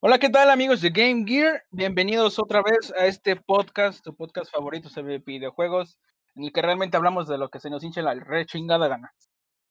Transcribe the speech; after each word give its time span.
Hola, 0.00 0.20
¿qué 0.20 0.28
tal 0.30 0.48
amigos 0.48 0.80
de 0.80 0.90
Game 0.90 1.24
Gear? 1.26 1.64
Bienvenidos 1.72 2.38
otra 2.38 2.62
vez 2.62 2.92
a 2.96 3.06
este 3.06 3.34
podcast, 3.34 4.00
tu 4.04 4.14
podcast 4.14 4.48
favorito 4.48 4.88
sobre 4.88 5.18
videojuegos, 5.18 5.98
en 6.36 6.44
el 6.44 6.52
que 6.52 6.62
realmente 6.62 6.96
hablamos 6.96 7.26
de 7.26 7.36
lo 7.36 7.48
que 7.48 7.58
se 7.58 7.68
nos 7.68 7.82
hincha 7.82 8.00
la 8.00 8.14
re 8.14 8.46
chingada 8.46 8.86
gana. 8.86 9.12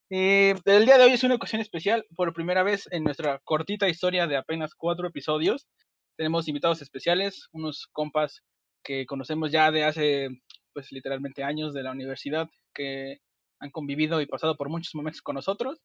Eh, 0.09 0.53
el 0.65 0.85
día 0.85 0.97
de 0.97 1.05
hoy 1.05 1.11
es 1.11 1.23
una 1.23 1.35
ocasión 1.35 1.61
especial, 1.61 2.05
por 2.13 2.33
primera 2.33 2.61
vez 2.61 2.89
en 2.91 3.05
nuestra 3.05 3.39
cortita 3.45 3.87
historia 3.87 4.27
de 4.27 4.35
apenas 4.35 4.75
cuatro 4.75 5.07
episodios. 5.07 5.65
Tenemos 6.17 6.49
invitados 6.49 6.81
especiales, 6.81 7.47
unos 7.53 7.87
compas 7.93 8.41
que 8.83 9.05
conocemos 9.05 9.49
ya 9.49 9.71
de 9.71 9.85
hace, 9.85 10.27
pues 10.73 10.91
literalmente 10.91 11.45
años 11.45 11.73
de 11.73 11.83
la 11.83 11.91
universidad, 11.91 12.49
que 12.73 13.19
han 13.61 13.71
convivido 13.71 14.19
y 14.19 14.25
pasado 14.25 14.57
por 14.57 14.67
muchos 14.67 14.93
momentos 14.93 15.21
con 15.21 15.35
nosotros 15.35 15.79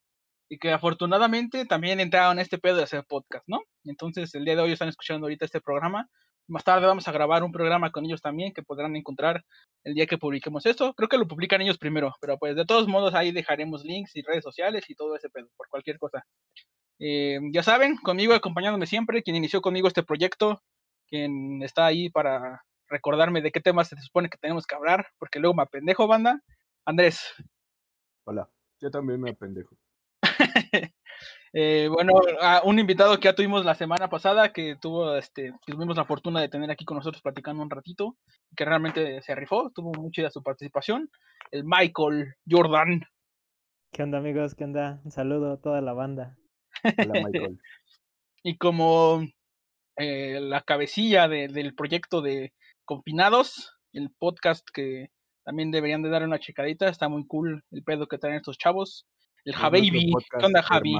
y 0.48 0.58
que 0.58 0.72
afortunadamente 0.72 1.64
también 1.66 2.00
entraron 2.00 2.38
en 2.38 2.42
este 2.42 2.58
pedo 2.58 2.76
de 2.76 2.84
hacer 2.84 3.04
podcast, 3.04 3.44
¿no? 3.46 3.60
Entonces 3.84 4.34
el 4.34 4.44
día 4.44 4.56
de 4.56 4.62
hoy 4.62 4.72
están 4.72 4.88
escuchando 4.88 5.26
ahorita 5.26 5.44
este 5.44 5.60
programa. 5.60 6.08
Más 6.48 6.64
tarde 6.64 6.86
vamos 6.86 7.06
a 7.08 7.12
grabar 7.12 7.42
un 7.44 7.52
programa 7.52 7.90
con 7.90 8.04
ellos 8.04 8.20
también 8.20 8.52
que 8.52 8.62
podrán 8.62 8.96
encontrar 8.96 9.44
el 9.84 9.94
día 9.94 10.06
que 10.06 10.18
publiquemos 10.18 10.66
esto. 10.66 10.92
Creo 10.94 11.08
que 11.08 11.18
lo 11.18 11.28
publican 11.28 11.62
ellos 11.62 11.78
primero, 11.78 12.14
pero 12.20 12.38
pues 12.38 12.56
de 12.56 12.66
todos 12.66 12.88
modos 12.88 13.14
ahí 13.14 13.32
dejaremos 13.32 13.84
links 13.84 14.16
y 14.16 14.22
redes 14.22 14.42
sociales 14.42 14.84
y 14.88 14.94
todo 14.94 15.16
ese 15.16 15.30
pedo 15.30 15.48
por 15.56 15.68
cualquier 15.68 15.98
cosa. 15.98 16.24
Eh, 16.98 17.40
ya 17.52 17.62
saben, 17.62 17.96
conmigo 17.96 18.34
acompañándome 18.34 18.86
siempre, 18.86 19.22
quien 19.22 19.36
inició 19.36 19.60
conmigo 19.60 19.88
este 19.88 20.02
proyecto, 20.02 20.62
quien 21.08 21.62
está 21.62 21.86
ahí 21.86 22.10
para 22.10 22.62
recordarme 22.88 23.40
de 23.40 23.50
qué 23.50 23.60
temas 23.60 23.88
se 23.88 23.96
supone 24.00 24.28
que 24.28 24.38
tenemos 24.38 24.66
que 24.66 24.74
hablar, 24.74 25.06
porque 25.18 25.40
luego 25.40 25.54
me 25.54 25.62
apendejo, 25.62 26.06
banda. 26.06 26.40
Andrés. 26.84 27.20
Hola, 28.24 28.48
yo 28.80 28.90
también 28.90 29.20
me 29.20 29.30
apendejo. 29.30 29.76
Eh, 31.54 31.88
bueno, 31.92 32.14
a 32.40 32.62
un 32.64 32.78
invitado 32.78 33.20
que 33.20 33.26
ya 33.26 33.34
tuvimos 33.34 33.66
la 33.66 33.74
semana 33.74 34.08
pasada, 34.08 34.54
que 34.54 34.76
tuvo, 34.80 35.16
este, 35.16 35.52
tuvimos 35.66 35.98
la 35.98 36.06
fortuna 36.06 36.40
de 36.40 36.48
tener 36.48 36.70
aquí 36.70 36.86
con 36.86 36.96
nosotros 36.96 37.20
platicando 37.20 37.62
un 37.62 37.68
ratito, 37.68 38.16
que 38.56 38.64
realmente 38.64 39.20
se 39.20 39.34
rifó, 39.34 39.70
tuvo 39.74 39.92
mucha 39.92 40.30
su 40.30 40.42
participación, 40.42 41.10
el 41.50 41.64
Michael 41.64 42.36
Jordan. 42.50 43.02
¿Qué 43.92 44.02
onda 44.02 44.16
amigos? 44.16 44.54
¿Qué 44.54 44.64
onda? 44.64 45.02
Un 45.04 45.10
saludo 45.10 45.52
a 45.52 45.60
toda 45.60 45.82
la 45.82 45.92
banda. 45.92 46.38
Hola, 46.82 47.20
Michael. 47.22 47.58
y 48.42 48.56
como 48.56 49.22
eh, 49.98 50.40
la 50.40 50.62
cabecilla 50.62 51.28
del 51.28 51.74
proyecto 51.74 52.22
de 52.22 52.54
Confinados, 52.86 53.76
el 53.92 54.10
podcast 54.18 54.66
que 54.72 55.10
también 55.44 55.70
deberían 55.70 56.02
de 56.02 56.08
dar 56.08 56.24
una 56.24 56.38
checadita, 56.38 56.88
está 56.88 57.08
muy 57.08 57.26
cool 57.26 57.62
el 57.70 57.82
pedo 57.82 58.06
que 58.06 58.18
traen 58.18 58.36
estos 58.36 58.56
chavos. 58.56 59.06
El 59.44 59.54
Javi, 59.56 59.90
¿qué 59.90 60.46
onda 60.46 60.62
Javi? 60.62 60.94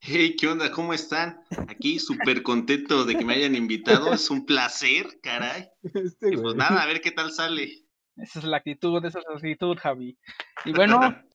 Hey, 0.00 0.36
¿qué 0.38 0.46
onda? 0.46 0.70
¿Cómo 0.70 0.92
están? 0.92 1.40
Aquí 1.68 1.98
súper 1.98 2.42
contento 2.42 3.06
de 3.06 3.16
que 3.16 3.24
me 3.24 3.32
hayan 3.32 3.54
invitado. 3.54 4.12
Es 4.12 4.30
un 4.30 4.44
placer, 4.44 5.06
caray. 5.22 5.66
Este 5.82 6.34
y 6.34 6.36
pues 6.36 6.54
nada, 6.54 6.82
a 6.82 6.86
ver 6.86 7.00
qué 7.00 7.12
tal 7.12 7.32
sale. 7.32 7.70
Esa 8.16 8.40
es 8.40 8.44
la 8.44 8.58
actitud, 8.58 9.02
esa 9.06 9.20
es 9.20 9.24
la 9.26 9.36
actitud, 9.36 9.74
Javi. 9.78 10.18
Y 10.66 10.72
bueno, 10.72 11.00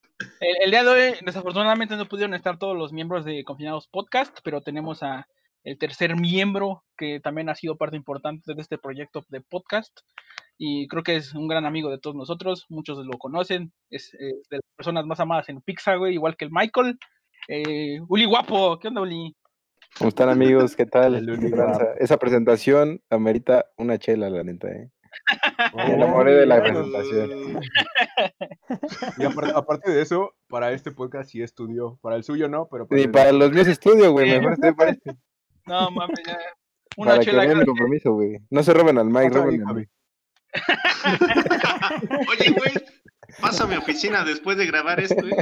el, 0.62 0.70
día 0.70 0.84
de 0.84 0.90
hoy, 0.90 1.16
desafortunadamente 1.26 1.96
no 1.96 2.08
pudieron 2.08 2.36
estar 2.36 2.60
todos 2.60 2.78
los 2.78 2.94
miembros 2.94 3.26
de 3.26 3.44
Confinados 3.44 3.88
Podcast, 3.88 4.38
pero 4.44 4.62
tenemos 4.62 5.02
a 5.02 5.28
el 5.64 5.80
tercer 5.80 6.16
miembro 6.16 6.84
que 6.96 7.20
también 7.20 7.50
ha 7.50 7.56
sido 7.56 7.78
parte 7.78 7.98
importante 7.98 8.54
de 8.54 8.62
este 8.62 8.78
proyecto 8.78 9.26
de 9.30 9.42
podcast. 9.42 10.02
Y 10.58 10.88
creo 10.88 11.04
que 11.04 11.18
es 11.18 11.34
un 11.34 11.48
gran 11.48 11.66
amigo 11.66 11.90
de 11.90 12.00
todos 12.00 12.16
nosotros, 12.16 12.66
muchos 12.70 13.06
lo 13.06 13.18
conocen, 13.18 13.74
es 13.90 14.14
eh, 14.14 14.36
de 14.50 14.58
las 14.58 14.76
personas 14.78 15.06
más 15.06 15.20
amadas 15.20 15.50
en 15.50 15.62
Pixar, 15.62 15.98
güey, 15.98 16.14
igual 16.14 16.38
que 16.38 16.46
el 16.46 16.52
Michael. 16.52 16.98
Eh, 17.48 18.00
Uli 18.08 18.26
Guapo, 18.26 18.80
¿qué 18.80 18.88
onda, 18.88 19.02
Uli? 19.02 19.36
¿Cómo 19.98 20.10
están 20.10 20.30
amigos? 20.30 20.76
¿Qué 20.76 20.86
tal? 20.86 21.28
Esa 22.00 22.18
presentación 22.18 23.02
amerita 23.10 23.66
una 23.78 23.98
chela, 23.98 24.30
la 24.30 24.44
neta, 24.44 24.70
¿eh? 24.70 24.90
Me 25.76 25.94
enamoré 25.94 26.34
de 26.34 26.46
la 26.46 26.62
presentación. 26.62 27.62
Y 29.18 29.24
aparte, 29.24 29.92
de 29.92 30.02
eso, 30.02 30.34
para 30.50 30.72
este 30.74 30.92
podcast 30.92 31.30
sí 31.30 31.42
estudió. 31.42 31.98
Para 32.02 32.16
el 32.18 32.24
suyo 32.24 32.50
no, 32.50 32.68
pero 32.70 32.88
para, 32.88 33.12
para 33.12 33.32
los 33.32 33.52
míos 33.52 33.68
estudio, 33.68 34.12
güey. 34.12 34.30
Mejor 34.30 34.58
te 34.58 34.74
parece. 34.74 35.16
No, 35.66 35.90
mames, 35.92 36.20
ya. 36.26 36.38
Una 36.98 37.12
para 37.12 37.24
chela 37.24 37.42
que 37.42 37.48
vean 37.48 37.60
mi 37.60 37.66
compromiso, 37.66 38.14
güey. 38.14 38.38
No 38.50 38.64
se 38.64 38.74
roben 38.74 38.98
al 38.98 39.10
Mike, 39.10 39.30
roben 39.30 39.68
a 39.68 39.74
mí. 39.74 39.86
Oye, 42.30 42.52
güey, 42.52 42.74
pasa 43.42 43.64
a 43.64 43.68
mi 43.68 43.76
oficina 43.76 44.24
después 44.24 44.58
de 44.58 44.66
grabar 44.66 45.00
esto. 45.00 45.26
¿eh? 45.26 45.36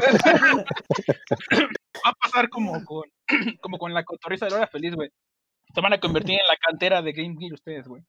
Va 2.06 2.10
a 2.10 2.14
pasar 2.14 2.50
como 2.50 2.84
con, 2.84 3.04
como 3.62 3.78
con 3.78 3.94
la 3.94 4.04
cotorriza 4.04 4.46
de 4.46 4.52
la 4.52 4.58
hora 4.58 4.68
feliz, 4.68 4.96
güey. 4.96 5.10
Se 5.74 5.82
van 5.82 5.94
a 5.94 6.00
convertir 6.00 6.40
en 6.40 6.48
la 6.48 6.58
cantera 6.58 7.02
de 7.02 7.14
Game 7.14 7.36
Gear 7.40 7.54
ustedes, 7.54 7.88
güey. 7.88 8.04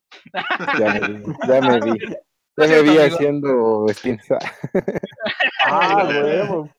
Ya 0.79 1.01
me 1.01 1.09
vi, 1.09 1.23
ya 1.49 1.61
me 1.61 1.81
vi. 1.81 1.99
Ya 2.57 2.69
me 2.69 2.83
vi 2.83 2.99
haciendo 2.99 3.87
espinza. 3.89 4.39
Ah, 5.67 6.05
güey. 6.05 6.71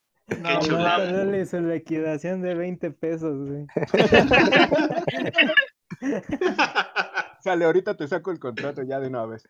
No, 0.42 0.60
no, 0.60 1.46
su 1.46 1.60
liquidación 1.60 2.42
de 2.42 2.56
20 2.56 2.92
pesos, 2.92 3.48
güey. 3.48 3.66
Sale, 7.44 7.66
ahorita 7.66 7.96
te 7.96 8.08
saco 8.08 8.32
el 8.32 8.40
contrato 8.40 8.82
ya 8.84 9.00
de 9.00 9.08
una 9.08 9.26
vez. 9.26 9.48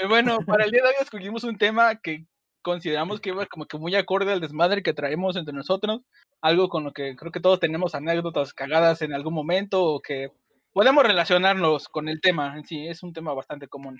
Eh, 0.00 0.06
bueno, 0.08 0.38
para 0.46 0.64
el 0.64 0.70
día 0.70 0.82
de 0.82 0.88
hoy 0.88 0.94
escogimos 1.00 1.44
un 1.44 1.56
tema 1.56 1.96
que 2.00 2.26
consideramos 2.62 3.20
que 3.20 3.30
iba 3.30 3.46
como 3.46 3.66
que 3.66 3.78
muy 3.78 3.94
acorde 3.94 4.32
al 4.32 4.40
desmadre 4.40 4.82
que 4.82 4.92
traemos 4.92 5.36
entre 5.36 5.54
nosotros, 5.54 6.02
algo 6.40 6.68
con 6.68 6.84
lo 6.84 6.92
que 6.92 7.16
creo 7.16 7.32
que 7.32 7.40
todos 7.40 7.60
tenemos 7.60 7.94
anécdotas 7.94 8.52
cagadas 8.52 9.02
en 9.02 9.12
algún 9.12 9.34
momento 9.34 9.84
o 9.84 10.00
que 10.00 10.30
podemos 10.72 11.04
relacionarnos 11.04 11.88
con 11.88 12.08
el 12.08 12.20
tema 12.20 12.56
en 12.56 12.64
sí, 12.64 12.86
es 12.86 13.02
un 13.02 13.12
tema 13.12 13.32
bastante 13.34 13.68
común. 13.68 13.98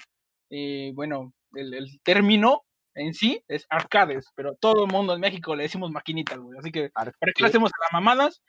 Y 0.51 0.93
bueno, 0.93 1.33
el, 1.55 2.01
término 2.03 2.65
en 2.95 3.15
sí 3.15 3.43
es 3.49 3.67
arcades, 3.71 4.27
pero 4.35 4.55
todo 4.55 4.85
el 4.85 4.93
mundo 4.93 5.15
en 5.15 5.21
México 5.21 5.55
le 5.55 5.65
decimos 5.65 5.91
maquinitas, 5.91 6.39
güey. 6.39 6.59
Así 6.59 6.71
que, 6.71 6.91
¿para 6.91 7.13
qué 7.13 7.43
le 7.43 7.47
hacemos 7.49 7.71
a 7.71 7.85
las 7.85 7.93
mamadas? 7.93 8.43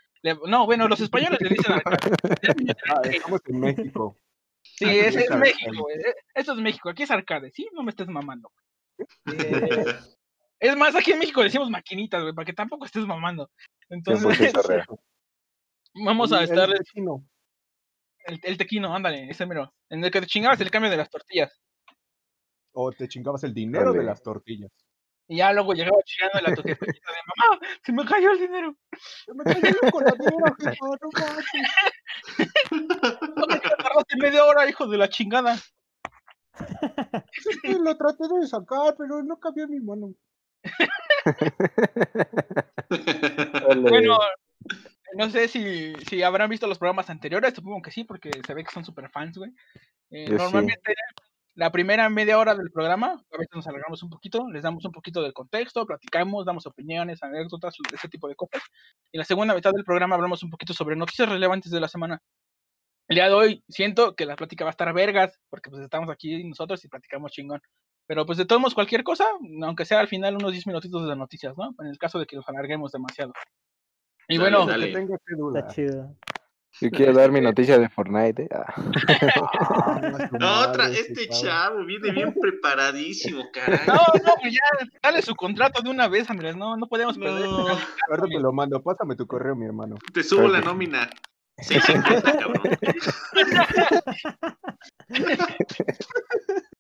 no, 0.48 0.66
bueno, 0.66 0.88
los 0.88 1.00
españoles 1.00 1.40
le 1.42 1.50
dicen 1.50 1.74
arcades. 1.74 2.12
Ah, 2.90 3.02
estamos 3.04 3.42
en 3.46 3.60
México. 3.60 4.18
Sí, 4.80 4.86
ese 4.88 5.26
es, 5.26 5.36
México, 5.36 5.90
eh, 5.90 6.16
Eso 6.34 6.54
es 6.54 6.60
México, 6.60 6.90
aquí 6.90 7.04
es 7.04 7.12
arcade, 7.12 7.52
¿sí? 7.52 7.68
No 7.74 7.84
me 7.84 7.90
estés 7.90 8.08
mamando. 8.08 8.50
Eh, 8.98 9.06
es 10.60 10.78
más, 10.78 10.96
aquí 10.96 11.12
en 11.12 11.20
México 11.20 11.44
decimos 11.44 11.70
maquinitas, 11.70 12.22
güey, 12.22 12.34
para 12.34 12.46
que 12.46 12.54
tampoco 12.54 12.86
estés 12.86 13.06
mamando. 13.06 13.52
Entonces, 13.90 14.54
vamos 15.94 16.32
a 16.32 16.44
estar. 16.46 16.70
El 16.70 16.78
tequino. 16.78 17.26
El, 18.26 18.58
tequino, 18.58 18.96
ándale, 18.96 19.30
ese 19.30 19.46
mero. 19.46 19.74
En 19.90 20.02
el 20.02 20.12
que 20.12 20.22
te 20.22 20.28
chingabas 20.28 20.62
el 20.62 20.72
cambio 20.72 20.90
de 20.90 20.98
las 20.98 21.10
tortillas. 21.10 21.60
O 22.72 22.90
te 22.94 23.10
chingabas 23.10 23.44
el 23.44 23.54
dinero 23.54 23.92
de 23.92 24.04
las 24.04 24.24
tortillas. 24.24 24.72
Y 25.28 25.38
ya 25.38 25.52
luego 25.52 25.74
llegaba 25.74 25.98
chingando 26.06 26.40
la 26.40 26.56
tortilla 26.56 26.78
de 26.80 26.88
mamá, 27.36 27.60
se 27.84 27.92
me 27.92 28.06
cayó 28.06 28.32
el 28.32 28.40
dinero. 28.40 28.76
Se 29.26 29.34
me 29.34 29.44
cayó 29.44 29.58
el 29.58 30.18
dinero, 30.18 30.56
no 32.72 32.99
tardaste 33.90 34.18
media 34.18 34.46
hora, 34.46 34.70
hijo 34.70 34.88
de 34.88 34.98
la 34.98 35.10
chingada. 35.10 35.58
Sí, 37.32 37.78
lo 37.80 37.96
traté 37.98 38.28
de 38.28 38.48
sacar, 38.48 38.96
pero 38.98 39.24
no 39.24 39.40
cabía 39.40 39.68
mi 39.68 39.80
mano. 39.80 40.14
bueno, 43.82 44.18
no 45.16 45.30
sé 45.30 45.48
si, 45.48 45.94
si 46.08 46.22
habrán 46.22 46.50
visto 46.50 46.68
los 46.68 46.78
programas 46.78 47.10
anteriores, 47.10 47.54
supongo 47.54 47.82
que 47.82 47.92
sí, 47.92 48.04
porque 48.04 48.30
se 48.46 48.54
ve 48.54 48.64
que 48.64 48.72
son 48.72 48.84
super 48.84 49.10
fans, 49.10 49.38
güey. 49.38 49.52
Eh, 50.12 50.30
normalmente 50.30 50.94
la 51.56 51.72
primera 51.72 52.10
media 52.10 52.38
hora 52.38 52.56
del 52.56 52.72
programa, 52.72 53.22
a 53.34 53.38
veces 53.38 53.54
nos 53.54 53.68
alargamos 53.68 54.02
un 54.02 54.10
poquito, 54.10 54.50
les 54.50 54.64
damos 54.64 54.86
un 54.86 54.94
poquito 54.94 55.22
del 55.22 55.34
contexto, 55.34 55.86
platicamos, 55.86 56.46
damos 56.46 56.66
opiniones, 56.66 57.22
anécdotas, 57.22 57.76
ese 57.94 58.08
tipo 58.08 58.28
de 58.30 58.36
cosas. 58.36 58.62
Y 59.12 59.18
la 59.18 59.26
segunda 59.26 59.54
mitad 59.54 59.72
del 59.74 59.84
programa 59.84 60.16
hablamos 60.16 60.42
un 60.44 60.50
poquito 60.50 60.74
sobre 60.74 60.96
noticias 60.96 61.28
relevantes 61.28 61.72
de 61.72 61.80
la 61.82 61.90
semana. 61.90 62.22
El 63.10 63.16
día 63.16 63.28
de 63.28 63.34
hoy 63.34 63.64
siento 63.68 64.16
que 64.16 64.28
la 64.28 64.36
plática 64.36 64.64
va 64.64 64.70
a 64.70 64.78
estar 64.78 64.94
vergas, 64.94 65.40
porque 65.50 65.72
pues 65.72 65.82
estamos 65.82 66.12
aquí 66.12 66.44
nosotros 66.44 66.86
y 66.86 66.88
platicamos 66.88 67.32
chingón. 67.32 67.60
Pero 68.06 68.24
pues 68.24 68.38
de 68.38 68.46
todos 68.46 68.62
modos, 68.62 68.76
cualquier 68.76 69.04
cosa, 69.04 69.26
aunque 69.64 69.86
sea 69.86 70.00
al 70.00 70.08
final 70.08 70.36
unos 70.36 70.52
10 70.52 70.68
minutitos 70.68 71.08
de 71.08 71.16
noticias, 71.16 71.58
¿no? 71.58 71.74
En 71.80 71.88
el 71.88 71.98
caso 71.98 72.20
de 72.20 72.28
que 72.28 72.36
nos 72.36 72.48
alarguemos 72.48 72.92
demasiado. 72.92 73.34
Y 74.28 74.38
bueno, 74.38 74.68
dale. 74.68 74.94
tengo 74.94 75.18
duda. 75.36 75.60
Está 75.60 75.74
chido. 75.74 76.16
Yo 76.82 76.92
quiero 76.92 77.14
dar 77.14 77.32
mi 77.32 77.42
noticia 77.42 77.80
de 77.80 77.90
Fortnite. 77.90 78.44
¿eh? 78.44 78.50
Ah. 78.54 80.30
no, 80.40 80.62
otra, 80.70 80.90
este 80.90 81.28
chavo 81.30 81.84
viene 81.86 82.12
bien 82.12 82.36
preparadísimo, 82.40 83.44
caray. 83.52 83.88
No, 83.88 83.96
no, 83.96 84.34
pues 84.40 84.54
ya, 84.54 84.88
dale 85.02 85.24
su 85.24 85.36
contrato 85.36 85.82
de 85.82 85.90
una 85.90 86.08
vez, 86.08 86.30
Andrés, 86.30 86.56
no, 86.56 86.78
no 86.78 86.88
podemos 86.88 87.18
perder. 87.18 87.48
Ahora 87.48 88.28
te 88.30 88.40
lo 88.40 88.54
mando, 88.54 88.84
pásame 88.84 89.16
tu 89.16 89.26
correo, 89.26 89.56
mi 89.56 89.66
hermano. 89.66 89.96
Te 90.14 90.22
subo 90.22 90.48
la 90.48 90.62
nómina. 90.62 91.10
Sí, 91.62 91.76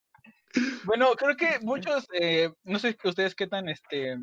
bueno, 0.86 1.12
creo 1.16 1.36
que 1.36 1.60
muchos, 1.62 2.08
eh, 2.14 2.50
no 2.64 2.80
sé 2.80 2.98
ustedes 3.04 3.36
qué 3.36 3.48
tan 3.48 3.70
este, 3.70 4.18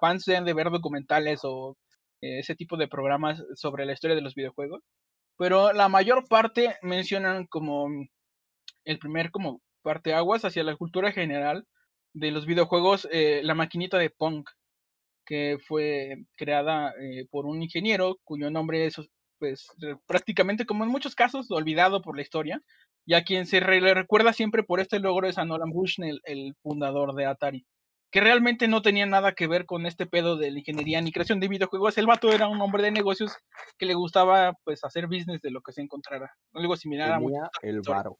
fans 0.00 0.24
sean 0.24 0.44
de 0.44 0.54
ver 0.54 0.70
documentales 0.70 1.40
o 1.44 1.76
eh, 2.20 2.40
ese 2.40 2.54
tipo 2.54 2.76
de 2.76 2.88
programas 2.88 3.42
sobre 3.54 3.86
la 3.86 3.92
historia 3.92 4.16
de 4.16 4.22
los 4.22 4.34
videojuegos, 4.34 4.82
pero 5.36 5.72
la 5.72 5.88
mayor 5.88 6.26
parte 6.28 6.76
mencionan 6.82 7.46
como 7.46 7.88
el 8.84 8.98
primer 8.98 9.30
como 9.30 9.60
parte 9.82 10.14
aguas 10.14 10.44
hacia 10.44 10.64
la 10.64 10.76
cultura 10.76 11.12
general 11.12 11.66
de 12.14 12.30
los 12.30 12.46
videojuegos, 12.46 13.08
eh, 13.12 13.40
la 13.44 13.54
maquinita 13.54 13.98
de 13.98 14.10
Pong, 14.10 14.44
que 15.26 15.58
fue 15.66 16.24
creada 16.36 16.94
por 17.30 17.44
un 17.44 17.62
ingeniero 17.62 18.16
cuyo 18.24 18.50
nombre 18.50 18.86
es 18.86 18.96
pues 19.38 19.68
prácticamente 20.06 20.66
como 20.66 20.84
en 20.84 20.90
muchos 20.90 21.14
casos 21.14 21.50
olvidado 21.50 22.02
por 22.02 22.16
la 22.16 22.22
historia, 22.22 22.62
y 23.06 23.14
a 23.14 23.24
quien 23.24 23.46
se 23.46 23.60
le 23.60 23.94
recuerda 23.94 24.32
siempre 24.32 24.62
por 24.62 24.80
este 24.80 25.00
logro 25.00 25.28
es 25.28 25.38
a 25.38 25.44
Nolan 25.44 25.70
Bushnell, 25.70 26.20
el 26.24 26.54
fundador 26.62 27.14
de 27.14 27.26
Atari 27.26 27.66
que 28.10 28.20
realmente 28.20 28.68
no 28.68 28.82
tenía 28.82 29.06
nada 29.06 29.32
que 29.32 29.46
ver 29.46 29.66
con 29.66 29.86
este 29.86 30.06
pedo 30.06 30.36
de 30.36 30.50
la 30.50 30.58
ingeniería 30.58 31.00
ni 31.00 31.12
creación 31.12 31.40
de 31.40 31.48
videojuegos. 31.48 31.98
El 31.98 32.06
vato 32.06 32.32
era 32.32 32.48
un 32.48 32.60
hombre 32.60 32.82
de 32.82 32.90
negocios 32.90 33.36
que 33.76 33.86
le 33.86 33.94
gustaba 33.94 34.54
pues 34.64 34.82
hacer 34.84 35.06
business 35.06 35.42
de 35.42 35.50
lo 35.50 35.60
que 35.60 35.72
se 35.72 35.82
encontrara. 35.82 36.34
Algo 36.54 36.76
similar 36.76 37.12
a 37.12 37.18
Tenía 37.18 37.50
el 37.62 37.82
varo. 37.82 38.18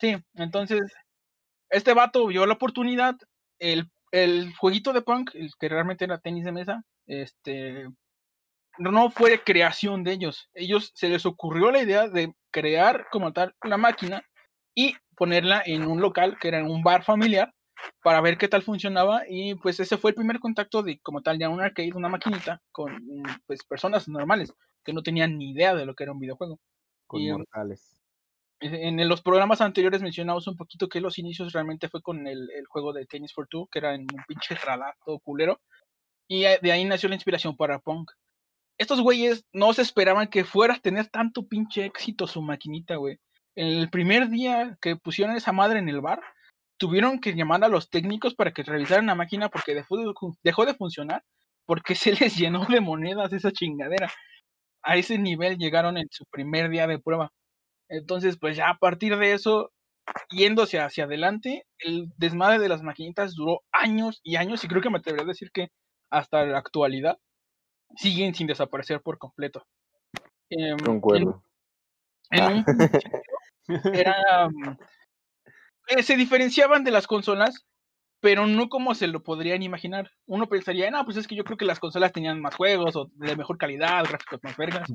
Sí, 0.00 0.16
entonces 0.34 0.92
este 1.70 1.92
vato 1.92 2.26
vio 2.26 2.46
la 2.46 2.54
oportunidad, 2.54 3.16
el, 3.58 3.90
el 4.12 4.54
jueguito 4.56 4.92
de 4.92 5.02
punk, 5.02 5.34
el 5.34 5.50
que 5.58 5.68
realmente 5.68 6.04
era 6.04 6.18
tenis 6.18 6.44
de 6.44 6.52
mesa, 6.52 6.84
este 7.06 7.88
no 8.78 9.10
fue 9.10 9.42
creación 9.42 10.04
de 10.04 10.12
ellos. 10.12 10.48
Ellos 10.54 10.92
se 10.94 11.08
les 11.08 11.26
ocurrió 11.26 11.70
la 11.70 11.82
idea 11.82 12.08
de 12.08 12.34
crear 12.50 13.06
como 13.10 13.32
tal 13.32 13.54
una 13.64 13.76
máquina 13.76 14.22
y 14.74 14.94
ponerla 15.16 15.62
en 15.64 15.86
un 15.86 16.00
local 16.00 16.38
que 16.40 16.48
era 16.48 16.64
un 16.64 16.82
bar 16.82 17.04
familiar 17.04 17.52
para 18.02 18.20
ver 18.20 18.38
qué 18.38 18.48
tal 18.48 18.62
funcionaba 18.62 19.22
y 19.28 19.54
pues 19.54 19.80
ese 19.80 19.96
fue 19.96 20.10
el 20.10 20.14
primer 20.14 20.38
contacto 20.38 20.82
de 20.82 20.98
como 21.00 21.22
tal 21.22 21.38
ya 21.38 21.48
un 21.48 21.60
arcade, 21.60 21.92
una 21.94 22.08
maquinita 22.08 22.60
con 22.72 22.94
pues 23.46 23.64
personas 23.64 24.08
normales 24.08 24.52
que 24.84 24.92
no 24.92 25.02
tenían 25.02 25.38
ni 25.38 25.50
idea 25.50 25.74
de 25.74 25.86
lo 25.86 25.94
que 25.94 26.04
era 26.04 26.12
un 26.12 26.20
videojuego. 26.20 26.58
Con 27.06 27.26
mortales. 27.28 28.00
En, 28.60 29.08
los 29.08 29.22
programas 29.22 29.62
anteriores 29.62 30.02
mencionamos 30.02 30.46
un 30.46 30.56
poquito 30.56 30.88
que 30.88 31.00
los 31.00 31.18
inicios 31.18 31.52
realmente 31.52 31.88
fue 31.88 32.02
con 32.02 32.26
el, 32.26 32.48
juego 32.68 32.92
de 32.92 33.06
Tennis 33.06 33.32
for 33.32 33.48
Two, 33.48 33.68
que 33.72 33.78
era 33.78 33.94
en 33.94 34.02
un 34.02 34.22
pinche 34.28 34.54
radar 34.54 34.94
todo 35.04 35.18
culero. 35.18 35.60
Y 36.28 36.42
de 36.42 36.72
ahí 36.72 36.84
nació 36.84 37.08
la 37.08 37.14
inspiración 37.14 37.56
para 37.56 37.78
Punk. 37.78 38.10
Estos 38.80 39.02
güeyes 39.02 39.44
no 39.52 39.74
se 39.74 39.82
esperaban 39.82 40.28
que 40.28 40.42
fuera 40.42 40.72
a 40.72 40.80
tener 40.80 41.06
tanto 41.08 41.46
pinche 41.46 41.84
éxito 41.84 42.26
su 42.26 42.40
maquinita, 42.40 42.96
güey. 42.96 43.18
El 43.54 43.90
primer 43.90 44.30
día 44.30 44.78
que 44.80 44.96
pusieron 44.96 45.36
esa 45.36 45.52
madre 45.52 45.80
en 45.80 45.90
el 45.90 46.00
bar, 46.00 46.22
tuvieron 46.78 47.20
que 47.20 47.34
llamar 47.34 47.62
a 47.62 47.68
los 47.68 47.90
técnicos 47.90 48.34
para 48.34 48.52
que 48.52 48.62
revisaran 48.62 49.04
la 49.04 49.14
máquina 49.14 49.50
porque 49.50 49.74
dejó 49.74 49.98
de, 49.98 50.10
dejó 50.42 50.64
de 50.64 50.72
funcionar, 50.72 51.22
porque 51.66 51.94
se 51.94 52.12
les 52.14 52.34
llenó 52.38 52.64
de 52.64 52.80
monedas 52.80 53.34
esa 53.34 53.52
chingadera. 53.52 54.10
A 54.82 54.96
ese 54.96 55.18
nivel 55.18 55.58
llegaron 55.58 55.98
en 55.98 56.08
su 56.10 56.24
primer 56.30 56.70
día 56.70 56.86
de 56.86 56.98
prueba. 56.98 57.34
Entonces, 57.90 58.38
pues 58.38 58.56
ya 58.56 58.70
a 58.70 58.78
partir 58.78 59.18
de 59.18 59.34
eso, 59.34 59.72
yéndose 60.30 60.80
hacia 60.80 61.04
adelante, 61.04 61.66
el 61.80 62.06
desmadre 62.16 62.58
de 62.58 62.70
las 62.70 62.82
maquinitas 62.82 63.34
duró 63.34 63.60
años 63.72 64.20
y 64.22 64.36
años, 64.36 64.64
y 64.64 64.68
creo 64.68 64.80
que 64.80 64.88
me 64.88 65.00
atrevería 65.00 65.24
a 65.24 65.28
decir 65.28 65.50
que 65.52 65.68
hasta 66.10 66.46
la 66.46 66.56
actualidad 66.56 67.18
siguen 67.96 68.34
sin 68.34 68.46
desaparecer 68.46 69.00
por 69.00 69.18
completo. 69.18 69.66
Eh, 70.50 70.76
Concuerdo. 70.84 71.42
En, 72.30 72.44
un 72.44 72.64
era 73.94 74.48
mm, 74.48 74.76
eh, 75.88 76.02
se 76.02 76.16
diferenciaban 76.16 76.84
de 76.84 76.90
las 76.90 77.06
consolas, 77.06 77.66
pero 78.20 78.46
no 78.46 78.68
como 78.68 78.94
se 78.94 79.06
lo 79.06 79.22
podrían 79.22 79.62
imaginar. 79.62 80.10
Uno 80.26 80.48
pensaría, 80.48 80.90
no, 80.90 81.04
pues 81.04 81.16
es 81.16 81.26
que 81.26 81.36
yo 81.36 81.44
creo 81.44 81.56
que 81.56 81.64
las 81.64 81.80
consolas 81.80 82.12
tenían 82.12 82.40
más 82.40 82.54
juegos 82.54 82.96
o 82.96 83.10
de 83.14 83.36
mejor 83.36 83.58
calidad, 83.58 84.04
gráficos 84.04 84.40
más 84.42 84.56
vergas. 84.56 84.88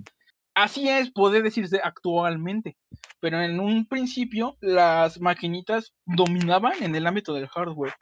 Así 0.54 0.88
es, 0.88 1.12
puede 1.12 1.42
decirse 1.42 1.82
actualmente, 1.84 2.78
pero 3.20 3.42
en 3.42 3.60
un 3.60 3.88
principio 3.88 4.56
las 4.62 5.20
maquinitas 5.20 5.94
dominaban 6.06 6.82
en 6.82 6.96
el 6.96 7.08
ámbito 7.08 7.34
del 7.34 7.50
hardware. 7.50 7.94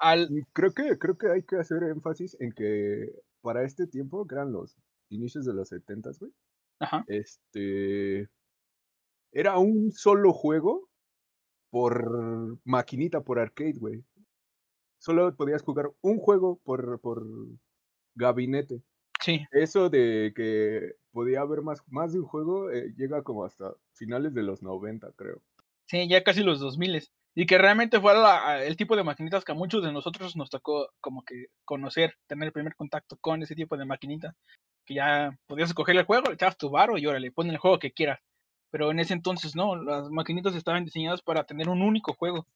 Al... 0.00 0.28
Creo 0.52 0.72
que, 0.72 0.98
creo 0.98 1.16
que 1.16 1.30
hay 1.30 1.44
que 1.44 1.56
hacer 1.56 1.84
énfasis 1.84 2.36
en 2.40 2.50
que 2.52 3.06
para 3.42 3.64
este 3.64 3.86
tiempo, 3.86 4.26
que 4.26 4.34
eran 4.34 4.52
los 4.52 4.76
inicios 5.10 5.44
de 5.44 5.52
los 5.52 5.68
70, 5.68 6.10
güey, 6.18 6.32
este 7.06 8.28
era 9.32 9.58
un 9.58 9.92
solo 9.92 10.32
juego 10.32 10.88
por 11.70 12.58
maquinita, 12.64 13.22
por 13.22 13.38
arcade, 13.38 13.78
güey. 13.78 14.04
Solo 14.98 15.34
podías 15.34 15.62
jugar 15.62 15.90
un 16.02 16.18
juego 16.18 16.60
por, 16.62 17.00
por 17.00 17.26
gabinete. 18.14 18.82
Sí. 19.20 19.40
Eso 19.50 19.88
de 19.88 20.32
que 20.36 20.96
podía 21.12 21.40
haber 21.40 21.62
más, 21.62 21.82
más 21.88 22.12
de 22.12 22.20
un 22.20 22.26
juego 22.26 22.70
eh, 22.70 22.92
llega 22.96 23.22
como 23.22 23.44
hasta 23.44 23.74
finales 23.94 24.34
de 24.34 24.42
los 24.42 24.62
90, 24.62 25.12
creo. 25.12 25.40
Sí, 25.86 26.08
ya 26.08 26.22
casi 26.22 26.42
los 26.42 26.60
2000. 26.60 27.08
Y 27.34 27.46
que 27.46 27.56
realmente 27.58 28.00
fue 28.00 28.12
el 28.66 28.76
tipo 28.76 28.94
de 28.94 29.04
maquinitas 29.04 29.44
que 29.44 29.52
a 29.52 29.54
muchos 29.54 29.82
de 29.82 29.92
nosotros 29.92 30.36
nos 30.36 30.50
tocó 30.50 30.90
como 31.00 31.24
que 31.24 31.46
conocer, 31.64 32.14
tener 32.26 32.46
el 32.46 32.52
primer 32.52 32.76
contacto 32.76 33.16
con 33.20 33.42
ese 33.42 33.54
tipo 33.54 33.76
de 33.76 33.86
maquinita. 33.86 34.34
Que 34.84 34.94
ya 34.94 35.38
podías 35.46 35.70
escoger 35.70 35.96
el 35.96 36.04
juego, 36.04 36.28
le 36.28 36.34
echabas 36.34 36.58
tu 36.58 36.68
barro 36.70 36.98
y 36.98 37.06
órale, 37.06 37.30
pon 37.32 37.48
el 37.48 37.58
juego 37.58 37.78
que 37.78 37.92
quieras 37.92 38.20
pero 38.72 38.90
en 38.90 38.98
ese 38.98 39.12
entonces 39.12 39.54
no, 39.54 39.76
las 39.76 40.08
maquinitas 40.08 40.54
estaban 40.54 40.86
diseñadas 40.86 41.20
para 41.20 41.44
tener 41.44 41.68
un 41.68 41.82
único 41.82 42.14
juego. 42.14 42.46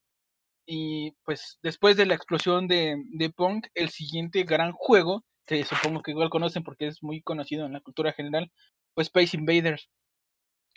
Y 0.65 1.13
pues 1.25 1.59
después 1.63 1.97
de 1.99 2.07
la 2.07 2.15
explosión 2.15 2.67
de, 2.67 2.97
de 3.13 3.31
Punk, 3.31 3.67
el 3.75 3.91
siguiente 3.91 4.43
gran 4.45 4.73
juego, 4.73 5.25
que 5.45 5.63
supongo 5.65 6.03
que 6.03 6.13
igual 6.13 6.31
conocen 6.31 6.65
porque 6.65 6.87
es 6.87 7.03
muy 7.03 7.21
conocido 7.21 7.67
en 7.67 7.75
la 7.75 7.83
cultura 7.83 8.13
general, 8.13 8.51
fue 8.95 9.03
Space 9.03 9.37
Invaders. 9.37 9.91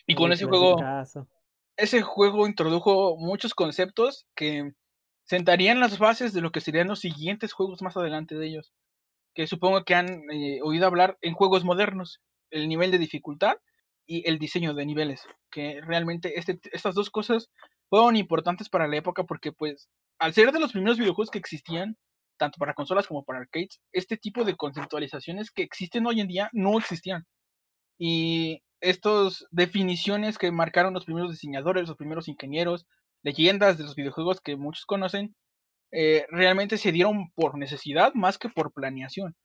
Y 0.06 0.16
con 0.16 0.34
ese 0.34 0.44
juego, 0.44 0.78
ese 1.80 2.02
juego 2.02 2.46
introdujo 2.46 3.16
muchos 3.18 3.54
conceptos 3.54 4.28
que 4.36 4.74
sentarían 5.24 5.80
las 5.80 5.98
bases 5.98 6.34
de 6.34 6.42
lo 6.42 6.52
que 6.52 6.62
serían 6.62 6.88
los 6.88 7.00
siguientes 7.00 7.54
juegos 7.54 7.82
más 7.82 7.96
adelante 7.96 8.36
de 8.36 8.48
ellos. 8.48 8.74
Que 9.34 9.48
supongo 9.48 9.84
que 9.86 9.96
han 9.96 10.24
eh, 10.32 10.60
oído 10.62 10.86
hablar 10.88 11.18
en 11.22 11.34
juegos 11.34 11.64
modernos. 11.64 12.22
El 12.52 12.68
nivel 12.68 12.92
de 12.92 12.98
dificultad 12.98 13.58
y 14.06 14.28
el 14.28 14.40
diseño 14.40 14.74
de 14.74 14.86
niveles, 14.86 15.22
que 15.52 15.82
realmente 15.82 16.38
este, 16.38 16.60
estas 16.72 16.96
dos 16.96 17.12
cosas 17.12 17.50
fueron 17.90 18.16
importantes 18.16 18.68
para 18.68 18.88
la 18.88 18.98
época 18.98 19.24
porque 19.24 19.52
pues 19.52 19.88
al 20.18 20.34
ser 20.34 20.52
de 20.52 20.60
los 20.60 20.72
primeros 20.72 20.98
videojuegos 20.98 21.30
que 21.30 21.38
existían, 21.38 21.96
tanto 22.38 22.58
para 22.58 22.74
consolas 22.74 23.06
como 23.06 23.24
para 23.24 23.40
arcades, 23.40 23.80
este 23.94 24.18
tipo 24.18 24.44
de 24.44 24.56
conceptualizaciones 24.56 25.52
que 25.52 25.62
existen 25.62 26.08
hoy 26.08 26.22
en 26.22 26.28
día 26.28 26.50
no 26.54 26.78
existían. 26.78 27.26
Y 28.00 28.64
estas 28.82 29.46
definiciones 29.52 30.38
que 30.38 30.52
marcaron 30.52 30.94
los 30.94 31.06
primeros 31.06 31.32
diseñadores, 31.32 31.88
los 31.88 31.98
primeros 31.98 32.28
ingenieros, 32.28 32.86
leyendas 33.24 33.78
de 33.78 33.84
los 33.84 33.96
videojuegos 33.96 34.42
que 34.42 34.56
muchos 34.56 34.86
conocen, 34.86 35.36
eh, 35.92 36.26
realmente 36.30 36.78
se 36.78 36.92
dieron 36.92 37.32
por 37.32 37.58
necesidad 37.58 38.14
más 38.14 38.38
que 38.38 38.50
por 38.50 38.72
planeación. 38.74 39.36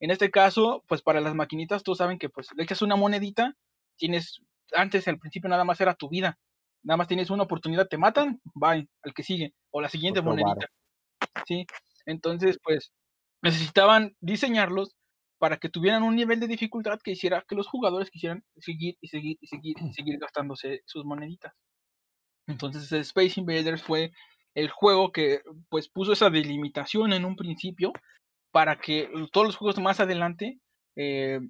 En 0.00 0.10
este 0.10 0.30
caso, 0.30 0.84
pues 0.86 1.02
para 1.02 1.20
las 1.20 1.34
maquinitas, 1.34 1.82
tú 1.82 1.94
saben 1.94 2.18
que 2.18 2.28
pues 2.28 2.48
le 2.56 2.62
echas 2.62 2.82
una 2.82 2.96
monedita 2.96 3.56
tienes, 3.96 4.40
antes 4.72 5.06
al 5.08 5.18
principio 5.18 5.48
nada 5.48 5.64
más 5.64 5.80
era 5.80 5.94
tu 5.94 6.08
vida, 6.08 6.38
nada 6.82 6.96
más 6.96 7.08
tienes 7.08 7.30
una 7.30 7.44
oportunidad, 7.44 7.88
te 7.88 7.98
matan, 7.98 8.40
bye, 8.54 8.88
al 9.02 9.14
que 9.14 9.22
sigue, 9.22 9.54
o 9.70 9.80
la 9.80 9.88
siguiente 9.88 10.22
monedita. 10.22 10.68
¿sí? 11.46 11.66
Entonces, 12.06 12.58
pues, 12.62 12.92
necesitaban 13.42 14.16
diseñarlos 14.20 14.94
para 15.44 15.58
que 15.58 15.68
tuvieran 15.68 16.02
un 16.02 16.16
nivel 16.16 16.40
de 16.40 16.46
dificultad 16.46 16.98
que 17.04 17.10
hiciera 17.10 17.44
que 17.46 17.54
los 17.54 17.68
jugadores 17.68 18.10
quisieran 18.10 18.42
seguir 18.56 18.96
y 19.02 19.08
seguir 19.08 19.36
y 19.42 19.46
seguir 19.46 19.76
y 19.78 19.92
seguir 19.92 20.18
gastándose 20.18 20.80
sus 20.86 21.04
moneditas. 21.04 21.52
Entonces, 22.46 22.90
Space 22.90 23.38
Invaders 23.38 23.82
fue 23.82 24.12
el 24.54 24.70
juego 24.70 25.12
que 25.12 25.42
pues 25.68 25.90
puso 25.90 26.14
esa 26.14 26.30
delimitación 26.30 27.12
en 27.12 27.26
un 27.26 27.36
principio 27.36 27.92
para 28.52 28.80
que 28.80 29.10
todos 29.32 29.48
los 29.48 29.56
juegos 29.56 29.78
más 29.82 30.00
adelante 30.00 30.60
eh, 30.96 31.40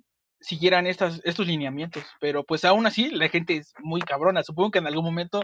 siguieran 0.40 0.88
estas, 0.88 1.20
estos 1.22 1.46
lineamientos. 1.46 2.02
Pero 2.18 2.42
pues 2.42 2.64
aún 2.64 2.86
así, 2.86 3.10
la 3.10 3.28
gente 3.28 3.58
es 3.58 3.74
muy 3.78 4.00
cabrona. 4.00 4.42
Supongo 4.42 4.72
que 4.72 4.80
en 4.80 4.88
algún 4.88 5.04
momento 5.04 5.40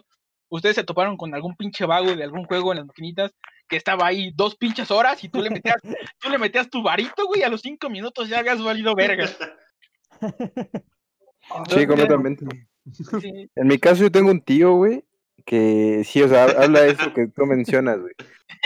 ustedes 0.51 0.77
se 0.77 0.85
toparon 0.85 1.17
con 1.17 1.35
algún 1.35 1.57
pinche 1.57 1.87
vago 1.87 2.15
de 2.15 2.23
algún 2.23 2.45
juego 2.45 2.73
en 2.73 2.79
las 2.79 2.87
maquinitas 2.87 3.33
que 3.69 3.77
estaba 3.77 4.07
ahí 4.07 4.33
dos 4.35 4.57
pinches 4.57 4.91
horas 4.91 5.23
y 5.25 5.29
tú 5.29 5.41
le 5.41 5.49
metías, 5.49 5.77
tú 6.21 6.29
le 6.29 6.39
metías 6.39 6.69
tu 6.69 6.83
varito, 6.83 7.27
güey, 7.27 7.43
a 7.43 7.49
los 7.49 7.63
cinco 7.63 7.89
minutos 7.89 8.29
ya 8.29 8.41
habías 8.41 8.63
valido 8.63 8.95
verga. 8.95 9.29
Sí, 11.69 11.87
completamente. 11.87 12.45
En 13.55 13.67
mi 13.67 13.79
caso 13.79 14.03
yo 14.03 14.11
tengo 14.11 14.31
un 14.31 14.41
tío, 14.41 14.75
güey, 14.75 15.05
que 15.47 16.03
sí, 16.05 16.23
o 16.23 16.29
sea, 16.29 16.45
habla 16.45 16.87
eso 16.87 17.13
que 17.15 17.29
tú 17.29 17.47
mencionas, 17.47 18.01
güey. 18.01 18.13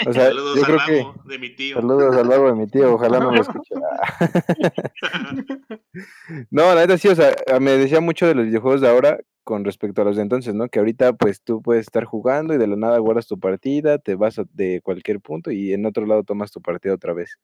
O 0.07 0.13
sea, 0.13 0.27
saludos 0.27 0.57
yo 0.57 0.65
al 0.65 0.87
creo 0.87 1.15
de 1.25 1.39
mi 1.39 1.55
tío. 1.55 1.77
Saludos 1.77 2.17
al 2.17 2.29
lado 2.29 2.47
de 2.47 2.55
mi 2.55 2.67
tío, 2.67 2.95
ojalá 2.95 3.21
no 3.21 3.31
me 3.31 3.41
escuche. 3.41 3.75
no, 6.51 6.75
la 6.75 6.81
neta 6.81 6.99
sí, 6.99 7.09
o 7.09 7.15
sea, 7.15 7.35
me 7.61 7.73
decía 7.73 8.01
mucho 8.01 8.27
de 8.27 8.35
los 8.35 8.47
videojuegos 8.47 8.81
de 8.81 8.89
ahora 8.89 9.19
con 9.45 9.65
respecto 9.65 10.03
a 10.03 10.05
los 10.05 10.17
de 10.17 10.23
entonces, 10.23 10.55
¿no? 10.55 10.69
Que 10.69 10.79
ahorita 10.79 11.13
pues 11.13 11.43
tú 11.43 11.63
puedes 11.63 11.83
estar 11.87 12.05
jugando 12.05 12.55
y 12.55 12.59
de 12.59 12.67
la 12.67 12.77
nada 12.77 12.99
guardas 12.99 13.27
tu 13.27 13.39
partida, 13.39 13.99
te 13.99 14.17
vas 14.17 14.41
de 14.53 14.81
cualquier 14.83 15.21
punto 15.21 15.51
y 15.51 15.73
en 15.73 15.87
otro 15.87 16.07
lado 16.07 16.25
tomas 16.25 16.51
tu 16.51 16.61
partida 16.61 16.95
otra 16.95 17.13
vez. 17.13 17.39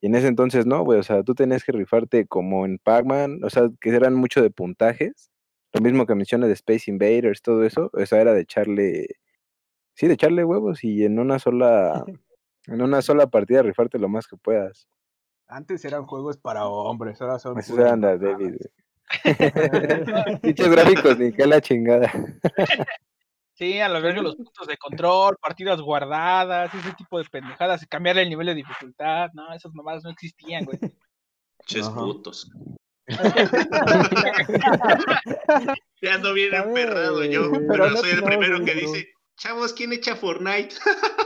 Y 0.00 0.08
en 0.08 0.14
ese 0.16 0.26
entonces 0.26 0.66
no, 0.66 0.84
güey, 0.84 0.98
o 0.98 1.02
sea, 1.02 1.22
tú 1.22 1.34
tenías 1.34 1.64
que 1.64 1.72
rifarte 1.72 2.26
como 2.26 2.66
en 2.66 2.78
Pac-Man, 2.78 3.40
o 3.44 3.50
sea, 3.50 3.70
que 3.80 3.90
eran 3.90 4.14
mucho 4.14 4.42
de 4.42 4.50
puntajes. 4.50 5.30
Lo 5.72 5.80
mismo 5.80 6.06
que 6.06 6.14
mencionas 6.14 6.48
de 6.48 6.54
Space 6.54 6.90
Invaders, 6.90 7.42
todo 7.42 7.64
eso, 7.64 7.90
o 7.92 8.06
sea, 8.06 8.20
era 8.20 8.34
de 8.34 8.42
echarle, 8.42 9.06
sí, 9.94 10.06
de 10.06 10.14
echarle 10.14 10.44
huevos 10.44 10.84
y 10.84 11.04
en 11.04 11.18
una 11.18 11.38
sola, 11.38 12.04
en 12.66 12.82
una 12.82 13.02
sola 13.02 13.28
partida 13.28 13.62
rifarte 13.62 13.98
lo 13.98 14.08
más 14.08 14.26
que 14.26 14.36
puedas. 14.36 14.88
Antes 15.48 15.84
eran 15.84 16.04
juegos 16.04 16.38
para 16.38 16.66
hombres, 16.66 17.20
ahora 17.22 17.38
son. 17.38 17.58
Eso 17.58 17.76
anda, 17.86 18.18
David. 18.18 18.56
Dichos 20.42 20.68
gráficos, 20.68 21.18
ni 21.18 21.32
que 21.32 21.46
la 21.46 21.60
chingada. 21.60 22.12
Sí, 23.54 23.80
a 23.80 23.88
lo 23.88 24.00
largo 24.00 24.22
los 24.22 24.36
puntos 24.36 24.66
de 24.66 24.76
control, 24.76 25.38
partidas 25.40 25.80
guardadas, 25.80 26.74
ese 26.74 26.92
tipo 26.92 27.18
de 27.18 27.24
pendejadas, 27.24 27.86
cambiar 27.86 28.18
el 28.18 28.28
nivel 28.28 28.48
de 28.48 28.54
dificultad, 28.54 29.30
no, 29.32 29.50
esas 29.54 29.72
mamadas 29.72 30.04
no 30.04 30.10
existían, 30.10 30.66
güey. 30.66 30.78
Ches 31.64 31.88
putos. 31.88 32.50
ya 36.02 36.14
ando 36.14 36.34
bien 36.34 36.54
emperrado 36.54 37.24
yo, 37.24 37.50
pero 37.68 37.88
no 37.88 37.96
soy 37.96 38.10
el 38.10 38.24
primero 38.24 38.62
que 38.64 38.74
dice, 38.74 39.08
chavos, 39.36 39.72
¿quién 39.72 39.92
echa 39.92 40.16
Fortnite? 40.16 40.74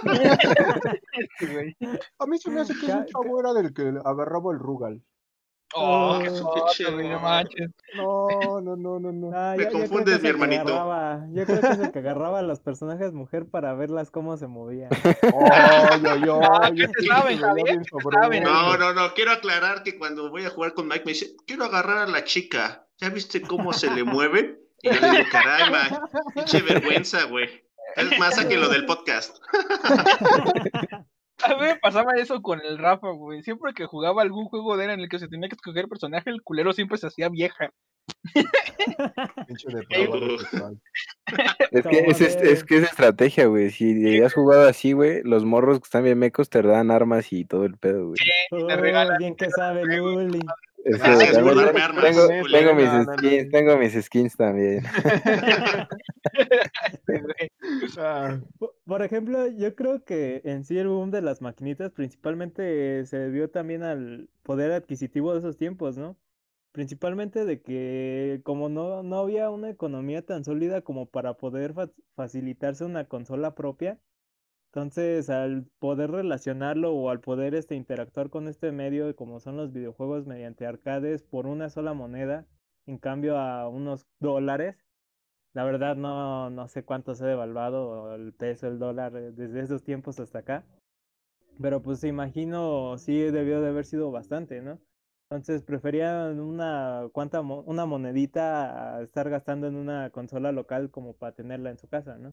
a 2.18 2.26
mí 2.26 2.38
se 2.38 2.50
me 2.50 2.60
hace 2.60 2.74
que 2.74 2.84
ese 2.86 3.06
chavo 3.06 3.40
era 3.40 3.54
del 3.54 3.74
que 3.74 3.92
agarraba 4.04 4.52
el 4.52 4.58
Rugal. 4.58 5.02
Oh, 5.74 6.18
qué 6.20 6.30
pinche, 6.30 6.90
no, 7.94 8.60
no, 8.60 8.76
no, 8.76 8.98
no, 8.98 9.12
no. 9.12 9.56
Me 9.56 9.68
confundes, 9.68 10.20
mi 10.20 10.28
hermanito. 10.28 10.66
yo 11.32 11.46
creo 11.46 11.60
que 11.60 11.66
es 11.68 11.78
el 11.78 11.92
que 11.92 11.98
agarraba 12.00 12.40
a 12.40 12.42
los 12.42 12.58
personajes 12.60 13.12
mujer 13.12 13.46
para 13.48 13.74
verlas 13.74 14.10
cómo 14.10 14.36
se 14.36 14.48
movían. 14.48 14.90
Oh, 15.32 15.96
yo, 16.02 16.16
yo, 16.16 16.40
No, 18.42 18.76
no, 18.76 18.94
no, 18.94 19.14
quiero 19.14 19.32
aclarar 19.32 19.82
que 19.82 19.96
cuando 19.98 20.30
voy 20.30 20.44
a 20.44 20.50
jugar 20.50 20.74
con 20.74 20.88
Mike 20.88 21.04
me 21.06 21.12
dice, 21.12 21.36
quiero 21.46 21.64
agarrar 21.64 21.98
a 21.98 22.06
la 22.06 22.24
chica. 22.24 22.86
¿Ya 22.98 23.08
viste 23.08 23.40
cómo 23.40 23.72
se 23.72 23.90
le 23.90 24.04
mueve? 24.04 24.60
Y 24.82 24.88
yo 24.92 25.00
le 25.00 25.10
digo, 25.10 25.24
caray, 25.30 25.72
pinche 26.34 26.62
vergüenza, 26.62 27.24
güey. 27.24 27.48
Es 27.96 28.18
más 28.18 28.44
que 28.44 28.56
lo 28.56 28.68
del 28.68 28.86
podcast. 28.86 29.36
A 31.44 31.54
mí 31.56 31.62
me 31.62 31.76
pasaba 31.76 32.12
eso 32.16 32.42
con 32.42 32.60
el 32.60 32.78
Rafa, 32.78 33.10
güey. 33.10 33.42
Siempre 33.42 33.72
que 33.74 33.86
jugaba 33.86 34.22
algún 34.22 34.46
juego 34.46 34.76
de 34.76 34.84
era 34.84 34.94
en 34.94 35.00
el 35.00 35.08
que 35.08 35.18
se 35.18 35.28
tenía 35.28 35.48
que 35.48 35.54
escoger 35.56 35.88
personaje, 35.88 36.30
el 36.30 36.42
culero 36.42 36.72
siempre 36.72 36.98
se 36.98 37.06
hacía 37.06 37.28
vieja. 37.28 37.70
es, 41.70 41.86
que 41.86 41.98
es, 42.08 42.20
es, 42.20 42.64
que 42.64 42.78
es 42.78 42.84
estrategia, 42.84 43.46
güey. 43.46 43.70
Si 43.70 44.20
has 44.20 44.34
jugado 44.34 44.68
así, 44.68 44.92
güey, 44.92 45.22
los 45.22 45.44
morros 45.44 45.78
que 45.78 45.84
están 45.84 46.04
bien 46.04 46.18
mecos 46.18 46.50
te 46.50 46.62
dan 46.62 46.90
armas 46.90 47.32
y 47.32 47.44
todo 47.44 47.64
el 47.64 47.76
pedo, 47.76 48.06
güey. 48.06 48.16
Sí, 48.16 48.30
te 48.66 48.76
regalan. 48.76 49.18
Bien 49.18 49.36
que 49.36 49.50
sabe, 49.50 49.84
Luli. 49.84 50.40
Tengo, 50.84 52.74
mis 52.74 52.88
skins, 52.88 53.50
tengo 53.50 53.76
mis 53.78 54.04
skins 54.04 54.36
también. 54.36 54.84
Ah. 57.98 58.40
Por 58.84 59.02
ejemplo, 59.02 59.46
yo 59.48 59.74
creo 59.74 60.04
que 60.04 60.42
en 60.44 60.64
sí 60.64 60.78
el 60.78 60.88
boom 60.88 61.10
de 61.10 61.22
las 61.22 61.40
maquinitas 61.40 61.92
principalmente 61.92 63.04
se 63.06 63.18
debió 63.18 63.50
también 63.50 63.82
al 63.82 64.28
poder 64.42 64.72
adquisitivo 64.72 65.32
de 65.32 65.40
esos 65.40 65.56
tiempos, 65.56 65.96
¿no? 65.96 66.16
Principalmente 66.72 67.44
de 67.44 67.62
que 67.62 68.40
como 68.44 68.68
no, 68.68 69.02
no 69.02 69.18
había 69.18 69.50
una 69.50 69.70
economía 69.70 70.24
tan 70.24 70.44
sólida 70.44 70.82
como 70.82 71.06
para 71.06 71.34
poder 71.34 71.74
facilitarse 72.14 72.84
una 72.84 73.06
consola 73.06 73.54
propia, 73.54 73.98
entonces, 74.72 75.28
al 75.30 75.64
poder 75.80 76.12
relacionarlo 76.12 76.92
o 76.94 77.10
al 77.10 77.18
poder 77.18 77.56
este, 77.56 77.74
interactuar 77.74 78.30
con 78.30 78.46
este 78.46 78.70
medio, 78.70 79.16
como 79.16 79.40
son 79.40 79.56
los 79.56 79.72
videojuegos 79.72 80.26
mediante 80.26 80.64
arcades, 80.64 81.24
por 81.24 81.48
una 81.48 81.70
sola 81.70 81.92
moneda, 81.92 82.46
en 82.86 82.98
cambio 82.98 83.36
a 83.36 83.68
unos 83.68 84.06
dólares, 84.20 84.76
la 85.54 85.64
verdad 85.64 85.96
no, 85.96 86.50
no 86.50 86.68
sé 86.68 86.84
cuánto 86.84 87.16
se 87.16 87.24
ha 87.24 87.28
devaluado 87.28 88.14
el 88.14 88.32
peso, 88.32 88.68
el 88.68 88.78
dólar, 88.78 89.16
eh, 89.16 89.32
desde 89.32 89.60
esos 89.60 89.82
tiempos 89.82 90.20
hasta 90.20 90.38
acá. 90.40 90.64
Pero 91.60 91.82
pues 91.82 92.04
imagino, 92.04 92.96
sí 92.98 93.18
debió 93.22 93.60
de 93.60 93.70
haber 93.70 93.84
sido 93.84 94.12
bastante, 94.12 94.62
¿no? 94.62 94.78
Entonces 95.30 95.64
preferían 95.64 96.38
una, 96.40 97.08
cuánta, 97.12 97.40
una 97.40 97.86
monedita 97.86 98.98
a 98.98 99.02
estar 99.02 99.28
gastando 99.30 99.66
en 99.66 99.74
una 99.76 100.10
consola 100.10 100.52
local 100.52 100.90
como 100.92 101.14
para 101.14 101.34
tenerla 101.34 101.70
en 101.70 101.78
su 101.78 101.88
casa, 101.88 102.18
¿no? 102.18 102.30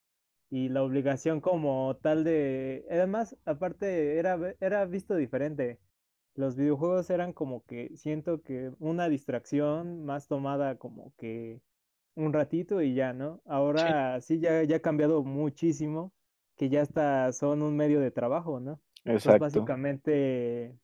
Y 0.49 0.69
la 0.69 0.83
obligación 0.83 1.41
como 1.41 1.97
tal 2.01 2.23
de... 2.23 2.85
Además, 2.89 3.35
aparte, 3.45 4.17
era, 4.17 4.55
era 4.59 4.85
visto 4.85 5.15
diferente. 5.15 5.79
Los 6.35 6.55
videojuegos 6.55 7.09
eran 7.09 7.33
como 7.33 7.65
que 7.65 7.95
siento 7.97 8.41
que 8.41 8.71
una 8.79 9.09
distracción 9.09 10.03
más 10.05 10.27
tomada 10.27 10.77
como 10.77 11.13
que 11.17 11.61
un 12.15 12.33
ratito 12.33 12.81
y 12.81 12.93
ya, 12.93 13.13
¿no? 13.13 13.41
Ahora 13.45 14.21
sí, 14.21 14.39
ya, 14.39 14.63
ya 14.63 14.77
ha 14.77 14.81
cambiado 14.81 15.23
muchísimo, 15.23 16.13
que 16.55 16.69
ya 16.69 16.81
hasta 16.81 17.31
son 17.31 17.61
un 17.61 17.75
medio 17.75 17.99
de 17.99 18.11
trabajo, 18.11 18.59
¿no? 18.59 18.79
Exacto. 19.05 19.39
básicamente 19.39 20.77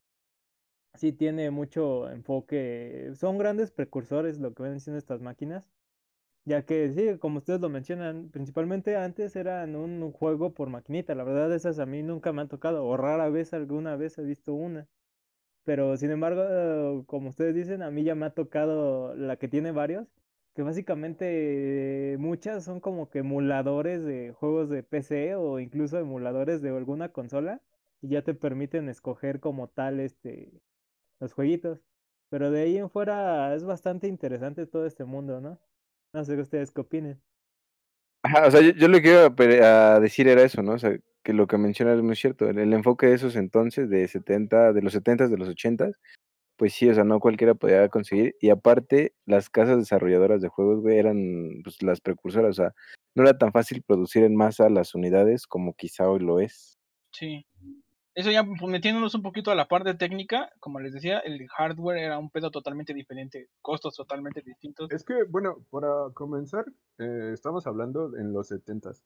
sí 0.95 1.11
tiene 1.11 1.51
mucho 1.51 2.09
enfoque, 2.09 3.11
son 3.15 3.37
grandes 3.37 3.71
precursores 3.71 4.39
lo 4.39 4.53
que 4.53 4.63
ven 4.63 4.79
siendo 4.79 4.97
estas 4.97 5.21
máquinas 5.21 5.72
ya 6.45 6.65
que 6.65 6.91
sí, 6.93 7.17
como 7.19 7.39
ustedes 7.39 7.61
lo 7.61 7.69
mencionan, 7.69 8.29
principalmente 8.29 8.95
antes 8.97 9.35
eran 9.35 9.75
un 9.75 10.11
juego 10.11 10.53
por 10.53 10.69
maquinita. 10.69 11.15
La 11.15 11.23
verdad, 11.23 11.53
esas 11.53 11.79
a 11.79 11.85
mí 11.85 12.03
nunca 12.03 12.33
me 12.33 12.41
han 12.41 12.49
tocado, 12.49 12.85
o 12.85 12.97
rara 12.97 13.29
vez 13.29 13.53
alguna 13.53 13.95
vez 13.95 14.17
he 14.17 14.23
visto 14.23 14.53
una. 14.53 14.87
Pero 15.63 15.97
sin 15.97 16.11
embargo, 16.11 17.05
como 17.07 17.29
ustedes 17.29 17.55
dicen, 17.55 17.81
a 17.83 17.91
mí 17.91 18.03
ya 18.03 18.15
me 18.15 18.25
ha 18.25 18.31
tocado 18.33 19.15
la 19.15 19.37
que 19.37 19.47
tiene 19.47 19.71
varios, 19.71 20.07
que 20.55 20.61
básicamente 20.63 22.17
muchas 22.19 22.63
son 22.65 22.79
como 22.79 23.09
que 23.09 23.19
emuladores 23.19 24.03
de 24.03 24.33
juegos 24.33 24.69
de 24.69 24.83
PC 24.83 25.35
o 25.35 25.59
incluso 25.59 25.99
emuladores 25.99 26.61
de 26.61 26.69
alguna 26.69 27.09
consola 27.09 27.61
y 28.01 28.09
ya 28.09 28.23
te 28.23 28.33
permiten 28.35 28.89
escoger 28.89 29.39
como 29.39 29.69
tal 29.69 29.99
este 29.99 30.61
los 31.19 31.33
jueguitos. 31.33 31.81
Pero 32.29 32.51
de 32.51 32.63
ahí 32.63 32.77
en 32.77 32.89
fuera 32.89 33.55
es 33.55 33.63
bastante 33.65 34.07
interesante 34.07 34.65
todo 34.67 34.85
este 34.85 35.05
mundo, 35.05 35.41
¿no? 35.41 35.59
No 36.13 36.23
sé 36.23 36.39
ustedes 36.39 36.71
qué 36.71 36.81
opinen. 36.81 37.21
Ajá, 38.23 38.47
o 38.47 38.51
sea, 38.51 38.61
yo, 38.61 38.87
lo 38.87 39.01
que 39.01 39.09
iba 39.09 39.95
a 39.95 39.99
decir 39.99 40.27
era 40.27 40.43
eso, 40.43 40.61
¿no? 40.61 40.73
O 40.73 40.79
sea, 40.79 40.97
que 41.23 41.33
lo 41.33 41.47
que 41.47 41.57
mencionas 41.57 41.97
es 41.97 42.03
muy 42.03 42.15
cierto. 42.15 42.47
El, 42.47 42.73
enfoque 42.73 43.07
de 43.07 43.15
esos 43.15 43.35
entonces, 43.35 43.89
de 43.89 44.07
70, 44.07 44.73
de 44.73 44.81
los 44.81 44.93
70, 44.93 45.27
de 45.27 45.37
los 45.37 45.49
80, 45.49 45.91
pues 46.55 46.73
sí, 46.73 46.87
o 46.89 46.93
sea, 46.93 47.03
no 47.03 47.19
cualquiera 47.19 47.55
podía 47.55 47.89
conseguir. 47.89 48.35
Y 48.39 48.49
aparte, 48.49 49.13
las 49.25 49.49
casas 49.49 49.77
desarrolladoras 49.79 50.41
de 50.41 50.49
juegos, 50.49 50.81
güey, 50.81 50.97
eran 50.97 51.61
pues, 51.63 51.81
las 51.81 51.99
precursoras. 51.99 52.51
O 52.51 52.63
sea, 52.63 52.73
no 53.15 53.23
era 53.23 53.37
tan 53.37 53.51
fácil 53.51 53.83
producir 53.83 54.23
en 54.23 54.35
masa 54.35 54.69
las 54.69 54.95
unidades 54.95 55.47
como 55.47 55.73
quizá 55.73 56.07
hoy 56.09 56.19
lo 56.19 56.39
es. 56.39 56.77
Sí. 57.11 57.45
Eso 58.15 58.29
ya 58.29 58.43
pues, 58.43 58.61
metiéndonos 58.69 59.15
un 59.15 59.23
poquito 59.23 59.51
a 59.51 59.55
la 59.55 59.67
parte 59.67 59.93
técnica, 59.95 60.51
como 60.59 60.79
les 60.79 60.93
decía, 60.93 61.19
el 61.19 61.47
hardware 61.49 61.97
era 61.97 62.19
un 62.19 62.29
pedo 62.29 62.51
totalmente 62.51 62.93
diferente, 62.93 63.49
costos 63.61 63.95
totalmente 63.95 64.41
distintos. 64.41 64.91
Es 64.91 65.03
que, 65.03 65.23
bueno, 65.23 65.65
para 65.71 66.11
comenzar, 66.13 66.65
eh, 66.99 67.31
estamos 67.33 67.65
hablando 67.65 68.15
en 68.17 68.31
los 68.31 68.51
70s. 68.51 69.03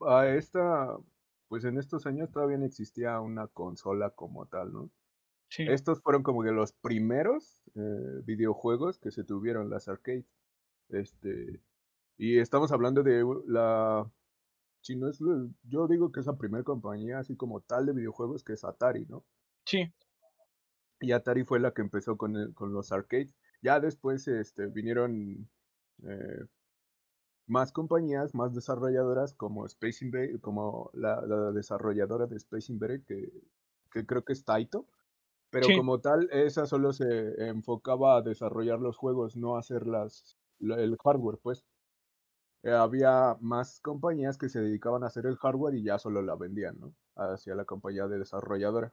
A 0.00 0.28
esta, 0.28 0.96
pues 1.48 1.64
en 1.64 1.78
estos 1.78 2.06
años 2.06 2.30
todavía 2.30 2.56
no 2.56 2.64
existía 2.64 3.20
una 3.20 3.48
consola 3.48 4.10
como 4.10 4.46
tal, 4.46 4.72
¿no? 4.72 4.90
Sí. 5.50 5.64
Estos 5.68 6.00
fueron 6.00 6.22
como 6.22 6.42
que 6.42 6.52
los 6.52 6.72
primeros 6.72 7.62
eh, 7.74 8.22
videojuegos 8.24 8.98
que 8.98 9.10
se 9.10 9.24
tuvieron, 9.24 9.70
las 9.70 9.88
arcades. 9.88 10.26
Este, 10.90 11.60
y 12.16 12.38
estamos 12.38 12.72
hablando 12.72 13.02
de 13.02 13.24
la 13.46 14.10
si 14.80 14.96
no 14.96 15.08
es, 15.08 15.18
yo 15.64 15.86
digo 15.86 16.12
que 16.12 16.20
es 16.20 16.26
la 16.26 16.36
primera 16.36 16.64
compañía 16.64 17.18
así 17.18 17.36
como 17.36 17.60
tal 17.60 17.86
de 17.86 17.92
videojuegos 17.92 18.44
que 18.44 18.54
es 18.54 18.64
Atari, 18.64 19.06
¿no? 19.06 19.24
Sí. 19.64 19.92
Y 21.00 21.12
Atari 21.12 21.44
fue 21.44 21.60
la 21.60 21.72
que 21.72 21.82
empezó 21.82 22.16
con, 22.16 22.52
con 22.54 22.72
los 22.72 22.92
arcades. 22.92 23.34
Ya 23.62 23.80
después 23.80 24.26
este, 24.28 24.66
vinieron 24.66 25.48
eh, 26.04 26.44
más 27.46 27.72
compañías, 27.72 28.34
más 28.34 28.54
desarrolladoras 28.54 29.34
como 29.34 29.66
Space 29.66 30.04
Invader, 30.04 30.40
como 30.40 30.90
la, 30.92 31.20
desarrolladora 31.52 32.26
de 32.26 32.36
Space 32.36 32.72
Invader, 32.72 33.02
que, 33.04 33.32
que 33.90 34.06
creo 34.06 34.24
que 34.24 34.32
es 34.32 34.44
Taito. 34.44 34.86
Pero 35.50 35.66
como 35.76 35.98
tal, 36.00 36.28
esa 36.30 36.66
solo 36.66 36.92
se 36.92 37.48
enfocaba 37.48 38.16
a 38.16 38.22
desarrollar 38.22 38.80
los 38.80 38.98
juegos, 38.98 39.34
no 39.34 39.56
hacer 39.56 39.86
las, 39.86 40.36
el 40.60 40.96
hardware, 41.02 41.38
pues. 41.42 41.64
Eh, 42.64 42.72
había 42.72 43.36
más 43.40 43.80
compañías 43.80 44.36
que 44.36 44.48
se 44.48 44.60
dedicaban 44.60 45.04
a 45.04 45.06
hacer 45.06 45.26
el 45.26 45.36
hardware 45.36 45.76
y 45.76 45.84
ya 45.84 45.98
solo 45.98 46.22
la 46.22 46.34
vendían, 46.34 46.78
¿no? 46.80 46.92
Hacia 47.14 47.54
la 47.54 47.64
compañía 47.64 48.06
de 48.08 48.18
desarrolladora. 48.18 48.92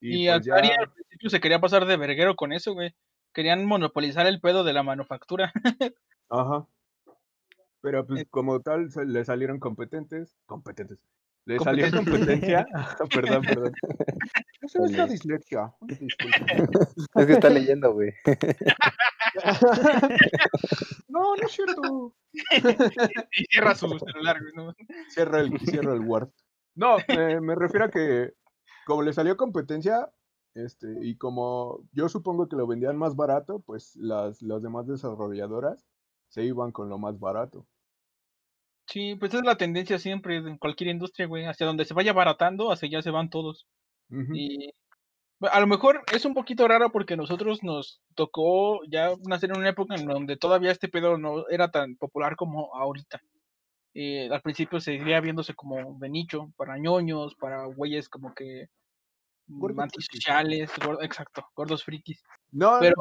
Y, 0.00 0.26
pues 0.26 0.48
Atari 0.48 0.70
al 0.70 0.90
principio 0.90 1.30
se 1.30 1.40
quería 1.40 1.60
pasar 1.60 1.86
de 1.86 1.96
verguero 1.96 2.36
con 2.36 2.52
eso, 2.52 2.74
güey. 2.74 2.94
Querían 3.32 3.64
monopolizar 3.66 4.26
el 4.26 4.40
pedo 4.40 4.62
de 4.64 4.72
la 4.72 4.82
manufactura. 4.82 5.52
Ajá. 6.28 6.66
Pero 7.80 8.06
pues 8.06 8.26
como 8.30 8.60
tal 8.60 8.88
le 9.06 9.24
salieron 9.24 9.58
competentes, 9.58 10.36
competentes, 10.46 10.98
Le 11.44 11.58
salió 11.58 11.90
competencia. 11.90 12.66
perdón, 13.14 13.42
perdón. 13.42 13.72
Eso 14.60 14.84
es 14.84 14.92
la 14.92 15.06
dislexia. 15.06 15.74
Es 15.88 17.26
que 17.26 17.32
está 17.32 17.50
leyendo, 17.50 17.92
güey. 17.92 18.12
no, 21.08 21.36
no 21.36 21.46
es 21.46 21.52
cierto. 21.52 22.14
y 22.32 23.44
cierra 23.50 23.74
su 23.74 23.88
celular, 23.98 24.40
güey. 24.40 24.52
¿no? 24.54 24.74
Cierra 25.08 25.40
el, 25.40 25.58
cierra 25.60 25.94
el 25.94 26.00
Word. 26.00 26.30
No, 26.74 26.96
me 27.08 27.54
refiero 27.54 27.86
a 27.86 27.90
que 27.90 28.32
como 28.86 29.02
le 29.02 29.12
salió 29.12 29.36
competencia, 29.36 30.10
este, 30.54 30.88
y 31.00 31.16
como 31.16 31.80
yo 31.92 32.08
supongo 32.08 32.48
que 32.48 32.56
lo 32.56 32.66
vendían 32.66 32.96
más 32.96 33.16
barato, 33.16 33.60
pues 33.60 33.96
las, 33.96 34.42
las 34.42 34.62
demás 34.62 34.86
desarrolladoras 34.86 35.86
se 36.28 36.44
iban 36.44 36.72
con 36.72 36.88
lo 36.88 36.98
más 36.98 37.18
barato. 37.18 37.66
Sí, 38.86 39.14
pues 39.14 39.32
es 39.32 39.42
la 39.42 39.56
tendencia 39.56 39.98
siempre 39.98 40.36
en 40.36 40.58
cualquier 40.58 40.90
industria, 40.90 41.26
güey. 41.26 41.44
Hacia 41.44 41.66
donde 41.66 41.84
se 41.84 41.94
vaya 41.94 42.12
baratando, 42.12 42.72
hacia 42.72 42.88
allá 42.88 43.02
se 43.02 43.10
van 43.10 43.30
todos. 43.30 43.66
Y 44.34 44.74
a 45.50 45.60
lo 45.60 45.66
mejor 45.66 46.02
es 46.12 46.24
un 46.24 46.34
poquito 46.34 46.68
raro 46.68 46.90
porque 46.90 47.16
nosotros 47.16 47.62
nos 47.62 48.00
tocó 48.14 48.80
ya 48.84 49.10
nacer 49.26 49.50
en 49.50 49.58
una 49.58 49.70
época 49.70 49.94
en 49.94 50.06
donde 50.06 50.36
todavía 50.36 50.70
este 50.70 50.88
pedo 50.88 51.18
no 51.18 51.48
era 51.48 51.70
tan 51.70 51.96
popular 51.96 52.36
como 52.36 52.74
ahorita. 52.74 53.20
Eh, 53.94 54.28
al 54.30 54.40
principio 54.40 54.80
seguía 54.80 55.20
viéndose 55.20 55.54
como 55.54 55.98
de 55.98 56.08
nicho, 56.08 56.52
para 56.56 56.78
ñoños, 56.78 57.34
para 57.34 57.66
güeyes 57.66 58.08
como 58.08 58.34
que 58.34 58.68
antisociales, 59.78 60.70
exacto, 61.02 61.46
gordos 61.54 61.84
frikis. 61.84 62.22
No, 62.50 62.78
pero 62.80 62.94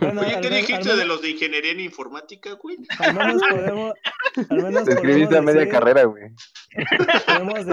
bueno, 0.00 0.20
Oye, 0.20 0.40
¿qué 0.42 0.50
dijiste 0.50 0.96
de 0.96 1.06
los 1.06 1.22
de 1.22 1.30
ingeniería 1.30 1.72
en 1.72 1.80
informática, 1.80 2.52
güey? 2.54 2.76
Al 2.98 3.14
menos 3.14 3.42
podemos. 3.48 3.94
Al 4.50 4.62
menos 4.62 4.84
Te 4.84 4.92
escribiste 4.92 5.38
a 5.38 5.42
media 5.42 5.68
carrera, 5.68 6.04
güey. 6.04 6.24
Podemos, 7.26 7.64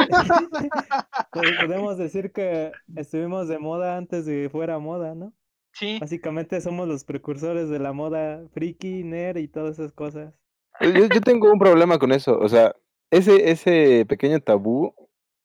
pues, 1.31 1.51
podemos 1.65 1.97
decir 1.97 2.31
que 2.31 2.71
estuvimos 2.95 3.47
de 3.47 3.59
moda 3.59 3.97
antes 3.97 4.25
de 4.25 4.43
que 4.43 4.49
fuera 4.49 4.79
moda, 4.79 5.15
¿no? 5.15 5.33
Sí. 5.73 5.97
Básicamente 5.99 6.59
somos 6.61 6.87
los 6.87 7.03
precursores 7.03 7.69
de 7.69 7.79
la 7.79 7.93
moda 7.93 8.41
friki, 8.53 9.03
nerd 9.03 9.37
y 9.37 9.47
todas 9.47 9.79
esas 9.79 9.93
cosas. 9.93 10.33
Yo, 10.81 10.89
yo 10.89 11.21
tengo 11.21 11.51
un 11.51 11.59
problema 11.59 11.97
con 11.97 12.11
eso. 12.11 12.37
O 12.37 12.49
sea, 12.49 12.75
ese, 13.09 13.51
ese 13.51 14.05
pequeño 14.07 14.39
tabú, 14.39 14.95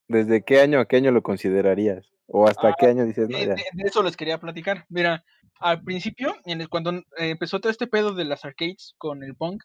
¿desde 0.08 0.42
qué 0.42 0.60
año 0.60 0.80
a 0.80 0.86
qué 0.86 0.96
año 0.96 1.10
lo 1.10 1.22
considerarías? 1.22 2.15
¿O 2.28 2.46
hasta 2.48 2.74
qué 2.78 2.86
ah, 2.86 2.90
año 2.90 3.04
dices, 3.04 3.28
no, 3.28 3.38
de, 3.38 3.56
eso 3.84 4.02
les 4.02 4.16
quería 4.16 4.38
platicar. 4.38 4.84
Mira, 4.88 5.24
al 5.60 5.82
principio, 5.82 6.34
cuando 6.70 7.02
empezó 7.16 7.60
todo 7.60 7.70
este 7.70 7.86
pedo 7.86 8.14
de 8.14 8.24
las 8.24 8.44
arcades 8.44 8.94
con 8.98 9.22
el 9.22 9.36
punk, 9.36 9.62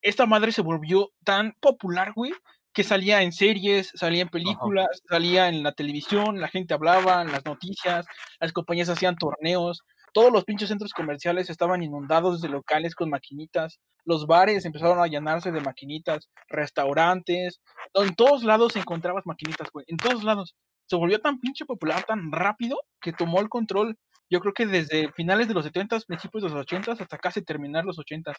esta 0.00 0.26
madre 0.26 0.52
se 0.52 0.62
volvió 0.62 1.10
tan 1.24 1.54
popular, 1.60 2.12
güey, 2.14 2.32
que 2.72 2.84
salía 2.84 3.22
en 3.22 3.32
series, 3.32 3.90
salía 3.94 4.22
en 4.22 4.28
películas, 4.28 5.02
salía 5.08 5.48
en 5.48 5.62
la 5.62 5.72
televisión, 5.72 6.40
la 6.40 6.48
gente 6.48 6.74
hablaba, 6.74 7.22
en 7.22 7.30
las 7.30 7.44
noticias, 7.44 8.04
las 8.40 8.52
compañías 8.52 8.88
hacían 8.88 9.16
torneos, 9.16 9.82
todos 10.12 10.32
los 10.32 10.44
pinches 10.44 10.68
centros 10.68 10.92
comerciales 10.92 11.50
estaban 11.50 11.82
inundados 11.82 12.40
de 12.40 12.48
locales 12.48 12.94
con 12.94 13.10
maquinitas, 13.10 13.78
los 14.04 14.26
bares 14.26 14.64
empezaron 14.64 14.98
a 15.00 15.06
llenarse 15.06 15.52
de 15.52 15.60
maquinitas, 15.60 16.28
restaurantes, 16.48 17.60
en 17.94 18.14
todos 18.14 18.42
lados 18.42 18.76
encontrabas 18.76 19.24
maquinitas, 19.26 19.68
güey, 19.72 19.86
en 19.88 19.96
todos 19.96 20.24
lados 20.24 20.54
se 20.86 20.96
volvió 20.96 21.20
tan 21.20 21.40
pinche 21.40 21.64
popular 21.64 22.04
tan 22.04 22.30
rápido 22.32 22.78
que 23.00 23.12
tomó 23.12 23.40
el 23.40 23.48
control, 23.48 23.96
yo 24.30 24.40
creo 24.40 24.52
que 24.52 24.66
desde 24.66 25.12
finales 25.12 25.48
de 25.48 25.54
los 25.54 25.64
70, 25.64 26.00
principios 26.00 26.42
de 26.42 26.50
los 26.50 26.60
80 26.60 26.92
hasta 26.92 27.18
casi 27.18 27.42
terminar 27.42 27.84
los 27.84 27.98
80. 27.98 28.34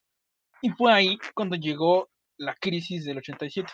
Y 0.61 0.69
fue 0.71 0.91
ahí 0.93 1.17
cuando 1.33 1.55
llegó 1.55 2.09
la 2.37 2.55
crisis 2.55 3.05
del 3.05 3.17
87. 3.17 3.71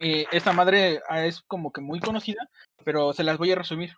Eh, 0.00 0.26
esta 0.32 0.52
madre 0.52 1.00
ah, 1.08 1.24
es 1.24 1.40
como 1.42 1.72
que 1.72 1.80
muy 1.80 2.00
conocida, 2.00 2.48
pero 2.84 3.12
se 3.12 3.24
las 3.24 3.38
voy 3.38 3.52
a 3.52 3.56
resumir. 3.56 3.94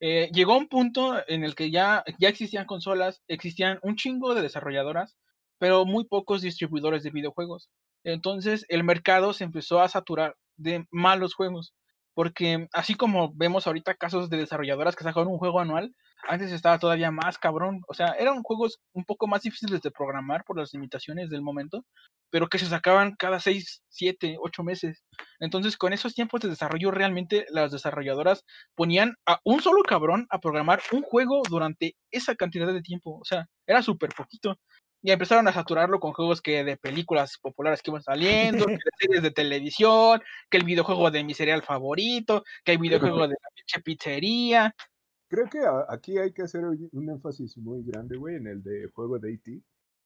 Eh, 0.00 0.30
llegó 0.32 0.56
un 0.56 0.68
punto 0.68 1.16
en 1.28 1.44
el 1.44 1.54
que 1.54 1.70
ya, 1.70 2.04
ya 2.18 2.28
existían 2.28 2.66
consolas, 2.66 3.22
existían 3.28 3.78
un 3.82 3.96
chingo 3.96 4.34
de 4.34 4.42
desarrolladoras, 4.42 5.16
pero 5.58 5.84
muy 5.84 6.04
pocos 6.04 6.42
distribuidores 6.42 7.02
de 7.02 7.10
videojuegos. 7.10 7.68
Entonces 8.04 8.64
el 8.68 8.84
mercado 8.84 9.32
se 9.32 9.44
empezó 9.44 9.80
a 9.80 9.88
saturar 9.88 10.36
de 10.56 10.86
malos 10.90 11.34
juegos 11.34 11.74
porque 12.14 12.68
así 12.72 12.94
como 12.94 13.32
vemos 13.34 13.66
ahorita 13.66 13.94
casos 13.94 14.30
de 14.30 14.38
desarrolladoras 14.38 14.96
que 14.96 15.04
sacan 15.04 15.26
un 15.26 15.38
juego 15.38 15.60
anual, 15.60 15.94
antes 16.26 16.52
estaba 16.52 16.78
todavía 16.78 17.10
más 17.10 17.38
cabrón, 17.38 17.82
o 17.88 17.94
sea, 17.94 18.14
eran 18.18 18.42
juegos 18.42 18.80
un 18.92 19.04
poco 19.04 19.26
más 19.26 19.42
difíciles 19.42 19.82
de 19.82 19.90
programar 19.90 20.44
por 20.44 20.58
las 20.58 20.72
limitaciones 20.72 21.28
del 21.28 21.42
momento, 21.42 21.84
pero 22.30 22.48
que 22.48 22.58
se 22.58 22.66
sacaban 22.66 23.14
cada 23.18 23.40
6, 23.40 23.82
7, 23.88 24.36
8 24.40 24.62
meses. 24.62 25.04
Entonces, 25.38 25.76
con 25.76 25.92
esos 25.92 26.14
tiempos 26.14 26.40
de 26.40 26.48
desarrollo, 26.48 26.90
realmente 26.90 27.44
las 27.50 27.72
desarrolladoras 27.72 28.44
ponían 28.74 29.14
a 29.26 29.40
un 29.44 29.60
solo 29.60 29.82
cabrón 29.82 30.26
a 30.30 30.38
programar 30.38 30.80
un 30.92 31.02
juego 31.02 31.42
durante 31.48 31.94
esa 32.10 32.34
cantidad 32.34 32.72
de 32.72 32.82
tiempo, 32.82 33.18
o 33.20 33.24
sea, 33.24 33.46
era 33.66 33.82
súper 33.82 34.10
poquito 34.16 34.56
y 35.04 35.12
empezaron 35.12 35.46
a 35.46 35.52
saturarlo 35.52 36.00
con 36.00 36.14
juegos 36.14 36.40
que 36.40 36.64
de 36.64 36.78
películas 36.78 37.36
populares 37.36 37.82
que 37.82 37.90
iban 37.90 38.02
saliendo, 38.62 38.64
que 38.64 38.72
de 38.72 38.78
series 38.98 39.22
de 39.22 39.30
televisión, 39.30 40.20
que 40.48 40.56
el 40.56 40.64
videojuego 40.64 41.10
de 41.10 41.22
mi 41.22 41.34
serial 41.34 41.62
favorito, 41.62 42.42
que 42.64 42.72
el 42.72 42.78
videojuego 42.78 43.28
de 43.28 43.34
la 43.34 43.48
pinche 43.54 43.82
pizzería. 43.82 44.74
Creo 45.28 45.50
que 45.50 45.60
aquí 45.90 46.16
hay 46.16 46.32
que 46.32 46.42
hacer 46.42 46.64
un 46.64 47.10
énfasis 47.10 47.58
muy 47.58 47.82
grande, 47.84 48.16
güey, 48.16 48.36
en 48.36 48.46
el 48.46 48.62
de 48.62 48.88
juego 48.94 49.18
de 49.18 49.34
E.T., 49.34 49.60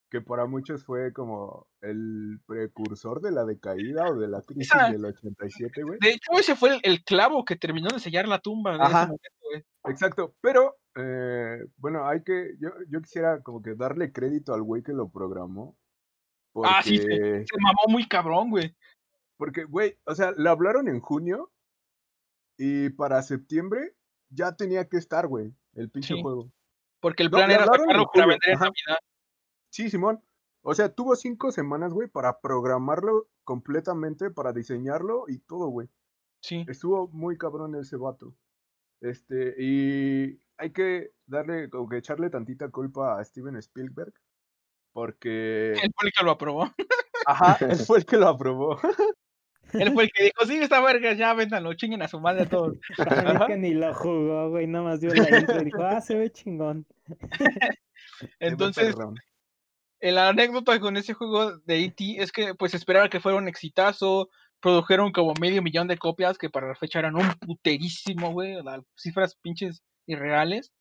que 0.09 0.21
para 0.21 0.45
muchos 0.45 0.83
fue 0.83 1.13
como 1.13 1.67
el 1.81 2.39
precursor 2.45 3.21
de 3.21 3.31
la 3.31 3.45
decaída 3.45 4.09
o 4.09 4.15
de 4.15 4.27
la 4.27 4.41
crisis 4.41 4.71
del 4.91 5.05
87, 5.05 5.83
güey. 5.83 5.99
De 6.01 6.09
hecho, 6.09 6.31
ese 6.33 6.55
fue 6.55 6.79
el, 6.81 7.03
clavo 7.03 7.45
que 7.45 7.55
terminó 7.55 7.89
de 7.89 7.99
sellar 7.99 8.27
la 8.27 8.39
tumba 8.39 8.71
de 8.71 8.83
ese 8.83 8.93
momento, 8.93 9.29
güey. 9.43 9.63
Exacto, 9.85 10.35
pero 10.41 10.77
eh, 10.95 11.59
bueno, 11.77 12.07
hay 12.07 12.23
que, 12.23 12.55
yo, 12.59 12.69
yo 12.89 13.01
quisiera 13.01 13.41
como 13.41 13.61
que 13.61 13.75
darle 13.75 14.11
crédito 14.11 14.53
al 14.53 14.63
güey 14.63 14.81
que 14.81 14.93
lo 14.93 15.09
programó. 15.09 15.77
Ah, 16.63 16.81
sí, 16.83 16.97
se, 16.97 17.45
mamó 17.59 17.83
muy 17.87 18.07
cabrón, 18.07 18.49
güey. 18.49 18.75
Porque, 19.37 19.63
güey, 19.63 19.97
o 20.05 20.15
sea, 20.15 20.33
le 20.35 20.49
hablaron 20.49 20.87
en 20.87 20.99
junio 20.99 21.51
y 22.57 22.89
para 22.89 23.21
septiembre 23.21 23.95
ya 24.29 24.55
tenía 24.55 24.89
que 24.89 24.97
estar, 24.97 25.27
güey, 25.27 25.53
el 25.75 25.89
pinche 25.89 26.19
juego. 26.21 26.51
Porque 26.99 27.23
el 27.23 27.29
plan 27.29 27.49
era 27.49 27.65
sacarlo 27.65 28.09
para 28.13 28.25
vender 28.25 28.49
en 28.49 28.59
Navidad. 28.59 28.97
Sí, 29.69 29.89
Simón. 29.89 30.21
O 30.61 30.73
sea, 30.73 30.93
tuvo 30.93 31.15
cinco 31.15 31.51
semanas, 31.51 31.93
güey, 31.93 32.07
para 32.07 32.39
programarlo 32.41 33.27
completamente, 33.43 34.29
para 34.29 34.51
diseñarlo 34.51 35.25
y 35.27 35.39
todo, 35.39 35.67
güey. 35.67 35.89
Sí. 36.41 36.65
Estuvo 36.67 37.07
muy 37.09 37.37
cabrón 37.37 37.75
ese 37.75 37.95
vato. 37.95 38.33
Este, 39.01 39.55
y 39.57 40.39
hay 40.57 40.71
que 40.71 41.11
darle, 41.25 41.69
como 41.69 41.87
que 41.87 41.97
echarle 41.97 42.29
tantita 42.29 42.69
culpa 42.69 43.19
a 43.19 43.23
Steven 43.23 43.55
Spielberg, 43.57 44.13
porque... 44.91 45.73
Él 45.73 45.91
fue 45.95 46.07
el 46.07 46.13
que 46.13 46.23
lo 46.23 46.31
aprobó. 46.31 46.63
Ajá, 47.25 47.57
él 47.65 47.77
fue 47.77 47.99
el 47.99 48.05
que 48.05 48.17
lo 48.17 48.27
aprobó. 48.27 48.79
Él 49.73 49.93
fue 49.93 50.03
el 50.03 50.11
que 50.11 50.23
dijo, 50.23 50.45
sí, 50.45 50.57
esta 50.57 50.81
verga, 50.81 51.13
ya 51.13 51.33
véndanlo, 51.33 51.73
chinguen 51.75 52.01
a 52.01 52.07
su 52.07 52.19
madre 52.19 52.43
a 52.43 52.49
todos. 52.49 52.77
Es 52.97 53.47
que 53.47 53.57
ni 53.57 53.73
lo 53.73 53.93
jugó, 53.93 54.49
güey, 54.49 54.67
nada 54.67 54.85
más 54.85 54.99
dio 54.99 55.13
la 55.13 55.39
intro 55.39 55.61
y 55.61 55.65
dijo, 55.65 55.83
ah, 55.83 56.01
se 56.01 56.15
ve 56.15 56.31
chingón. 56.31 56.85
Entonces, 58.39 58.95
la 60.01 60.29
anécdota 60.29 60.79
con 60.79 60.97
ese 60.97 61.13
juego 61.13 61.57
de 61.59 61.83
E.T. 61.83 62.21
es 62.21 62.31
que, 62.31 62.55
pues, 62.55 62.73
esperaba 62.73 63.09
que 63.09 63.19
fuera 63.19 63.37
un 63.37 63.47
exitazo, 63.47 64.29
produjeron 64.59 65.11
como 65.11 65.33
medio 65.39 65.61
millón 65.61 65.87
de 65.87 65.97
copias, 65.97 66.37
que 66.37 66.49
para 66.49 66.67
la 66.67 66.75
fecha 66.75 66.99
eran 66.99 67.15
un 67.15 67.29
puterísimo, 67.39 68.31
güey, 68.31 68.61
las 68.63 68.81
cifras 68.97 69.35
pinches 69.35 69.83
irreales. 70.05 70.71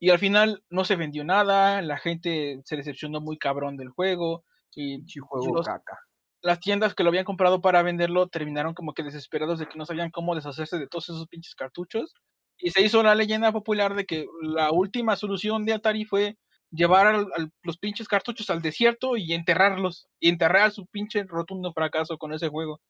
Y 0.00 0.10
al 0.10 0.18
final 0.18 0.62
no 0.70 0.84
se 0.84 0.96
vendió 0.96 1.24
nada, 1.24 1.82
la 1.82 1.98
gente 1.98 2.60
se 2.64 2.76
decepcionó 2.76 3.20
muy 3.20 3.36
cabrón 3.36 3.76
del 3.76 3.90
juego. 3.90 4.44
Y 4.74 5.02
juego 5.20 5.60
caca. 5.62 5.98
Las 6.40 6.60
tiendas 6.60 6.94
que 6.94 7.02
lo 7.02 7.08
habían 7.08 7.24
comprado 7.24 7.60
para 7.60 7.82
venderlo 7.82 8.28
terminaron 8.28 8.74
como 8.74 8.94
que 8.94 9.02
desesperados 9.02 9.58
de 9.58 9.66
que 9.66 9.76
no 9.76 9.86
sabían 9.86 10.10
cómo 10.10 10.36
deshacerse 10.36 10.78
de 10.78 10.86
todos 10.86 11.08
esos 11.08 11.26
pinches 11.26 11.56
cartuchos. 11.56 12.14
Y 12.58 12.70
se 12.70 12.82
hizo 12.82 13.02
la 13.02 13.16
leyenda 13.16 13.50
popular 13.50 13.96
de 13.96 14.04
que 14.04 14.26
la 14.40 14.70
última 14.70 15.16
solución 15.16 15.64
de 15.64 15.72
Atari 15.72 16.04
fue 16.04 16.36
llevar 16.70 17.06
a 17.06 17.26
los 17.62 17.78
pinches 17.78 18.08
cartuchos 18.08 18.50
al 18.50 18.62
desierto 18.62 19.16
y 19.16 19.32
enterrarlos. 19.34 20.08
Y 20.20 20.28
enterrar 20.28 20.70
su 20.72 20.86
pinche 20.86 21.24
rotundo 21.24 21.72
fracaso 21.72 22.18
con 22.18 22.32
ese 22.32 22.48
juego 22.48 22.80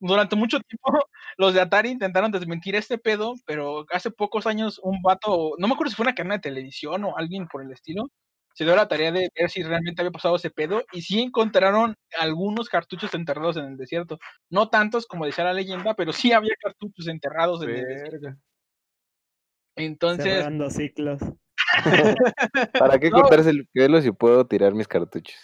durante 0.00 0.34
mucho 0.34 0.58
tiempo 0.60 0.84
los 1.36 1.54
de 1.54 1.60
Atari 1.60 1.90
intentaron 1.90 2.32
desmentir 2.32 2.74
este 2.74 2.98
pedo, 2.98 3.34
pero 3.46 3.86
hace 3.90 4.10
pocos 4.10 4.46
años 4.46 4.80
un 4.82 5.02
vato, 5.02 5.52
no 5.58 5.68
me 5.68 5.74
acuerdo 5.74 5.90
si 5.90 5.96
fue 5.96 6.04
una 6.04 6.14
cadena 6.14 6.36
de 6.36 6.40
televisión 6.40 7.04
o 7.04 7.16
alguien 7.16 7.46
por 7.46 7.62
el 7.62 7.70
estilo, 7.70 8.10
se 8.54 8.64
dio 8.64 8.74
la 8.74 8.88
tarea 8.88 9.12
de 9.12 9.30
ver 9.38 9.48
si 9.48 9.62
realmente 9.62 10.02
había 10.02 10.10
pasado 10.10 10.36
ese 10.36 10.50
pedo 10.50 10.82
y 10.92 11.02
sí 11.02 11.20
encontraron 11.20 11.94
algunos 12.18 12.68
cartuchos 12.68 13.14
enterrados 13.14 13.56
en 13.56 13.64
el 13.64 13.76
desierto. 13.76 14.18
No 14.50 14.68
tantos 14.68 15.06
como 15.06 15.24
decía 15.24 15.44
la 15.44 15.52
leyenda, 15.52 15.94
pero 15.94 16.12
sí 16.12 16.32
había 16.32 16.54
cartuchos 16.60 17.06
enterrados 17.06 17.62
en 17.62 17.70
el 17.70 17.86
desierto. 17.86 18.28
Entonces... 19.76 20.34
Cerrando 20.34 20.68
ciclos. 20.68 21.20
¿Para 22.78 22.98
qué 22.98 23.10
cortarse 23.10 23.50
el 23.50 23.66
pelo 23.72 24.00
si 24.00 24.10
puedo 24.12 24.46
tirar 24.46 24.74
mis 24.74 24.88
cartuchos? 24.88 25.36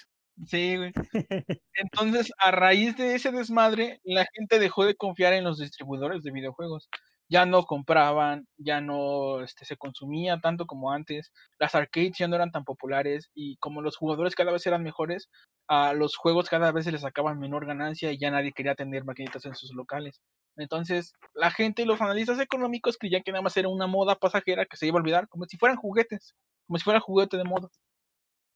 Sí, 0.45 0.77
güey. 0.77 0.93
Entonces, 1.75 2.31
a 2.39 2.51
raíz 2.51 2.97
de 2.97 3.15
ese 3.15 3.33
desmadre, 3.33 4.01
la 4.05 4.27
gente 4.35 4.59
dejó 4.59 4.85
de 4.85 4.95
confiar 4.95 5.33
en 5.33 5.45
los 5.45 5.59
distribuidores 5.59 6.23
de 6.23 6.33
videojuegos. 6.33 6.89
Ya 7.29 7.45
no 7.47 7.65
compraban, 7.65 8.47
ya 8.57 8.81
no 8.81 9.41
este, 9.43 9.65
se 9.65 9.77
consumía 9.77 10.39
tanto 10.41 10.67
como 10.67 10.93
antes, 10.93 11.33
las 11.59 11.75
arcades 11.75 12.13
ya 12.19 12.29
no 12.29 12.37
eran 12.37 12.53
tan 12.53 12.65
populares 12.65 13.31
y 13.35 13.57
como 13.59 13.83
los 13.83 13.97
jugadores 13.97 14.35
cada 14.37 14.53
vez 14.53 14.67
eran 14.67 14.83
mejores, 14.83 15.29
a 15.69 15.93
los 15.93 16.17
juegos 16.17 16.49
cada 16.49 16.71
vez 16.73 16.85
se 16.85 16.93
les 16.93 17.01
sacaban 17.03 17.39
menor 17.41 17.67
ganancia 17.67 18.13
y 18.13 18.19
ya 18.19 18.31
nadie 18.31 18.53
quería 18.53 18.75
tener 18.77 19.05
maquinitas 19.05 19.45
en 19.45 19.55
sus 19.57 19.75
locales. 19.75 20.21
Entonces, 20.57 21.13
la 21.35 21.51
gente 21.51 21.83
y 21.83 21.85
los 21.87 22.01
analistas 22.01 22.39
económicos 22.41 22.97
creían 22.99 23.23
que 23.25 23.33
nada 23.33 23.43
más 23.43 23.57
era 23.57 23.69
una 23.69 23.87
moda 23.87 24.15
pasajera 24.17 24.65
que 24.67 24.77
se 24.77 24.87
iba 24.87 24.99
a 24.99 25.03
olvidar, 25.03 25.29
como 25.29 25.45
si 25.47 25.57
fueran 25.59 25.77
juguetes, 25.79 26.35
como 26.67 26.79
si 26.79 26.85
fuera 26.85 27.01
juguete 27.01 27.37
de 27.37 27.45
moda. 27.45 27.69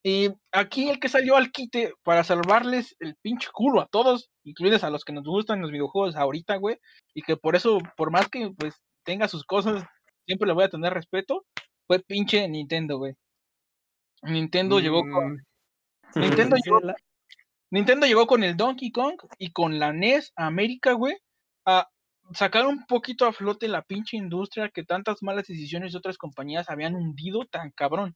Y 0.03 0.29
aquí 0.51 0.89
el 0.89 0.99
que 0.99 1.09
salió 1.09 1.35
al 1.35 1.51
quite 1.51 1.93
para 2.03 2.23
salvarles 2.23 2.95
el 2.99 3.15
pinche 3.21 3.49
culo 3.53 3.81
a 3.81 3.87
todos, 3.87 4.31
incluidos 4.43 4.83
a 4.83 4.89
los 4.89 5.05
que 5.05 5.13
nos 5.13 5.23
gustan 5.25 5.61
los 5.61 5.71
videojuegos 5.71 6.15
ahorita, 6.15 6.55
güey, 6.55 6.77
y 7.13 7.21
que 7.21 7.37
por 7.37 7.55
eso, 7.55 7.77
por 7.95 8.11
más 8.11 8.27
que 8.29 8.51
pues 8.57 8.75
tenga 9.03 9.27
sus 9.27 9.45
cosas, 9.45 9.83
siempre 10.25 10.47
le 10.47 10.53
voy 10.53 10.63
a 10.63 10.69
tener 10.69 10.93
respeto, 10.93 11.45
fue 11.85 11.99
pinche 11.99 12.47
Nintendo, 12.47 12.97
güey. 12.97 13.13
Nintendo 14.23 14.79
llegó 14.79 15.01
con... 15.01 15.33
Mm. 15.33 15.45
Nintendo 16.15 16.55
llegó... 16.63 16.79
Nintendo 17.69 18.05
llegó 18.05 18.27
con 18.27 18.43
el 18.43 18.57
Donkey 18.57 18.91
Kong 18.91 19.15
y 19.37 19.51
con 19.51 19.79
la 19.79 19.93
NES 19.93 20.33
América, 20.35 20.93
güey, 20.93 21.15
a 21.65 21.87
sacar 22.33 22.67
un 22.67 22.85
poquito 22.85 23.25
a 23.25 23.33
flote 23.33 23.67
la 23.67 23.81
pinche 23.81 24.17
industria 24.17 24.69
que 24.69 24.83
tantas 24.83 25.21
malas 25.21 25.47
decisiones 25.47 25.91
de 25.91 25.99
otras 25.99 26.17
compañías 26.17 26.69
habían 26.69 26.95
hundido 26.95 27.45
tan 27.45 27.71
cabrón. 27.71 28.15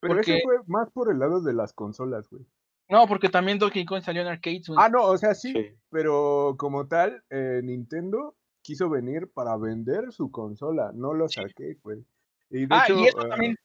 Pero 0.00 0.20
eso 0.20 0.32
fue 0.42 0.56
más 0.66 0.90
por 0.90 1.10
el 1.10 1.18
lado 1.18 1.40
de 1.42 1.52
las 1.52 1.72
consolas, 1.72 2.28
güey. 2.30 2.44
No, 2.88 3.06
porque 3.06 3.28
también 3.28 3.58
Donkey 3.58 3.84
Kong 3.84 4.02
salió 4.02 4.22
en 4.22 4.28
arcades, 4.28 4.66
güey. 4.66 4.78
Ah, 4.80 4.88
no, 4.88 5.04
o 5.04 5.16
sea, 5.16 5.34
sí, 5.34 5.54
pero 5.90 6.56
como 6.58 6.88
tal, 6.88 7.22
eh, 7.30 7.60
Nintendo 7.62 8.34
quiso 8.62 8.90
venir 8.90 9.30
para 9.32 9.56
vender 9.56 10.12
su 10.12 10.30
consola, 10.30 10.90
no 10.94 11.14
los 11.14 11.38
arcades, 11.38 11.80
güey. 11.82 12.04
Y 12.50 12.66
ah, 12.70 12.86
y 12.88 13.06
eso, 13.06 13.20
ah 13.20 13.28
también, 13.28 13.56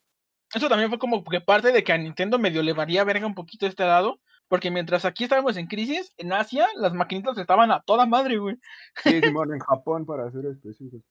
eso 0.54 0.70
también 0.70 0.90
fue 0.90 1.00
como 1.00 1.24
que 1.24 1.42
parte 1.42 1.72
de 1.72 1.84
que 1.84 1.92
a 1.92 1.98
Nintendo 1.98 2.38
medio 2.38 2.62
le 2.62 2.74
varía 2.74 3.04
verga 3.04 3.26
un 3.26 3.34
poquito 3.34 3.66
este 3.66 3.84
lado, 3.84 4.20
porque 4.48 4.70
mientras 4.70 5.06
aquí 5.06 5.24
estábamos 5.24 5.58
en 5.58 5.68
crisis, 5.68 6.14
en 6.18 6.32
Asia 6.32 6.68
las 6.76 6.94
maquinitas 6.94 7.38
estaban 7.38 7.72
a 7.72 7.82
toda 7.82 8.06
madre, 8.06 8.38
güey. 8.38 8.58
Sí, 9.04 9.22
Simón, 9.40 9.54
en 9.54 9.60
Japón, 9.60 10.06
para 10.06 10.30
ser 10.32 10.46
específicos. 10.46 11.02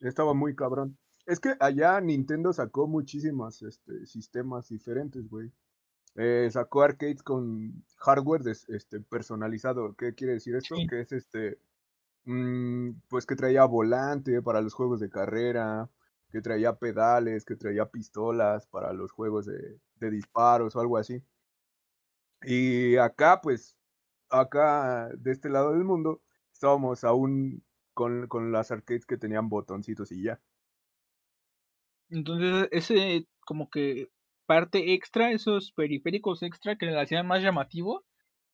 Estaba 0.00 0.34
muy 0.34 0.54
cabrón. 0.54 0.96
Es 1.28 1.40
que 1.40 1.54
allá 1.60 2.00
Nintendo 2.00 2.54
sacó 2.54 2.86
muchísimos 2.86 3.60
este, 3.60 4.06
sistemas 4.06 4.70
diferentes, 4.70 5.28
güey. 5.28 5.52
Eh, 6.14 6.48
sacó 6.50 6.80
arcades 6.80 7.22
con 7.22 7.84
hardware 7.98 8.48
este, 8.48 9.00
personalizado. 9.00 9.94
¿Qué 9.94 10.14
quiere 10.14 10.32
decir 10.32 10.56
esto? 10.56 10.74
Que 10.88 11.00
es 11.02 11.12
este, 11.12 11.58
mm, 12.24 12.92
pues 13.08 13.26
que 13.26 13.36
traía 13.36 13.66
volante 13.66 14.40
para 14.40 14.62
los 14.62 14.72
juegos 14.72 15.00
de 15.00 15.10
carrera, 15.10 15.90
que 16.30 16.40
traía 16.40 16.76
pedales, 16.78 17.44
que 17.44 17.56
traía 17.56 17.84
pistolas 17.90 18.66
para 18.66 18.94
los 18.94 19.12
juegos 19.12 19.44
de, 19.44 19.78
de 19.96 20.10
disparos 20.10 20.76
o 20.76 20.80
algo 20.80 20.96
así. 20.96 21.22
Y 22.40 22.96
acá, 22.96 23.42
pues, 23.42 23.76
acá 24.30 25.10
de 25.14 25.32
este 25.32 25.50
lado 25.50 25.72
del 25.72 25.84
mundo, 25.84 26.22
estábamos 26.54 27.04
aún 27.04 27.62
con, 27.92 28.28
con 28.28 28.50
las 28.50 28.70
arcades 28.70 29.04
que 29.04 29.18
tenían 29.18 29.50
botoncitos 29.50 30.10
y 30.10 30.22
ya. 30.22 30.40
Entonces, 32.10 32.68
ese 32.70 33.26
como 33.44 33.70
que 33.70 34.08
parte 34.46 34.94
extra, 34.94 35.30
esos 35.30 35.72
periféricos 35.72 36.42
extra 36.42 36.76
que 36.76 36.86
le 36.86 36.98
hacían 36.98 37.26
más 37.26 37.42
llamativo, 37.42 38.04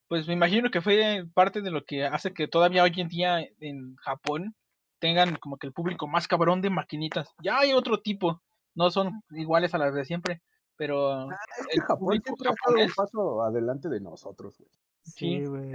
pues 0.08 0.26
me 0.26 0.34
imagino 0.34 0.70
que 0.70 0.82
fue 0.82 1.24
parte 1.34 1.62
de 1.62 1.70
lo 1.70 1.84
que 1.84 2.04
hace 2.04 2.32
que 2.32 2.48
todavía 2.48 2.82
hoy 2.82 2.92
en 2.96 3.08
día 3.08 3.40
en 3.60 3.94
Japón 3.96 4.54
tengan 4.98 5.36
como 5.36 5.56
que 5.56 5.66
el 5.66 5.72
público 5.72 6.06
más 6.06 6.28
cabrón 6.28 6.62
de 6.62 6.70
maquinitas. 6.70 7.28
Ya 7.42 7.58
hay 7.58 7.72
otro 7.72 8.00
tipo, 8.00 8.42
no 8.74 8.90
son 8.90 9.22
iguales 9.30 9.74
a 9.74 9.78
las 9.78 9.94
de 9.94 10.04
siempre, 10.04 10.42
pero 10.76 11.12
ah, 11.12 11.28
el 11.70 11.80
Japón 11.82 12.20
siempre 12.22 12.48
ha 12.48 12.84
un 12.84 12.92
paso 12.92 13.42
adelante 13.42 13.88
de 13.88 14.00
nosotros, 14.00 14.58
güey. 14.58 14.70
Sí, 15.02 15.44
güey. 15.44 15.72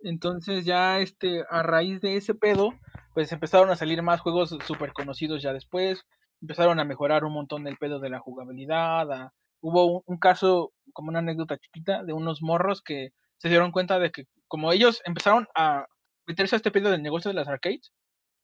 Entonces 0.00 0.66
ya 0.66 1.00
este 1.00 1.44
a 1.48 1.62
raíz 1.62 2.00
de 2.02 2.16
ese 2.16 2.34
pedo, 2.34 2.74
pues 3.14 3.32
empezaron 3.32 3.70
a 3.70 3.76
salir 3.76 4.02
más 4.02 4.20
juegos 4.20 4.56
súper 4.66 4.92
conocidos 4.92 5.42
ya 5.42 5.52
después 5.52 6.04
empezaron 6.40 6.80
a 6.80 6.84
mejorar 6.84 7.24
un 7.24 7.32
montón 7.32 7.66
el 7.66 7.76
pedo 7.76 8.00
de 8.00 8.10
la 8.10 8.20
jugabilidad. 8.20 9.30
hubo 9.60 10.02
un, 10.06 10.18
caso, 10.18 10.72
como 10.92 11.08
una 11.08 11.20
anécdota 11.20 11.58
chiquita, 11.58 12.04
de 12.04 12.12
unos 12.12 12.42
morros 12.42 12.82
que 12.82 13.10
se 13.38 13.48
dieron 13.48 13.72
cuenta 13.72 13.98
de 13.98 14.10
que 14.10 14.24
como 14.48 14.72
ellos 14.72 15.02
empezaron 15.04 15.46
a 15.54 15.86
meterse 16.26 16.56
a 16.56 16.58
este 16.58 16.70
pedo 16.70 16.90
del 16.90 17.02
negocio 17.02 17.30
de 17.30 17.34
las 17.34 17.48
arcades 17.48 17.92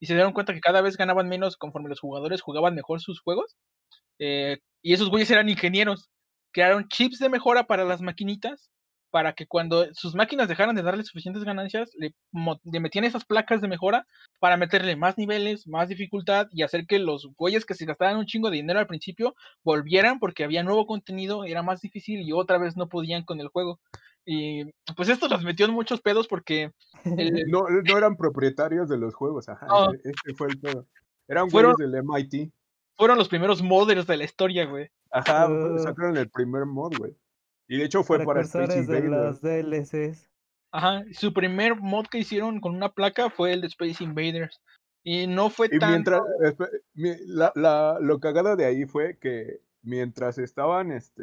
y 0.00 0.06
se 0.06 0.14
dieron 0.14 0.32
cuenta 0.32 0.54
que 0.54 0.60
cada 0.60 0.80
vez 0.80 0.96
ganaban 0.96 1.28
menos 1.28 1.56
conforme 1.56 1.88
los 1.88 2.00
jugadores 2.00 2.42
jugaban 2.42 2.74
mejor 2.74 3.00
sus 3.00 3.20
juegos. 3.20 3.56
Eh, 4.18 4.58
y 4.82 4.94
esos 4.94 5.10
güeyes 5.10 5.30
eran 5.30 5.48
ingenieros, 5.48 6.10
crearon 6.52 6.88
chips 6.88 7.18
de 7.18 7.28
mejora 7.28 7.64
para 7.66 7.84
las 7.84 8.00
maquinitas 8.00 8.70
para 9.10 9.32
que 9.32 9.46
cuando 9.46 9.86
sus 9.92 10.14
máquinas 10.14 10.48
dejaran 10.48 10.74
de 10.74 10.82
darle 10.82 11.04
suficientes 11.04 11.44
ganancias, 11.44 11.90
le, 11.96 12.14
metían 12.80 13.04
esas 13.04 13.24
placas 13.24 13.60
de 13.60 13.68
mejora 13.68 14.06
para 14.38 14.56
meterle 14.56 14.96
más 14.96 15.18
niveles, 15.18 15.66
más 15.66 15.88
dificultad 15.88 16.48
y 16.52 16.62
hacer 16.62 16.86
que 16.86 16.98
los 16.98 17.28
güeyes 17.36 17.66
que 17.66 17.74
se 17.74 17.84
gastaban 17.84 18.16
un 18.16 18.26
chingo 18.26 18.50
de 18.50 18.56
dinero 18.56 18.78
al 18.78 18.86
principio 18.86 19.34
volvieran 19.64 20.18
porque 20.18 20.44
había 20.44 20.62
nuevo 20.62 20.86
contenido, 20.86 21.44
era 21.44 21.62
más 21.62 21.80
difícil 21.80 22.20
y 22.20 22.32
otra 22.32 22.58
vez 22.58 22.76
no 22.76 22.88
podían 22.88 23.24
con 23.24 23.40
el 23.40 23.48
juego. 23.48 23.80
Y 24.24 24.64
pues 24.96 25.08
esto 25.08 25.28
los 25.28 25.42
metió 25.42 25.66
en 25.66 25.72
muchos 25.72 26.00
pedos 26.00 26.28
porque... 26.28 26.70
no, 27.48 27.64
no 27.68 27.98
eran 27.98 28.16
propietarios 28.16 28.88
de 28.88 28.98
los 28.98 29.14
juegos, 29.14 29.48
ajá, 29.48 29.66
este 30.04 30.34
fue 30.34 30.48
el 30.48 30.60
pedo. 30.60 30.86
Eran 31.26 31.48
güeyes 31.48 31.76
del 31.76 32.02
MIT. 32.02 32.52
Fueron 32.96 33.16
los 33.16 33.28
primeros 33.28 33.62
modders 33.62 34.06
de 34.06 34.16
la 34.16 34.24
historia, 34.24 34.66
güey. 34.66 34.88
Ajá, 35.10 35.48
uh. 35.48 35.78
sacaron 35.78 36.16
el 36.16 36.28
primer 36.28 36.66
mod, 36.66 36.92
güey. 36.98 37.16
Y 37.70 37.78
de 37.78 37.84
hecho 37.84 38.02
fue 38.02 38.24
para 38.24 38.40
Space 38.40 38.84
de 38.84 39.00
los 39.02 39.40
DLCs. 39.40 40.28
Ajá, 40.72 41.04
su 41.12 41.32
primer 41.32 41.76
mod 41.76 42.06
que 42.06 42.18
hicieron 42.18 42.60
con 42.60 42.74
una 42.74 42.92
placa 42.92 43.30
fue 43.30 43.52
el 43.52 43.60
de 43.60 43.68
Space 43.68 44.02
Invaders. 44.02 44.60
Y 45.04 45.28
no 45.28 45.50
fue 45.50 45.68
y 45.70 45.78
Mientras, 45.78 46.20
la, 46.94 47.52
la, 47.54 47.98
lo 48.00 48.18
cagado 48.18 48.56
de 48.56 48.64
ahí 48.64 48.86
fue 48.86 49.18
que 49.18 49.60
mientras 49.82 50.38
estaban 50.38 50.90
este, 50.90 51.22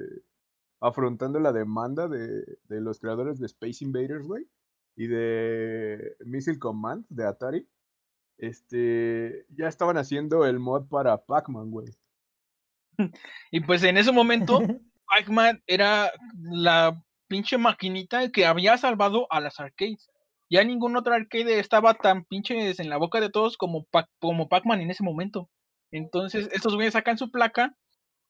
afrontando 0.79 1.41
la 1.41 1.51
demanda 1.51 2.07
de, 2.07 2.45
de 2.69 2.79
los 2.79 2.99
creadores 2.99 3.39
de 3.39 3.47
Space 3.47 3.83
Invaders, 3.83 4.25
güey, 4.25 4.47
y 4.95 5.07
de 5.07 6.15
Missile 6.25 6.59
Command 6.59 7.05
de 7.09 7.25
Atari, 7.25 7.67
este, 8.37 9.45
ya 9.49 9.67
estaban 9.67 9.97
haciendo 9.97 10.45
el 10.45 10.59
mod 10.59 10.87
para 10.87 11.25
Pac-Man, 11.25 11.71
güey. 11.71 11.87
Y 13.51 13.59
pues 13.59 13.83
en 13.83 13.97
ese 13.97 14.13
momento 14.13 14.59
Pac-Man 15.07 15.61
era 15.67 16.11
la 16.41 17.01
pinche 17.27 17.57
maquinita 17.57 18.29
que 18.29 18.45
había 18.45 18.77
salvado 18.77 19.27
a 19.29 19.39
las 19.39 19.59
arcades. 19.59 20.09
Ya 20.49 20.63
ningún 20.63 20.95
otro 20.95 21.13
arcade 21.13 21.59
estaba 21.59 21.93
tan 21.93 22.23
pinches 22.23 22.79
en 22.79 22.89
la 22.89 22.97
boca 22.97 23.19
de 23.19 23.29
todos 23.29 23.57
como, 23.57 23.83
Pac 23.85 24.07
como 24.19 24.47
Pac-Man 24.47 24.81
en 24.81 24.91
ese 24.91 25.03
momento. 25.03 25.49
Entonces, 25.91 26.49
estos 26.53 26.75
güeyes 26.75 26.93
sacan 26.93 27.17
su 27.17 27.31
placa 27.31 27.75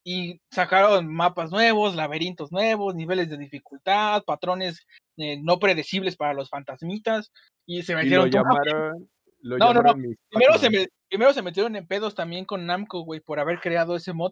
y 0.04 0.42
sacaron 0.52 1.13
mapas 1.13 1.52
nuevos, 1.52 1.96
laberintos 1.96 2.52
nuevos, 2.52 2.96
niveles 2.96 3.30
de 3.30 3.38
dificultad, 3.38 4.24
patrones 4.24 4.86
eh, 5.18 5.38
no 5.42 5.60
predecibles 5.60 6.16
para 6.16 6.34
los 6.34 6.50
fantasmitas 6.50 7.32
y 7.66 7.84
se 7.84 7.96
metieron. 7.96 8.30
no, 8.32 9.74
no, 9.74 9.82
no. 9.82 9.94
Primero 10.30 10.58
se, 10.58 10.90
primero 11.10 11.34
se 11.34 11.42
metieron 11.42 11.76
en 11.76 11.88
pedos 11.88 12.16
también 12.16 12.46
con 12.46 12.66
Namco, 12.66 13.02
güey, 13.02 13.20
por 13.20 13.40
haber 13.40 13.60
creado 13.60 13.96
ese 13.96 14.13
mod 14.13 14.32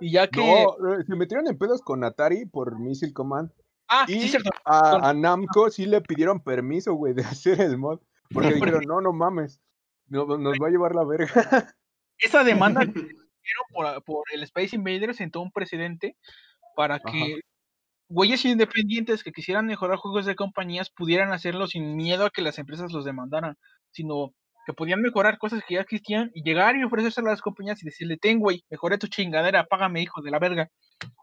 y 0.00 0.12
ya 0.12 0.28
que. 0.28 0.40
No, 0.40 0.94
eh, 0.94 1.04
se 1.06 1.16
metieron 1.16 1.46
en 1.46 1.58
pedos 1.58 1.82
con 1.82 2.04
Atari 2.04 2.46
por 2.46 2.78
Missile 2.78 3.12
Command. 3.12 3.50
Ah, 3.88 4.04
sí, 4.06 4.28
cierto. 4.28 4.50
A, 4.64 5.12
Namco 5.14 5.70
sí 5.70 5.86
le 5.86 6.00
pidieron 6.00 6.40
permiso, 6.40 6.94
güey, 6.94 7.14
de 7.14 7.22
hacer 7.24 7.60
el 7.60 7.78
mod. 7.78 8.00
Porque 8.30 8.54
dijeron, 8.54 8.84
no, 8.86 9.00
no 9.00 9.12
mames, 9.14 9.60
nos 10.08 10.28
va 10.28 10.66
a 10.66 10.70
llevar 10.70 10.94
la 10.94 11.04
verga. 11.04 11.28
Esa 12.18 12.44
demanda 12.44 12.80
que 12.94 13.08
por, 13.72 14.04
por 14.04 14.24
el 14.32 14.42
Space 14.42 14.76
Invaders 14.76 15.16
sentó 15.16 15.40
un 15.40 15.50
precedente 15.50 16.16
para 16.76 16.98
que 17.00 17.40
güeyes 18.08 18.44
independientes 18.44 19.22
que 19.22 19.32
quisieran 19.32 19.66
mejorar 19.66 19.98
juegos 19.98 20.26
de 20.26 20.36
compañías 20.36 20.90
pudieran 20.90 21.32
hacerlo 21.32 21.66
sin 21.66 21.96
miedo 21.96 22.26
a 22.26 22.30
que 22.30 22.42
las 22.42 22.58
empresas 22.58 22.92
los 22.92 23.04
demandaran, 23.04 23.56
sino 23.90 24.34
que 24.68 24.74
podían 24.74 25.00
mejorar 25.00 25.38
cosas 25.38 25.62
que 25.66 25.76
ya 25.76 25.80
existían 25.80 26.30
y 26.34 26.42
llegar 26.42 26.76
y 26.76 26.84
ofrecerse 26.84 27.22
a 27.22 27.24
las 27.24 27.40
compañías 27.40 27.82
y 27.82 27.86
decirle, 27.86 28.18
ten, 28.18 28.38
güey, 28.38 28.66
mejoré 28.68 28.98
tu 28.98 29.06
chingadera, 29.06 29.64
págame, 29.64 30.02
hijo 30.02 30.20
de 30.20 30.30
la 30.30 30.38
verga. 30.38 30.68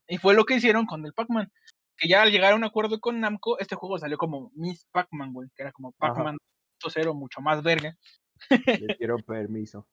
Y 0.08 0.17
fue 0.17 0.34
lo 0.34 0.45
que 0.45 0.55
hicieron 0.55 0.88
con 0.88 1.05
el 1.05 1.13
Pac-Man. 1.13 1.51
Que 1.95 2.08
ya 2.08 2.23
al 2.23 2.31
llegar 2.31 2.53
a 2.53 2.55
un 2.55 2.63
acuerdo 2.63 2.99
con 2.99 3.19
Namco, 3.19 3.60
este 3.60 3.75
juego 3.75 3.99
salió 3.99 4.17
como 4.17 4.51
Miss 4.55 4.88
Pac-Man, 4.91 5.31
güey, 5.31 5.49
que 5.55 5.62
era 5.62 5.71
como 5.71 5.91
Pac-Man 5.91 6.38
2.0, 6.84 7.13
mucho 7.13 7.39
más 7.39 7.62
verga. 7.62 7.95
Le 8.49 8.97
quiero 8.97 9.17
permiso. 9.19 9.88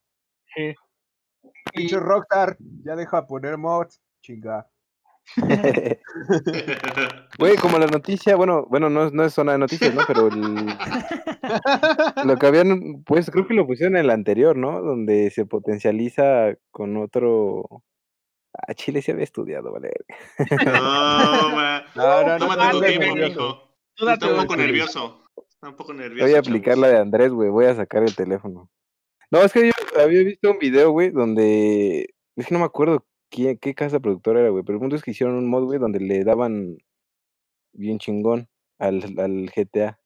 Sí. 1.74 1.88
Rockstar, 1.88 2.56
ya 2.84 2.94
deja 2.94 3.26
poner 3.26 3.58
mods, 3.58 4.00
chinga. 4.22 4.70
Güey, 7.38 7.56
como 7.56 7.78
la 7.78 7.86
noticia, 7.86 8.36
bueno, 8.36 8.66
bueno, 8.68 8.90
no, 8.90 9.10
no 9.10 9.24
es 9.24 9.32
zona 9.32 9.52
de 9.52 9.58
noticias, 9.58 9.94
¿no? 9.94 10.02
Pero 10.06 10.28
lo 12.24 12.36
que 12.36 12.46
habían, 12.46 13.02
pues 13.04 13.30
creo 13.30 13.46
que 13.46 13.54
lo 13.54 13.66
pusieron 13.66 13.96
en 13.96 14.04
el 14.04 14.10
anterior, 14.10 14.56
¿no? 14.56 14.82
Donde 14.82 15.30
se 15.30 15.46
potencializa 15.46 16.54
con 16.70 16.96
otro. 16.96 17.82
Ah, 18.52 18.74
Chile 18.74 19.00
se 19.00 19.12
había 19.12 19.24
estudiado, 19.24 19.72
vale. 19.72 19.92
No, 20.66 21.50
man. 21.54 21.82
No, 21.94 22.26
no, 22.26 22.38
Tómate 22.38 22.70
tu 22.70 22.80
tiempo, 22.80 23.16
mijo. 23.16 23.76
Está 23.96 24.28
un 24.28 24.36
poco 24.42 24.56
nervioso. 24.56 25.24
Está 25.36 25.68
un 25.68 25.76
poco 25.76 25.94
nervioso. 25.94 26.24
Voy 26.26 26.34
a 26.34 26.38
aplicar 26.38 26.78
la 26.78 26.88
de 26.88 26.98
Andrés, 26.98 27.30
güey. 27.30 27.50
Voy 27.50 27.66
a 27.66 27.74
sacar 27.74 28.02
el 28.02 28.14
teléfono. 28.14 28.70
No, 29.30 29.40
es 29.40 29.52
que 29.52 29.68
yo 29.68 30.00
había 30.00 30.22
visto 30.22 30.50
un 30.50 30.58
video, 30.58 30.90
güey, 30.90 31.10
donde. 31.10 32.14
Es 32.36 32.46
que 32.46 32.54
no 32.54 32.60
me 32.60 32.66
acuerdo 32.66 33.06
qué, 33.32 33.58
qué 33.58 33.74
casa 33.74 33.98
productora 33.98 34.40
era, 34.40 34.50
güey. 34.50 34.62
Pero 34.62 34.76
el 34.76 34.80
punto 34.80 34.94
es 34.94 35.02
que 35.02 35.10
hicieron 35.10 35.34
un 35.36 35.48
mod, 35.48 35.64
güey, 35.64 35.78
donde 35.78 35.98
le 35.98 36.22
daban 36.22 36.76
bien 37.72 37.98
chingón 37.98 38.48
al, 38.78 39.02
al 39.18 39.50
GTA. 39.50 39.98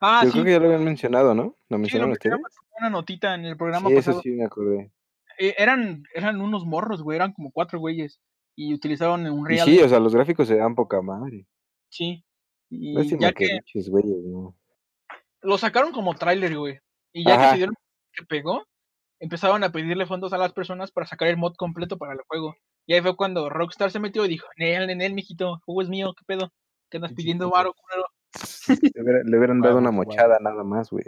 Ah, 0.00 0.22
Yo 0.24 0.30
sí. 0.30 0.32
creo 0.32 0.44
que 0.44 0.50
ya 0.52 0.58
lo 0.60 0.66
habían 0.66 0.84
mencionado, 0.84 1.34
¿no? 1.34 1.56
¿Lo 1.68 1.78
mencionaron 1.78 2.16
sí, 2.20 2.28
Una 2.78 2.90
notita 2.90 3.34
en 3.34 3.44
el 3.44 3.56
programa 3.56 3.88
sí, 3.88 3.96
Eso 3.96 4.20
sí 4.20 4.30
me 4.30 4.44
acordé. 4.44 4.90
Eh, 5.38 5.54
eran, 5.58 6.04
eran 6.14 6.40
unos 6.40 6.64
morros, 6.64 7.02
güey, 7.02 7.16
eran 7.16 7.32
como 7.32 7.50
cuatro 7.50 7.78
güeyes. 7.78 8.20
Y 8.54 8.74
utilizaban 8.74 9.26
un 9.30 9.46
real. 9.46 9.66
sí, 9.66 9.80
o 9.80 9.88
sea, 9.88 9.98
los 9.98 10.14
gráficos 10.14 10.46
se 10.46 10.56
dan 10.56 10.74
poca 10.74 11.00
madre. 11.02 11.46
Sí. 11.88 12.24
Y 12.68 12.94
ya 13.18 13.32
que, 13.32 13.60
güeyes, 13.88 14.24
no. 14.24 14.56
Lo 15.40 15.58
sacaron 15.58 15.92
como 15.92 16.14
tráiler, 16.14 16.56
güey. 16.56 16.78
Y 17.12 17.26
ya 17.26 17.38
que 17.38 17.48
se 17.50 17.56
dieron 17.56 17.74
que 18.12 18.24
pegó, 18.24 18.64
empezaron 19.22 19.62
a 19.62 19.70
pedirle 19.70 20.04
fondos 20.04 20.32
a 20.32 20.38
las 20.38 20.52
personas 20.52 20.90
para 20.90 21.06
sacar 21.06 21.28
el 21.28 21.36
mod 21.36 21.54
completo 21.56 21.96
para 21.96 22.12
el 22.12 22.18
juego. 22.26 22.56
Y 22.86 22.94
ahí 22.94 23.00
fue 23.00 23.16
cuando 23.16 23.48
Rockstar 23.48 23.92
se 23.92 24.00
metió 24.00 24.24
y 24.24 24.28
dijo, 24.28 24.48
Nel, 24.58 24.86
Nel, 24.98 25.14
mijito, 25.14 25.60
juego 25.64 25.82
es 25.82 25.88
mío, 25.88 26.12
¿qué 26.18 26.24
pedo? 26.26 26.52
¿Qué 26.90 26.98
andas 26.98 27.12
pidiendo 27.14 27.48
varo, 27.48 27.72
culero? 27.72 28.08
Le, 29.24 29.38
hubieran 29.38 29.60
dado 29.60 29.78
una 29.78 29.92
mochada 29.92 30.38
nada 30.40 30.64
más, 30.64 30.90
güey. 30.90 31.04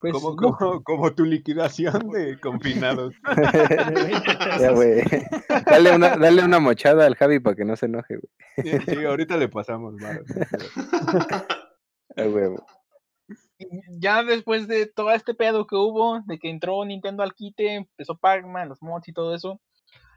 Pues, 0.00 0.12
como, 0.12 0.36
como, 0.36 0.82
como, 0.82 1.14
tu 1.14 1.24
liquidación 1.24 2.10
de 2.10 2.38
confinados. 2.38 3.14
ya, 4.60 4.72
güey. 4.72 5.02
Dale 5.64 5.94
una, 5.94 6.16
dale 6.16 6.44
una 6.44 6.58
mochada 6.58 7.06
al 7.06 7.14
Javi 7.14 7.38
para 7.38 7.56
que 7.56 7.64
no 7.64 7.74
se 7.76 7.86
enoje, 7.86 8.18
güey. 8.18 8.80
Sí, 8.80 9.04
ahorita 9.04 9.38
le 9.38 9.48
pasamos, 9.48 9.94
varo. 9.96 10.22
güey 12.16 12.50
ya 13.98 14.22
después 14.22 14.66
de 14.68 14.86
todo 14.86 15.10
este 15.12 15.34
pedo 15.34 15.66
que 15.66 15.76
hubo, 15.76 16.20
de 16.26 16.38
que 16.38 16.50
entró 16.50 16.84
Nintendo 16.84 17.22
al 17.22 17.34
quite, 17.34 17.74
empezó 17.74 18.16
Pac-Man, 18.16 18.68
los 18.68 18.82
mods 18.82 19.08
y 19.08 19.12
todo 19.12 19.34
eso, 19.34 19.60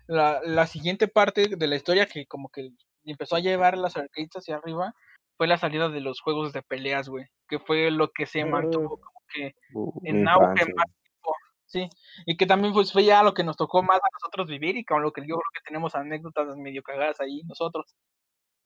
la, 0.08 0.42
la, 0.44 0.68
siguiente 0.68 1.08
parte 1.08 1.56
de 1.56 1.68
la 1.68 1.76
historia 1.76 2.06
que 2.06 2.26
como 2.26 2.50
que 2.50 2.72
empezó 3.04 3.36
a 3.36 3.42
llevar 3.42 3.78
las 3.78 3.98
arcades 3.98 4.30
hacia 4.36 4.56
arriba 4.56 4.94
fue 5.36 5.48
la 5.48 5.58
salida 5.58 5.90
de 5.90 6.02
los 6.02 6.22
juegos 6.22 6.54
de 6.54 6.64
peleas, 6.64 7.10
güey, 7.10 7.26
que 7.48 7.60
fue 7.60 7.92
lo 7.92 8.12
que 8.12 8.26
se 8.26 8.44
mantuvo 8.46 9.00
como 9.00 9.20
que 9.34 9.54
uh, 9.74 10.02
en 10.04 10.28
auge 10.28 10.66
más 10.74 10.88
tiempo, 11.02 11.36
sí, 11.66 11.90
y 12.26 12.38
que 12.38 12.46
también 12.46 12.74
pues 12.74 12.92
fue 12.92 13.04
ya 13.04 13.22
lo 13.22 13.34
que 13.34 13.44
nos 13.44 13.58
tocó 13.58 13.84
más 13.84 13.98
a 13.98 14.10
nosotros 14.14 14.48
vivir 14.48 14.78
y 14.78 14.86
con 14.86 15.04
lo 15.04 15.12
que 15.12 15.22
yo 15.22 15.36
creo 15.36 15.52
que 15.54 15.62
tenemos 15.66 15.94
anécdotas 15.96 16.56
medio 16.56 16.82
cagadas 16.82 17.20
ahí 17.20 17.44
nosotros. 17.44 17.96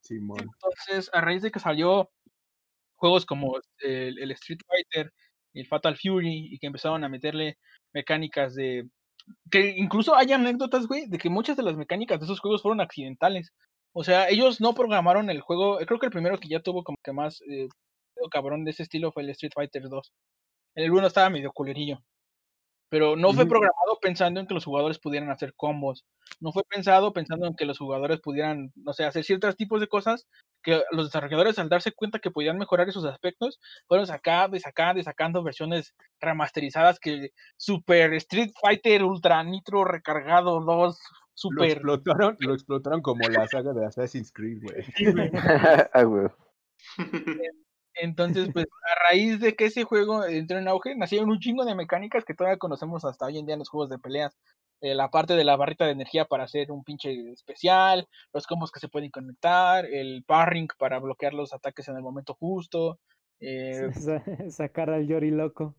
Entonces, 0.08 1.10
a 1.12 1.20
raíz 1.20 1.42
de 1.42 1.52
que 1.52 1.60
salió 1.60 2.10
juegos 3.02 3.26
como 3.26 3.58
el, 3.80 4.30
Street 4.30 4.60
Fighter, 4.64 5.12
el 5.54 5.66
Fatal 5.66 5.96
Fury, 5.96 6.54
y 6.54 6.58
que 6.60 6.68
empezaron 6.68 7.02
a 7.02 7.08
meterle 7.08 7.58
mecánicas 7.92 8.54
de... 8.54 8.88
Que 9.50 9.74
incluso 9.76 10.14
hay 10.14 10.30
anécdotas, 10.32 10.86
güey, 10.86 11.06
de 11.08 11.18
que 11.18 11.28
muchas 11.28 11.56
de 11.56 11.64
las 11.64 11.76
mecánicas 11.76 12.20
de 12.20 12.26
esos 12.26 12.38
juegos 12.38 12.62
fueron 12.62 12.80
accidentales. 12.80 13.52
O 13.92 14.04
sea, 14.04 14.28
ellos 14.28 14.60
no 14.60 14.72
programaron 14.72 15.30
el 15.30 15.40
juego. 15.40 15.78
Creo 15.78 15.98
que 15.98 16.06
el 16.06 16.12
primero 16.12 16.38
que 16.38 16.48
ya 16.48 16.60
tuvo 16.60 16.84
como 16.84 16.96
que 17.02 17.12
más 17.12 17.42
eh, 17.50 17.68
cabrón 18.30 18.64
de 18.64 18.70
ese 18.70 18.84
estilo 18.84 19.10
fue 19.10 19.24
el 19.24 19.30
Street 19.30 19.52
Fighter 19.52 19.88
2. 19.88 20.12
El 20.76 20.92
1 20.92 21.06
estaba 21.08 21.28
medio 21.30 21.52
culerillo. 21.52 21.98
Pero 22.88 23.16
no 23.16 23.32
fue 23.32 23.46
programado 23.46 23.98
pensando 24.00 24.38
en 24.38 24.46
que 24.46 24.54
los 24.54 24.64
jugadores 24.64 24.98
pudieran 24.98 25.30
hacer 25.30 25.54
combos. 25.56 26.04
No 26.40 26.52
fue 26.52 26.62
pensado 26.68 27.12
pensando 27.12 27.46
en 27.46 27.56
que 27.56 27.64
los 27.64 27.78
jugadores 27.78 28.20
pudieran, 28.20 28.70
no 28.76 28.92
sé, 28.92 29.04
hacer 29.04 29.24
ciertos 29.24 29.56
tipos 29.56 29.80
de 29.80 29.88
cosas 29.88 30.26
que 30.62 30.82
los 30.90 31.06
desarrolladores 31.06 31.58
al 31.58 31.68
darse 31.68 31.92
cuenta 31.92 32.18
que 32.18 32.30
podían 32.30 32.58
mejorar 32.58 32.88
esos 32.88 33.04
aspectos, 33.04 33.60
fueron 33.86 34.06
sacando 34.06 34.56
y 34.56 34.60
sacando 34.60 35.00
y 35.00 35.04
sacando 35.04 35.42
versiones 35.42 35.94
remasterizadas 36.20 36.98
que 36.98 37.30
Super 37.56 38.14
Street 38.14 38.50
Fighter 38.60 39.04
Ultra 39.04 39.42
Nitro 39.42 39.84
Recargado 39.84 40.60
2 40.60 40.98
Super... 41.34 41.82
Lo 41.82 41.94
explotaron, 41.94 42.36
lo 42.40 42.54
explotaron 42.54 43.02
como 43.02 43.28
la 43.28 43.46
saga 43.48 43.72
de 43.72 43.86
Assassin's 43.86 44.32
Creed, 44.32 44.62
güey. 44.62 44.84
ah, 45.92 46.02
güey. 46.04 46.28
Entonces, 47.94 48.50
pues, 48.52 48.66
a 48.66 49.08
raíz 49.08 49.40
de 49.40 49.54
que 49.54 49.66
ese 49.66 49.84
juego 49.84 50.24
entró 50.24 50.58
en 50.58 50.68
auge, 50.68 50.94
nacieron 50.96 51.30
un 51.30 51.38
chingo 51.38 51.64
de 51.64 51.74
mecánicas 51.74 52.24
que 52.24 52.34
todavía 52.34 52.58
conocemos 52.58 53.04
hasta 53.04 53.26
hoy 53.26 53.38
en 53.38 53.46
día 53.46 53.54
en 53.54 53.60
los 53.60 53.68
juegos 53.68 53.90
de 53.90 53.98
peleas. 53.98 54.36
Eh, 54.82 54.94
la 54.96 55.10
parte 55.10 55.34
de 55.34 55.44
la 55.44 55.54
barrita 55.54 55.86
de 55.86 55.92
energía 55.92 56.24
para 56.24 56.42
hacer 56.42 56.72
un 56.72 56.82
pinche 56.82 57.30
especial, 57.30 58.08
los 58.32 58.48
combos 58.48 58.72
que 58.72 58.80
se 58.80 58.88
pueden 58.88 59.10
conectar, 59.10 59.86
el 59.86 60.24
parring 60.26 60.66
para 60.76 60.98
bloquear 60.98 61.34
los 61.34 61.54
ataques 61.54 61.86
en 61.86 61.94
el 61.94 62.02
momento 62.02 62.34
justo. 62.34 62.98
Eh... 63.38 63.90
Sacar 64.50 64.90
al 64.90 65.06
Yori 65.06 65.30
loco. 65.30 65.76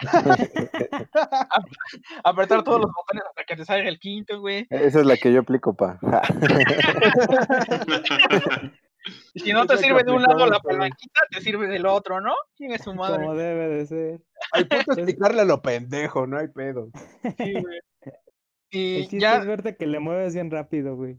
Apretar 2.24 2.64
todos 2.64 2.80
los 2.80 2.90
botones 2.90 3.24
hasta 3.28 3.44
que 3.44 3.56
te 3.56 3.66
salga 3.66 3.90
el 3.90 3.98
quinto, 3.98 4.40
güey. 4.40 4.66
Esa 4.70 5.00
es 5.00 5.06
la 5.06 5.18
que 5.18 5.30
yo 5.30 5.40
aplico, 5.40 5.76
pa. 5.76 5.98
Y 9.32 9.40
si 9.40 9.52
no 9.52 9.66
te 9.66 9.78
sirve 9.78 10.04
de 10.04 10.12
un 10.12 10.22
lado 10.22 10.46
la 10.46 10.60
palanquita, 10.60 11.22
te 11.30 11.40
sirve 11.40 11.66
del 11.66 11.86
otro, 11.86 12.20
¿no? 12.20 12.34
¿Quién 12.56 12.72
es 12.72 12.82
su 12.82 12.94
madre? 12.94 13.24
Como 13.24 13.34
debe 13.34 13.68
de 13.68 13.86
ser. 13.86 14.20
Hay 14.52 14.64
punto 14.64 14.92
explicarle 14.92 15.40
a 15.42 15.46
lo 15.46 15.62
pendejo, 15.62 16.26
no 16.26 16.38
hay 16.38 16.48
pedo. 16.48 16.90
Sí, 17.38 17.52
güey. 17.52 17.80
Y 18.70 19.18
ya... 19.18 19.38
es 19.38 19.46
verte 19.46 19.76
que 19.76 19.86
le 19.86 20.00
mueves 20.00 20.34
bien 20.34 20.50
rápido, 20.50 20.96
güey. 20.96 21.18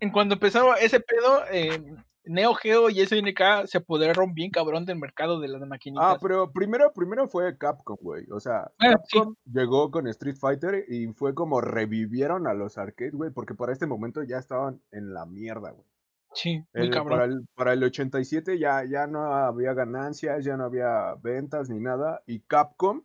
en 0.00 0.10
cuando 0.10 0.34
empezaba 0.34 0.76
ese 0.76 1.00
pedo, 1.00 1.42
eh, 1.50 1.82
Neo 2.28 2.54
Geo 2.54 2.90
y 2.90 3.04
SNK 3.04 3.66
se 3.66 3.78
apoderaron 3.78 4.34
bien 4.34 4.50
cabrón 4.50 4.84
del 4.84 4.98
mercado 4.98 5.40
de 5.40 5.48
las 5.48 5.62
maquinitas. 5.66 6.04
Ah, 6.06 6.18
pero 6.20 6.52
primero, 6.52 6.92
primero 6.92 7.26
fue 7.26 7.56
Capcom, 7.56 7.96
güey. 8.00 8.26
O 8.30 8.38
sea, 8.38 8.70
ah, 8.78 8.90
Capcom 8.92 9.34
llegó 9.46 9.90
con 9.90 10.06
Street 10.08 10.36
Fighter 10.38 10.84
y 10.88 11.06
fue 11.08 11.34
como 11.34 11.60
revivieron 11.60 12.46
a 12.46 12.54
los 12.54 12.78
arcades, 12.78 13.14
güey, 13.14 13.30
porque 13.30 13.54
para 13.54 13.72
este 13.72 13.86
momento 13.86 14.22
ya 14.22 14.38
estaban 14.38 14.80
en 14.92 15.14
la 15.14 15.26
mierda, 15.26 15.70
güey. 15.70 15.86
Sí, 16.34 16.62
muy 16.74 16.90
cabrón. 16.90 17.18
Para 17.18 17.24
el, 17.24 17.48
para 17.54 17.72
el 17.72 17.82
87 17.82 18.58
ya, 18.58 18.84
ya 18.84 19.06
no 19.06 19.32
había 19.32 19.72
ganancias, 19.72 20.44
ya 20.44 20.56
no 20.56 20.64
había 20.64 21.14
ventas 21.22 21.70
ni 21.70 21.80
nada. 21.80 22.22
Y 22.26 22.40
Capcom 22.40 23.02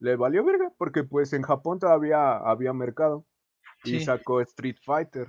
le 0.00 0.16
valió 0.16 0.44
verga, 0.44 0.72
porque 0.78 1.04
pues 1.04 1.32
en 1.32 1.42
Japón 1.42 1.78
todavía 1.78 2.36
había 2.36 2.72
mercado. 2.72 3.24
Y 3.84 4.00
sacó 4.00 4.40
Street 4.40 4.76
Fighter. 4.82 5.28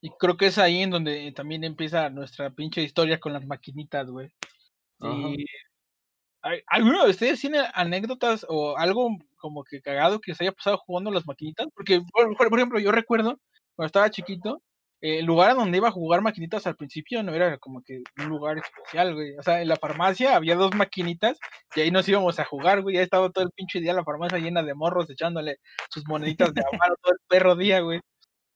Y 0.00 0.10
creo 0.18 0.36
que 0.36 0.46
es 0.46 0.58
ahí 0.58 0.82
en 0.82 0.90
donde 0.90 1.30
también 1.32 1.64
empieza 1.64 2.08
nuestra 2.08 2.50
pinche 2.50 2.82
historia 2.82 3.20
con 3.20 3.32
las 3.32 3.46
maquinitas, 3.46 4.08
güey. 4.10 4.32
Y... 5.00 5.44
¿Alguno 6.68 7.04
de 7.04 7.10
ustedes 7.10 7.40
tiene 7.40 7.58
anécdotas 7.74 8.46
o 8.48 8.78
algo 8.78 9.10
como 9.36 9.64
que 9.64 9.82
cagado 9.82 10.20
que 10.20 10.34
se 10.34 10.44
haya 10.44 10.52
pasado 10.52 10.78
jugando 10.78 11.10
las 11.10 11.26
maquinitas? 11.26 11.66
Porque, 11.74 12.00
por, 12.12 12.58
ejemplo, 12.58 12.78
yo 12.78 12.92
recuerdo 12.92 13.38
cuando 13.74 13.86
estaba 13.86 14.10
chiquito, 14.10 14.62
el 15.00 15.24
lugar 15.24 15.54
donde 15.54 15.78
iba 15.78 15.88
a 15.88 15.92
jugar 15.92 16.22
maquinitas 16.22 16.66
al 16.66 16.76
principio 16.76 17.22
no 17.22 17.32
era 17.32 17.56
como 17.58 17.82
que 17.82 18.02
un 18.18 18.28
lugar 18.28 18.58
especial, 18.58 19.14
güey. 19.14 19.36
O 19.36 19.42
sea, 19.42 19.62
en 19.62 19.68
la 19.68 19.76
farmacia 19.76 20.34
había 20.34 20.56
dos 20.56 20.74
maquinitas 20.74 21.38
y 21.74 21.80
ahí 21.80 21.90
nos 21.90 22.08
íbamos 22.08 22.38
a 22.38 22.44
jugar, 22.44 22.82
güey. 22.82 22.96
Ya 22.96 23.02
estaba 23.02 23.30
todo 23.30 23.44
el 23.44 23.52
pinche 23.52 23.80
día 23.80 23.92
la 23.92 24.04
farmacia 24.04 24.38
llena 24.38 24.62
de 24.62 24.74
morros 24.74 25.08
echándole 25.10 25.58
sus 25.90 26.06
moneditas 26.08 26.52
de 26.52 26.62
amaro 26.72 26.96
todo 27.00 27.12
el 27.12 27.20
perro 27.28 27.54
día, 27.54 27.80
güey. 27.80 28.00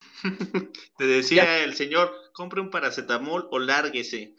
Te 0.98 1.06
decía 1.06 1.62
el 1.62 1.74
señor, 1.74 2.12
compre 2.32 2.60
un 2.60 2.70
paracetamol 2.70 3.48
o 3.50 3.58
lárguese. 3.58 4.34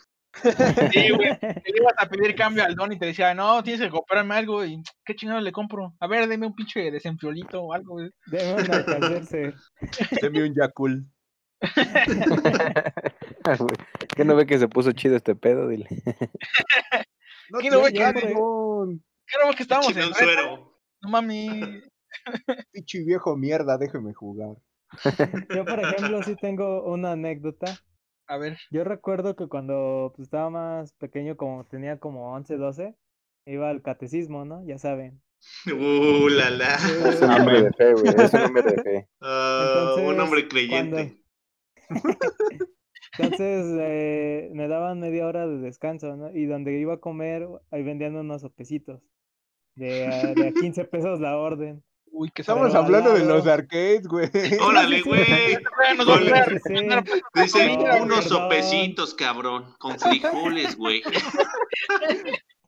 Sí, 0.91 1.09
güey. 1.11 1.39
Te 1.39 1.71
ibas 1.77 1.93
a 1.97 2.09
pedir 2.09 2.35
cambio 2.35 2.63
al 2.63 2.75
don 2.75 2.91
y 2.91 2.99
te 2.99 3.05
decía, 3.05 3.33
no, 3.35 3.63
tienes 3.63 3.81
que 3.81 3.89
comprarme 3.89 4.35
algo. 4.35 4.65
Y 4.65 4.81
qué 5.05 5.15
chingado 5.15 5.39
le 5.39 5.51
compro. 5.51 5.93
A 5.99 6.07
ver, 6.07 6.27
deme 6.27 6.47
un 6.47 6.55
pinche 6.55 6.91
desenfriolito 6.91 7.61
o 7.61 7.73
algo, 7.73 7.93
güey. 7.93 8.09
Deme 8.25 8.53
un 8.55 9.55
Deme 10.21 10.43
un 10.43 10.55
Yakul. 10.55 11.05
¿Qué 14.15 14.26
no 14.26 14.36
ve 14.36 14.45
que 14.45 14.60
se 14.60 14.67
puso 14.67 14.91
chido 14.91 15.15
este 15.15 15.36
pedo? 15.36 15.67
Dile. 15.67 15.88
no, 17.49 17.60
¿Qué 17.60 17.69
no 17.69 17.82
ve 17.82 17.93
que, 17.93 17.99
¿Qué 17.99 18.34
no 18.34 18.99
ve 19.47 19.56
que 19.56 19.63
estábamos 19.63 19.95
en 19.95 20.13
suero? 20.13 20.78
No 21.02 21.10
mami. 21.10 21.82
Pichi 22.71 23.04
viejo 23.04 23.36
mierda, 23.36 23.78
déjeme 23.78 24.13
jugar. 24.13 24.56
Yo, 25.56 25.65
por 25.65 25.80
ejemplo, 25.80 26.21
sí 26.23 26.36
tengo 26.36 26.84
una 26.84 27.13
anécdota. 27.13 27.78
A 28.28 28.38
ver. 28.38 28.58
Yo 28.71 28.84
recuerdo 28.84 29.36
que 29.36 29.47
cuando 29.47 30.13
pues, 30.15 30.28
estaba 30.28 30.49
más 30.49 30.93
pequeño, 30.93 31.36
como 31.36 31.65
tenía 31.65 31.99
como 31.99 32.34
11, 32.34 32.58
12, 32.58 32.95
iba 33.47 33.69
al 33.69 33.82
catecismo, 33.82 34.45
¿no? 34.45 34.65
Ya 34.65 34.78
saben. 34.78 35.21
Uh, 35.67 36.30
la 36.30 36.49
la. 36.52 36.76
Es 36.76 37.21
un 37.21 37.32
hombre 37.32 37.63
de 37.63 37.73
fe, 37.73 37.93
güey. 37.93 38.15
Es 38.15 38.34
un 38.34 38.41
hombre 38.41 38.63
de 38.63 38.82
fe. 38.82 39.10
Uh, 39.19 40.10
un 40.10 40.19
hombre 40.19 40.47
creyente. 40.47 41.22
Entonces 43.17 43.65
eh, 43.79 44.49
me 44.53 44.67
daban 44.67 44.99
media 44.99 45.27
hora 45.27 45.47
de 45.47 45.60
descanso, 45.60 46.15
¿no? 46.15 46.32
Y 46.36 46.45
donde 46.45 46.79
iba 46.79 46.95
a 46.95 46.99
comer, 46.99 47.47
ahí 47.71 47.84
vendían 47.84 48.15
unos 48.15 48.41
sopecitos. 48.41 49.01
De, 49.75 50.06
a, 50.08 50.34
de 50.34 50.47
a 50.49 50.51
15 50.51 50.86
pesos 50.86 51.19
la 51.19 51.38
orden. 51.38 51.84
Uy, 52.15 52.29
que 52.29 52.43
estamos 52.43 52.75
hablando 52.75 53.13
de 53.13 53.25
los 53.25 53.47
arcades, 53.47 54.08
güey. 54.08 54.29
Órale, 54.62 55.01
güey. 55.01 55.58
Dice 57.34 57.77
unos 58.01 58.25
sopecitos, 58.25 59.15
cabrón, 59.15 59.73
con 59.79 59.99
frijoles, 59.99 60.75
güey. 60.75 61.01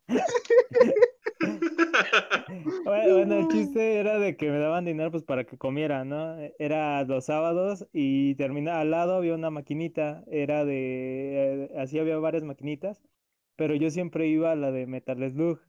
bueno, 2.86 3.39
el 3.39 3.48
chiste 3.50 3.95
era 3.95 4.19
de 4.19 4.38
que 4.38 4.50
me 4.50 4.60
daban 4.60 4.86
dinero 4.86 5.12
pues 5.12 5.24
para 5.24 5.45
que 5.45 5.58
comiera, 5.58 6.06
¿no? 6.06 6.38
Era 6.60 7.04
los 7.04 7.26
sábados 7.26 7.88
y 7.93 8.36
terminaba 8.36 8.82
al 8.82 8.91
lado 8.91 9.15
había 9.15 9.36
una 9.36 9.50
maquinita, 9.50 10.24
era 10.28 10.65
de, 10.65 11.65
eh, 11.65 11.78
así 11.78 12.00
había 12.00 12.17
varias 12.17 12.43
maquinitas, 12.43 13.04
pero 13.56 13.76
yo 13.76 13.89
siempre 13.89 14.28
iba 14.28 14.52
a 14.52 14.56
la 14.56 14.71
de 14.71 14.88
Metal 14.88 15.17
Slug. 15.32 15.60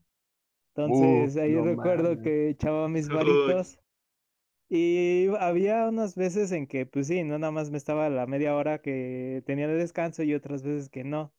Entonces 0.75 1.37
ahí 1.37 1.55
recuerdo 1.55 2.21
que 2.21 2.49
echaba 2.49 2.87
mis 2.87 3.09
varitos. 3.09 3.79
Y 4.69 5.27
había 5.39 5.87
unas 5.87 6.15
veces 6.15 6.51
en 6.51 6.67
que, 6.67 6.85
pues 6.85 7.07
sí, 7.07 7.23
no 7.23 7.39
nada 7.39 7.51
más 7.51 7.71
me 7.71 7.77
estaba 7.77 8.09
la 8.09 8.27
media 8.27 8.55
hora 8.55 8.79
que 8.81 9.41
tenía 9.45 9.67
de 9.67 9.75
descanso 9.75 10.23
y 10.23 10.33
otras 10.33 10.63
veces 10.63 10.89
que 10.89 11.03
no. 11.03 11.33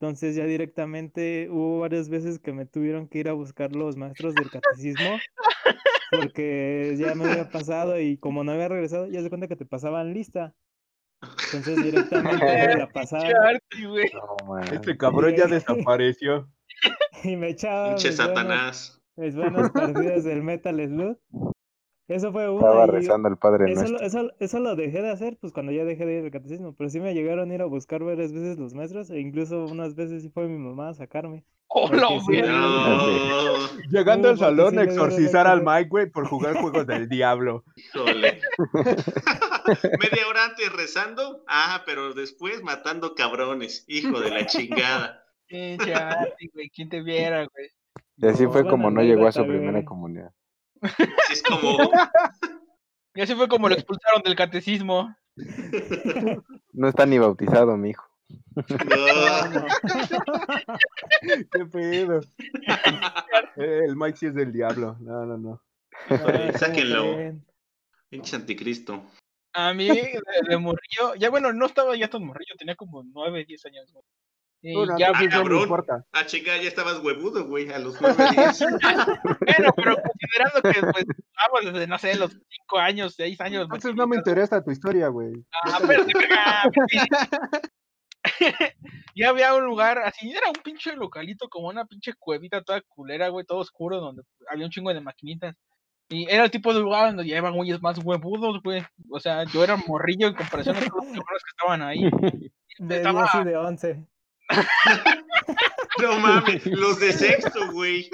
Entonces 0.00 0.34
ya 0.34 0.46
directamente 0.46 1.48
hubo 1.50 1.80
varias 1.80 2.08
veces 2.08 2.38
que 2.38 2.54
me 2.54 2.64
tuvieron 2.64 3.06
que 3.06 3.18
ir 3.18 3.28
a 3.28 3.34
buscar 3.34 3.76
los 3.76 3.98
maestros 3.98 4.34
del 4.34 4.50
catecismo 4.50 5.18
porque 6.10 6.96
ya 6.98 7.14
me 7.14 7.30
había 7.30 7.50
pasado 7.50 8.00
y 8.00 8.16
como 8.16 8.42
no 8.42 8.52
había 8.52 8.68
regresado, 8.68 9.08
ya 9.08 9.20
se 9.22 9.28
cuenta 9.28 9.46
que 9.46 9.56
te 9.56 9.66
pasaban 9.66 10.14
lista. 10.14 10.54
Entonces 11.52 11.82
directamente 11.84 12.78
la 12.78 12.88
pasaban. 12.94 13.30
este 14.72 14.96
cabrón 14.96 15.36
ya 15.36 15.46
desapareció. 15.46 16.50
Y 17.22 17.36
me 17.36 17.50
echaba. 17.50 17.88
Pinche 17.90 18.12
Satanás. 18.12 18.98
mis 19.16 19.36
buenas 19.36 19.70
partidas 19.72 20.24
del 20.24 20.42
Metal 20.42 20.80
Slug. 20.88 21.18
Eso 22.10 22.32
fue 22.32 22.50
uno. 22.50 22.58
Estaba 22.58 22.86
rezando 22.86 23.28
el 23.28 23.36
Padre 23.36 23.70
eso, 23.70 23.84
eso, 24.00 24.32
eso, 24.40 24.58
lo 24.58 24.74
dejé 24.74 25.00
de 25.00 25.10
hacer, 25.10 25.38
pues 25.40 25.52
cuando 25.52 25.70
ya 25.70 25.84
dejé 25.84 26.06
de 26.06 26.18
ir 26.18 26.24
al 26.24 26.32
catecismo. 26.32 26.74
Pero 26.76 26.90
sí 26.90 26.98
me 26.98 27.14
llegaron 27.14 27.52
a 27.52 27.54
ir 27.54 27.62
a 27.62 27.66
buscar 27.66 28.02
varias 28.02 28.32
veces 28.32 28.58
los 28.58 28.74
maestros, 28.74 29.10
e 29.10 29.20
incluso 29.20 29.66
unas 29.66 29.94
veces 29.94 30.22
sí 30.22 30.28
fue 30.28 30.48
mi 30.48 30.58
mamá 30.58 30.88
a 30.88 30.94
sacarme. 30.94 31.44
¡Hola, 31.68 32.08
Llegando 33.92 34.28
al 34.28 34.38
salón 34.38 34.76
a 34.80 34.82
exorcizar 34.82 35.46
al 35.46 35.62
Mike, 35.64 35.88
güey, 35.88 36.10
por 36.10 36.26
jugar 36.26 36.56
juegos 36.56 36.84
del 36.84 37.08
diablo. 37.08 37.62
Media 37.94 38.40
hora 40.28 40.46
antes 40.46 40.72
rezando, 40.72 41.44
ah, 41.46 41.84
pero 41.86 42.12
después 42.12 42.60
matando 42.64 43.14
cabrones, 43.14 43.84
hijo 43.86 44.20
de 44.20 44.30
la 44.30 44.46
chingada. 44.46 45.22
¿quién 45.46 45.78
te 46.88 47.02
viera, 47.02 47.46
güey? 47.46 47.68
Y 48.16 48.26
así 48.26 48.48
fue 48.48 48.66
como 48.66 48.90
no 48.90 49.00
llegó 49.00 49.28
a 49.28 49.32
su 49.32 49.46
primera 49.46 49.84
comunidad. 49.84 50.32
Es 51.30 51.42
como. 51.42 51.78
Y 53.12 53.22
así 53.22 53.34
fue 53.34 53.48
como 53.48 53.68
lo 53.68 53.74
expulsaron 53.74 54.22
del 54.22 54.36
catecismo. 54.36 55.12
No 56.72 56.88
está 56.88 57.06
ni 57.06 57.18
bautizado, 57.18 57.76
mi 57.76 57.90
hijo. 57.90 58.08
Qué 61.52 61.66
pedo. 61.66 62.20
El 63.56 63.96
Mike 63.96 64.16
sí 64.16 64.26
es 64.26 64.34
del 64.34 64.52
diablo. 64.52 64.96
No, 65.00 65.26
no, 65.26 65.36
no. 65.36 65.60
sáquenlo. 66.56 67.34
Pinche 68.08 68.36
anticristo. 68.36 69.02
A 69.52 69.74
mí, 69.74 69.88
de, 69.88 70.58
morrillo, 70.58 71.16
ya 71.18 71.30
bueno, 71.30 71.52
no 71.52 71.66
estaba 71.66 71.96
ya 71.96 72.08
tan 72.08 72.24
morrillo, 72.24 72.54
tenía 72.56 72.76
como 72.76 73.02
9, 73.02 73.44
10 73.44 73.66
años. 73.66 73.92
Y 74.62 74.74
ya, 74.98 75.12
ah, 75.14 75.28
cabrón. 75.30 75.62
importa. 75.62 76.04
Ah, 76.12 76.26
chinga, 76.26 76.56
ya 76.58 76.68
estabas 76.68 76.98
huevudo, 77.02 77.46
güey, 77.46 77.70
a 77.70 77.78
los 77.78 77.98
9 78.00 78.14
10. 78.30 78.60
bueno, 78.60 79.72
pero 79.74 79.96
considerando 79.96 80.62
que, 80.62 80.80
pues, 80.92 81.04
vamos 81.34 81.72
desde, 81.72 81.86
no 81.86 81.98
sé, 81.98 82.14
los 82.16 82.30
5 82.32 82.78
años, 82.78 83.14
6 83.16 83.40
años. 83.40 83.62
Entonces 83.64 83.94
no 83.94 84.06
me 84.06 84.16
interesa 84.16 84.62
tu 84.62 84.70
historia, 84.70 85.08
güey. 85.08 85.32
Ah, 85.64 85.78
pero 85.86 86.04
ya 89.14 89.30
había 89.30 89.54
un 89.54 89.64
lugar 89.64 89.98
así, 89.98 90.30
era 90.30 90.48
un 90.48 90.62
pinche 90.62 90.94
localito, 90.94 91.48
como 91.48 91.68
una 91.68 91.86
pinche 91.86 92.12
cuevita 92.18 92.62
toda 92.62 92.82
culera, 92.82 93.28
güey, 93.28 93.46
todo 93.46 93.58
oscuro, 93.58 93.98
donde 93.98 94.24
había 94.50 94.66
un 94.66 94.70
chingo 94.70 94.92
de 94.92 95.00
maquinitas. 95.00 95.56
Y 96.10 96.28
era 96.28 96.44
el 96.44 96.50
tipo 96.50 96.74
de 96.74 96.80
lugar 96.80 97.06
donde 97.06 97.24
llevaban 97.24 97.56
güeyes 97.56 97.80
más 97.80 97.96
huevudos, 98.04 98.60
güey. 98.62 98.82
O 99.08 99.20
sea, 99.20 99.44
yo 99.44 99.62
era 99.62 99.76
morrillo 99.76 100.26
en 100.26 100.34
comparación 100.34 100.76
a 100.76 100.80
los 100.80 100.90
que 100.90 101.50
estaban 101.56 101.82
ahí. 101.82 102.00
De 102.78 102.96
estaba... 102.96 103.28
10 103.32 103.34
y 103.34 103.48
de 103.48 103.56
11. 103.56 104.06
No 106.00 106.18
mames, 106.18 106.66
los 106.66 106.98
de 106.98 107.12
sexto, 107.12 107.70
güey. 107.72 108.10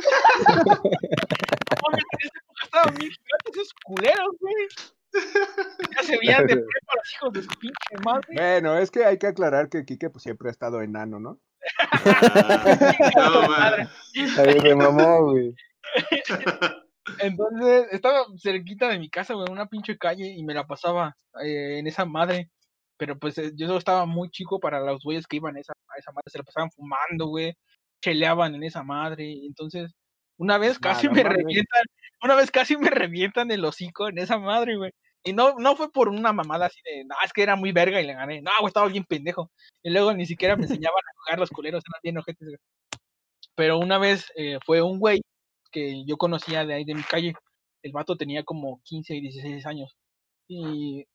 Estaban 2.62 2.94
bien 2.96 3.12
esos 3.52 3.72
culeros, 3.84 4.36
güey. 4.40 4.66
Ya 5.94 6.02
se 6.02 6.18
veían 6.18 6.46
de 6.46 6.56
prepa 6.56 6.94
los 6.96 7.14
hijos 7.14 7.32
de 7.32 7.42
su 7.42 7.48
pinche 7.58 7.96
madre. 8.04 8.26
Bueno, 8.32 8.76
es 8.78 8.90
que 8.90 9.04
hay 9.04 9.18
que 9.18 9.28
aclarar 9.28 9.68
que 9.68 9.84
Kike 9.84 10.10
pues, 10.10 10.22
siempre 10.22 10.48
ha 10.48 10.52
estado 10.52 10.82
enano, 10.82 11.18
¿no? 11.18 11.40
no, 13.16 13.48
madre. 13.48 13.88
Ahí 14.38 14.60
me 14.60 14.74
mamó, 14.74 15.30
güey. 15.30 15.54
Entonces, 17.18 17.86
estaba 17.92 18.26
cerquita 18.36 18.88
de 18.88 18.98
mi 18.98 19.08
casa, 19.08 19.34
güey, 19.34 19.46
en 19.46 19.52
una 19.52 19.68
pinche 19.68 19.96
calle, 19.96 20.26
y 20.26 20.44
me 20.44 20.54
la 20.54 20.66
pasaba 20.66 21.16
eh, 21.42 21.78
en 21.78 21.86
esa 21.86 22.04
madre. 22.04 22.50
Pero 22.98 23.18
pues 23.18 23.38
eh, 23.38 23.52
yo 23.54 23.76
estaba 23.76 24.06
muy 24.06 24.30
chico 24.30 24.58
para 24.60 24.80
los 24.80 25.02
güeyes 25.02 25.26
que 25.26 25.36
iban 25.36 25.56
a 25.56 25.60
esa, 25.60 25.72
a 25.72 25.98
esa 25.98 26.12
madre, 26.12 26.30
se 26.30 26.38
la 26.38 26.44
pasaban 26.44 26.70
fumando, 26.70 27.26
güey, 27.26 27.54
cheleaban 28.02 28.54
en 28.54 28.62
esa 28.64 28.82
madre. 28.82 29.32
Entonces, 29.46 29.92
una 30.38 30.58
vez 30.58 30.78
casi 30.78 31.08
me 31.08 31.22
revientan, 31.22 31.82
una 32.22 32.34
vez 32.34 32.50
casi 32.50 32.76
me 32.76 32.90
revientan 32.90 33.50
el 33.50 33.64
hocico 33.64 34.08
en 34.08 34.18
esa 34.18 34.38
madre, 34.38 34.76
güey. 34.76 34.92
Y 35.24 35.32
no, 35.32 35.56
no 35.58 35.74
fue 35.76 35.90
por 35.90 36.08
una 36.08 36.32
mamada 36.32 36.66
así 36.66 36.78
de, 36.84 37.04
no, 37.04 37.16
es 37.24 37.32
que 37.32 37.42
era 37.42 37.56
muy 37.56 37.72
verga 37.72 38.00
y 38.00 38.06
le 38.06 38.14
gané. 38.14 38.42
No, 38.42 38.50
güey, 38.60 38.68
estaba 38.68 38.88
bien 38.88 39.04
pendejo. 39.04 39.50
Y 39.82 39.90
luego 39.90 40.14
ni 40.14 40.24
siquiera 40.26 40.56
me 40.56 40.62
enseñaban 40.80 41.00
a 41.00 41.20
jugar 41.20 41.38
los 41.40 41.50
culeros, 41.50 41.82
eran 41.84 42.00
bien 42.02 42.18
ojetes, 42.18 42.48
güey. 42.48 42.58
Pero 43.56 43.78
una 43.78 43.98
vez 43.98 44.30
eh, 44.36 44.58
fue 44.64 44.82
un 44.82 45.00
güey 45.00 45.22
que 45.72 46.04
yo 46.06 46.16
conocía 46.16 46.64
de 46.64 46.74
ahí 46.74 46.84
de 46.84 46.94
mi 46.94 47.02
calle. 47.02 47.34
El 47.82 47.92
vato 47.92 48.16
tenía 48.16 48.44
como 48.44 48.80
15 48.84 49.16
y 49.16 49.20
16 49.22 49.66
años. 49.66 49.96
Y 50.48 51.06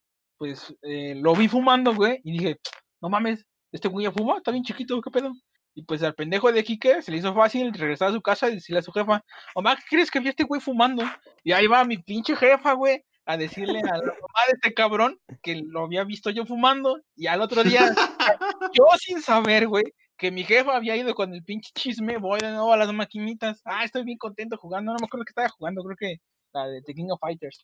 pues 0.42 0.76
eh, 0.82 1.14
lo 1.18 1.36
vi 1.36 1.48
fumando, 1.48 1.94
güey, 1.94 2.20
y 2.24 2.32
dije, 2.32 2.60
no 3.00 3.10
mames, 3.10 3.46
este 3.72 3.90
güey 3.90 4.06
ya 4.06 4.12
fuma, 4.12 4.38
está 4.38 4.50
bien 4.50 4.64
chiquito, 4.64 5.00
¿qué 5.00 5.12
pedo? 5.12 5.32
Y 5.76 5.84
pues 5.84 6.02
al 6.02 6.16
pendejo 6.16 6.52
de 6.52 6.64
Quique 6.64 7.04
se 7.04 7.12
le 7.12 7.18
hizo 7.18 7.32
fácil 7.36 7.72
regresar 7.72 8.08
a 8.08 8.14
su 8.14 8.24
casa 8.24 8.50
y 8.50 8.56
decirle 8.56 8.80
a 8.80 8.82
su 8.82 8.92
jefa, 8.92 9.24
mamá, 9.56 9.76
¿qué 9.76 9.84
crees 9.88 10.10
que 10.10 10.20
vi 10.20 10.26
a 10.26 10.30
este 10.32 10.44
güey 10.44 10.60
fumando? 10.60 11.04
Y 11.44 11.52
ahí 11.52 11.68
va 11.68 11.86
mi 11.86 12.00
pinche 12.00 12.36
jefa, 12.36 12.74
güey, 12.74 13.06
a 13.26 13.38
decirle 13.38 13.82
a 13.82 13.98
la 13.98 14.04
mamá 14.04 14.42
de 14.48 14.54
este 14.54 14.74
cabrón 14.74 15.20
que 15.44 15.62
lo 15.64 15.84
había 15.84 16.06
visto 16.06 16.32
yo 16.32 16.48
fumando. 16.48 17.00
Y 17.16 17.28
al 17.28 17.42
otro 17.42 17.64
día, 17.64 17.94
yo 18.74 18.86
sin 18.98 19.22
saber, 19.22 19.68
güey, 19.68 19.84
que 20.18 20.32
mi 20.32 20.44
jefa 20.44 20.76
había 20.76 20.96
ido 20.96 21.14
con 21.14 21.36
el 21.36 21.44
pinche 21.44 21.70
chisme, 21.76 22.18
voy 22.18 22.40
de 22.40 22.50
nuevo 22.50 22.74
a 22.74 22.78
las 22.78 22.92
maquinitas. 22.92 23.62
Ah, 23.64 23.84
estoy 23.84 24.06
bien 24.06 24.18
contento 24.18 24.58
jugando, 24.58 24.92
no 24.92 24.98
me 25.00 25.06
acuerdo 25.06 25.24
que 25.24 25.34
estaba 25.34 25.50
jugando, 25.50 25.84
creo 25.84 25.98
que 25.98 26.16
la 26.52 26.66
de 26.66 26.82
The 26.82 26.96
King 26.96 27.10
of 27.12 27.20
Fighters. 27.20 27.64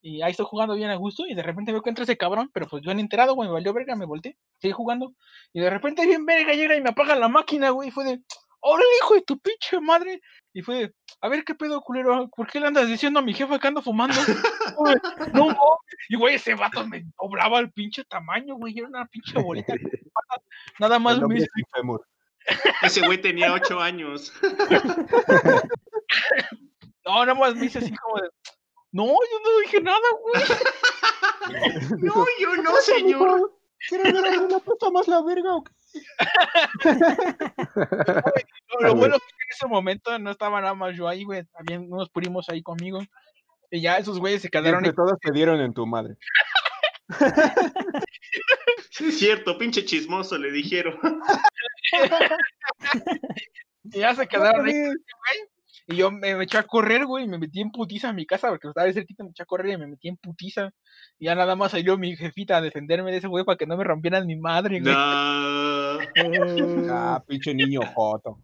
Y 0.00 0.22
ahí 0.22 0.30
estoy 0.30 0.46
jugando 0.46 0.74
bien 0.74 0.90
a 0.90 0.94
gusto 0.94 1.26
y 1.26 1.34
de 1.34 1.42
repente 1.42 1.72
veo 1.72 1.82
que 1.82 1.90
entra 1.90 2.04
ese 2.04 2.16
cabrón, 2.16 2.50
pero 2.52 2.68
pues 2.68 2.82
yo 2.84 2.90
han 2.90 3.00
enterado, 3.00 3.34
güey, 3.34 3.48
me 3.48 3.54
valió 3.54 3.72
verga, 3.72 3.96
me 3.96 4.06
volteé, 4.06 4.36
seguí 4.58 4.72
jugando. 4.72 5.14
Y 5.52 5.60
de 5.60 5.70
repente 5.70 6.06
bien 6.06 6.24
verga 6.24 6.52
llega 6.54 6.76
y 6.76 6.80
me 6.80 6.90
apaga 6.90 7.16
la 7.16 7.28
máquina, 7.28 7.70
güey, 7.70 7.88
y 7.88 7.90
fue 7.90 8.04
de, 8.04 8.20
órale, 8.60 8.88
hijo 9.02 9.14
de 9.14 9.22
tu 9.22 9.38
pinche 9.38 9.80
madre. 9.80 10.20
Y 10.52 10.62
fue 10.62 10.76
de, 10.76 10.94
a 11.20 11.28
ver 11.28 11.44
qué 11.44 11.54
pedo, 11.54 11.80
culero, 11.80 12.28
¿por 12.34 12.46
qué 12.48 12.60
le 12.60 12.68
andas 12.68 12.88
diciendo 12.88 13.18
a 13.18 13.22
mi 13.22 13.34
jefa 13.34 13.58
que 13.58 13.68
ando 13.68 13.82
fumando? 13.82 14.16
no, 15.34 15.50
no, 15.50 15.78
y 16.08 16.16
güey, 16.16 16.36
ese 16.36 16.54
vato 16.54 16.86
me 16.86 17.04
doblaba 17.20 17.58
el 17.58 17.72
pinche 17.72 18.04
tamaño, 18.04 18.54
güey, 18.56 18.78
era 18.78 18.88
una 18.88 19.06
pinche 19.06 19.40
bolita. 19.40 19.74
Nada 20.78 20.98
más 20.98 21.20
me 21.20 21.44
Ese 22.82 23.04
güey 23.04 23.20
tenía 23.20 23.52
ocho 23.52 23.80
años. 23.80 24.32
no, 27.04 27.26
nada 27.26 27.34
más 27.34 27.54
me 27.54 27.66
hice 27.66 27.78
así 27.80 27.94
como 27.94 28.16
de 28.22 28.30
no, 28.92 29.06
yo 29.06 29.40
no 29.44 29.58
dije 29.62 29.80
nada, 29.80 29.98
güey. 30.22 30.42
no, 32.02 32.26
yo 32.40 32.56
no, 32.62 32.76
señor. 32.76 33.52
¿Quieres 33.88 34.12
ver 34.12 34.26
alguna 34.26 34.58
puta 34.58 34.90
más 34.90 35.06
la 35.06 35.22
verga 35.22 35.54
o 35.54 35.62
qué? 35.62 35.72
lo, 38.80 38.96
bueno 38.96 39.16
es 39.16 39.22
que 39.22 39.44
en 39.44 39.50
ese 39.50 39.66
momento 39.66 40.18
no 40.18 40.30
estaba 40.30 40.60
nada 40.60 40.74
más 40.74 40.96
yo 40.96 41.08
ahí, 41.08 41.24
güey. 41.24 41.44
Habían 41.54 41.92
unos 41.92 42.10
primos 42.10 42.48
ahí 42.48 42.62
conmigo. 42.62 43.00
Y 43.70 43.82
ya 43.82 43.98
esos 43.98 44.18
güeyes 44.18 44.42
se 44.42 44.48
quedaron. 44.48 44.82
Que 44.82 44.92
todos 44.92 45.18
te 45.20 45.32
dieron 45.32 45.60
en 45.60 45.74
tu 45.74 45.86
madre. 45.86 46.16
Sí, 48.90 49.08
es 49.08 49.18
cierto, 49.18 49.56
pinche 49.56 49.84
chismoso, 49.84 50.36
le 50.38 50.50
dijeron. 50.50 50.98
y 53.84 54.00
ya 54.00 54.14
se 54.14 54.26
quedaron 54.26 54.66
ahí, 54.66 54.72
güey. 54.72 54.96
Y 55.90 55.96
yo 55.96 56.10
me, 56.10 56.42
eché 56.42 56.58
a 56.58 56.64
correr, 56.64 57.06
güey, 57.06 57.24
y 57.24 57.28
me 57.28 57.38
metí 57.38 57.62
en 57.62 57.70
putiza 57.70 58.10
en 58.10 58.16
mi 58.16 58.26
casa, 58.26 58.50
porque 58.50 58.68
estaba 58.68 58.86
de 58.86 58.92
cerquita, 58.92 59.24
me 59.24 59.30
eché 59.30 59.42
a 59.42 59.46
correr 59.46 59.72
y 59.72 59.78
me 59.78 59.86
metí 59.86 60.08
en 60.08 60.18
putiza. 60.18 60.70
Y 61.18 61.24
ya 61.24 61.34
nada 61.34 61.56
más 61.56 61.70
salió 61.72 61.96
mi 61.96 62.14
jefita 62.14 62.58
a 62.58 62.60
defenderme 62.60 63.10
de 63.10 63.16
ese 63.16 63.26
güey 63.26 63.46
para 63.46 63.56
que 63.56 63.66
no 63.66 63.74
me 63.78 63.84
rompieran 63.84 64.26
mi 64.26 64.36
madre, 64.36 64.80
güey. 64.80 64.92
No. 64.92 64.98
ah, 66.92 67.24
pinche 67.26 67.54
niño 67.54 67.80
joto. 67.94 68.38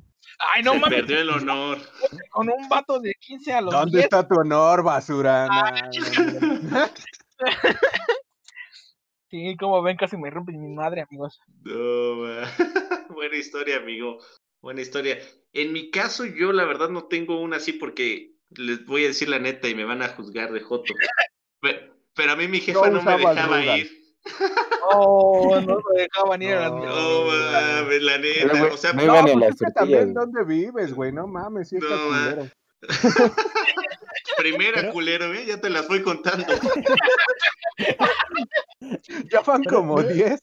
Ay, 0.54 0.62
no 0.62 0.74
mames. 0.76 1.00
Perdió 1.00 1.20
el 1.20 1.28
honor. 1.28 1.78
Con 2.30 2.48
un 2.48 2.66
vato 2.66 2.98
de 2.98 3.12
15 3.20 3.52
a 3.52 3.60
los 3.60 3.74
¿Dónde 3.74 4.00
está 4.00 4.26
tu 4.26 4.36
honor, 4.36 4.82
basura? 4.82 5.46
sí, 9.30 9.54
como 9.58 9.82
ven, 9.82 9.98
casi 9.98 10.16
me 10.16 10.30
rompe 10.30 10.52
mi 10.52 10.72
madre, 10.72 11.02
amigos. 11.02 11.38
No, 11.62 12.22
Buena 13.14 13.36
historia, 13.36 13.76
amigo. 13.76 14.18
Buena 14.64 14.80
historia. 14.80 15.18
En 15.52 15.74
mi 15.74 15.90
caso, 15.90 16.24
yo 16.24 16.50
la 16.50 16.64
verdad 16.64 16.88
no 16.88 17.04
tengo 17.04 17.38
una 17.38 17.58
así 17.58 17.74
porque 17.74 18.32
les 18.48 18.86
voy 18.86 19.04
a 19.04 19.08
decir 19.08 19.28
la 19.28 19.38
neta 19.38 19.68
y 19.68 19.74
me 19.74 19.84
van 19.84 20.00
a 20.00 20.08
juzgar 20.08 20.52
de 20.52 20.60
joto. 20.60 20.94
Pero, 21.60 22.32
a 22.32 22.36
mí 22.36 22.48
mi 22.48 22.60
jefa 22.60 22.88
no, 22.88 23.02
me 23.02 23.18
dejaba 23.18 23.62
ir. 23.76 23.90
Oh, 24.90 25.60
no 25.60 25.82
me 25.92 26.00
dejaban 26.00 26.40
ir 26.40 26.54
a 26.54 26.60
las 26.60 26.72
No, 26.82 27.26
mames, 27.26 28.02
la 28.02 28.16
neta. 28.16 28.64
o 28.72 28.76
sea, 28.78 28.94
no, 28.94 29.04
no 29.04 29.38
pues 29.38 29.60
es 29.60 29.74
también 29.74 30.14
dónde 30.14 30.42
vives, 30.44 30.94
güey. 30.94 31.12
No 31.12 31.26
mames, 31.26 31.68
sí 31.68 31.76
culero. 31.76 32.48
Primera 34.38 34.90
culero, 34.92 35.34
¿eh? 35.34 35.44
ya 35.44 35.60
te 35.60 35.68
las 35.68 35.86
voy 35.88 36.02
contando. 36.02 36.46
ya 39.30 39.40
van 39.42 39.62
como 39.64 40.02
10. 40.02 40.40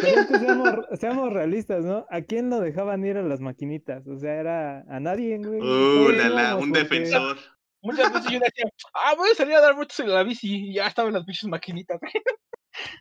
Pero 0.00 0.86
seamos, 0.96 1.32
realistas, 1.32 1.84
¿no? 1.84 2.06
¿A 2.10 2.22
quién 2.22 2.50
lo 2.50 2.60
dejaban 2.60 3.04
ir 3.04 3.16
a 3.16 3.22
las 3.22 3.40
maquinitas? 3.40 4.06
O 4.06 4.18
sea, 4.18 4.34
era 4.34 4.84
a 4.88 5.00
nadie, 5.00 5.38
güey. 5.38 5.60
Uh, 5.60 6.10
la, 6.10 6.28
la, 6.28 6.56
un 6.56 6.72
defensor. 6.72 7.38
Muchas 7.82 8.12
veces 8.12 8.32
yo 8.32 8.40
decía, 8.40 8.64
ah, 8.94 9.14
voy 9.16 9.30
a 9.30 9.34
salir 9.34 9.54
a 9.54 9.60
dar 9.60 9.74
vueltas 9.74 10.00
en 10.00 10.12
la 10.12 10.22
bici 10.22 10.70
y 10.70 10.74
ya 10.74 10.86
estaban 10.86 11.12
las 11.12 11.24
bichas 11.24 11.48
maquinitas. 11.48 12.00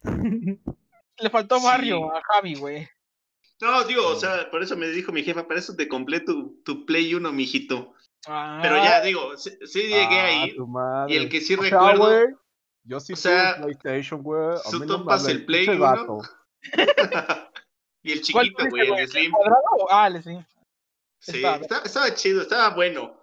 Le 1.18 1.30
faltó 1.30 1.62
barrio 1.62 2.14
a 2.14 2.22
Javi, 2.22 2.56
güey. 2.56 2.88
No, 3.62 3.84
digo, 3.86 4.06
o 4.08 4.16
sea, 4.16 4.50
por 4.52 4.62
eso 4.62 4.76
me 4.76 4.90
dijo 4.90 5.12
mi 5.12 5.24
jefa, 5.24 5.48
para 5.48 5.60
eso 5.60 5.76
te 5.76 5.88
completo 5.88 6.34
tu, 6.34 6.62
tu 6.64 6.86
Play 6.86 7.16
1, 7.16 7.32
mijito. 7.32 7.94
Pero 8.26 8.76
ya 8.78 9.02
digo, 9.02 9.38
sí, 9.38 9.82
llegué 9.82 10.20
ah, 10.20 10.26
ahí. 10.26 10.56
Y 11.08 11.16
el 11.16 11.30
que 11.30 11.42
sí 11.42 11.56
recuerdo. 11.56 12.28
yo 12.84 13.00
sí 13.00 13.14
o 13.14 13.16
sea, 13.16 13.58
PlayStation, 13.62 14.22
güey. 14.24 14.58
Tú 14.72 14.86
topas 14.86 15.28
el 15.28 15.46
Play 15.46 15.70
1. 15.70 16.22
y 18.04 18.12
el 18.12 18.22
chiquito, 18.22 18.66
güey, 18.70 18.90
el 18.92 19.08
Slim. 19.08 19.32
Ah, 19.90 20.08
el 20.08 20.22
Slim. 20.22 20.46
Sí, 21.20 21.44
estaba, 21.44 22.14
chido, 22.14 22.42
estaba 22.42 22.70
bueno. 22.76 23.20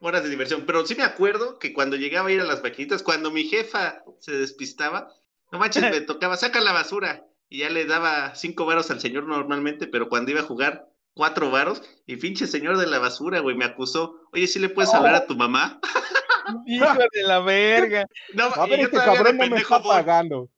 Horas 0.00 0.24
de 0.24 0.30
diversión. 0.30 0.64
Pero 0.66 0.84
sí 0.86 0.94
me 0.94 1.04
acuerdo 1.04 1.58
que 1.58 1.72
cuando 1.72 1.96
llegaba 1.96 2.28
a 2.28 2.32
ir 2.32 2.40
a 2.40 2.44
las 2.44 2.62
maquinitas, 2.62 3.02
cuando 3.02 3.30
mi 3.30 3.44
jefa 3.44 4.02
se 4.18 4.32
despistaba, 4.32 5.12
no 5.52 5.58
manches, 5.58 5.82
me 5.90 6.00
tocaba, 6.00 6.36
saca 6.36 6.60
la 6.60 6.72
basura. 6.72 7.26
Y 7.48 7.58
ya 7.58 7.70
le 7.70 7.84
daba 7.84 8.34
cinco 8.34 8.64
varos 8.64 8.90
al 8.90 9.00
señor 9.00 9.24
normalmente, 9.24 9.86
pero 9.86 10.08
cuando 10.08 10.30
iba 10.30 10.40
a 10.40 10.44
jugar, 10.44 10.88
cuatro 11.14 11.50
varos. 11.50 11.82
Y 12.06 12.16
pinche 12.16 12.46
señor 12.46 12.78
de 12.78 12.86
la 12.86 12.98
basura, 12.98 13.40
güey, 13.40 13.54
me 13.54 13.66
acusó. 13.66 14.16
Oye, 14.32 14.46
¿sí 14.46 14.58
le 14.58 14.70
puedes 14.70 14.92
hablar 14.94 15.14
a 15.14 15.26
tu 15.26 15.36
mamá? 15.36 15.78
Hijo 16.66 16.86
de 17.12 17.22
la 17.22 17.40
verga. 17.40 18.06
No, 18.34 18.46
a 18.46 18.66
ver, 18.66 18.80
este 18.80 18.96
cabrón 18.96 19.36
no 19.36 19.46
me 19.48 19.58
está 19.58 19.82
pagando. 19.82 20.48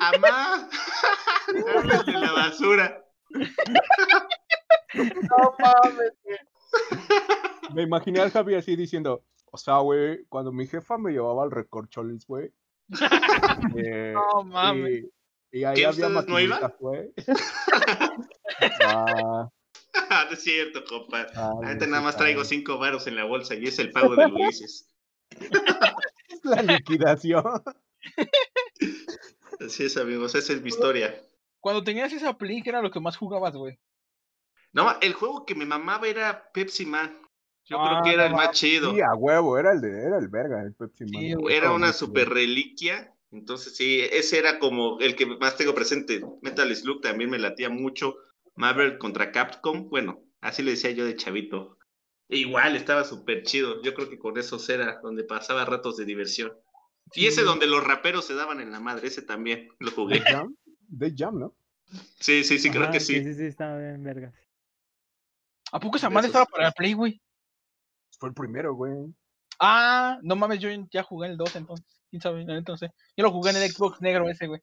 Amá, 0.00 0.68
hablas 1.74 2.06
de 2.06 2.12
la 2.12 2.32
basura. 2.32 3.04
No 4.94 5.54
mames, 5.58 6.12
Me 7.74 7.82
imaginé 7.82 8.20
al 8.20 8.30
Javi 8.30 8.54
así 8.54 8.76
diciendo, 8.76 9.24
o 9.50 9.58
sea, 9.58 9.78
güey, 9.78 10.24
cuando 10.28 10.52
mi 10.52 10.66
jefa 10.66 10.98
me 10.98 11.12
llevaba 11.12 11.42
al 11.42 11.50
recorcholis, 11.50 12.26
güey. 12.26 12.52
Eh, 13.76 14.12
no 14.14 14.44
mames. 14.44 15.04
Y, 15.50 15.64
ahí 15.64 15.84
había 15.84 16.08
maquinitas, 16.08 16.72
güey. 16.78 17.12
ah, 18.84 19.48
no 20.28 20.32
es 20.32 20.42
cierto, 20.42 20.84
compa. 20.84 21.26
Ah, 21.34 21.52
Ahorita 21.54 21.86
nada 21.86 22.02
más 22.02 22.16
traigo 22.16 22.44
cinco 22.44 22.78
varos 22.78 23.06
en 23.06 23.16
la 23.16 23.24
bolsa 23.24 23.54
y 23.54 23.64
es 23.64 23.78
el 23.78 23.92
pago 23.92 24.14
de 24.14 24.28
Luises. 24.28 24.88
la 26.42 26.62
liquidación. 26.62 27.44
Así 29.60 29.84
es, 29.84 29.96
amigos, 29.96 30.34
esa 30.34 30.52
es 30.52 30.62
mi 30.62 30.68
historia. 30.68 31.22
Cuando 31.60 31.82
tenías 31.82 32.12
esa 32.12 32.36
Play, 32.36 32.62
¿qué 32.62 32.70
era 32.70 32.82
lo 32.82 32.90
que 32.90 33.00
más 33.00 33.16
jugabas, 33.16 33.54
güey? 33.54 33.78
No, 34.72 34.94
el 35.00 35.14
juego 35.14 35.46
que 35.46 35.54
me 35.54 35.64
mamaba 35.64 36.06
era 36.06 36.50
Pepsi 36.52 36.86
Man. 36.86 37.18
Yo 37.64 37.78
creo 37.82 38.02
que 38.04 38.10
ah, 38.10 38.12
era 38.12 38.26
el 38.26 38.32
más 38.34 38.52
chido. 38.52 38.94
Sí, 38.94 39.00
a 39.00 39.14
huevo, 39.14 39.58
era 39.58 39.72
el 39.72 39.80
de, 39.80 40.04
era 40.04 40.18
el 40.18 40.28
verga, 40.28 40.62
el 40.62 40.74
Pepsi 40.74 41.04
Man. 41.06 41.50
era 41.50 41.72
una 41.72 41.92
super 41.92 42.28
reliquia. 42.28 43.12
Entonces, 43.32 43.74
sí, 43.76 44.00
ese 44.12 44.38
era 44.38 44.58
como 44.58 45.00
el 45.00 45.16
que 45.16 45.26
más 45.26 45.56
tengo 45.56 45.74
presente. 45.74 46.22
Metal 46.42 46.74
Slug 46.74 47.00
también 47.00 47.30
me 47.30 47.38
latía 47.38 47.68
mucho. 47.68 48.16
Marvel 48.54 48.98
contra 48.98 49.32
Capcom. 49.32 49.88
Bueno, 49.88 50.22
así 50.40 50.62
le 50.62 50.72
decía 50.72 50.92
yo 50.92 51.04
de 51.04 51.16
chavito. 51.16 51.78
E 52.28 52.36
igual, 52.36 52.76
estaba 52.76 53.04
súper 53.04 53.42
chido. 53.42 53.82
Yo 53.82 53.94
creo 53.94 54.08
que 54.08 54.18
con 54.18 54.38
eso 54.38 54.58
era 54.68 55.00
donde 55.02 55.24
pasaba 55.24 55.64
ratos 55.64 55.96
de 55.96 56.04
diversión. 56.04 56.52
Y 57.14 57.26
ese 57.26 57.42
donde 57.42 57.66
los 57.66 57.84
raperos 57.84 58.26
se 58.26 58.34
daban 58.34 58.60
en 58.60 58.72
la 58.72 58.80
madre, 58.80 59.08
ese 59.08 59.22
también 59.22 59.68
lo 59.78 59.90
jugué. 59.90 60.22
De 60.88 61.14
Jam, 61.16 61.38
¿no? 61.38 61.54
Sí, 62.18 62.44
sí, 62.44 62.58
sí, 62.58 62.70
creo 62.70 62.90
que 62.90 63.00
sí. 63.00 63.14
Sí, 63.14 63.24
sí, 63.24 63.34
sí, 63.34 63.44
estaba 63.44 63.78
bien, 63.78 64.02
vergas. 64.02 64.34
¿A 65.72 65.80
poco 65.80 65.96
esa 65.96 66.10
madre 66.10 66.28
estaba 66.28 66.46
para 66.46 66.68
el 66.68 66.72
Play, 66.74 66.94
güey? 66.94 67.20
Fue 68.18 68.28
el 68.28 68.34
primero, 68.34 68.74
güey. 68.74 68.92
Ah, 69.60 70.18
no 70.22 70.36
mames, 70.36 70.60
yo 70.60 70.68
ya 70.90 71.02
jugué 71.02 71.28
el 71.28 71.36
2 71.36 71.56
entonces. 71.56 71.86
¿Quién 72.10 72.22
sabe? 72.22 72.42
Entonces, 72.42 72.90
yo 73.16 73.24
lo 73.24 73.32
jugué 73.32 73.50
en 73.50 73.56
el 73.56 73.70
Xbox 73.70 74.00
negro 74.00 74.28
ese, 74.28 74.46
güey. 74.46 74.60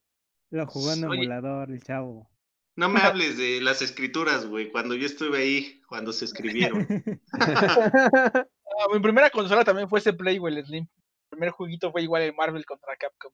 Lo 0.50 0.66
jugué 0.66 0.94
en 0.94 1.04
emulador, 1.04 1.70
el 1.70 1.82
chavo. 1.82 2.30
No 2.76 2.88
me 2.88 3.00
hables 3.00 3.36
de 3.36 3.60
las 3.60 3.82
escrituras, 3.82 4.46
güey, 4.46 4.70
cuando 4.70 4.94
yo 4.94 5.06
estuve 5.06 5.38
ahí, 5.38 5.80
cuando 5.88 6.12
se 6.12 6.24
escribieron. 6.24 6.86
Ah, 8.76 8.92
mi 8.92 8.98
primera 8.98 9.30
consola 9.30 9.62
también 9.62 9.88
fue 9.88 10.00
ese 10.00 10.12
Play, 10.12 10.38
güey, 10.38 10.56
el 10.56 10.66
Slim. 10.66 10.88
El 11.34 11.38
primer 11.38 11.50
jueguito 11.50 11.90
fue 11.90 12.02
igual 12.02 12.22
el 12.22 12.32
Marvel 12.32 12.64
contra 12.64 12.94
Capcom. 12.96 13.32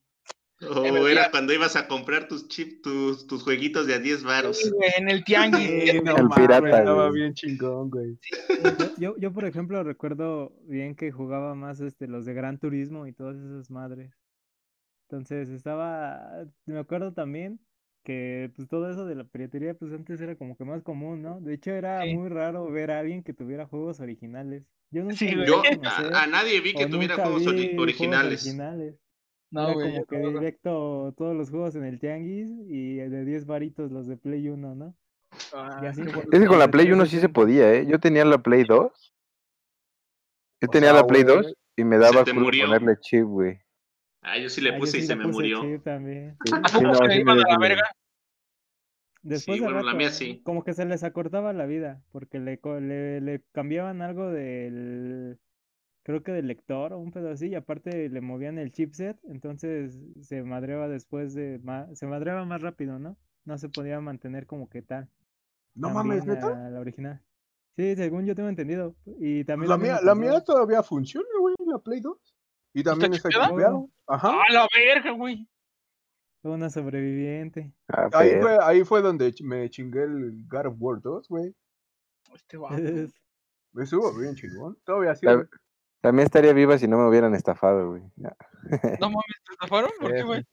O 0.63 0.81
oh, 0.81 1.07
era 1.07 1.31
cuando 1.31 1.53
ibas 1.53 1.75
a 1.75 1.87
comprar 1.87 2.27
tus 2.27 2.47
chips, 2.47 2.81
tus, 2.81 3.27
tus 3.27 3.43
jueguitos 3.43 3.87
de 3.87 3.95
a 3.95 3.99
10 3.99 4.23
varos. 4.23 4.59
en 4.97 5.09
el 5.09 5.23
tianguis. 5.23 5.93
el 5.93 6.01
pirata, 6.35 6.79
estaba 6.79 7.11
bien 7.11 7.33
chingón, 7.33 7.89
güey. 7.89 8.17
Yo, 8.97 9.15
yo, 9.17 9.31
por 9.31 9.45
ejemplo, 9.45 9.83
recuerdo 9.83 10.53
bien 10.63 10.95
que 10.95 11.11
jugaba 11.11 11.55
más 11.55 11.79
este, 11.79 12.07
los 12.07 12.25
de 12.25 12.33
Gran 12.33 12.59
Turismo 12.59 13.07
y 13.07 13.13
todas 13.13 13.37
esas 13.37 13.71
madres. 13.71 14.11
Entonces 15.09 15.49
estaba, 15.49 16.45
me 16.65 16.79
acuerdo 16.79 17.13
también 17.13 17.59
que 18.03 18.51
pues 18.55 18.67
todo 18.67 18.89
eso 18.89 19.05
de 19.05 19.15
la 19.15 19.25
piratería 19.25 19.75
pues 19.75 19.91
antes 19.93 20.19
era 20.21 20.35
como 20.35 20.55
que 20.57 20.63
más 20.63 20.81
común, 20.81 21.21
¿no? 21.21 21.39
De 21.39 21.53
hecho 21.53 21.71
era 21.71 22.03
muy 22.05 22.29
raro 22.29 22.69
ver 22.71 22.91
a 22.91 22.99
alguien 22.99 23.23
que 23.23 23.33
tuviera 23.33 23.67
juegos 23.67 23.99
originales. 23.99 24.63
Yo, 24.91 25.03
nunca 25.03 25.45
yo 25.45 25.63
a, 26.13 26.27
nadie 26.27 26.59
vi 26.59 26.73
que 26.73 26.85
tuviera 26.85 27.15
juegos, 27.15 27.47
originales. 27.47 28.45
No, 29.49 29.73
güey. 29.73 29.93
Como 29.93 30.05
que 30.05 30.17
directo 30.17 31.13
todos 31.17 31.35
los 31.35 31.49
juegos 31.49 31.75
en 31.75 31.85
el 31.85 31.99
Tianguis 31.99 32.49
y 32.67 32.95
de 32.95 33.25
10 33.25 33.45
varitos 33.45 33.91
los 33.91 34.07
de 34.07 34.17
Play 34.17 34.49
1, 34.49 34.75
¿no? 34.75 34.95
Ah, 35.53 35.81
es 35.83 36.39
que 36.39 36.45
con 36.45 36.59
la 36.59 36.69
Play 36.69 36.91
1 36.91 37.05
sí 37.05 37.19
se 37.19 37.29
podía, 37.29 37.73
¿eh? 37.73 37.85
Yo 37.87 37.99
tenía 37.99 38.25
la 38.25 38.37
Play 38.41 38.65
2. 38.65 39.13
Yo 40.61 40.67
tenía 40.67 40.93
la 40.93 41.07
Play 41.07 41.23
2 41.23 41.53
y 41.77 41.83
me 41.85 41.97
daba 41.97 42.25
por 42.25 42.35
ponerle 42.35 42.97
chip, 42.99 43.23
güey. 43.23 43.59
Ah, 44.21 44.37
yo 44.37 44.49
sí 44.49 44.61
le 44.61 44.75
ah, 44.75 44.77
puse 44.77 44.99
y 44.99 45.03
se 45.03 45.15
me 45.15 45.25
murió. 45.25 45.61
Sí, 45.61 45.79
también. 45.79 46.37
¿A 46.51 46.79
poco 46.79 47.07
se 47.07 47.15
iban 47.15 47.39
a 47.39 47.43
la 47.49 47.57
verga? 47.57 47.83
Después 49.23 49.57
sí, 49.57 49.63
bueno, 49.63 49.83
la 49.83 49.93
mía 49.93 50.09
sí. 50.09 50.41
como 50.43 50.63
que 50.63 50.73
se 50.73 50.85
les 50.85 51.03
acortaba 51.03 51.53
la 51.53 51.65
vida, 51.65 52.01
porque 52.11 52.39
le, 52.39 52.59
le, 52.81 53.21
le 53.21 53.41
cambiaban 53.51 54.01
algo 54.01 54.31
del, 54.31 55.37
creo 56.03 56.23
que 56.23 56.31
del 56.31 56.47
lector 56.47 56.93
o 56.93 56.99
un 56.99 57.11
pedo 57.11 57.29
así, 57.29 57.49
y 57.49 57.55
aparte 57.55 58.09
le 58.09 58.21
movían 58.21 58.57
el 58.57 58.71
chipset, 58.71 59.17
entonces 59.25 59.99
se 60.21 60.43
madreaba 60.43 60.87
después 60.87 61.33
de, 61.33 61.59
más, 61.59 61.97
se 61.97 62.07
madreaba 62.07 62.45
más 62.45 62.61
rápido, 62.61 62.99
¿no? 62.99 63.17
No 63.45 63.57
se 63.57 63.69
podía 63.69 63.99
mantener 64.01 64.45
como 64.45 64.69
que 64.69 64.81
tal. 64.81 65.09
No 65.75 65.89
mames, 65.89 66.25
¿neta? 66.25 66.69
La, 66.69 66.79
original. 66.79 67.21
Sí, 67.75 67.95
según 67.95 68.25
yo 68.25 68.35
tengo 68.35 68.49
entendido. 68.49 68.95
Y 69.19 69.43
también 69.45 69.69
la, 69.69 69.77
mía, 69.77 69.99
la 70.03 70.15
mía 70.15 70.41
todavía 70.41 70.83
funciona, 70.83 71.27
güey, 71.39 71.55
la 71.65 71.79
Play 71.79 72.01
2. 72.01 72.17
Y 72.73 72.83
también 72.83 73.13
está 73.13 73.29
chipeado. 73.29 73.89
Ajá. 74.07 74.31
¡Ah, 74.33 74.53
la 74.53 74.67
verga, 74.73 75.11
güey! 75.11 75.47
Una 76.43 76.69
sobreviviente. 76.69 77.71
Ah, 77.87 78.09
ahí, 78.13 78.31
fue, 78.41 78.57
ahí 78.61 78.83
fue 78.83 79.01
donde 79.01 79.33
me 79.43 79.69
chingué 79.69 80.03
el 80.03 80.47
God 80.47 80.67
of 80.67 80.75
War 80.79 81.01
2, 81.01 81.27
güey. 81.27 81.53
Este 82.33 82.57
guapo. 82.57 82.77
Me 83.73 83.85
subo 83.85 84.17
bien 84.17 84.35
chingón. 84.35 84.77
Todavía 84.83 85.11
así. 85.11 85.27
También 86.01 86.25
estaría 86.25 86.51
viva 86.53 86.77
si 86.79 86.87
no 86.87 86.97
me 86.97 87.07
hubieran 87.07 87.35
estafado, 87.35 87.89
güey. 87.89 88.03
No 89.01 89.09
mames, 89.09 89.37
¿te 89.45 89.53
estafaron? 89.53 89.91
¿Por 89.99 90.13
qué, 90.13 90.23
güey? 90.23 90.45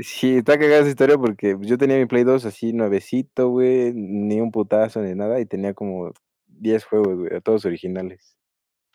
Sí, 0.00 0.36
está 0.36 0.58
cagada 0.58 0.80
esa 0.80 0.90
historia 0.90 1.18
porque 1.18 1.56
yo 1.60 1.76
tenía 1.76 1.96
mi 1.96 2.06
Play 2.06 2.22
2 2.22 2.44
así 2.44 2.72
nuevecito, 2.72 3.48
güey, 3.48 3.92
ni 3.94 4.40
un 4.40 4.52
putazo 4.52 5.02
ni 5.02 5.14
nada, 5.14 5.40
y 5.40 5.46
tenía 5.46 5.74
como 5.74 6.12
10 6.46 6.84
juegos, 6.84 7.18
güey, 7.18 7.40
todos 7.40 7.64
originales. 7.64 8.36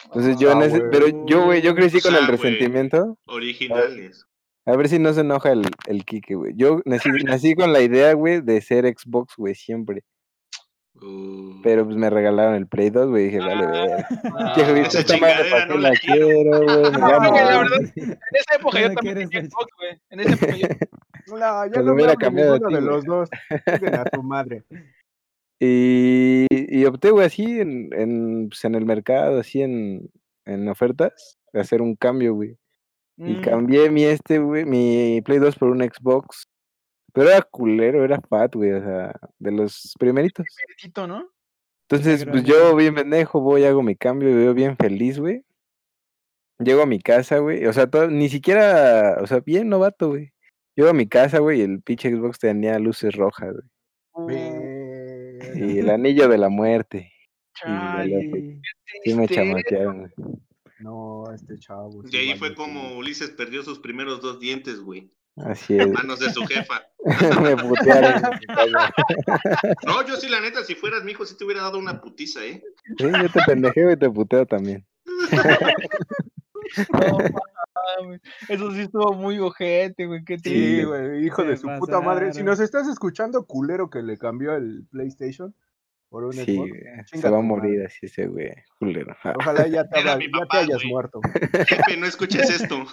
Entonces 0.05 0.37
yo, 0.37 0.51
en 0.51 0.61
ese, 0.61 0.81
pero 0.81 1.25
yo, 1.25 1.45
güey, 1.45 1.61
yo 1.61 1.75
crecí 1.75 1.99
con 1.99 2.15
el 2.15 2.27
resentimiento. 2.27 3.17
Originales. 3.25 4.25
A 4.65 4.77
ver 4.77 4.87
si 4.87 4.97
no 4.97 5.11
se 5.13 5.21
enoja 5.21 5.51
el, 5.51 5.63
el 5.87 6.05
Kike, 6.05 6.35
güey. 6.35 6.53
Yo 6.55 6.81
nací, 6.85 7.09
nací 7.25 7.55
con 7.55 7.73
la 7.73 7.81
idea, 7.81 8.13
güey, 8.13 8.41
de 8.41 8.61
ser 8.61 8.85
Xbox, 8.85 9.35
güey, 9.37 9.55
siempre. 9.55 10.03
Uh. 10.95 11.61
Pero 11.63 11.85
pues 11.85 11.97
me 11.97 12.09
regalaron 12.09 12.55
el 12.55 12.67
Play 12.67 12.89
2, 12.89 13.09
güey, 13.09 13.25
dije, 13.25 13.39
vale, 13.39 13.65
ver. 13.65 14.05
Ah, 14.37 14.53
esa 14.87 15.17
madre 15.17 15.65
no 15.67 15.77
la 15.77 15.91
quiero, 15.91 16.63
güey. 16.63 17.91
en 17.95 18.17
esa 18.31 18.55
época 18.55 18.81
yo 18.81 18.93
también 18.93 19.29
tenía 19.29 19.49
Xbox, 19.49 19.67
güey. 19.77 20.01
En 20.09 20.19
esa 20.19 20.33
época 20.33 20.55
yo... 20.55 20.67
No, 21.25 21.71
pues 21.73 21.85
no 21.85 21.93
hubiera 21.93 22.15
cambiado 22.15 22.59
de, 22.59 22.81
los 22.81 23.05
dos. 23.05 23.29
a 23.65 24.03
tu 24.05 24.23
madre. 24.23 24.63
Y, 25.59 26.45
y 26.49 26.85
opté, 26.85 27.11
güey, 27.11 27.25
así 27.25 27.61
en, 27.61 27.89
en, 27.93 28.49
pues, 28.49 28.65
en 28.65 28.75
el 28.75 28.85
mercado, 28.85 29.39
así 29.39 29.61
en, 29.61 30.09
en 30.45 30.67
ofertas, 30.67 31.39
de 31.53 31.61
hacer 31.61 31.81
un 31.81 31.95
cambio, 31.95 32.33
güey. 32.33 32.57
Y 33.17 33.35
mm. 33.35 33.41
cambié 33.41 33.89
mi 33.89 34.03
este, 34.03 34.39
güey, 34.39 34.65
mi 34.65 35.21
Play 35.21 35.39
2 35.39 35.55
por 35.55 35.69
un 35.69 35.81
Xbox. 35.81 36.47
Pero 37.13 37.29
era 37.29 37.41
culero, 37.43 38.03
era 38.03 38.19
fat, 38.21 38.55
güey, 38.55 38.71
o 38.71 38.81
sea, 38.81 39.13
de 39.37 39.51
los 39.51 39.93
primeritos. 39.99 40.45
Entonces, 41.87 42.25
pues 42.25 42.43
yo 42.43 42.75
bien 42.75 42.95
pendejo, 42.95 43.39
voy, 43.39 43.65
hago 43.65 43.83
mi 43.83 43.95
cambio, 43.95 44.29
y 44.29 44.33
veo 44.33 44.53
bien 44.55 44.75
feliz, 44.77 45.19
güey. 45.19 45.43
Llego 46.57 46.81
a 46.81 46.87
mi 46.87 46.99
casa, 46.99 47.37
güey, 47.37 47.65
o 47.67 47.73
sea, 47.73 47.87
todo, 47.87 48.09
ni 48.09 48.29
siquiera, 48.29 49.17
o 49.21 49.27
sea, 49.27 49.41
bien 49.41 49.69
novato, 49.69 50.09
güey. 50.09 50.33
Llego 50.75 50.89
a 50.89 50.93
mi 50.93 51.07
casa, 51.07 51.37
güey, 51.37 51.59
y 51.59 51.63
el 51.63 51.83
pinche 51.83 52.09
Xbox 52.09 52.39
tenía 52.39 52.79
luces 52.79 53.15
rojas, 53.15 53.53
güey. 54.13 54.37
Y 55.55 55.79
el 55.79 55.89
anillo 55.91 56.27
de 56.27 56.37
la 56.39 56.49
muerte. 56.49 57.11
Ay, 57.63 58.59
sí 59.03 59.13
me 59.13 59.27
chamaquearon, 59.27 59.99
güey. 59.99 60.11
No, 60.83 61.31
este 61.33 61.57
chavo. 61.57 62.03
Y 62.09 62.17
ahí 62.17 62.37
fue 62.37 62.53
como 62.53 62.97
Ulises 62.97 63.29
perdió 63.31 63.63
sus 63.63 63.79
primeros 63.79 64.21
dos 64.21 64.39
dientes, 64.39 64.81
güey. 64.81 65.09
Así 65.37 65.77
es. 65.77 65.89
Manos 65.91 66.19
de 66.19 66.31
su 66.31 66.45
jefa. 66.45 66.83
me 67.41 67.55
putearon. 67.55 68.21
no, 69.85 70.05
yo 70.05 70.15
sí, 70.17 70.27
la 70.29 70.41
neta, 70.41 70.63
si 70.63 70.75
fueras 70.75 71.03
mi 71.03 71.13
hijo, 71.13 71.25
sí 71.25 71.35
te 71.37 71.45
hubiera 71.45 71.61
dado 71.61 71.79
una 71.79 72.01
putiza, 72.01 72.45
¿eh? 72.45 72.61
Sí, 72.97 73.05
yo 73.05 73.29
te 73.29 73.41
pendejeo 73.47 73.91
y 73.91 73.97
te 73.97 74.09
puteo 74.09 74.45
también. 74.45 74.85
no, 76.93 77.17
Eso 78.49 78.71
sí 78.73 78.81
estuvo 78.81 79.13
muy 79.13 79.39
ojete, 79.39 80.05
güey. 80.05 80.23
Qué 80.23 80.37
sí, 80.37 80.83
güey, 80.83 81.25
hijo 81.25 81.43
de 81.43 81.57
su 81.57 81.67
puta 81.79 82.01
madre. 82.01 82.33
Si 82.33 82.43
nos 82.43 82.59
estás 82.59 82.87
escuchando, 82.87 83.45
culero 83.45 83.89
que 83.89 84.03
le 84.03 84.17
cambió 84.17 84.53
el 84.55 84.85
PlayStation, 84.91 85.55
sí, 86.31 86.59
se 87.05 87.29
va 87.29 87.39
a 87.39 87.41
morir 87.41 87.85
así 87.85 88.05
ese 88.05 88.27
güey, 88.27 88.53
culero. 88.77 89.15
Ojalá 89.39 89.67
ya 89.67 89.87
te, 89.87 90.03
ya 90.03 90.17
te 90.17 90.57
hayas 90.57 90.85
muerto. 90.85 91.19
Jefe, 91.67 91.97
no 91.97 92.05
escuches 92.05 92.49
esto. 92.61 92.85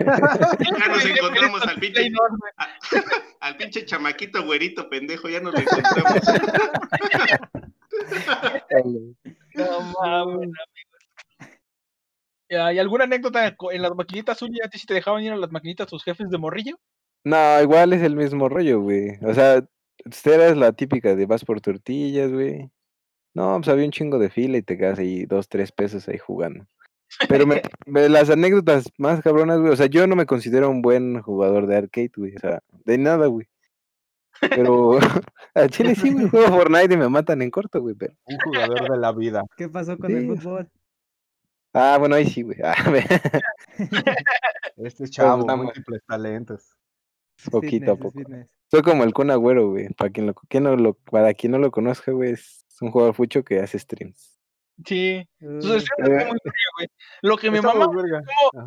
ya 0.00 0.88
nos 0.88 1.04
encontramos 1.04 1.62
al 1.62 1.78
pinche, 1.78 2.10
al 3.40 3.56
pinche 3.56 3.84
chamaquito 3.84 4.44
güerito 4.44 4.88
pendejo, 4.88 5.28
ya 5.28 5.40
nos 5.40 5.54
lo 5.54 5.60
encontramos. 5.60 6.22
no 9.54 9.80
mames, 10.02 10.50
¿Y 12.50 12.78
alguna 12.78 13.04
anécdota 13.04 13.54
en 13.72 13.82
las 13.82 13.94
maquinitas 13.94 14.38
suyas? 14.38 14.70
¿Si 14.72 14.86
te 14.86 14.94
dejaban 14.94 15.22
ir 15.22 15.32
a 15.32 15.36
las 15.36 15.52
maquinitas 15.52 15.86
tus 15.86 16.02
jefes 16.02 16.30
de 16.30 16.38
morrillo? 16.38 16.78
No, 17.24 17.60
igual 17.60 17.92
es 17.92 18.02
el 18.02 18.16
mismo 18.16 18.48
rollo, 18.48 18.80
güey. 18.80 19.18
O 19.22 19.34
sea, 19.34 19.62
Esta 20.04 20.48
es 20.48 20.56
la 20.56 20.72
típica 20.72 21.14
de 21.14 21.26
vas 21.26 21.44
por 21.44 21.60
tortillas, 21.60 22.32
güey. 22.32 22.70
No, 23.34 23.56
pues 23.56 23.68
había 23.68 23.84
un 23.84 23.92
chingo 23.92 24.18
de 24.18 24.30
fila 24.30 24.58
y 24.58 24.62
te 24.62 24.76
quedas 24.76 24.98
ahí 24.98 25.24
dos, 25.26 25.48
tres 25.48 25.72
pesos 25.72 26.08
ahí 26.08 26.18
jugando. 26.18 26.66
Pero 27.28 27.46
me, 27.46 27.62
las 28.08 28.30
anécdotas 28.30 28.90
más 28.98 29.22
cabronas, 29.22 29.60
güey. 29.60 29.72
O 29.72 29.76
sea, 29.76 29.86
yo 29.86 30.06
no 30.06 30.16
me 30.16 30.26
considero 30.26 30.70
un 30.70 30.82
buen 30.82 31.22
jugador 31.22 31.66
de 31.66 31.76
arcade, 31.76 32.12
güey. 32.16 32.36
O 32.36 32.38
sea, 32.38 32.62
de 32.84 32.98
nada, 32.98 33.26
güey. 33.26 33.48
Pero 34.40 34.98
a 35.54 35.68
Chile 35.68 35.94
sí, 35.94 36.12
güey, 36.12 36.28
juego 36.28 36.48
Fortnite 36.48 36.94
y 36.94 36.96
me 36.96 37.08
matan 37.08 37.42
en 37.42 37.50
corto, 37.50 37.80
güey. 37.80 37.94
Pero... 37.94 38.14
Un 38.24 38.38
jugador 38.38 38.90
de 38.90 38.98
la 38.98 39.12
vida. 39.12 39.44
¿Qué 39.56 39.68
pasó 39.68 39.96
con 39.98 40.10
el 40.10 40.26
fútbol? 40.26 40.70
Ah, 41.74 41.96
bueno, 41.98 42.16
ahí 42.16 42.26
sí, 42.26 42.42
güey. 42.42 42.58
Ah, 42.64 42.74
este 44.78 45.08
chavo, 45.08 45.44
múltiples 45.56 46.02
talentos. 46.06 46.77
Poquito 47.50 47.92
a 47.92 47.96
poco. 47.96 48.20
Soy 48.70 48.82
como 48.82 49.04
el 49.04 49.14
Kun 49.14 49.30
Agüero, 49.30 49.70
güey. 49.70 49.88
Para 49.94 50.10
quien, 50.10 50.26
lo, 50.26 50.34
quien 50.34 50.64
no 50.64 50.76
lo, 50.76 50.94
para 50.94 51.32
quien 51.34 51.52
no 51.52 51.58
lo 51.58 51.70
conozca, 51.70 52.12
güey, 52.12 52.32
es 52.32 52.64
un 52.80 52.90
jugador 52.90 53.14
fucho 53.14 53.42
que 53.42 53.60
hace 53.60 53.78
streams. 53.78 54.38
Sí, 54.84 55.28
es 55.40 55.64
muy 55.64 55.80
frío, 55.80 56.70
güey. 56.76 56.88
Lo 57.22 57.36
que 57.36 57.50
mi 57.50 57.60
mamá 57.60 57.86
como 57.86 58.00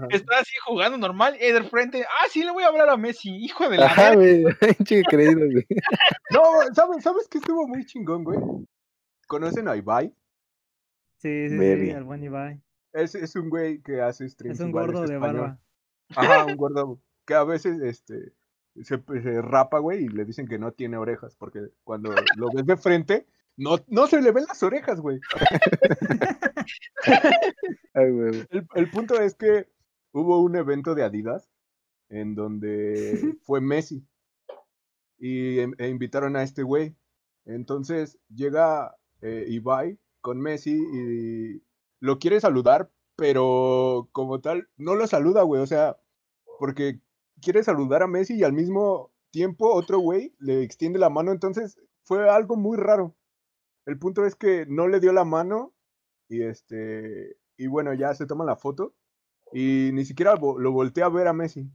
está 0.10 0.40
así 0.40 0.54
jugando 0.66 0.98
normal 0.98 1.38
y 1.40 1.52
de 1.52 1.64
frente, 1.64 2.04
ah, 2.04 2.28
sí, 2.30 2.44
le 2.44 2.52
voy 2.52 2.64
a 2.64 2.68
hablar 2.68 2.90
a 2.90 2.98
Messi, 2.98 3.30
hijo 3.30 3.70
de 3.70 3.78
la 3.78 3.86
Ajá, 3.86 4.16
güey, 4.16 4.44
creído, 5.10 5.40
güey. 5.40 5.66
No, 6.32 6.42
¿sabes, 6.74 7.04
¿sabes 7.04 7.28
qué 7.30 7.38
estuvo 7.38 7.66
muy 7.66 7.86
chingón, 7.86 8.26
güey? 8.26 8.40
¿Conocen 9.28 9.70
a 9.70 9.78
Ibai? 9.78 10.14
Sí, 11.20 11.50
sí, 11.50 11.58
sí, 11.58 11.92
al 11.92 12.04
buen 12.04 12.24
Ibai. 12.24 12.62
Es, 12.92 13.16
es 13.16 13.36
un 13.38 13.50
güey 13.50 13.82
que 13.82 14.02
hace 14.02 14.28
streams. 14.28 14.60
Es 14.60 14.66
un 14.66 14.72
gordo 14.72 15.04
de 15.04 15.18
barba. 15.18 15.60
Ajá, 16.10 16.46
un 16.46 16.58
gordo 16.58 17.00
que 17.26 17.36
a 17.36 17.46
veces 17.46 17.80
este 17.82 18.34
se, 18.76 19.02
se 19.22 19.42
rapa, 19.42 19.80
güey, 19.80 20.06
y 20.06 20.10
le 20.10 20.26
dicen 20.26 20.48
que 20.48 20.60
no 20.60 20.72
tiene 20.72 20.98
orejas, 20.98 21.36
porque 21.36 21.70
cuando 21.84 22.14
lo 22.38 22.52
ves 22.52 22.66
de 22.66 22.78
frente, 22.78 23.28
no, 23.58 23.78
no 23.88 24.08
se 24.08 24.22
le 24.22 24.32
ven 24.32 24.46
las 24.48 24.64
orejas, 24.64 25.00
güey. 25.00 25.20
el, 27.94 28.48
el, 28.74 28.90
punto 28.90 29.22
es 29.22 29.36
que 29.36 29.68
hubo 30.14 30.42
un 30.42 30.56
evento 30.56 30.96
de 30.96 31.04
Adidas 31.04 31.50
en 32.10 32.36
donde 32.36 33.38
fue 33.44 33.62
Messi 33.62 34.06
y 35.18 35.60
em, 35.60 35.74
e 35.78 35.88
invitaron 35.88 36.36
a 36.36 36.44
este 36.44 36.64
güey. 36.64 36.96
Entonces 37.46 38.20
llega 38.34 38.96
eh, 39.22 39.46
Ibai 39.48 39.98
con 40.22 40.40
Messi 40.40 40.72
y 40.72 41.64
lo 42.00 42.20
quiere 42.20 42.40
saludar, 42.40 42.92
pero 43.16 44.10
como 44.12 44.42
tal, 44.42 44.70
no 44.78 44.96
lo 44.96 45.08
saluda, 45.08 45.44
güey. 45.44 45.62
O 45.62 45.68
sea, 45.68 45.98
porque 46.60 47.00
quiere 47.42 47.64
saludar 47.64 48.04
a 48.04 48.08
Messi 48.08 48.36
y 48.36 48.44
al 48.44 48.54
mismo 48.54 49.12
tiempo 49.32 49.74
otro 49.74 50.00
güey 50.00 50.36
le 50.40 50.64
extiende 50.64 51.00
la 51.00 51.10
mano. 51.10 51.32
Entonces 51.32 51.80
fue 52.04 52.30
algo 52.30 52.56
muy 52.56 52.78
raro. 52.78 53.16
El 53.86 53.98
punto 53.98 54.26
es 54.26 54.36
que 54.36 54.66
no 54.68 54.88
le 54.88 55.00
dio 55.00 55.12
la 55.12 55.26
mano 55.26 55.74
y 56.30 56.44
este 56.44 57.38
y 57.58 57.68
bueno, 57.68 57.94
ya 57.94 58.14
se 58.14 58.26
toma 58.26 58.46
la 58.46 58.56
foto 58.56 58.96
y 59.52 59.92
ni 59.94 60.06
siquiera 60.06 60.36
lo 60.36 60.72
volteé 60.72 61.04
a 61.04 61.10
ver 61.10 61.28
a 61.28 61.34
Messi. 61.34 61.70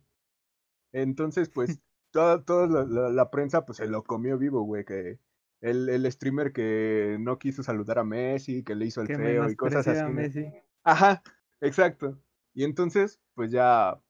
Entonces, 0.93 1.49
pues 1.49 1.81
toda, 2.11 2.45
toda 2.45 2.85
la, 3.11 3.31
prensa 3.31 3.67
pues 3.67 3.79
se 3.79 3.87
lo 3.87 4.03
comió 4.05 4.39
vivo, 4.39 4.63
güey, 4.63 4.85
que 4.85 5.19
el, 5.61 5.89
el, 5.89 6.11
streamer 6.11 6.53
que 6.53 7.19
no 7.21 7.39
quiso 7.39 7.63
saludar 7.63 7.99
a 7.99 8.05
Messi, 8.05 8.65
que 8.65 8.75
le 8.75 8.87
hizo 8.87 9.03
el 9.03 9.09
feo 9.09 9.51
y 9.51 9.57
cosas 9.57 9.87
así. 9.87 10.13
Messi. 10.13 10.47
Ajá, 10.85 11.23
exacto. 11.61 12.19
Y 12.55 12.65
entonces, 12.65 13.21
pues 13.35 13.51
ya 13.51 14.01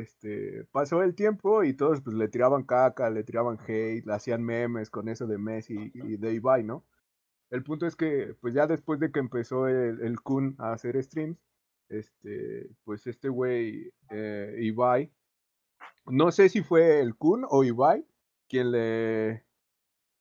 este, 0.00 0.64
pasó 0.72 1.02
el 1.02 1.14
tiempo 1.14 1.64
y 1.64 1.74
todos 1.74 2.00
pues 2.00 2.16
le 2.16 2.28
tiraban 2.28 2.64
caca, 2.64 3.10
le 3.10 3.24
tiraban 3.24 3.58
hate, 3.66 4.04
le 4.04 4.14
hacían 4.14 4.42
memes 4.42 4.90
con 4.90 5.08
eso 5.08 5.26
de 5.26 5.38
Messi 5.38 5.92
y 5.94 6.16
de 6.16 6.34
Ibai, 6.34 6.64
¿no? 6.64 6.84
El 7.50 7.62
punto 7.62 7.86
es 7.86 7.96
que, 7.96 8.34
pues 8.40 8.54
ya 8.54 8.66
después 8.66 8.98
de 9.00 9.12
que 9.12 9.20
empezó 9.20 9.68
el, 9.68 10.00
el 10.00 10.20
Kun 10.20 10.56
a 10.58 10.72
hacer 10.72 11.02
streams, 11.02 11.38
este, 11.88 12.70
pues 12.84 13.06
este 13.06 13.28
güey, 13.28 13.92
eh, 14.10 14.56
Ibai, 14.60 15.12
no 16.06 16.32
sé 16.32 16.48
si 16.48 16.62
fue 16.62 17.00
el 17.00 17.16
Kun 17.16 17.46
o 17.48 17.64
Ibai 17.64 18.06
quien 18.48 18.72
le, 18.72 19.44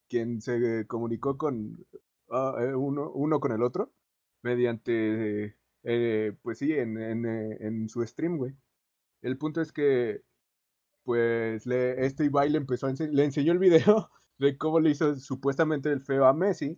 quien 0.10 0.42
se 0.42 0.86
comunicó 0.88 1.38
con 1.38 1.86
ah, 2.30 2.56
eh, 2.62 2.76
uno, 2.76 3.12
uno, 3.12 3.40
con 3.40 3.52
el 3.52 3.64
otro 3.64 3.92
mediante, 4.44 5.56
eh, 5.84 6.34
pues 6.42 6.60
sí, 6.60 6.74
en, 6.74 6.98
en, 6.98 7.26
en, 7.26 7.90
su 7.90 8.06
stream, 8.06 8.38
güey. 8.38 8.54
El 9.24 9.38
punto 9.38 9.62
es 9.62 9.72
que, 9.72 10.22
pues, 11.04 11.66
le, 11.66 12.06
este 12.06 12.26
Ibai 12.26 12.50
le 12.50 12.58
empezó 12.58 12.88
a 12.88 12.92
le 12.92 13.24
enseñó 13.24 13.54
el 13.54 13.60
video 13.60 14.12
de 14.38 14.58
cómo 14.58 14.80
le 14.80 14.92
hizo 14.92 15.16
supuestamente 15.16 15.92
el 15.92 16.02
feo 16.02 16.26
a 16.26 16.34
Messi 16.34 16.78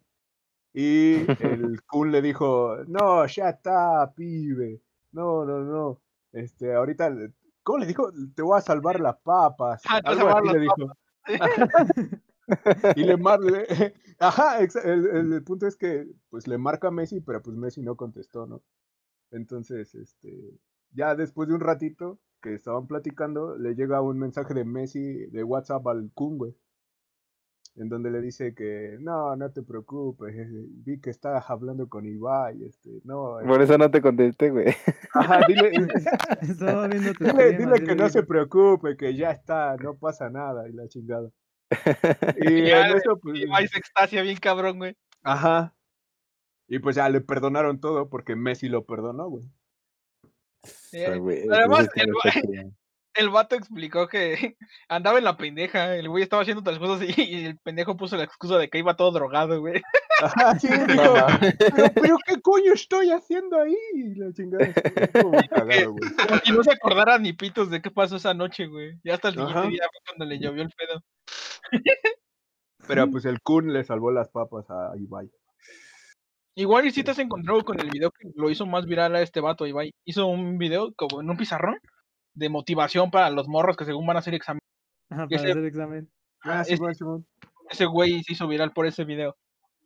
y 0.73 1.15
el 1.41 1.81
Kun 1.83 2.11
le 2.11 2.21
dijo, 2.21 2.77
no, 2.87 3.25
ya 3.25 3.49
está, 3.49 4.13
pibe. 4.15 4.81
No, 5.11 5.43
no, 5.45 5.61
no. 5.61 6.01
Este, 6.33 6.73
ahorita, 6.73 7.15
¿cómo 7.63 7.79
le 7.79 7.87
dijo? 7.87 8.11
Te 8.35 8.41
voy 8.41 8.57
a 8.57 8.61
salvar 8.61 8.99
las 8.99 9.17
papas. 9.17 9.81
Ah, 9.87 10.01
Algo 10.03 10.27
así 10.27 10.49
le 10.49 10.59
dijo. 10.59 10.97
y 12.95 13.03
le 13.03 13.17
marca, 13.17 13.47
ajá, 14.19 14.59
el, 14.59 15.33
el, 15.33 15.43
punto 15.43 15.65
es 15.65 15.75
que 15.75 16.05
pues 16.29 16.45
le 16.45 16.59
marca 16.59 16.89
a 16.89 16.91
Messi, 16.91 17.21
pero 17.21 17.41
pues 17.41 17.57
Messi 17.57 17.81
no 17.81 17.95
contestó, 17.95 18.45
¿no? 18.45 18.61
Entonces, 19.31 19.95
este, 19.95 20.59
ya 20.91 21.15
después 21.15 21.47
de 21.47 21.55
un 21.55 21.61
ratito 21.61 22.19
que 22.45 22.53
estaban 22.53 22.85
platicando, 22.85 23.57
le 23.57 23.73
llega 23.73 24.01
un 24.01 24.19
mensaje 24.19 24.53
de 24.53 24.65
Messi 24.65 25.25
de 25.31 25.43
WhatsApp 25.43 25.87
al 25.87 26.11
Kun, 26.13 26.37
güey. 26.37 26.55
en 27.75 27.89
donde 27.89 28.11
le 28.11 28.21
dice 28.21 28.53
que 28.53 28.97
no, 29.01 29.35
no 29.35 29.51
te 29.51 29.63
preocupes, 29.63 30.33
eh, 30.35 30.47
vi 30.85 31.01
que 31.01 31.09
estabas 31.09 31.49
hablando 31.49 31.89
con 31.89 32.05
Ibai, 32.05 32.63
este, 32.63 33.01
no. 33.03 33.37
Por 33.45 33.61
eso 33.61 33.77
no 33.79 33.89
te 33.89 34.01
contesté, 34.01 34.51
güey. 34.51 34.67
Ajá, 35.13 35.41
dile, 35.47 35.71
dile, 37.57 37.83
que 37.83 37.95
no 37.95 38.09
se 38.09 38.23
preocupe, 38.23 38.95
que 38.95 39.15
ya 39.15 39.31
está, 39.31 39.75
no 39.77 39.97
pasa 39.97 40.29
nada, 40.29 40.69
y 40.69 40.73
la 40.73 40.87
chingada. 40.87 41.29
Y 42.37 42.69
en 42.69 42.95
eso, 42.95 43.17
pues. 43.19 43.41
Ibai 43.41 43.67
se 43.67 43.79
extasia 43.79 44.21
bien 44.21 44.37
cabrón, 44.37 44.77
güey. 44.77 44.95
Ajá. 45.23 45.75
Y 46.67 46.79
pues 46.79 46.95
ya 46.95 47.09
le 47.09 47.21
perdonaron 47.21 47.79
todo 47.79 48.09
porque 48.09 48.35
Messi 48.35 48.69
lo 48.69 48.85
perdonó, 48.85 49.29
güey. 49.29 49.45
Además, 51.51 51.89
el, 51.95 52.11
el 53.15 53.29
vato 53.29 53.55
explicó 53.55 54.07
que 54.07 54.57
andaba 54.89 55.17
en 55.17 55.23
la 55.23 55.37
pendeja, 55.37 55.95
el 55.95 56.09
güey 56.09 56.23
estaba 56.23 56.41
haciendo 56.41 56.61
otras 56.61 56.77
cosas 56.79 57.07
y, 57.17 57.45
el 57.45 57.57
pendejo 57.57 57.97
puso 57.97 58.17
la 58.17 58.23
excusa 58.23 58.57
de 58.57 58.69
que 58.69 58.77
iba 58.77 58.95
todo 58.95 59.11
drogado, 59.11 59.59
güey. 59.59 59.81
Sí, 60.61 60.69
pero, 61.93 62.17
qué 62.25 62.41
coño 62.41 62.71
estoy 62.71 63.11
haciendo 63.11 63.59
ahí, 63.59 63.75
la 64.15 64.31
chingada. 64.31 64.73
Y 66.45 66.51
no 66.53 66.63
se 66.63 66.71
acordara 66.71 67.19
ni 67.19 67.33
pitos 67.33 67.69
de 67.69 67.81
qué 67.81 67.91
pasó 67.91 68.15
esa 68.15 68.33
noche, 68.33 68.67
güey. 68.67 68.97
Ya 69.03 69.15
hasta 69.15 69.27
el 69.27 69.33
siguiente 69.33 69.67
día 69.67 69.83
fue 69.91 69.99
cuando 70.07 70.23
le 70.23 70.39
llovió 70.39 70.63
el 70.63 70.69
pedo. 70.69 71.03
Pero 72.87 73.11
pues 73.11 73.25
el 73.25 73.41
Kun 73.41 73.73
le 73.73 73.83
salvó 73.83 74.09
las 74.09 74.29
papas 74.29 74.69
a 74.69 74.93
Ibai. 74.97 75.29
Igual 76.55 76.87
y 76.87 76.91
si 76.91 77.03
te 77.03 77.11
has 77.11 77.19
encontrado 77.19 77.63
con 77.65 77.79
el 77.79 77.89
video 77.89 78.11
que 78.11 78.29
lo 78.35 78.49
hizo 78.49 78.65
más 78.65 78.85
viral 78.85 79.13
a 79.15 79.21
este 79.21 79.41
vato, 79.41 79.67
Ibai. 79.67 79.93
Hizo 80.05 80.25
un 80.27 80.57
video 80.57 80.93
como 80.95 81.19
en 81.19 81.29
un 81.29 81.35
pizarrón 81.35 81.77
de 82.33 82.47
motivación 82.47 83.11
para 83.11 83.29
los 83.29 83.49
morros 83.49 83.75
que 83.75 83.83
según 83.83 84.07
van 84.07 84.15
a 84.15 84.19
hacer 84.19 84.33
examen. 84.33 84.61
para 85.09 85.25
hacer 85.25 85.57
examen. 85.65 86.09
Ah, 86.41 86.63
sí, 86.63 86.75
ese, 87.69 87.85
güey 87.85 88.23
se 88.23 88.33
hizo 88.33 88.47
viral 88.47 88.71
por 88.71 88.85
ese 88.85 89.03
video. 89.03 89.35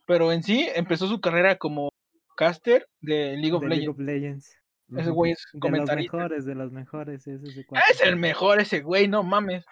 Pero 0.06 0.32
en 0.32 0.44
sí 0.44 0.68
empezó 0.76 1.08
su 1.08 1.20
carrera 1.20 1.58
como 1.58 1.90
caster 2.36 2.88
de 3.02 3.36
League 3.38 3.54
of, 3.54 3.64
Legends. 3.64 4.56
Ese 4.96 5.10
güey 5.10 5.32
es 5.32 5.48
un 5.54 5.60
comentarista. 5.60 6.18
De 6.18 6.24
los 6.24 6.30
mejores, 6.30 6.46
de 6.46 6.56
los 6.56 6.72
mejores. 6.72 7.28
Es, 7.28 7.44
ese 7.44 7.66
es 7.92 8.02
el 8.02 8.16
mejor 8.16 8.60
ese 8.60 8.82
güey, 8.82 9.08
no 9.08 9.24
mames. 9.24 9.66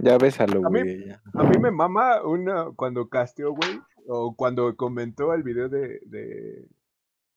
Ya 0.00 0.18
bésalo, 0.18 0.60
güey. 0.62 1.10
A, 1.34 1.44
mí 1.44 1.58
me 1.58 1.70
mama 1.70 2.22
una 2.22 2.66
cuando 2.74 3.08
casteó, 3.08 3.52
güey, 3.52 3.80
o 4.08 4.34
cuando 4.34 4.74
comentó 4.76 5.32
el 5.34 5.42
video 5.42 5.68
de, 5.68 6.00
de, 6.06 6.68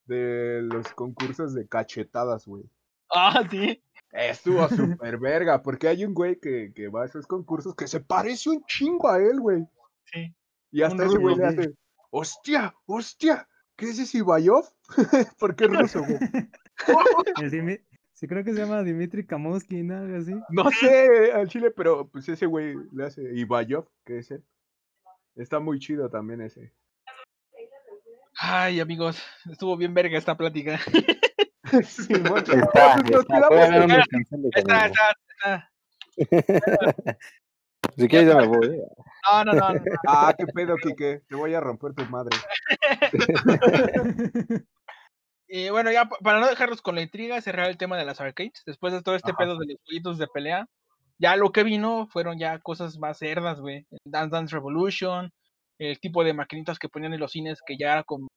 de 0.06 0.62
los 0.62 0.92
concursos 0.94 1.54
de 1.54 1.66
cachetadas, 1.68 2.46
güey. 2.46 2.64
Ah, 3.10 3.42
sí. 3.50 3.82
Estuvo 4.12 4.68
súper 4.98 5.18
verga, 5.18 5.62
porque 5.62 5.88
hay 5.88 6.04
un 6.04 6.14
güey 6.14 6.38
que, 6.38 6.72
que, 6.74 6.88
va 6.88 7.02
a 7.02 7.06
esos 7.06 7.26
concursos 7.26 7.74
que 7.74 7.86
se 7.86 8.00
parece 8.00 8.50
un 8.50 8.64
chingo 8.64 9.08
a 9.08 9.18
él, 9.18 9.40
güey. 9.40 9.64
Sí. 10.04 10.34
Y 10.72 10.82
hasta 10.82 11.04
ese 11.04 11.18
güey 11.18 11.36
le 11.36 11.46
hace, 11.46 11.74
hostia, 12.10 12.74
hostia, 12.86 13.48
¿qué 13.76 13.90
es 13.90 13.98
ese 13.98 14.18
Ibayov? 14.18 14.64
¿Por 15.38 15.54
qué 15.56 15.66
ruso, 15.66 16.00
güey? 16.00 16.18
sí, 18.12 18.26
creo 18.26 18.44
que 18.44 18.52
se 18.52 18.60
llama 18.60 18.82
Dimitri 18.82 19.26
Kamovsky, 19.26 19.82
¿no? 19.82 19.98
Algo 19.98 20.16
así. 20.16 20.34
No 20.50 20.70
sé 20.70 21.32
al 21.32 21.48
chile, 21.48 21.70
pero 21.70 22.08
pues 22.08 22.28
ese 22.28 22.46
güey 22.46 22.76
le 22.92 23.06
hace 23.06 23.22
Ibayov, 23.34 23.88
que 24.04 24.18
es 24.18 24.30
él. 24.30 24.44
Está 25.40 25.58
muy 25.58 25.78
chido 25.78 26.10
también 26.10 26.42
ese. 26.42 26.74
Ay, 28.36 28.78
amigos, 28.78 29.22
estuvo 29.50 29.74
bien 29.74 29.94
verga 29.94 30.18
esta 30.18 30.36
plática. 30.36 30.78
Sí, 31.84 32.14
está, 32.14 32.56
está, 34.56 35.14
está, 35.28 35.70
Si 37.96 38.08
quieres 38.08 38.28
ya 38.28 38.34
me 38.34 38.46
voy. 38.48 38.66
¿eh? 38.66 38.82
No, 39.30 39.44
no, 39.44 39.52
no, 39.52 39.68
Ah, 40.08 40.34
qué 40.36 40.46
pedo, 40.46 40.74
Kike. 40.76 41.22
Te 41.28 41.36
voy 41.36 41.54
a 41.54 41.60
romper 41.60 41.94
tu 41.94 42.04
madre. 42.06 42.36
y 45.46 45.70
bueno, 45.70 45.92
ya 45.92 46.08
para 46.08 46.40
no 46.40 46.48
dejarlos 46.48 46.82
con 46.82 46.96
la 46.96 47.02
intriga, 47.02 47.40
cerrar 47.40 47.68
el 47.68 47.78
tema 47.78 47.96
de 47.96 48.04
las 48.04 48.20
arcades. 48.20 48.64
Después 48.66 48.92
de 48.92 49.02
todo 49.02 49.14
este 49.14 49.32
pedo 49.34 49.56
de 49.58 49.66
los 49.66 49.76
jueguitos 49.84 50.18
de 50.18 50.26
pelea, 50.26 50.66
ya 51.20 51.36
lo 51.36 51.52
que 51.52 51.64
vino 51.64 52.08
fueron 52.08 52.38
ya 52.38 52.58
cosas 52.60 52.98
más 52.98 53.18
cerdas, 53.18 53.60
güey. 53.60 53.86
Dance 54.04 54.30
Dance 54.30 54.54
Revolution, 54.56 55.30
el 55.78 56.00
tipo 56.00 56.24
de 56.24 56.32
maquinitas 56.32 56.78
que 56.78 56.88
ponían 56.88 57.12
en 57.12 57.20
los 57.20 57.32
cines 57.32 57.60
que 57.64 57.76
ya 57.76 57.92
era 57.92 58.04
como 58.04 58.28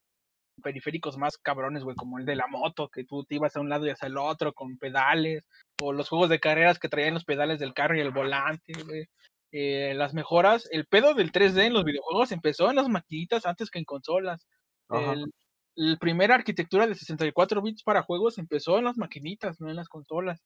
periféricos 0.61 1.17
más 1.17 1.37
cabrones, 1.37 1.83
güey, 1.83 1.95
como 1.95 2.19
el 2.19 2.25
de 2.25 2.35
la 2.35 2.47
moto, 2.47 2.89
que 2.89 3.05
tú 3.05 3.23
te 3.23 3.35
ibas 3.35 3.55
a 3.55 3.61
un 3.61 3.69
lado 3.69 3.87
y 3.87 3.89
hacia 3.89 4.07
el 4.07 4.17
otro 4.17 4.53
con 4.53 4.77
pedales, 4.77 5.43
o 5.81 5.93
los 5.93 6.09
juegos 6.09 6.29
de 6.29 6.39
carreras 6.39 6.77
que 6.77 6.89
traían 6.89 7.13
los 7.13 7.25
pedales 7.25 7.59
del 7.59 7.73
carro 7.73 7.97
y 7.97 8.01
el 8.01 8.11
volante, 8.11 8.73
güey. 8.85 9.07
Eh, 9.53 9.93
las 9.95 10.13
mejoras, 10.13 10.67
el 10.71 10.85
pedo 10.85 11.13
del 11.13 11.31
3D 11.31 11.65
en 11.67 11.73
los 11.73 11.85
videojuegos 11.85 12.31
empezó 12.31 12.69
en 12.69 12.75
las 12.75 12.89
maquinitas 12.89 13.45
antes 13.45 13.69
que 13.69 13.79
en 13.79 13.85
consolas. 13.85 14.45
El, 14.89 15.31
el 15.75 15.97
primer 15.99 16.31
arquitectura 16.31 16.85
de 16.87 16.95
64 16.95 17.61
bits 17.61 17.83
para 17.83 18.03
juegos 18.03 18.37
empezó 18.37 18.77
en 18.77 18.85
las 18.85 18.97
maquinitas, 18.97 19.61
no 19.61 19.69
en 19.69 19.75
las 19.75 19.89
consolas. 19.89 20.43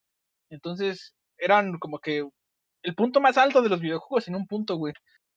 Entonces, 0.50 1.14
eran 1.40 1.78
como 1.80 2.00
que 2.00 2.28
el 2.84 2.96
punto 2.96 3.22
más 3.22 3.38
alto 3.38 3.62
de 3.62 3.70
los 3.70 3.82
videojuegos 3.82 4.28
en 4.28 4.36
un 4.36 4.48
punto, 4.48 4.76
güey. 4.78 4.94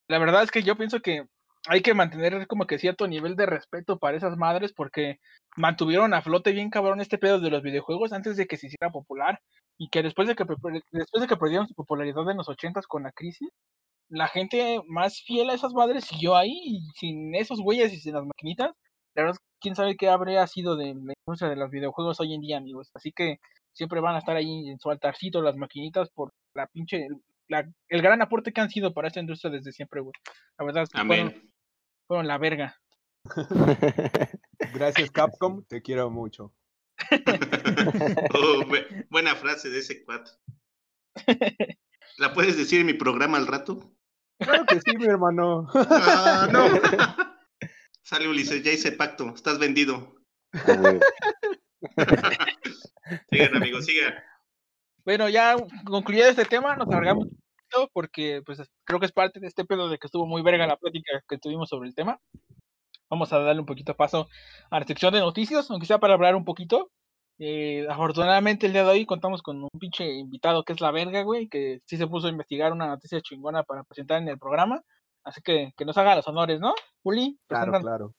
La 0.08 0.18
verdad 0.18 0.42
es 0.42 0.50
que 0.50 0.62
yo 0.62 0.76
pienso 0.76 1.00
que 1.00 1.26
hay 1.68 1.82
que 1.82 1.94
mantener 1.94 2.46
como 2.46 2.66
que 2.66 2.78
cierto 2.78 3.06
nivel 3.06 3.36
de 3.36 3.46
respeto 3.46 3.98
para 3.98 4.16
esas 4.16 4.36
madres 4.36 4.72
porque 4.72 5.18
mantuvieron 5.56 6.14
a 6.14 6.22
flote 6.22 6.52
bien 6.52 6.70
cabrón 6.70 7.00
este 7.00 7.18
pedo 7.18 7.38
de 7.40 7.50
los 7.50 7.62
videojuegos 7.62 8.12
antes 8.12 8.36
de 8.36 8.46
que 8.46 8.56
se 8.56 8.68
hiciera 8.68 8.90
popular 8.90 9.40
y 9.78 9.88
que 9.90 10.02
después 10.02 10.26
de 10.28 10.34
que 10.34 10.44
después 10.92 11.20
de 11.22 11.26
que 11.26 11.36
perdieron 11.36 11.68
su 11.68 11.74
popularidad 11.74 12.30
en 12.30 12.38
los 12.38 12.48
ochentas 12.48 12.86
con 12.86 13.02
la 13.02 13.12
crisis, 13.12 13.50
la 14.08 14.28
gente 14.28 14.80
más 14.88 15.22
fiel 15.22 15.50
a 15.50 15.54
esas 15.54 15.72
madres 15.74 16.04
siguió 16.04 16.36
ahí 16.36 16.52
y 16.64 16.80
sin 16.98 17.34
esos 17.34 17.60
güeyes 17.60 17.92
y 17.92 17.98
sin 18.00 18.14
las 18.14 18.24
maquinitas, 18.24 18.72
la 19.14 19.22
verdad 19.24 19.38
quién 19.60 19.76
sabe 19.76 19.96
qué 19.96 20.08
habría 20.08 20.46
sido 20.46 20.76
de 20.76 20.94
la 20.94 21.14
industria 21.26 21.50
de 21.50 21.56
los 21.56 21.70
videojuegos 21.70 22.20
hoy 22.20 22.34
en 22.34 22.40
día, 22.40 22.56
amigos. 22.56 22.90
Así 22.94 23.12
que 23.12 23.38
siempre 23.72 24.00
van 24.00 24.16
a 24.16 24.18
estar 24.18 24.36
ahí 24.36 24.68
en 24.68 24.78
su 24.78 24.90
altarcito 24.90 25.42
las 25.42 25.56
maquinitas 25.56 26.10
por 26.10 26.32
la 26.54 26.66
pinche 26.66 27.06
el 27.88 28.02
gran 28.02 28.22
aporte 28.22 28.52
que 28.52 28.60
han 28.60 28.70
sido 28.70 28.94
para 28.94 29.08
esta 29.08 29.18
industria 29.18 29.50
desde 29.50 29.72
siempre, 29.72 30.00
güey. 30.00 30.12
La 30.56 30.64
verdad 30.64 30.84
es 30.84 30.90
que 30.90 31.00
Amén 31.00 31.50
fueron 32.10 32.26
la 32.26 32.38
verga. 32.38 32.76
Gracias, 34.74 35.12
Capcom, 35.12 35.62
te 35.62 35.80
quiero 35.80 36.10
mucho. 36.10 36.52
Oh, 38.34 38.64
buena 39.08 39.36
frase 39.36 39.70
de 39.70 39.78
ese 39.78 40.04
cuatro. 40.04 40.34
¿La 42.18 42.34
puedes 42.34 42.56
decir 42.56 42.80
en 42.80 42.86
mi 42.86 42.94
programa 42.94 43.38
al 43.38 43.46
rato? 43.46 43.94
Claro 44.40 44.66
que 44.66 44.80
sí, 44.80 44.96
mi 44.96 45.04
hermano. 45.04 45.68
Ah, 45.72 46.48
no. 46.50 46.66
Sale 48.02 48.28
Ulises, 48.28 48.64
ya 48.64 48.72
hice 48.72 48.90
pacto, 48.90 49.32
estás 49.32 49.60
vendido. 49.60 50.16
sigan, 53.30 53.56
amigos, 53.56 53.84
sigan. 53.84 54.14
Bueno, 55.04 55.28
ya 55.28 55.56
concluido 55.84 56.28
este 56.28 56.44
tema, 56.44 56.76
nos 56.76 56.88
cargamos 56.88 57.28
porque 57.92 58.42
pues 58.44 58.60
creo 58.84 59.00
que 59.00 59.06
es 59.06 59.12
parte 59.12 59.40
de 59.40 59.46
este 59.46 59.64
pedo 59.64 59.88
de 59.88 59.98
que 59.98 60.06
estuvo 60.06 60.26
muy 60.26 60.42
verga 60.42 60.66
la 60.66 60.76
plática 60.76 61.22
que 61.28 61.38
tuvimos 61.38 61.68
sobre 61.68 61.88
el 61.88 61.94
tema. 61.94 62.20
Vamos 63.08 63.32
a 63.32 63.38
darle 63.40 63.60
un 63.60 63.66
poquito 63.66 63.96
paso 63.96 64.28
a 64.70 64.80
la 64.80 64.86
sección 64.86 65.12
de 65.12 65.20
noticias, 65.20 65.70
aunque 65.70 65.86
sea 65.86 65.98
para 65.98 66.14
hablar 66.14 66.36
un 66.36 66.44
poquito. 66.44 66.90
Eh, 67.38 67.86
afortunadamente 67.88 68.66
el 68.66 68.72
día 68.72 68.84
de 68.84 68.90
hoy 68.90 69.06
contamos 69.06 69.42
con 69.42 69.62
un 69.62 69.70
pinche 69.78 70.12
invitado 70.12 70.62
que 70.62 70.74
es 70.74 70.80
la 70.80 70.90
verga, 70.90 71.22
güey, 71.22 71.48
que 71.48 71.80
sí 71.86 71.96
se 71.96 72.06
puso 72.06 72.26
a 72.26 72.30
investigar 72.30 72.72
una 72.72 72.86
noticia 72.86 73.20
chingona 73.22 73.62
para 73.62 73.82
presentar 73.84 74.20
en 74.20 74.28
el 74.28 74.38
programa. 74.38 74.82
Así 75.24 75.40
que 75.42 75.72
que 75.76 75.84
nos 75.84 75.96
haga 75.98 76.16
los 76.16 76.28
honores, 76.28 76.60
¿no? 76.60 76.74
Uli, 77.02 77.38
claro, 77.48 77.72
claro. 77.80 78.14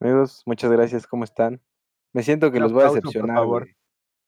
Amigos, 0.00 0.42
muchas 0.46 0.70
gracias, 0.70 1.06
¿cómo 1.06 1.24
están? 1.24 1.60
Me 2.12 2.22
siento 2.22 2.50
que 2.50 2.60
los 2.60 2.72
voy 2.72 2.84
a 2.84 2.88
decepcionar. 2.88 3.36
Por 3.36 3.44
favor. 3.44 3.68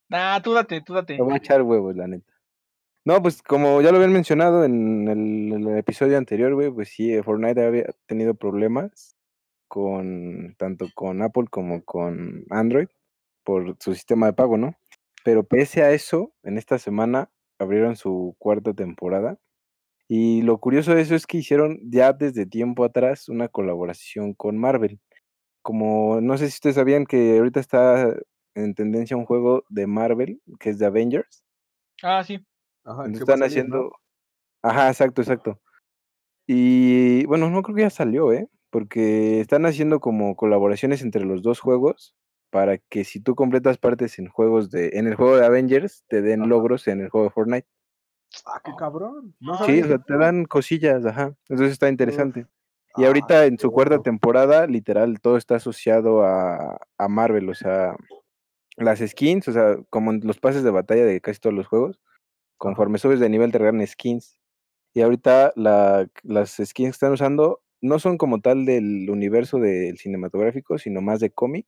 Nah, 0.09 0.39
tú 0.41 0.53
date, 0.53 0.81
tú 0.81 0.93
date. 0.93 1.15
Me 1.15 1.23
voy 1.23 1.33
a 1.33 1.37
echar 1.37 1.61
huevos, 1.61 1.95
la 1.95 2.07
neta. 2.07 2.35
No, 3.05 3.21
pues 3.21 3.43
como 3.43 3.81
ya 3.81 3.91
lo 3.91 3.97
habían 3.97 4.13
mencionado 4.13 4.63
en 4.63 5.07
el, 5.07 5.77
episodio 5.77 6.17
anterior, 6.17 6.55
güey, 6.55 6.71
pues 6.71 6.89
sí, 6.89 7.21
Fortnite 7.21 7.63
había 7.63 7.85
tenido 8.07 8.33
problemas 8.33 9.15
con 9.67 10.55
tanto 10.57 10.87
con 10.95 11.21
Apple 11.21 11.45
como 11.51 11.83
con 11.83 12.45
Android 12.49 12.87
por 13.43 13.77
su 13.79 13.93
sistema 13.93 14.27
de 14.27 14.33
pago, 14.33 14.57
¿no? 14.57 14.75
Pero 15.23 15.43
pese 15.43 15.83
a 15.83 15.91
eso, 15.91 16.33
en 16.43 16.57
esta 16.57 16.79
semana 16.79 17.29
abrieron 17.59 17.95
su 17.95 18.35
cuarta 18.39 18.73
temporada. 18.73 19.37
Y 20.07 20.41
lo 20.43 20.59
curioso 20.59 20.95
de 20.95 21.01
eso 21.01 21.15
es 21.15 21.27
que 21.27 21.39
hicieron 21.39 21.79
ya 21.91 22.13
desde 22.13 22.45
tiempo 22.45 22.85
atrás 22.85 23.29
una 23.29 23.49
colaboración 23.49 24.33
con 24.33 24.57
Marvel. 24.57 24.99
Como 25.61 26.21
no 26.21 26.37
sé 26.37 26.47
si 26.49 26.55
ustedes 26.55 26.75
sabían 26.77 27.05
que 27.05 27.37
ahorita 27.37 27.59
está 27.59 28.15
en 28.55 28.73
tendencia 28.73 29.17
un 29.17 29.25
juego 29.25 29.63
de 29.69 29.85
Marvel, 29.85 30.41
que 30.59 30.71
es 30.71 30.79
de 30.79 30.85
Avengers. 30.85 31.43
Ah, 32.01 32.23
sí. 32.23 32.43
Ajá, 32.83 33.05
están 33.07 33.43
haciendo. 33.43 33.91
Ajá, 34.61 34.89
exacto, 34.89 35.21
exacto. 35.21 35.61
Y 36.47 37.25
bueno, 37.25 37.49
no 37.49 37.61
creo 37.61 37.75
que 37.75 37.81
ya 37.83 37.89
salió, 37.89 38.31
¿eh? 38.33 38.49
Porque 38.69 39.39
están 39.39 39.65
haciendo 39.65 39.99
como 39.99 40.35
colaboraciones 40.35 41.01
entre 41.01 41.25
los 41.25 41.41
dos 41.41 41.59
juegos 41.59 42.15
para 42.49 42.77
que 42.77 43.03
si 43.03 43.19
tú 43.19 43.35
completas 43.35 43.77
partes 43.77 44.17
en 44.19 44.27
juegos 44.27 44.69
de, 44.71 44.91
en 44.93 45.07
el 45.07 45.15
juego 45.15 45.37
de 45.37 45.45
Avengers, 45.45 46.03
te 46.07 46.21
den 46.21 46.47
logros 46.47 46.87
en 46.87 47.01
el 47.01 47.09
juego 47.09 47.25
de 47.25 47.31
Fortnite. 47.31 47.67
Ah, 48.45 48.61
qué 48.63 48.71
cabrón. 48.77 49.35
sí, 49.65 49.81
o 49.81 49.87
sea, 49.87 49.97
te 49.99 50.17
dan 50.17 50.45
cosillas, 50.45 51.05
ajá. 51.05 51.35
Entonces 51.49 51.73
está 51.73 51.89
interesante. 51.89 52.47
Y 52.97 53.03
ahorita 53.03 53.45
en 53.45 53.59
su 53.59 53.71
cuarta 53.71 54.01
temporada, 54.01 54.67
literal, 54.67 55.19
todo 55.19 55.35
está 55.35 55.55
asociado 55.55 56.23
a, 56.23 56.79
a 56.97 57.07
Marvel, 57.09 57.49
o 57.49 57.53
sea, 57.53 57.95
las 58.77 58.99
skins, 58.99 59.47
o 59.47 59.53
sea, 59.53 59.77
como 59.89 60.11
en 60.11 60.21
los 60.23 60.39
pases 60.39 60.63
de 60.63 60.71
batalla 60.71 61.05
de 61.05 61.21
casi 61.21 61.39
todos 61.39 61.55
los 61.55 61.67
juegos, 61.67 61.99
conforme 62.57 62.97
subes 62.99 63.19
de 63.19 63.29
nivel 63.29 63.51
te 63.51 63.59
regalan 63.59 63.85
skins. 63.87 64.39
Y 64.93 65.01
ahorita 65.01 65.53
la, 65.55 66.07
las 66.23 66.51
skins 66.51 66.89
que 66.91 66.95
están 66.95 67.13
usando 67.13 67.61
no 67.81 67.99
son 67.99 68.17
como 68.17 68.41
tal 68.41 68.65
del 68.65 69.09
universo 69.09 69.59
del 69.59 69.97
cinematográfico, 69.97 70.77
sino 70.77 71.01
más 71.01 71.19
de 71.19 71.31
cómic. 71.31 71.67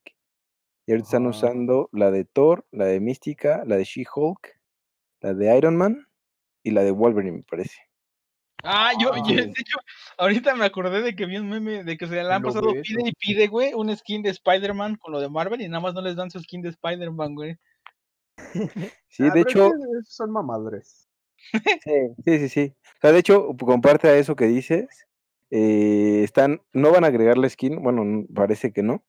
Y 0.88 0.94
ahorita 0.94 1.08
están 1.08 1.28
usando 1.28 1.90
la 1.92 2.12
de 2.12 2.26
Thor, 2.26 2.66
la 2.72 2.86
de 2.86 3.00
Mística, 3.02 3.64
la 3.66 3.76
de 3.76 3.84
She-Hulk, 3.84 4.60
la 5.22 5.34
de 5.34 5.58
Iron 5.58 5.76
Man 5.76 6.08
y 6.64 6.72
la 6.72 6.84
de 6.84 6.92
Wolverine, 6.92 7.38
me 7.38 7.44
parece. 7.44 7.87
Ah, 8.70 8.92
yo, 9.00 9.12
yo, 9.16 9.36
de 9.36 9.44
hecho, 9.44 9.78
ahorita 10.18 10.54
me 10.56 10.66
acordé 10.66 11.02
de 11.02 11.16
que 11.16 11.26
vi 11.26 11.38
un 11.38 11.50
meme 11.50 11.84
de 11.86 11.98
que 11.98 12.06
se 12.06 12.16
le 12.16 12.22
han 12.22 12.42
pasado 12.42 12.74
pide 12.84 13.10
y 13.10 13.14
pide, 13.14 13.48
güey, 13.48 13.74
un 13.74 13.96
skin 13.96 14.22
de 14.22 14.30
Spider-Man 14.32 14.98
con 14.98 15.14
lo 15.14 15.22
de 15.22 15.30
Marvel 15.30 15.62
y 15.62 15.70
nada 15.70 15.80
más 15.80 15.94
no 15.94 16.02
les 16.02 16.18
dan 16.18 16.30
su 16.30 16.40
skin 16.40 16.62
de 16.62 16.70
Spider-Man, 16.70 17.36
güey. 17.36 17.58
Sí, 19.10 19.24
ah, 19.24 19.34
de 19.34 19.42
hecho. 19.42 19.72
Son 20.04 20.32
mamadres. 20.32 21.08
Sí, 21.52 22.14
sí, 22.26 22.50
sí, 22.50 22.74
O 22.76 23.00
sea, 23.02 23.12
de 23.12 23.20
hecho, 23.20 23.56
comparte 23.58 24.10
a 24.10 24.18
eso 24.18 24.36
que 24.36 24.46
dices. 24.46 25.08
Eh, 25.50 26.24
están, 26.24 26.62
no 26.74 26.92
van 26.92 27.06
a 27.06 27.08
agregar 27.08 27.38
la 27.38 27.50
skin, 27.50 27.82
bueno, 27.82 28.26
parece 28.36 28.74
que 28.74 28.84
no, 28.84 29.06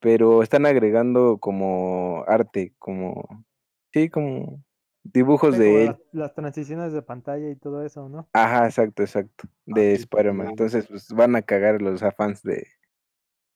pero 0.00 0.42
están 0.42 0.64
agregando 0.64 1.36
como 1.38 2.24
arte, 2.26 2.74
como, 2.78 3.44
sí, 3.92 4.08
como 4.08 4.64
dibujos 5.12 5.58
de 5.58 5.96
Las, 6.12 6.34
transiciones 6.34 6.92
de 6.92 7.02
pantalla 7.02 7.50
y 7.50 7.56
todo 7.56 7.84
eso, 7.84 8.08
¿no? 8.08 8.28
Ajá, 8.32 8.66
exacto, 8.66 9.02
exacto. 9.02 9.48
De 9.64 9.94
Spider-Man. 9.94 10.48
Entonces, 10.48 10.86
pues 10.86 11.08
van 11.08 11.36
a 11.36 11.42
cagar 11.42 11.82
los 11.82 12.00
fans 12.16 12.42
de, 12.42 12.66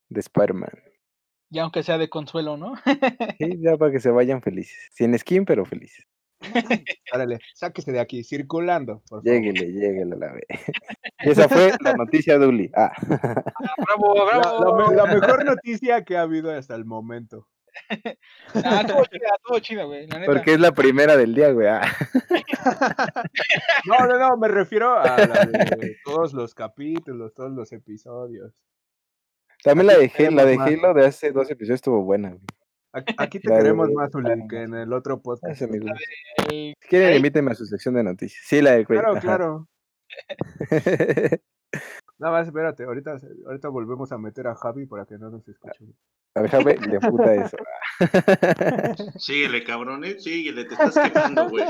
de 0.09 0.21
Spider-Man. 0.21 0.71
Y 1.51 1.59
aunque 1.59 1.83
sea 1.83 1.99
de 1.99 2.09
consuelo, 2.09 2.57
¿no? 2.57 2.75
sí, 3.39 3.59
ya 3.61 3.77
para 3.77 3.91
que 3.91 4.01
se 4.01 4.11
vayan 4.11 4.41
felices. 4.41 4.89
Sin 4.93 5.19
skin, 5.19 5.45
pero 5.45 5.65
felices. 5.65 6.07
Árale, 7.13 7.39
sáquese 7.55 7.93
de 7.93 8.01
aquí, 8.01 8.25
circulando. 8.25 9.03
Por 9.09 9.23
lléguele, 9.23 9.73
lléguele 9.73 10.15
a 10.15 10.19
la 10.19 10.33
vez. 10.33 10.45
esa 11.19 11.49
fue 11.49 11.73
la 11.81 11.95
noticia 11.95 12.39
de 12.39 12.47
Uli. 12.47 12.71
Ah. 12.75 12.93
ah. 12.95 13.45
bravo, 13.77 14.27
bravo. 14.27 14.93
la, 14.93 15.07
mejor 15.07 15.45
noticia 15.45 16.05
que 16.05 16.17
ha 16.17 16.23
habido 16.23 16.51
hasta 16.51 16.75
el 16.75 16.85
momento. 16.85 17.49
Ah, 18.55 18.85
todo 18.87 19.05
chido, 19.05 19.27
todo 19.47 19.59
chido, 19.61 19.87
güey. 19.87 20.09
Porque 20.27 20.55
es 20.55 20.61
la 20.61 20.73
primera 20.73 21.17
del 21.17 21.35
día, 21.35 21.53
güey. 21.53 21.69
Ah. 21.69 21.83
No, 23.87 24.07
no, 24.07 24.19
no, 24.19 24.37
me 24.37 24.49
refiero 24.49 24.99
a 24.99 25.17
todos 26.05 26.35
los 26.35 26.55
capítulos, 26.55 27.33
todos 27.33 27.51
los 27.51 27.73
episodios. 27.73 28.53
También 29.63 29.87
la 29.87 29.95
de, 29.95 30.31
la 30.31 30.45
de 30.45 30.59
Halo 30.59 30.95
de 30.95 31.07
hace 31.07 31.33
dos 31.33 31.51
episodios 31.51 31.77
estuvo 31.77 32.03
buena, 32.03 32.37
Aquí, 32.93 33.39
te 33.39 33.49
queremos 33.49 33.89
más, 33.93 34.11
que 34.49 34.63
en 34.63 34.75
el 34.75 34.93
otro 34.93 35.23
podcast. 35.23 35.61
Si 35.61 36.75
quieren, 36.89 37.17
invíteme 37.17 37.53
a 37.53 37.55
su 37.55 37.65
sección 37.65 37.95
de 37.95 38.03
noticias. 38.03 38.43
Sí, 38.45 38.61
la 38.61 38.73
de 38.73 38.85
Claro, 38.85 39.15
claro. 39.21 39.69
Nada 42.19 42.33
más, 42.33 42.47
espérate, 42.49 42.85
ahorita, 42.85 43.19
ahorita 43.47 43.69
volvemos 43.69 44.11
a 44.13 44.19
meter 44.19 44.49
a 44.49 44.57
Javi 44.57 44.87
para 44.87 45.07
que 45.07 45.17
no 45.19 45.31
nos 45.31 45.47
escuche. 45.49 45.87
A 46.35 46.43
ver, 46.43 46.51
Javi, 46.51 46.77
le 46.87 47.01
puta 47.01 47.35
eso. 47.35 47.57
Síguele, 49.19 49.65
cabrones, 49.65 50.15
¿eh? 50.15 50.21
síguele, 50.21 50.65
te 50.65 50.75
estás 50.75 50.95
quejando, 50.95 51.49
güey. 51.49 51.67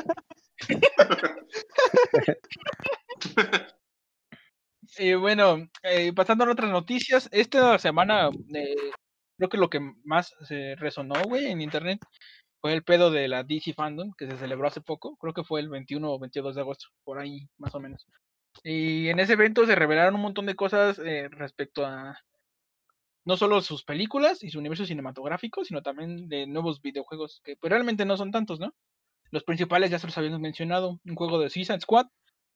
Y 4.98 5.14
bueno, 5.14 5.68
eh, 5.82 6.12
pasando 6.12 6.44
a 6.44 6.50
otras 6.50 6.70
noticias, 6.70 7.28
esta 7.32 7.78
semana 7.78 8.28
eh, 8.54 8.74
creo 9.38 9.48
que 9.48 9.56
lo 9.56 9.70
que 9.70 9.80
más 10.04 10.34
se 10.42 10.74
resonó, 10.76 11.14
güey, 11.24 11.46
en 11.46 11.62
internet 11.62 12.00
fue 12.61 12.74
el 12.74 12.84
pedo 12.84 13.11
de 13.11 13.28
la 13.28 13.42
DC 13.42 13.72
Fandom, 13.72 14.12
que 14.16 14.26
se 14.26 14.36
celebró 14.36 14.68
hace 14.68 14.82
poco, 14.82 15.16
creo 15.16 15.32
que 15.32 15.44
fue 15.44 15.61
el 15.61 15.70
21 15.70 16.12
o 16.12 16.18
22 16.18 16.54
de 16.54 16.61
agosto, 16.61 16.88
por 17.04 17.18
ahí 17.18 17.48
más 17.56 17.74
o 17.74 17.80
menos. 17.80 18.06
Y 18.62 19.08
en 19.08 19.20
ese 19.20 19.34
evento 19.34 19.64
se 19.66 19.74
revelaron 19.74 20.14
un 20.16 20.20
montón 20.22 20.46
de 20.46 20.56
cosas 20.56 20.98
eh, 20.98 21.28
respecto 21.30 21.86
a 21.86 22.18
no 23.24 23.36
solo 23.36 23.60
sus 23.60 23.84
películas 23.84 24.42
y 24.42 24.50
su 24.50 24.58
universo 24.58 24.86
cinematográfico, 24.86 25.64
sino 25.64 25.82
también 25.82 26.28
de 26.28 26.46
nuevos 26.46 26.80
videojuegos, 26.80 27.40
que 27.44 27.56
pues, 27.56 27.70
realmente 27.70 28.04
no 28.04 28.16
son 28.16 28.30
tantos, 28.30 28.60
¿no? 28.60 28.74
Los 29.30 29.44
principales 29.44 29.90
ya 29.90 29.98
se 29.98 30.06
los 30.06 30.18
habíamos 30.18 30.40
mencionado, 30.40 30.98
un 31.04 31.14
juego 31.14 31.38
de 31.38 31.50
Suicide 31.50 31.80
Squad 31.80 32.06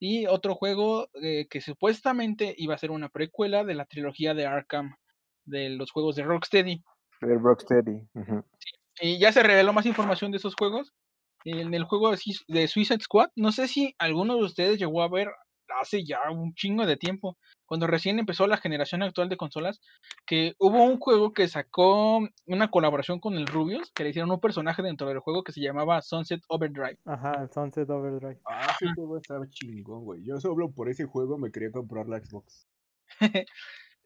y 0.01 0.27
otro 0.27 0.55
juego 0.55 1.09
eh, 1.23 1.47
que 1.49 1.61
supuestamente 1.61 2.55
iba 2.59 2.75
a 2.75 2.79
ser 2.79 2.91
una 2.91 3.09
precuela 3.09 3.65
de 3.65 3.75
la 3.75 3.85
trilogía 3.85 4.35
de 4.35 4.47
Arkham, 4.47 4.97
de 5.45 5.71
los 5.71 5.91
juegos 5.93 6.17
de 6.17 6.25
Rocksteady. 6.25 6.83
De 7.21 7.39
Rocksteady. 7.39 8.09
Y 9.01 9.19
ya 9.19 9.33
se 9.33 9.43
reveló 9.43 9.73
más 9.73 9.87
información 9.87 10.31
de 10.31 10.39
esos 10.39 10.55
juegos. 10.55 10.93
En 11.45 11.75
el 11.75 11.85
juego 11.85 12.11
de 12.11 12.69
Suicide 12.69 13.03
Squad, 13.03 13.29
no 13.37 13.53
sé 13.53 13.69
si 13.69 13.95
alguno 13.99 14.37
de 14.37 14.45
ustedes 14.45 14.79
llegó 14.79 15.03
a 15.03 15.09
ver 15.09 15.29
hace 15.81 16.05
ya 16.05 16.19
un 16.31 16.55
chingo 16.55 16.87
de 16.87 16.97
tiempo, 16.97 17.37
cuando 17.67 17.87
recién 17.87 18.19
empezó 18.19 18.47
la 18.47 18.57
generación 18.57 19.03
actual 19.03 19.29
de 19.29 19.37
consolas, 19.37 19.81
que 20.27 20.55
hubo 20.59 20.83
un 20.83 20.99
juego 20.99 21.33
que 21.33 21.49
sacó 21.49 22.21
una 22.47 22.71
colaboración 22.71 23.21
con 23.21 23.35
el 23.35 23.47
Rubius, 23.47 23.91
que 23.93 24.05
le 24.05 24.11
hicieron 24.11 24.31
un 24.31 24.41
personaje 24.41 24.83
dentro 24.83 25.09
del 25.09 25.19
juego 25.19 25.43
que 25.43 25.53
se 25.53 25.61
llamaba 25.61 26.03
Sunset 26.03 26.43
Overdrive. 26.49 26.99
Ajá, 27.05 27.49
Sunset 27.53 27.89
Overdrive. 27.91 28.41
Ah, 28.47 28.77
ese 28.81 28.93
juego 28.95 29.17
estaba 29.17 29.49
chingón, 29.49 30.05
güey. 30.05 30.23
Yo 30.25 30.39
solo 30.41 30.71
por 30.71 30.89
ese 30.89 31.05
juego 31.05 31.39
me 31.39 31.51
quería 31.51 31.71
comprar 31.71 32.09
la 32.09 32.19
Xbox. 32.19 32.67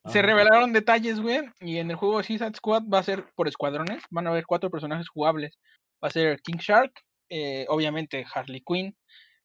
se 0.07 0.23
revelaron 0.23 0.73
detalles, 0.73 1.21
güey, 1.21 1.41
y 1.61 1.79
en 1.79 1.91
el 1.91 1.97
juego 1.97 2.23
Suicide 2.23 2.55
Squad 2.55 2.85
va 2.93 2.99
a 2.99 3.03
ser 3.03 3.25
por 3.35 3.49
escuadrones, 3.49 4.03
van 4.11 4.27
a 4.27 4.31
haber 4.31 4.47
cuatro 4.47 4.71
personajes 4.71 5.09
jugables. 5.09 5.59
Va 6.03 6.09
a 6.09 6.13
ser 6.13 6.41
King 6.43 6.59
Shark, 6.59 6.93
eh, 7.29 7.67
obviamente 7.69 8.25
Harley 8.33 8.63
Quinn, 8.65 8.97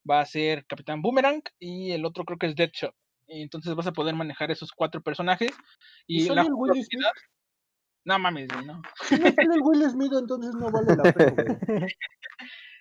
va 0.10 0.22
a 0.22 0.26
ser 0.26 0.66
Capitán 0.66 1.02
Boomerang 1.02 1.42
y 1.60 1.92
el 1.92 2.06
otro 2.06 2.26
creo 2.26 2.38
que 2.38 2.48
es 2.48 2.56
Deadshot. 2.56 2.94
Y 3.28 3.42
entonces 3.42 3.74
vas 3.76 3.88
a 3.88 3.94
poder 3.94 4.16
manejar 4.16 4.52
esos 4.52 4.72
cuatro 4.72 5.02
personajes. 5.02 5.52
Y, 6.08 6.28
la 6.30 6.42
el 6.42 6.54
Will 6.54 6.84
Smith? 6.84 7.06
No 8.06 8.20
mames, 8.20 8.48
¿no? 8.66 8.82
Si 9.08 9.18
no 9.18 9.54
el 9.54 9.62
Will 9.62 9.90
Smith, 9.90 10.12
entonces 10.18 10.54
no 10.56 10.70
vale 10.72 10.96
la 10.96 11.14
pena, 11.14 11.58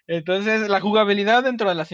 Entonces, 0.09 0.69
la 0.69 0.81
jugabilidad 0.81 1.45
dentro 1.45 1.69
de 1.69 1.77
la 1.77 1.87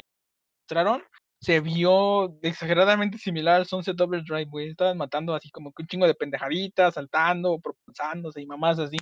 mostraron 0.63 1.03
se 1.41 1.61
vio 1.61 2.39
exageradamente 2.43 3.17
similar 3.19 3.57
al 3.57 3.67
Sunset 3.67 4.01
Overdrive, 4.01 4.47
güey. 4.51 4.71
Estaban 4.71 4.99
matando 4.99 5.35
así 5.35 5.51
como 5.51 5.73
que 5.73 5.83
un 5.83 5.89
chingo 5.89 6.07
de 6.07 6.15
pendejaditas, 6.15 6.95
saltando, 6.95 7.59
propulsándose 7.61 8.41
y 8.41 8.47
mamás 8.47 8.79
así. 8.79 8.97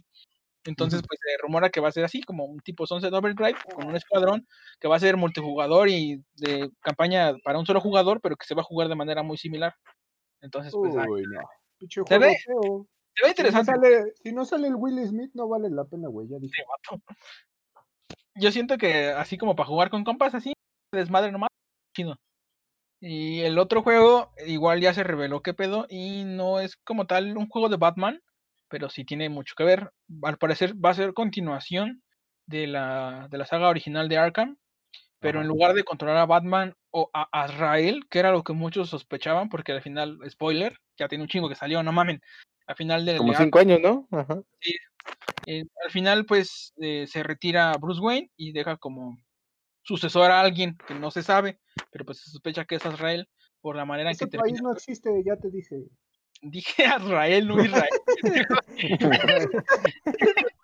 Entonces, 0.66 1.02
pues 1.06 1.20
se 1.22 1.42
rumora 1.42 1.70
que 1.70 1.80
va 1.80 1.88
a 1.88 1.92
ser 1.92 2.04
así, 2.04 2.22
como 2.22 2.44
un 2.44 2.60
tipo 2.60 2.86
Sunset 2.86 3.12
Overdrive, 3.12 3.58
con 3.74 3.86
un 3.86 3.96
escuadrón 3.96 4.46
que 4.80 4.88
va 4.88 4.96
a 4.96 5.00
ser 5.00 5.16
multijugador 5.16 5.88
y 5.88 6.22
de 6.34 6.70
campaña 6.80 7.34
para 7.44 7.58
un 7.58 7.66
solo 7.66 7.80
jugador, 7.80 8.20
pero 8.20 8.36
que 8.36 8.46
se 8.46 8.54
va 8.54 8.62
a 8.62 8.64
jugar 8.64 8.88
de 8.88 8.94
manera 8.94 9.22
muy 9.22 9.36
similar. 9.36 9.74
Entonces, 10.40 10.72
pues. 10.72 10.94
Uy, 11.08 11.22
no. 11.22 11.40
se, 11.88 12.18
ve, 12.18 12.36
se 12.44 13.24
ve 13.24 13.28
interesante. 13.28 14.12
Si 14.22 14.32
no, 14.32 14.44
sale, 14.44 14.68
el 14.68 14.74
Will 14.76 15.06
Smith, 15.06 15.30
no 15.34 15.48
vale 15.48 15.70
la 15.70 15.84
pena, 15.84 16.08
güey. 16.08 16.28
Ya 16.28 16.38
dije. 16.38 16.62
Yo 18.34 18.52
siento 18.52 18.76
que 18.76 19.08
así 19.08 19.38
como 19.38 19.56
para 19.56 19.68
jugar 19.68 19.90
con 19.90 20.04
compas, 20.04 20.34
así, 20.34 20.52
desmadre 20.92 21.32
nomás, 21.32 21.48
chido. 21.94 22.16
Y 23.00 23.40
el 23.40 23.58
otro 23.58 23.82
juego, 23.82 24.32
igual 24.46 24.80
ya 24.80 24.94
se 24.94 25.04
reveló 25.04 25.42
qué 25.42 25.54
pedo, 25.54 25.86
y 25.88 26.24
no 26.24 26.60
es 26.60 26.76
como 26.76 27.06
tal 27.06 27.36
un 27.36 27.48
juego 27.48 27.68
de 27.68 27.76
Batman, 27.76 28.20
pero 28.68 28.88
sí 28.88 29.04
tiene 29.04 29.28
mucho 29.28 29.54
que 29.56 29.64
ver. 29.64 29.92
Al 30.22 30.38
parecer 30.38 30.74
va 30.82 30.90
a 30.90 30.94
ser 30.94 31.14
continuación 31.14 32.02
de 32.46 32.66
la, 32.66 33.28
de 33.30 33.38
la 33.38 33.46
saga 33.46 33.68
original 33.68 34.08
de 34.08 34.18
Arkham, 34.18 34.58
pero 35.18 35.40
en 35.40 35.48
lugar 35.48 35.74
de 35.74 35.84
controlar 35.84 36.18
a 36.18 36.26
Batman 36.26 36.74
o 36.90 37.10
a 37.12 37.28
Azrael, 37.32 38.06
que 38.08 38.18
era 38.18 38.30
lo 38.30 38.44
que 38.44 38.52
muchos 38.52 38.90
sospechaban, 38.90 39.48
porque 39.48 39.72
al 39.72 39.82
final, 39.82 40.18
spoiler, 40.28 40.78
ya 40.98 41.08
tiene 41.08 41.24
un 41.24 41.28
chingo 41.28 41.48
que 41.48 41.54
salió, 41.54 41.82
no 41.82 41.92
mamen. 41.92 42.20
Al 42.66 42.76
final 42.76 43.04
de. 43.04 43.16
Como 43.16 43.34
cinco 43.34 43.58
años, 43.58 43.80
¿no? 43.80 44.06
Sí. 44.60 44.74
Eh, 45.46 45.64
al 45.84 45.90
final, 45.90 46.26
pues, 46.26 46.74
eh, 46.78 47.06
se 47.06 47.22
retira 47.22 47.76
Bruce 47.78 48.00
Wayne 48.00 48.30
y 48.36 48.52
deja 48.52 48.76
como 48.76 49.16
sucesor 49.82 50.30
a 50.30 50.40
alguien 50.40 50.76
que 50.86 50.94
no 50.94 51.10
se 51.10 51.22
sabe, 51.22 51.60
pero 51.92 52.04
pues 52.04 52.18
se 52.18 52.30
sospecha 52.30 52.64
que 52.64 52.74
es 52.74 52.84
Azrael 52.84 53.28
por 53.60 53.76
la 53.76 53.84
manera 53.84 54.10
en 54.10 54.16
que 54.16 54.26
país 54.26 54.60
no 54.60 54.72
existe, 54.72 55.22
ya 55.24 55.36
te 55.36 55.50
dije. 55.50 55.76
Dije 56.42 56.84
Azrael, 56.84 57.48
no 57.48 57.62
Israel. 57.62 57.88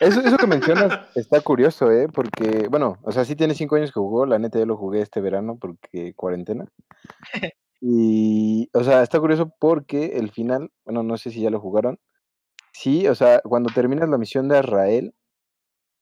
Eso, 0.00 0.20
eso 0.20 0.36
que 0.36 0.48
mencionas 0.48 1.06
está 1.14 1.40
curioso, 1.40 1.90
¿eh? 1.90 2.08
Porque, 2.12 2.66
bueno, 2.68 2.98
o 3.02 3.12
sea, 3.12 3.24
sí 3.24 3.36
tiene 3.36 3.54
cinco 3.54 3.76
años 3.76 3.92
que 3.92 4.00
jugó, 4.00 4.26
la 4.26 4.40
neta 4.40 4.58
yo 4.58 4.66
lo 4.66 4.76
jugué 4.76 5.00
este 5.00 5.20
verano 5.20 5.56
porque 5.58 6.14
cuarentena. 6.14 6.66
Y, 7.86 8.70
o 8.72 8.82
sea, 8.82 9.02
está 9.02 9.20
curioso 9.20 9.54
porque 9.60 10.16
el 10.16 10.30
final, 10.30 10.70
bueno, 10.86 11.02
no 11.02 11.18
sé 11.18 11.30
si 11.30 11.42
ya 11.42 11.50
lo 11.50 11.60
jugaron. 11.60 11.98
Sí, 12.72 13.06
o 13.08 13.14
sea, 13.14 13.40
cuando 13.40 13.70
terminas 13.74 14.08
la 14.08 14.16
misión 14.16 14.48
de 14.48 14.58
Israel, 14.58 15.14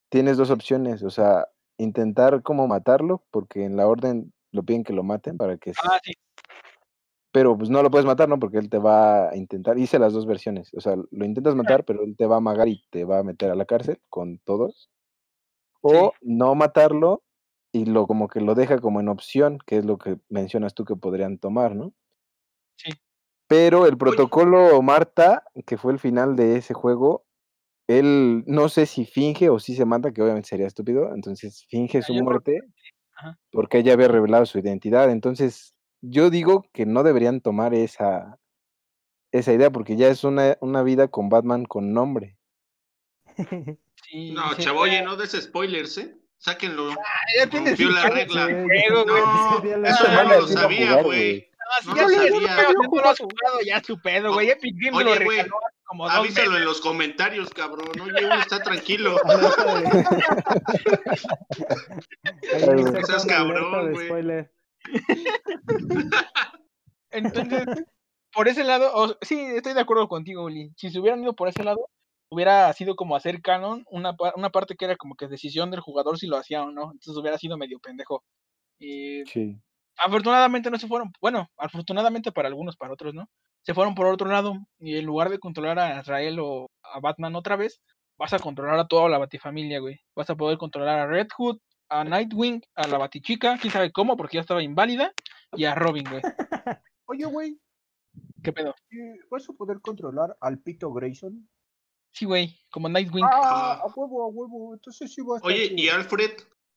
tienes 0.08 0.36
dos 0.36 0.50
opciones, 0.50 1.02
o 1.02 1.10
sea, 1.10 1.48
intentar 1.78 2.44
como 2.44 2.68
matarlo, 2.68 3.24
porque 3.32 3.64
en 3.64 3.76
la 3.76 3.88
orden 3.88 4.32
lo 4.52 4.62
piden 4.62 4.84
que 4.84 4.92
lo 4.92 5.02
maten 5.02 5.36
para 5.36 5.56
que... 5.56 5.72
Ah, 5.82 5.98
sí. 6.04 6.12
Pero 7.32 7.56
pues 7.56 7.70
no 7.70 7.82
lo 7.82 7.90
puedes 7.90 8.06
matar, 8.06 8.28
¿no? 8.28 8.38
Porque 8.38 8.58
él 8.58 8.68
te 8.68 8.78
va 8.78 9.30
a 9.30 9.36
intentar, 9.36 9.78
hice 9.78 9.98
las 9.98 10.12
dos 10.12 10.26
versiones, 10.26 10.70
o 10.74 10.80
sea, 10.80 10.96
lo 10.96 11.24
intentas 11.24 11.54
matar, 11.54 11.84
pero 11.84 12.04
él 12.04 12.14
te 12.16 12.26
va 12.26 12.36
a 12.36 12.38
amagar 12.38 12.68
y 12.68 12.84
te 12.90 13.04
va 13.04 13.18
a 13.18 13.22
meter 13.22 13.50
a 13.50 13.54
la 13.54 13.64
cárcel 13.64 14.00
con 14.08 14.38
todos. 14.38 14.90
O 15.80 16.12
no 16.20 16.54
matarlo 16.54 17.24
y 17.72 17.86
lo 17.86 18.06
como 18.06 18.28
que 18.28 18.40
lo 18.40 18.54
deja 18.54 18.78
como 18.78 19.00
en 19.00 19.08
opción, 19.08 19.58
que 19.66 19.78
es 19.78 19.84
lo 19.84 19.98
que 19.98 20.18
mencionas 20.28 20.74
tú 20.74 20.84
que 20.84 20.94
podrían 20.94 21.38
tomar, 21.38 21.74
¿no? 21.74 21.92
Sí. 22.76 22.92
Pero 23.48 23.86
el 23.86 23.96
protocolo 23.96 24.80
Marta, 24.82 25.42
que 25.66 25.78
fue 25.78 25.92
el 25.92 25.98
final 25.98 26.36
de 26.36 26.56
ese 26.56 26.74
juego, 26.74 27.24
él 27.88 28.44
no 28.46 28.68
sé 28.68 28.86
si 28.86 29.04
finge 29.04 29.48
o 29.50 29.58
si 29.58 29.74
se 29.74 29.84
mata, 29.84 30.12
que 30.12 30.22
obviamente 30.22 30.50
sería 30.50 30.66
estúpido, 30.66 31.14
entonces 31.14 31.66
finge 31.68 31.98
ah, 31.98 32.02
su 32.02 32.14
muerte 32.14 32.60
porque 33.50 33.78
ella 33.78 33.92
había 33.92 34.08
revelado 34.08 34.46
su 34.46 34.58
identidad. 34.58 35.10
Entonces, 35.10 35.74
yo 36.02 36.30
digo 36.30 36.66
que 36.72 36.84
no 36.84 37.02
deberían 37.02 37.40
tomar 37.40 37.74
esa, 37.74 38.38
esa 39.30 39.52
idea 39.52 39.70
porque 39.70 39.96
ya 39.96 40.08
es 40.08 40.24
una, 40.24 40.58
una 40.60 40.82
vida 40.82 41.08
con 41.08 41.28
Batman 41.28 41.64
con 41.64 41.94
nombre. 41.94 42.36
no, 44.12 44.54
chavo, 44.58 44.80
oye, 44.80 45.02
no 45.02 45.16
des 45.16 45.32
spoilers, 45.32 45.98
¿eh? 45.98 46.16
Sáquenlo. 46.38 46.90
Ah, 46.90 46.96
ya 47.38 47.46
tienes 47.46 47.78
la 47.78 48.08
regla. 48.08 48.48
no, 48.48 49.86
eso 49.86 50.12
no 50.12 50.24
lo 50.24 50.48
sabía, 50.48 51.00
güey. 51.02 51.48
No, 51.86 51.94
no, 51.94 52.08
lo 52.08 52.08
no 52.08 53.00
lo 53.00 53.08
has 53.08 53.18
jugado 53.18 53.60
ya 53.64 53.82
su 53.82 53.98
pedo, 54.00 54.34
güey. 54.34 54.50
Epic 54.50 54.74
Games 54.76 55.04
lo 55.04 55.14
regaló 55.14 55.56
como 55.84 56.04
dos 56.04 56.14
Avísalo 56.14 56.56
en 56.56 56.64
los 56.64 56.80
comentarios, 56.80 57.50
cabrón. 57.50 57.88
Oye, 58.00 58.24
uno 58.24 58.34
está 58.34 58.60
tranquilo. 58.60 59.20
Estás 62.98 63.24
cabrón, 63.24 63.92
güey. 63.92 64.48
Entonces, 67.10 67.66
por 68.32 68.48
ese 68.48 68.64
lado, 68.64 69.18
sí, 69.22 69.38
estoy 69.38 69.74
de 69.74 69.80
acuerdo 69.80 70.08
contigo, 70.08 70.44
Uli. 70.44 70.72
Si 70.76 70.90
se 70.90 70.98
hubieran 70.98 71.22
ido 71.22 71.34
por 71.34 71.48
ese 71.48 71.62
lado, 71.64 71.90
hubiera 72.30 72.72
sido 72.72 72.96
como 72.96 73.14
hacer 73.14 73.42
canon 73.42 73.84
una, 73.90 74.16
una 74.36 74.50
parte 74.50 74.74
que 74.74 74.86
era 74.86 74.96
como 74.96 75.14
que 75.14 75.28
decisión 75.28 75.70
del 75.70 75.80
jugador 75.80 76.18
si 76.18 76.26
lo 76.26 76.38
hacía 76.38 76.62
o 76.62 76.70
no. 76.70 76.92
Entonces 76.92 77.16
hubiera 77.16 77.38
sido 77.38 77.58
medio 77.58 77.78
pendejo. 77.78 78.24
Y 78.78 79.24
sí. 79.26 79.60
Afortunadamente 79.98 80.70
no 80.70 80.78
se 80.78 80.88
fueron, 80.88 81.12
bueno, 81.20 81.48
afortunadamente 81.58 82.32
para 82.32 82.48
algunos, 82.48 82.76
para 82.76 82.94
otros 82.94 83.14
no. 83.14 83.28
Se 83.62 83.74
fueron 83.74 83.94
por 83.94 84.06
otro 84.06 84.28
lado 84.28 84.54
y 84.80 84.96
en 84.96 85.04
lugar 85.04 85.28
de 85.30 85.38
controlar 85.38 85.78
a 85.78 86.00
Israel 86.00 86.38
o 86.40 86.70
a 86.82 87.00
Batman 87.00 87.36
otra 87.36 87.56
vez, 87.56 87.80
vas 88.18 88.32
a 88.32 88.38
controlar 88.38 88.78
a 88.78 88.88
toda 88.88 89.08
la 89.08 89.18
Batifamilia, 89.18 89.80
güey. 89.80 90.00
Vas 90.16 90.30
a 90.30 90.36
poder 90.36 90.58
controlar 90.58 90.98
a 90.98 91.06
Red 91.06 91.28
Hood, 91.36 91.58
a 91.92 92.04
Nightwing, 92.04 92.62
a 92.74 92.88
la 92.88 92.96
Batichica, 92.96 93.58
quién 93.60 93.72
sabe 93.72 93.92
cómo, 93.92 94.16
porque 94.16 94.38
ya 94.38 94.40
estaba 94.40 94.62
inválida, 94.62 95.12
y 95.52 95.64
a 95.66 95.74
Robin, 95.74 96.04
güey. 96.08 96.22
Oye, 97.04 97.24
güey. 97.26 97.60
¿Qué 98.42 98.52
pedo? 98.52 98.74
¿Vas 99.30 99.48
a 99.48 99.52
poder 99.52 99.80
controlar 99.80 100.36
al 100.40 100.58
Pito 100.58 100.92
Grayson? 100.92 101.48
Sí, 102.10 102.24
güey, 102.24 102.58
como 102.70 102.88
Nightwing. 102.88 103.24
Ah, 103.30 103.82
a 103.82 103.86
huevo, 103.94 104.24
a 104.24 104.28
huevo. 104.28 104.74
Entonces 104.74 105.12
sí 105.12 105.20
va 105.22 105.34
a 105.34 105.36
estar 105.38 105.52
Oye, 105.52 105.72
¿y 105.76 105.88
Alfred? 105.88 106.30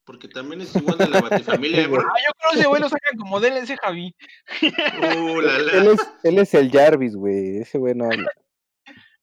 Porque 0.04 0.28
también 0.28 0.62
es 0.62 0.76
igual 0.76 0.98
de 0.98 1.08
la 1.08 1.22
Batifamilia, 1.22 1.88
bro. 1.88 2.02
Ah, 2.02 2.20
yo 2.24 2.32
creo 2.38 2.52
que 2.52 2.60
ese 2.60 2.68
güey 2.68 2.82
lo 2.82 2.90
sacan 2.90 3.18
como 3.18 3.40
DLC, 3.40 3.78
Javi. 3.82 4.16
Uh, 4.62 5.42
la, 5.42 5.60
la. 5.60 5.72
Él, 5.72 5.88
es, 5.88 6.14
él 6.24 6.40
es 6.40 6.54
el 6.54 6.72
Jarvis, 6.72 7.16
güey. 7.16 7.58
Ese 7.60 7.78
güey 7.78 7.96
no 7.96 8.06
habla. 8.06 8.32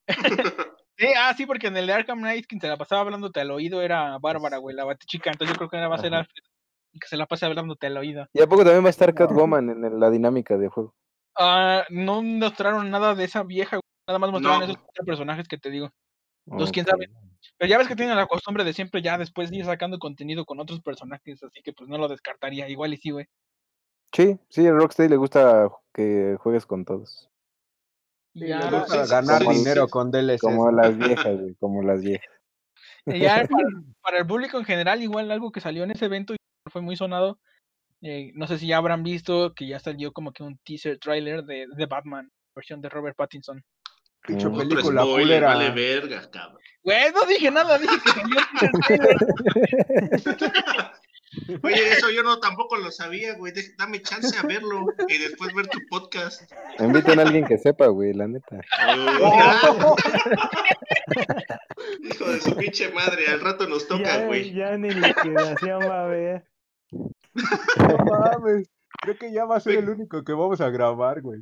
Sí, 1.03 1.09
ah, 1.19 1.35
sí, 1.37 1.47
porque 1.47 1.67
en 1.67 1.77
el 1.77 1.89
de 1.89 1.95
Arkham 1.95 2.21
Knight 2.21 2.47
quien 2.47 2.61
se 2.61 2.69
la 2.69 2.77
pasaba 2.77 3.01
hablándote 3.01 3.41
al 3.41 3.51
oído 3.51 3.83
era 3.83 4.19
Bárbara, 4.19 4.59
güey, 4.59 4.77
la 4.77 4.85
batichica. 4.85 5.33
Entonces 5.33 5.53
yo 5.53 5.59
creo 5.59 5.69
que 5.69 5.77
ahora 5.77 5.89
va 5.89 5.97
a 5.97 5.99
ser 5.99 6.15
Alfred 6.15 6.45
que 6.93 7.09
se 7.09 7.17
la 7.17 7.27
pase 7.27 7.45
hablándote 7.45 7.89
al 7.89 7.97
oído. 7.97 8.29
¿Y 8.33 8.41
a 8.41 8.47
poco 8.47 8.63
también 8.63 8.85
va 8.85 8.87
a 8.87 8.91
estar 8.91 9.13
Catwoman 9.13 9.69
en 9.71 9.99
la 9.99 10.11
dinámica 10.11 10.57
de 10.57 10.69
juego? 10.69 10.95
Ah, 11.37 11.85
no 11.91 12.23
mostraron 12.23 12.89
nada 12.89 13.17
de 13.17 13.25
esa 13.25 13.43
vieja, 13.43 13.81
nada 14.07 14.21
más 14.21 14.31
mostraron 14.31 14.63
esos 14.63 14.77
personajes 15.05 15.49
que 15.49 15.59
te 15.59 15.71
digo. 15.71 15.91
Entonces, 16.47 16.73
quién 16.73 16.87
sabe. 16.87 17.11
Pero 17.59 17.69
ya 17.69 17.79
ves 17.79 17.89
que 17.89 17.97
tienen 17.97 18.15
la 18.15 18.27
costumbre 18.27 18.63
de 18.63 18.73
siempre 18.73 19.03
ya 19.03 19.19
después 19.19 19.51
ir 19.51 19.65
sacando 19.65 19.99
contenido 19.99 20.45
con 20.45 20.61
otros 20.61 20.81
personajes, 20.83 21.43
así 21.43 21.63
que 21.63 21.73
pues 21.73 21.89
no 21.89 21.99
lo 21.99 22.07
descartaría. 22.07 22.69
Igual 22.69 22.95
y 22.95 22.99
sí, 22.99 23.11
güey. 23.11 23.27
Sí, 24.15 24.39
sí, 24.51 24.67
a 24.69 24.73
Rocksteady 24.73 25.09
le 25.09 25.17
gusta 25.17 25.69
que 25.93 26.37
juegues 26.39 26.65
con 26.65 26.85
todos. 26.85 27.32
Ya, 28.35 28.87
ganar 29.09 29.43
dinero 29.43 29.89
con 29.89 30.11
DLC. 30.11 30.41
Como 30.41 30.71
las 30.71 30.97
viejas, 30.97 31.39
güey, 31.39 31.55
como 31.57 31.83
las 31.83 32.01
viejas. 32.01 32.31
ya 33.07 33.47
para, 34.03 34.19
el 34.19 34.27
público 34.27 34.59
en 34.59 34.65
general, 34.65 35.03
igual 35.03 35.31
algo 35.31 35.53
que 35.53 35.61
salió 35.61 35.85
en 35.85 35.91
ese 35.91 36.07
evento 36.07 36.35
y 36.35 36.39
fue 36.71 36.81
muy 36.81 36.97
sonado. 36.97 37.39
Eh, 38.01 38.33
no 38.35 38.47
sé 38.47 38.59
si 38.59 38.67
ya 38.67 38.79
habrán 38.79 39.03
visto 39.03 39.55
que 39.55 39.67
ya 39.67 39.79
salió 39.79 40.13
como 40.13 40.33
que 40.33 40.43
un 40.43 40.59
teaser 40.65 40.99
trailer 40.99 41.45
de, 41.45 41.67
de 41.77 41.87
Batman, 41.87 42.31
versión 42.55 42.81
de 42.81 42.89
Robert 42.89 43.17
Pattinson. 43.17 43.63
Pinche 44.27 44.49
película 44.49 45.03
culera. 45.03 45.49
Vale 45.49 45.71
verga, 45.71 46.31
cabrón. 46.31 46.61
Güey, 46.83 47.13
no 47.13 47.27
dije 47.27 47.51
nada, 47.51 47.79
dije 47.79 47.97
que 48.05 48.13
Oye, 51.63 51.75
eso 51.93 52.11
yo 52.11 52.23
no 52.23 52.39
tampoco 52.41 52.77
lo 52.77 52.91
sabía, 52.91 53.35
güey. 53.35 53.53
Dame 53.79 54.03
chance 54.03 54.37
a 54.39 54.43
verlo 54.43 54.87
y 55.09 55.19
después 55.19 55.55
ver 55.55 55.67
tu 55.69 55.79
podcast. 55.89 56.43
Inviten 56.79 57.19
a 57.19 57.23
alguien 57.23 57.47
que 57.47 57.59
sepa, 57.59 57.87
güey, 57.87 58.13
la 58.13 58.29
neta. 58.29 58.61
Hijo 62.03 62.31
de 62.31 62.41
su 62.41 62.57
pinche 62.57 62.93
madre, 62.93 63.27
al 63.29 63.41
rato 63.41 63.67
nos 63.67 63.87
toca, 63.87 64.27
güey. 64.27 64.53
Ya, 64.53 64.77
ni 64.77 64.91
liquidación 64.91 65.81
va 65.81 66.05
a 66.05 66.07
ver. 66.07 66.45
No 66.93 67.97
mames. 68.05 68.69
Creo 69.01 69.19
que 69.19 69.33
ya 69.33 69.45
va 69.45 69.57
a 69.57 69.61
ser 69.61 69.79
el 69.79 69.89
único 69.89 70.23
que 70.23 70.33
vamos 70.33 70.61
a 70.61 70.71
grabar, 70.71 71.23
güey. 71.23 71.41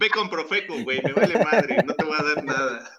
Ve 0.00 0.10
con 0.10 0.28
Profeco, 0.28 0.74
güey, 0.82 1.00
me 1.02 1.12
vale 1.12 1.44
madre, 1.44 1.76
no 1.84 1.94
te 1.94 2.04
voy 2.04 2.16
a 2.18 2.34
dar 2.34 2.44
nada. 2.44 2.90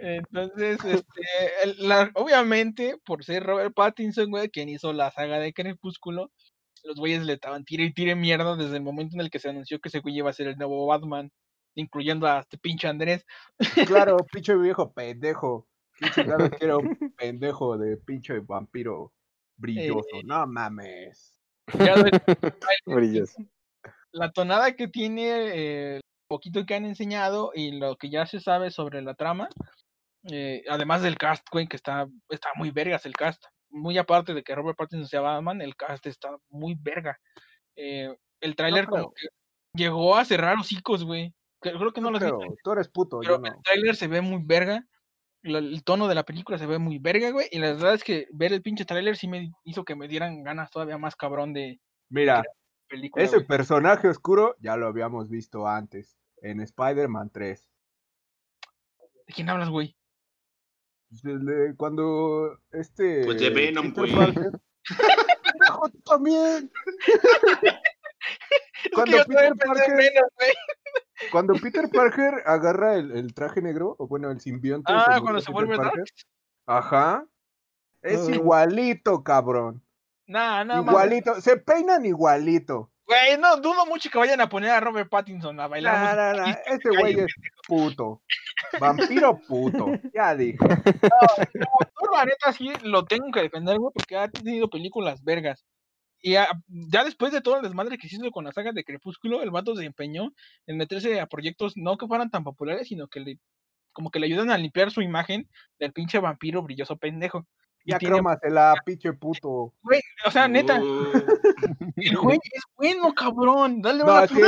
Entonces, 0.00 0.78
este, 0.84 2.10
obviamente, 2.14 2.96
por 3.04 3.24
ser 3.24 3.44
Robert 3.44 3.74
Pattinson, 3.74 4.30
güey, 4.30 4.48
quien 4.48 4.68
hizo 4.68 4.92
la 4.92 5.10
saga 5.10 5.38
de 5.38 5.52
Crepúsculo, 5.52 6.30
los 6.82 6.96
güeyes 6.96 7.24
le 7.24 7.34
estaban 7.34 7.64
tire 7.64 7.84
y 7.84 7.94
tire 7.94 8.14
mierda 8.14 8.56
desde 8.56 8.76
el 8.76 8.82
momento 8.82 9.16
en 9.16 9.20
el 9.20 9.30
que 9.30 9.38
se 9.38 9.48
anunció 9.48 9.80
que 9.80 9.88
ese 9.88 10.00
güey 10.00 10.16
iba 10.18 10.30
a 10.30 10.34
ser 10.34 10.48
el 10.48 10.56
nuevo 10.56 10.86
Batman, 10.86 11.30
incluyendo 11.74 12.26
a 12.26 12.40
este 12.40 12.58
pinche 12.58 12.88
Andrés. 12.88 13.24
Claro, 13.86 14.16
pinche 14.32 14.54
viejo 14.56 14.92
pendejo. 14.92 15.66
Pinche 15.98 16.24
claro 16.24 16.50
quiero 16.50 16.78
un 16.78 17.14
pendejo 17.16 17.78
de 17.78 17.96
pinche 17.96 18.40
vampiro 18.40 19.12
brilloso. 19.56 20.16
Eh, 20.16 20.22
no 20.24 20.46
mames. 20.46 21.40
Brilloso 22.86 23.42
la 24.14 24.30
tonada 24.30 24.74
que 24.76 24.88
tiene, 24.88 25.96
el 25.96 26.00
poquito 26.28 26.64
que 26.64 26.74
han 26.74 26.86
enseñado 26.86 27.50
y 27.54 27.72
lo 27.72 27.96
que 27.96 28.10
ya 28.10 28.26
se 28.26 28.40
sabe 28.40 28.70
sobre 28.70 29.02
la 29.02 29.14
trama, 29.14 29.48
eh, 30.30 30.64
además 30.68 31.02
del 31.02 31.18
cast, 31.18 31.46
güey, 31.50 31.66
que 31.66 31.76
está, 31.76 32.06
está 32.28 32.50
muy 32.56 32.70
vergas 32.70 33.06
el 33.06 33.14
cast. 33.14 33.42
Muy 33.70 33.98
aparte 33.98 34.34
de 34.34 34.42
que 34.42 34.54
Robert 34.54 34.78
Pattinson 34.78 35.08
sea 35.08 35.20
Batman, 35.20 35.60
el 35.60 35.76
cast 35.76 36.06
está 36.06 36.36
muy 36.48 36.76
verga. 36.80 37.18
Eh, 37.76 38.14
el 38.40 38.56
tráiler 38.56 38.86
como 38.86 39.12
que 39.12 39.28
llegó 39.74 40.16
a 40.16 40.24
cerrar 40.24 40.56
hocicos, 40.58 41.04
güey. 41.04 41.34
Creo 41.60 41.92
que 41.92 42.00
no, 42.00 42.10
lo 42.10 42.18
creo. 42.18 42.38
Tú 42.62 42.72
eres 42.72 42.88
puto, 42.88 43.20
Pero 43.20 43.36
el 43.36 43.62
tráiler 43.62 43.96
se 43.96 44.06
ve 44.06 44.20
muy 44.20 44.42
verga. 44.44 44.86
El, 45.42 45.82
tono 45.82 46.08
de 46.08 46.14
la 46.14 46.24
película 46.24 46.58
se 46.58 46.66
ve 46.66 46.78
muy 46.78 46.98
verga, 46.98 47.30
güey. 47.30 47.48
Y 47.50 47.58
la 47.58 47.72
verdad 47.72 47.94
es 47.94 48.04
que 48.04 48.28
ver 48.32 48.52
el 48.52 48.62
pinche 48.62 48.84
tráiler 48.84 49.16
sí 49.16 49.28
me 49.28 49.50
hizo 49.64 49.84
que 49.84 49.96
me 49.96 50.08
dieran 50.08 50.42
ganas 50.42 50.70
todavía 50.70 50.98
más 50.98 51.16
cabrón 51.16 51.52
de... 51.52 51.80
Mira, 52.10 52.42
ese 53.16 53.40
personaje 53.40 54.08
oscuro 54.08 54.56
ya 54.60 54.76
lo 54.76 54.86
habíamos 54.86 55.28
visto 55.28 55.66
antes, 55.66 56.18
en 56.42 56.60
Spider-Man 56.60 57.30
3. 57.30 57.68
¿De 59.26 59.32
quién 59.34 59.48
hablas, 59.48 59.70
güey? 59.70 59.96
Cuando 61.76 62.58
este. 62.72 63.24
Pues 63.24 63.40
de 63.40 63.50
Venom, 63.50 63.92
güey. 63.92 64.12
también. 66.04 66.70
cuando, 68.94 69.24
Peter 69.24 69.52
Parker, 69.56 70.10
cuando 71.30 71.54
Peter 71.54 71.88
Parker 71.90 72.42
agarra 72.46 72.96
el, 72.96 73.34
traje 73.34 73.62
negro, 73.62 73.96
o 73.98 74.06
bueno, 74.06 74.30
el 74.30 74.40
simbionte. 74.40 74.92
Ah, 74.92 75.18
cuando 75.22 75.40
se 75.40 75.50
vuelve 75.50 75.76
Parker, 75.76 76.04
Ajá. 76.66 77.26
Es 78.02 78.28
igualito, 78.28 79.24
cabrón. 79.24 79.82
No, 80.26 80.64
no, 80.64 80.82
Igualito, 80.82 81.40
se 81.40 81.56
peinan 81.56 82.04
igualito. 82.06 82.90
Güey, 83.06 83.36
no, 83.38 83.56
dudo 83.58 83.84
mucho 83.86 84.08
que 84.08 84.18
vayan 84.18 84.40
a 84.40 84.48
poner 84.48 84.70
a 84.70 84.80
Robert 84.80 85.10
Pattinson 85.10 85.60
a 85.60 85.66
bailar. 85.66 86.16
No, 86.16 86.42
no, 86.42 86.46
no, 86.46 86.56
este 86.66 86.88
güey 86.88 87.20
es 87.20 87.34
puto. 87.66 88.22
Vampiro 88.80 89.38
puto, 89.46 89.86
ya 90.14 90.34
dije. 90.34 90.58
No, 90.58 92.16
la 92.16 92.24
neta 92.24 92.52
sí 92.52 92.72
lo 92.82 93.04
tengo 93.04 93.30
que 93.30 93.42
defender, 93.42 93.78
güey, 93.78 93.92
porque 93.94 94.16
ha 94.16 94.28
tenido 94.28 94.70
películas 94.70 95.22
vergas. 95.22 95.64
Y 96.26 96.32
ya, 96.32 96.48
después 97.04 97.32
de 97.32 97.42
todo 97.42 97.56
el 97.56 97.62
desmadre 97.62 97.98
que 97.98 98.08
se 98.08 98.16
hizo 98.16 98.30
con 98.30 98.44
la 98.44 98.52
saga 98.52 98.72
de 98.72 98.82
Crepúsculo, 98.82 99.42
el 99.42 99.50
vato 99.50 99.76
se 99.76 99.84
empeñó 99.84 100.32
en 100.66 100.78
meterse 100.78 101.20
a 101.20 101.26
proyectos 101.26 101.76
no 101.76 101.98
que 101.98 102.06
fueran 102.06 102.30
tan 102.30 102.44
populares, 102.44 102.88
sino 102.88 103.08
que 103.08 103.20
le, 103.20 103.38
como 103.92 104.10
que 104.10 104.18
le 104.18 104.26
ayudan 104.26 104.50
a 104.50 104.56
limpiar 104.56 104.90
su 104.90 105.02
imagen 105.02 105.50
del 105.78 105.92
pinche 105.92 106.18
vampiro 106.18 106.62
brilloso 106.62 106.96
pendejo. 106.96 107.46
Ya 107.84 107.98
la 108.48 108.74
pinche 108.84 109.12
puto. 109.12 109.74
Güey, 109.82 110.00
o 110.26 110.30
sea, 110.30 110.48
neta. 110.48 110.80
Uh. 110.80 111.12
El 111.96 112.16
güey 112.16 112.38
es 112.42 112.62
bueno, 112.76 113.14
cabrón. 113.14 113.82
Dale 113.82 114.04
no, 114.04 114.26
sí, 114.26 114.40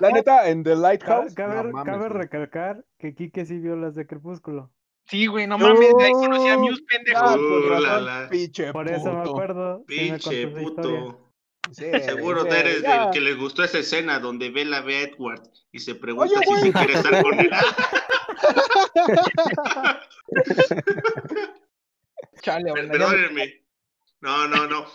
la 0.00 0.10
neta, 0.10 0.48
en 0.48 0.62
The 0.62 0.76
Lighthouse. 0.76 1.34
Cabe, 1.34 1.72
cabe 1.84 2.08
recalcar 2.08 2.84
que 2.98 3.14
Kike 3.14 3.46
sí 3.46 3.58
vio 3.58 3.76
las 3.76 3.94
de 3.94 4.06
Crepúsculo. 4.06 4.70
Sí, 5.06 5.26
güey, 5.26 5.46
no 5.46 5.58
mames, 5.58 5.92
de 5.98 6.04
ahí 6.04 6.12
conocí 6.12 6.48
a 6.48 6.58
Muse, 6.58 6.82
pendejo. 6.88 7.34
Uh, 7.34 8.28
Pinche 8.30 8.72
Por 8.72 8.88
eso 8.88 9.12
me 9.12 9.20
acuerdo. 9.20 9.84
Pinche 9.86 10.48
puto. 10.48 11.20
Seguro 11.72 12.46
eres 12.46 12.82
del 12.82 13.10
que 13.12 13.20
les 13.20 13.38
gustó 13.38 13.64
esa 13.64 13.78
escena 13.78 14.18
donde 14.18 14.50
Bella 14.50 14.82
ve 14.82 14.96
a 14.96 15.02
Edward 15.02 15.42
y 15.72 15.78
se 15.78 15.94
pregunta 15.94 16.38
si 16.40 16.60
se 16.60 16.72
quiere 16.72 16.94
estar 16.94 17.22
con 17.22 17.40
él. 17.40 17.50
Chale, 22.40 22.72
Perdónenme. 22.72 23.64
No, 24.20 24.48
no, 24.48 24.66
no. 24.66 24.86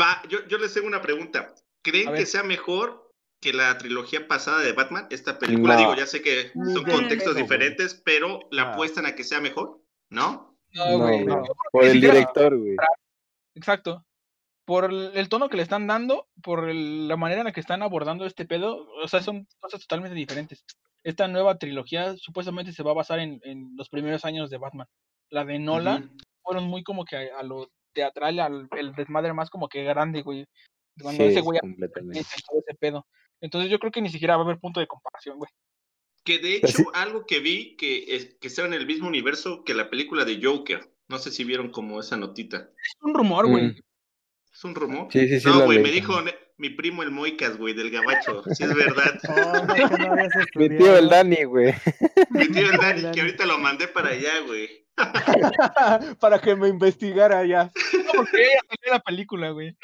Va, 0.00 0.22
yo, 0.28 0.46
yo 0.48 0.58
les 0.58 0.72
tengo 0.74 0.86
una 0.86 1.02
pregunta. 1.02 1.54
¿Creen 1.82 2.14
que 2.14 2.26
sea 2.26 2.42
mejor 2.42 3.12
que 3.40 3.52
la 3.52 3.78
trilogía 3.78 4.26
pasada 4.26 4.60
de 4.60 4.72
Batman? 4.72 5.06
Esta 5.10 5.38
película, 5.38 5.76
digo, 5.76 5.94
ya 5.94 6.06
sé 6.06 6.22
que 6.22 6.52
son 6.52 6.84
contextos 6.84 7.36
diferentes, 7.36 7.94
pero 8.04 8.40
¿la 8.50 8.62
ah. 8.62 8.72
apuestan 8.72 9.06
a 9.06 9.14
que 9.14 9.24
sea 9.24 9.40
mejor? 9.40 9.80
¿No? 10.10 10.58
No, 10.72 10.98
güey. 10.98 11.24
Por 11.70 11.84
el 11.84 12.00
director, 12.00 12.56
güey. 12.56 12.76
Exacto 13.54 14.04
por 14.66 14.92
el, 14.92 15.28
tono 15.28 15.48
que 15.48 15.56
le 15.56 15.62
están 15.62 15.86
dando, 15.86 16.26
por 16.42 16.68
la 16.68 17.16
manera 17.16 17.40
en 17.40 17.46
la 17.46 17.52
que 17.52 17.60
están 17.60 17.82
abordando 17.82 18.26
este 18.26 18.44
pedo, 18.44 18.88
o 19.00 19.06
sea, 19.06 19.22
son 19.22 19.46
cosas 19.60 19.80
totalmente 19.80 20.16
diferentes. 20.16 20.64
Esta 21.04 21.28
nueva 21.28 21.56
trilogía 21.56 22.16
supuestamente 22.16 22.72
se 22.72 22.82
va 22.82 22.90
a 22.90 22.94
basar 22.94 23.20
en, 23.20 23.40
los 23.76 23.88
primeros 23.88 24.24
años 24.24 24.50
de 24.50 24.58
Batman. 24.58 24.88
La 25.30 25.44
de 25.44 25.60
Nolan 25.60 26.16
fueron 26.46 26.64
muy 26.64 26.84
como 26.84 27.04
que 27.04 27.16
a, 27.16 27.42
lo 27.42 27.68
teatral, 27.92 28.38
al 28.38 28.68
el 28.78 28.94
desmadre 28.94 29.32
más 29.32 29.50
como 29.50 29.68
que 29.68 29.82
grande, 29.82 30.22
güey. 30.22 30.46
Cuando 31.02 31.24
ese 31.24 31.40
güey 31.40 31.58
ese 32.12 32.74
pedo. 32.78 33.06
Entonces 33.40 33.70
yo 33.70 33.78
creo 33.78 33.92
que 33.92 34.00
ni 34.00 34.08
siquiera 34.08 34.36
va 34.36 34.42
a 34.42 34.46
haber 34.46 34.60
punto 34.60 34.80
de 34.80 34.86
comparación, 34.86 35.38
güey. 35.38 35.50
Que 36.24 36.38
de 36.38 36.56
hecho, 36.56 36.84
algo 36.94 37.26
que 37.26 37.40
vi 37.40 37.76
que, 37.76 38.16
es, 38.16 38.36
que 38.40 38.48
sea 38.48 38.64
en 38.64 38.74
el 38.74 38.86
mismo 38.86 39.06
universo 39.06 39.62
que 39.64 39.74
la 39.74 39.90
película 39.90 40.24
de 40.24 40.40
Joker. 40.42 40.88
No 41.08 41.18
sé 41.18 41.30
si 41.30 41.44
vieron 41.44 41.70
como 41.70 42.00
esa 42.00 42.16
notita. 42.16 42.70
Es 42.82 42.96
un 43.00 43.14
rumor, 43.14 43.48
güey. 43.48 43.68
Mm. 43.68 43.80
¿Es 44.52 44.64
un 44.64 44.74
rumor? 44.74 45.08
Sí, 45.10 45.28
sí, 45.28 45.40
sí. 45.40 45.46
No, 45.46 45.64
güey, 45.64 45.78
me 45.80 45.90
dijo 45.90 46.14
mi 46.56 46.70
primo 46.70 47.02
el 47.02 47.10
Moicas, 47.10 47.56
güey, 47.58 47.74
del 47.74 47.90
Gabacho. 47.90 48.42
Sí, 48.54 48.64
es 48.64 48.74
verdad. 48.74 49.20
mi 50.56 50.68
tío 50.68 50.96
el 50.96 51.08
Dani, 51.08 51.44
güey. 51.44 51.74
Mi 52.30 52.48
tío 52.48 52.70
el 52.70 52.76
Dani, 52.80 53.12
que 53.12 53.20
ahorita 53.20 53.46
lo 53.46 53.58
mandé 53.58 53.86
para 53.88 54.10
allá, 54.10 54.40
güey. 54.46 54.85
para 56.20 56.38
que 56.38 56.54
me 56.56 56.68
investigara 56.68 57.38
allá. 57.38 57.70
No, 57.92 58.12
porque 58.14 58.42
ella 58.42 58.60
salió 58.68 58.92
la 58.92 59.00
película, 59.00 59.50
güey. 59.50 59.76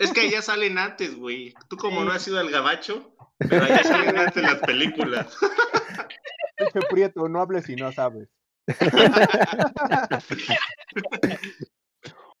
Es 0.00 0.12
que 0.12 0.22
allá 0.22 0.42
salen 0.42 0.78
antes, 0.78 1.16
güey. 1.16 1.54
Tú 1.68 1.76
como 1.76 2.02
no 2.04 2.10
has 2.12 2.26
ido 2.26 2.40
al 2.40 2.50
Gabacho, 2.50 3.14
pero 3.38 3.64
allá 3.64 3.82
salen 3.84 4.18
antes 4.18 4.42
las 4.42 4.58
películas. 4.60 5.36
Dice 6.58 6.80
Prieto, 6.90 7.28
no 7.28 7.40
hables 7.40 7.64
si 7.66 7.76
no 7.76 7.92
sabes. 7.92 8.28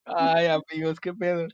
Ay, 0.04 0.46
amigos, 0.46 0.98
qué 1.00 1.12
pedo. 1.14 1.46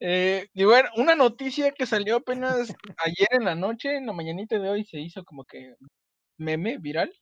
Eh, 0.00 0.48
y 0.52 0.64
bueno, 0.64 0.88
una 0.96 1.14
noticia 1.14 1.72
que 1.72 1.86
salió 1.86 2.16
apenas 2.16 2.74
ayer 3.04 3.28
en 3.30 3.44
la 3.44 3.54
noche, 3.54 3.96
en 3.96 4.06
la 4.06 4.12
mañanita 4.12 4.58
de 4.58 4.68
hoy 4.68 4.84
se 4.84 4.98
hizo 5.00 5.24
como 5.24 5.44
que 5.44 5.74
meme 6.36 6.78
viral. 6.78 7.12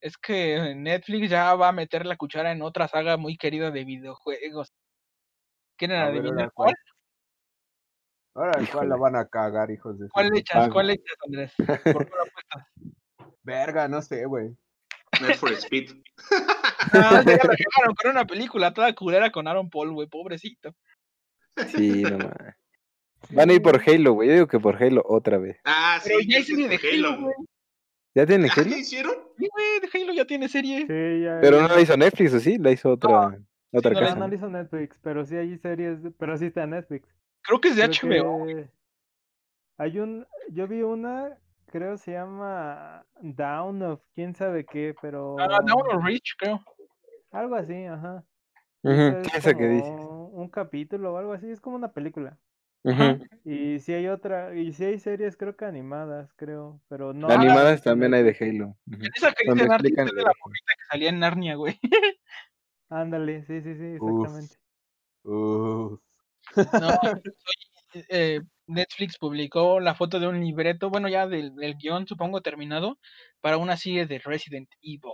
Es 0.00 0.16
que 0.18 0.74
Netflix 0.74 1.30
ya 1.30 1.54
va 1.54 1.68
a 1.68 1.72
meter 1.72 2.06
la 2.06 2.16
cuchara 2.16 2.52
en 2.52 2.62
otra 2.62 2.88
saga 2.88 3.16
muy 3.16 3.36
querida 3.36 3.70
de 3.70 3.84
videojuegos. 3.84 4.72
¿Quieren 5.76 5.98
adivinar 5.98 6.52
cuál? 6.52 6.74
Ahora, 8.34 8.52
¿cuál 8.70 8.88
la 8.90 8.96
van 8.96 9.16
a 9.16 9.26
cagar, 9.26 9.70
hijos 9.70 9.98
de 9.98 10.08
¿Cuál 10.10 10.36
echas? 10.36 10.68
¿Cuál 10.68 10.90
echas, 10.90 11.16
Andrés? 11.24 11.54
¿Por 11.56 12.06
qué 12.06 12.12
apuestas? 12.12 12.66
Verga, 13.42 13.88
no 13.88 14.02
sé, 14.02 14.26
güey. 14.26 14.54
Need 15.20 15.36
for 15.36 15.52
Speed. 15.52 16.02
Ah, 16.92 17.20
ya 17.26 17.38
lo 17.84 17.94
con 17.94 18.10
una 18.12 18.26
película 18.26 18.72
toda 18.72 18.94
culera 18.94 19.32
con 19.32 19.48
Aaron 19.48 19.68
Paul, 19.68 19.92
güey, 19.92 20.06
pobrecito. 20.06 20.72
Sí, 21.74 22.02
no 22.02 22.10
mames. 22.18 22.54
Van 23.30 23.50
a 23.50 23.52
ir 23.54 23.60
por 23.60 23.82
Halo, 23.84 24.12
güey. 24.12 24.28
Yo 24.28 24.34
digo 24.34 24.46
que 24.46 24.60
por 24.60 24.80
Halo 24.80 25.02
otra 25.04 25.38
vez. 25.38 25.58
Ah, 25.64 25.98
sí. 26.00 26.10
Pero 26.10 26.20
ya 26.28 26.44
serie 26.44 26.68
de 26.68 26.76
Halo, 26.76 27.20
güey. 27.20 27.34
¿Ya 28.14 28.24
tiene 28.24 28.48
Halo? 28.54 28.70
¿Ya 28.70 28.78
hicieron? 28.78 29.25
Sí, 29.38 29.48
güey, 29.52 30.04
Halo 30.04 30.12
ya 30.14 30.24
tiene 30.24 30.48
serie. 30.48 30.86
Sí, 30.86 31.22
ya, 31.24 31.38
pero 31.40 31.62
no 31.62 31.68
la 31.68 31.80
hizo 31.80 31.96
Netflix, 31.96 32.34
¿o 32.34 32.40
sí? 32.40 32.58
La 32.58 32.70
hizo 32.72 32.90
otra, 32.90 33.38
otra 33.72 33.92
no, 33.92 34.00
casa. 34.00 34.14
No, 34.14 34.28
la 34.28 34.34
hizo 34.34 34.48
Netflix, 34.48 34.98
pero 35.02 35.24
sí 35.24 35.36
hay 35.36 35.56
series, 35.58 36.00
pero 36.18 36.36
sí 36.36 36.46
está 36.46 36.64
en 36.64 36.70
Netflix. 36.70 37.08
Creo 37.42 37.60
que 37.60 37.68
es 37.68 37.76
de 37.76 37.84
HBO. 37.84 38.46
Hay 39.78 39.98
un, 39.98 40.26
yo 40.50 40.66
vi 40.66 40.82
una 40.82 41.36
creo 41.66 41.98
se 41.98 42.12
llama 42.12 43.04
Down 43.20 43.82
of 43.82 44.00
quién 44.14 44.34
sabe 44.34 44.64
qué, 44.64 44.94
pero. 45.00 45.36
Ah, 45.38 45.58
Down 45.64 45.96
of 45.96 46.04
Reach, 46.04 46.34
creo. 46.38 46.60
Algo 47.30 47.54
así, 47.54 47.84
ajá. 47.84 48.24
¿Qué 48.82 49.22
es 49.34 49.44
que 49.44 49.68
dices? 49.68 50.00
Un 50.32 50.48
capítulo 50.48 51.12
o 51.12 51.18
algo 51.18 51.32
así, 51.32 51.50
es 51.50 51.60
como 51.60 51.76
una 51.76 51.92
película. 51.92 52.38
Y 53.44 53.78
si 53.78 53.92
hay 53.92 54.08
otra, 54.08 54.54
y 54.54 54.72
si 54.72 54.84
hay 54.84 54.98
series 54.98 55.36
creo 55.36 55.56
que 55.56 55.64
animadas, 55.64 56.32
creo, 56.34 56.80
pero 56.88 57.12
no. 57.12 57.28
Animadas 57.28 57.82
también 57.82 58.12
hay 58.14 58.24
de 58.24 58.36
Halo. 58.38 58.76
Esa 59.14 59.32
que 59.32 59.52
dice 59.52 59.68
Narnia 59.68 60.04
de 60.04 60.22
la 60.22 60.32
movida 60.44 60.72
que 60.76 60.84
salía 60.90 61.08
en 61.10 61.20
Narnia, 61.20 61.54
güey. 61.54 61.78
Ándale, 62.88 63.44
sí, 63.44 63.60
sí, 63.62 63.74
sí, 63.74 63.84
exactamente. 63.84 64.56
No, 65.24 66.00
soy, 67.92 68.04
eh, 68.08 68.40
Netflix 68.66 69.18
publicó 69.18 69.80
la 69.80 69.94
foto 69.94 70.20
de 70.20 70.28
un 70.28 70.40
libreto, 70.40 70.90
bueno, 70.90 71.08
ya 71.08 71.26
del, 71.26 71.52
guion, 71.76 72.06
supongo, 72.06 72.40
terminado, 72.40 72.98
para 73.40 73.58
una 73.58 73.76
serie 73.76 74.06
de 74.06 74.18
Resident 74.18 74.68
Evil. 74.82 75.12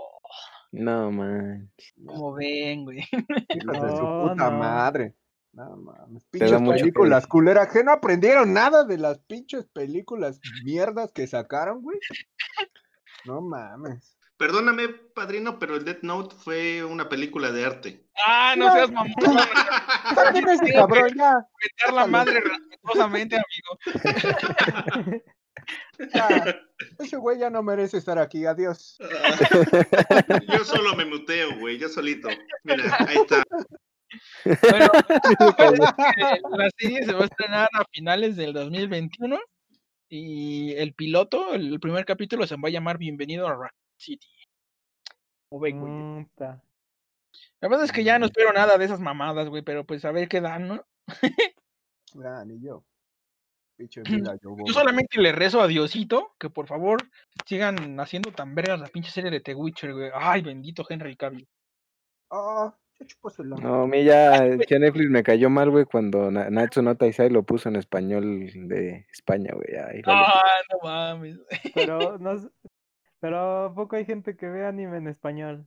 No, 0.73 1.11
man. 1.11 1.70
Como 2.05 2.33
ven, 2.33 2.85
güey. 2.85 3.01
Hijos 3.01 3.83
de 3.83 3.91
su 3.91 4.29
puta 4.29 4.51
madre. 4.51 5.14
No 5.53 5.76
mames, 5.76 6.24
pinches 6.30 6.62
películas 6.62 7.26
culeras, 7.26 7.68
que 7.68 7.84
no 7.84 7.92
aprendieron 7.92 8.55
nada 8.55 8.84
de 8.84 8.96
las 8.96 9.18
pinches 9.18 9.66
películas 9.66 10.40
mierdas 10.64 11.12
que 11.12 11.26
sacaron, 11.26 11.82
güey. 11.82 11.98
No 13.26 13.42
mames. 13.42 14.16
Perdóname, 14.38 14.88
padrino, 14.88 15.59
pero 15.59 15.76
el 15.76 15.84
Death 15.84 16.03
Note 16.03 16.34
fue 16.36 16.82
una 16.82 17.09
película 17.09 17.53
de 17.53 17.64
arte. 17.64 18.07
Ah, 18.26 18.55
no 18.57 18.72
seas 18.72 18.90
mamón. 18.90 19.14
¿Qué 20.32 20.38
ese 20.38 20.72
cabrón 20.72 21.11
ya? 21.16 21.46
Meter 21.61 21.94
la 21.94 22.07
madre 22.07 22.40
respetuosamente, 22.40 23.36
amigo. 23.36 23.78
ese 26.98 27.16
güey 27.18 27.38
ya 27.38 27.50
no 27.50 27.62
merece 27.62 27.98
estar 27.98 28.18
aquí, 28.18 28.46
adiós. 28.46 28.98
yo 30.48 30.64
solo 30.64 30.96
me 30.96 31.05
muteo, 31.05 31.59
güey, 31.61 31.78
yo 31.78 31.88
solito. 31.88 32.28
Mira, 32.64 32.96
ahí 33.07 33.18
está. 33.18 33.44
Bueno, 34.45 34.91
la 36.59 36.71
serie 36.77 37.05
se 37.05 37.13
va 37.13 37.23
a 37.23 37.25
estrenar 37.25 37.69
a 37.73 37.85
finales 37.91 38.37
del 38.37 38.53
2021 38.53 39.39
y 40.09 40.73
el 40.75 40.95
piloto, 40.95 41.55
el 41.55 41.81
primer 41.81 42.05
capítulo 42.05 42.47
se 42.47 42.57
va 42.57 42.69
a 42.69 42.73
llamar 42.73 42.99
Bienvenido 42.99 43.49
a 43.49 43.71
City. 43.97 44.29
O 45.49 45.59
ven, 45.59 45.81
güey. 45.81 46.27
La 47.61 47.69
verdad 47.69 47.85
es 47.85 47.93
que 47.93 48.05
ya 48.05 48.19
no 48.19 48.27
espero 48.27 48.53
nada 48.53 48.77
de 48.77 48.85
esas 48.85 49.01
mamadas, 49.01 49.49
güey, 49.49 49.63
pero 49.63 49.85
pues 49.85 50.05
a 50.05 50.13
ver 50.13 50.29
qué 50.29 50.41
dan, 50.41 50.69
¿no? 50.69 50.85
ah, 52.25 52.45
ni 52.47 52.61
yo. 52.61 52.85
yo, 53.79 54.03
solamente 54.73 55.21
le 55.21 55.33
rezo 55.33 55.61
a 55.61 55.67
Diosito 55.67 56.35
que 56.39 56.51
por 56.51 56.67
favor 56.67 56.99
sigan 57.47 57.99
haciendo 58.01 58.33
tan 58.33 58.55
vergas 58.55 58.81
la 58.81 58.89
pinche 58.89 59.11
serie 59.11 59.31
de 59.31 59.41
The 59.41 59.55
Witcher, 59.55 59.93
güey. 59.93 60.11
Ay, 60.13 60.43
bendito 60.43 60.85
Henry 60.89 61.17
Cavill. 61.17 61.49
Ah, 62.31 62.75
no, 63.44 63.82
a 63.82 63.86
mí 63.86 64.05
ya, 64.05 64.42
Netflix 64.44 65.11
me 65.11 65.22
cayó 65.22 65.50
mal, 65.50 65.70
güey, 65.70 65.84
cuando 65.84 66.30
Nacho 66.30 66.82
Nota 66.82 67.07
Isai 67.07 67.30
lo 67.30 67.42
puso 67.42 67.68
en 67.68 67.76
español 67.76 68.50
de 68.55 69.07
España, 69.12 69.53
güey. 69.55 70.03
Ah, 70.07 70.32
no 70.70 70.78
mames. 70.82 71.38
Pero 71.74 72.18
no, 72.18 72.36
pero 73.20 73.66
¿a 73.66 73.74
poco 73.74 73.96
hay 73.96 74.05
gente 74.05 74.36
que 74.36 74.48
ve 74.48 74.66
anime 74.66 74.98
en 74.98 75.07
español? 75.07 75.66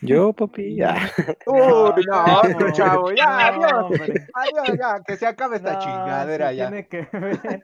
Yo, 0.00 0.32
papi, 0.32 0.76
ya. 0.76 0.94
Uy, 1.46 2.04
no, 2.06 2.42
no, 2.42 2.72
chavo, 2.72 3.12
ya, 3.12 3.48
adiós. 3.48 4.00
Adiós, 4.34 4.78
ya, 4.78 5.02
que 5.06 5.16
se 5.16 5.26
acabe 5.26 5.56
esta 5.56 5.78
chingadera 5.78 6.52
ya. 6.52 6.68
Tiene 6.68 6.88
que 6.88 7.08
ver. 7.18 7.62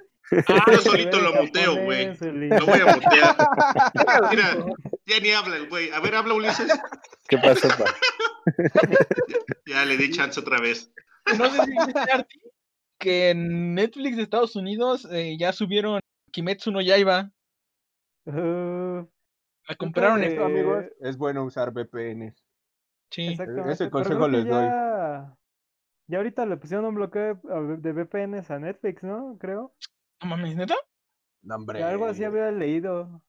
Ah, 0.48 0.64
yo 0.72 0.78
solito 0.78 1.20
lo 1.20 1.34
muteo, 1.34 1.84
güey. 1.84 2.16
Lo 2.18 2.66
voy 2.66 2.80
a 2.80 2.94
mutear. 2.94 3.36
Mira, 4.30 4.56
ya 5.06 5.20
ni 5.20 5.30
habla 5.30 5.56
el 5.56 5.68
güey. 5.68 5.90
A 5.90 6.00
ver, 6.00 6.14
habla 6.14 6.34
Ulises. 6.34 6.72
¿Qué 7.28 7.38
pasó, 7.38 7.68
pa? 7.68 7.84
ya 9.66 9.84
le 9.84 9.96
di 9.96 10.10
chance 10.10 10.40
otra 10.40 10.60
vez. 10.60 10.92
No 11.38 11.50
sé 11.50 11.64
si 11.64 11.70
viste, 11.70 12.26
que 12.98 13.30
en 13.30 13.74
Netflix 13.74 14.16
de 14.16 14.22
Estados 14.22 14.56
Unidos 14.56 15.06
eh, 15.10 15.36
ya 15.38 15.52
subieron 15.52 16.00
Kimetsu 16.32 16.70
no 16.70 16.80
Yaiba. 16.80 17.30
Uh, 18.26 19.06
la 19.68 19.74
compraron 19.78 20.22
esto, 20.22 20.44
amigos. 20.44 20.84
Es 21.00 21.16
bueno 21.16 21.44
usar 21.44 21.72
VPNs. 21.72 22.34
Sí, 23.10 23.36
ese 23.68 23.90
consejo 23.90 24.26
que 24.26 24.32
les 24.32 24.44
doy. 24.44 24.64
ya... 24.64 25.36
Ya 26.06 26.18
ahorita 26.18 26.44
le 26.44 26.56
pusieron 26.58 26.84
un 26.84 26.94
bloqueo 26.96 27.40
de, 27.78 27.92
VPNs 27.92 28.50
a 28.50 28.58
Netflix, 28.58 29.02
¿no? 29.02 29.38
Creo. 29.40 29.74
No 30.22 30.28
mames, 30.28 30.54
¿neta? 30.54 30.74
No, 31.42 31.56
hombre. 31.56 31.82
Algo 31.82 32.06
así 32.06 32.24
había 32.24 32.50
leído. 32.50 33.22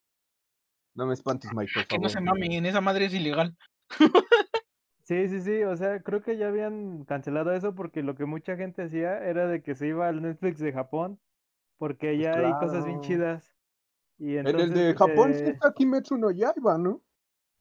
No 0.93 1.05
me 1.05 1.13
espantes, 1.13 1.53
Mike, 1.53 1.71
por 1.73 1.87
Que 1.87 1.97
no 1.97 2.09
favor. 2.09 2.11
se 2.11 2.21
mamen, 2.21 2.65
esa 2.65 2.81
madre 2.81 3.05
es 3.05 3.13
ilegal. 3.13 3.55
Sí, 5.07 5.27
sí, 5.29 5.39
sí, 5.41 5.61
o 5.61 5.75
sea, 5.75 6.01
creo 6.01 6.23
que 6.23 6.35
ya 6.35 6.47
habían 6.47 7.05
cancelado 7.05 7.51
eso 7.53 7.75
porque 7.75 8.01
lo 8.01 8.15
que 8.15 8.25
mucha 8.25 8.57
gente 8.57 8.81
hacía 8.81 9.19
era 9.19 9.45
de 9.47 9.61
que 9.61 9.75
se 9.75 9.85
iba 9.87 10.07
al 10.07 10.23
Netflix 10.23 10.57
de 10.59 10.73
Japón 10.73 11.21
porque 11.77 12.09
Pues 12.15 12.29
allá 12.31 12.39
hay 12.39 12.55
cosas 12.55 12.85
bien 12.85 12.99
chidas. 13.01 13.57
Y 14.17 14.37
En 14.43 14.59
el 14.61 14.71
entonces, 14.71 14.73
de 14.73 14.95
Japón 14.95 15.33
sí 15.33 15.41
eh, 15.43 15.53
está 15.53 15.73
Kimetsu 15.73 16.17
no 16.17 16.31
Yaiba, 16.31 16.77
¿no? 16.77 17.01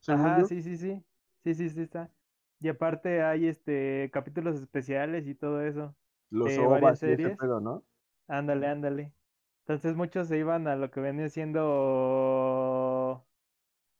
Según 0.01 0.35
Ajá, 0.35 0.37
yo. 0.37 0.49
sí, 0.49 0.63
sí, 0.63 0.77
sí. 0.77 1.05
Sí, 1.45 1.55
sí, 1.55 1.69
sí 1.71 1.81
está. 1.83 2.13
Y 2.61 2.69
aparte 2.69 3.23
hay 3.23 3.47
este 3.49 4.11
capítulos 4.13 4.57
especiales 4.61 5.27
y 5.27 5.35
todo 5.35 5.63
eso. 5.63 5.97
Los 6.29 6.59
de 6.59 6.59
ovas 6.59 6.63
varias 6.67 7.03
y 7.03 7.13
ese 7.13 7.31
pedo, 7.31 7.61
¿no? 7.61 7.87
Ándale, 8.29 8.67
ándale. 8.69 9.15
Entonces 9.67 9.97
muchos 9.97 10.29
se 10.29 10.39
iban 10.39 10.67
a 10.69 10.77
lo 10.77 10.91
que 10.91 11.01
viene 11.01 11.29
siendo 11.31 11.63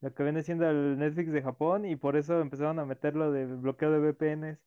lo 0.05 0.15
que 0.15 0.23
viene 0.23 0.43
siendo 0.43 0.69
el 0.69 0.99
Netflix 0.99 1.33
de 1.33 1.43
Japón 1.43 1.87
y 1.87 1.97
por 1.97 2.17
eso 2.17 2.41
empezaron 2.41 2.79
a 2.79 2.85
meterlo 2.85 3.33
de 3.33 3.47
bloqueo 3.47 3.91
de 3.91 4.01
VPNs. 4.13 4.61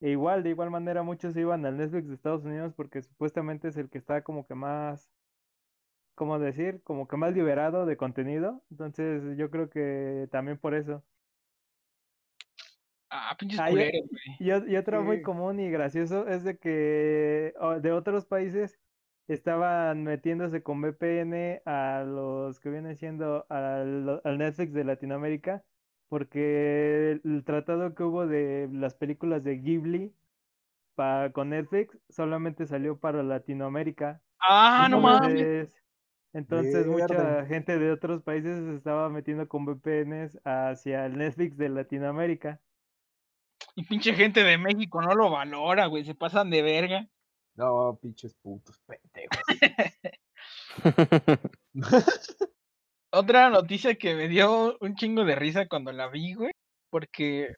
E 0.00 0.10
igual, 0.10 0.42
de 0.42 0.50
igual 0.50 0.70
manera, 0.70 1.02
muchos 1.02 1.36
iban 1.36 1.64
al 1.64 1.78
Netflix 1.78 2.08
de 2.08 2.14
Estados 2.14 2.44
Unidos 2.44 2.74
porque 2.76 3.02
supuestamente 3.02 3.68
es 3.68 3.76
el 3.78 3.88
que 3.88 3.98
está 3.98 4.22
como 4.22 4.46
que 4.46 4.54
más, 4.54 5.10
¿cómo 6.14 6.38
decir? 6.38 6.82
Como 6.82 7.08
que 7.08 7.16
más 7.16 7.32
liberado 7.32 7.86
de 7.86 7.96
contenido. 7.96 8.62
Entonces 8.70 9.36
yo 9.38 9.50
creo 9.50 9.70
que 9.70 10.28
también 10.30 10.58
por 10.58 10.74
eso. 10.74 11.02
Ah, 13.08 13.34
pinches 13.38 13.60
Ah, 13.60 13.68
yo- 13.70 13.76
culeros, 13.76 14.02
güey. 14.10 14.36
Y, 14.40 14.72
y 14.72 14.76
otro 14.76 15.02
muy 15.02 15.22
común 15.22 15.60
y 15.60 15.70
gracioso 15.70 16.28
es 16.28 16.44
de 16.44 16.58
que 16.58 17.54
de 17.80 17.92
otros 17.92 18.26
países 18.26 18.81
estaban 19.28 20.04
metiéndose 20.04 20.62
con 20.62 20.80
VPN 20.80 21.62
a 21.64 22.04
los 22.06 22.60
que 22.60 22.70
vienen 22.70 22.96
siendo 22.96 23.46
al, 23.48 24.20
al 24.24 24.38
Netflix 24.38 24.72
de 24.72 24.84
Latinoamérica, 24.84 25.62
porque 26.08 27.20
el 27.24 27.42
tratado 27.44 27.94
que 27.94 28.02
hubo 28.02 28.26
de 28.26 28.68
las 28.72 28.94
películas 28.94 29.42
de 29.44 29.56
Ghibli 29.58 30.12
pa- 30.94 31.30
con 31.32 31.50
Netflix 31.50 31.96
solamente 32.08 32.66
salió 32.66 32.98
para 32.98 33.22
Latinoamérica. 33.22 34.20
Ah, 34.40 34.88
no 34.90 35.00
mames. 35.00 35.72
Entonces, 36.34 36.86
mucha 36.86 37.44
gente 37.46 37.78
de 37.78 37.92
otros 37.92 38.22
países 38.22 38.58
se 38.64 38.74
estaba 38.74 39.08
metiendo 39.10 39.48
con 39.48 39.64
VPNs 39.66 40.38
hacia 40.44 41.06
el 41.06 41.16
Netflix 41.18 41.56
de 41.56 41.68
Latinoamérica. 41.68 42.58
Y 43.74 43.84
pinche 43.84 44.14
gente 44.14 44.42
de 44.42 44.58
México 44.58 45.00
no 45.00 45.14
lo 45.14 45.30
valora, 45.30 45.86
güey. 45.86 46.04
Se 46.04 46.14
pasan 46.14 46.50
de 46.50 46.62
verga. 46.62 47.06
No, 47.62 47.96
pinches 48.02 48.34
putos 48.42 48.80
pendejos. 48.80 49.38
Otra 53.12 53.50
noticia 53.50 53.94
que 53.94 54.16
me 54.16 54.26
dio 54.26 54.76
un 54.80 54.96
chingo 54.96 55.24
de 55.24 55.36
risa 55.36 55.68
cuando 55.68 55.92
la 55.92 56.08
vi, 56.08 56.34
güey. 56.34 56.50
Porque 56.90 57.54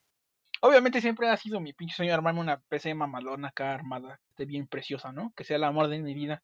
obviamente 0.61 1.01
siempre 1.01 1.31
ha 1.31 1.37
sido 1.39 1.59
mi 1.59 1.73
pinche 1.73 1.97
sueño 1.97 2.13
armarme 2.13 2.41
una 2.41 2.61
PC 2.69 2.95
mamalona 2.95 3.49
acá 3.49 3.73
armada. 3.73 4.19
que 4.19 4.33
Esté 4.33 4.45
bien 4.45 4.67
preciosa, 4.67 5.11
¿no? 5.11 5.33
Que 5.35 5.45
sea 5.45 5.57
el 5.57 5.65
amor 5.65 5.89
de 5.89 6.01
mi 6.01 6.13
vida. 6.13 6.43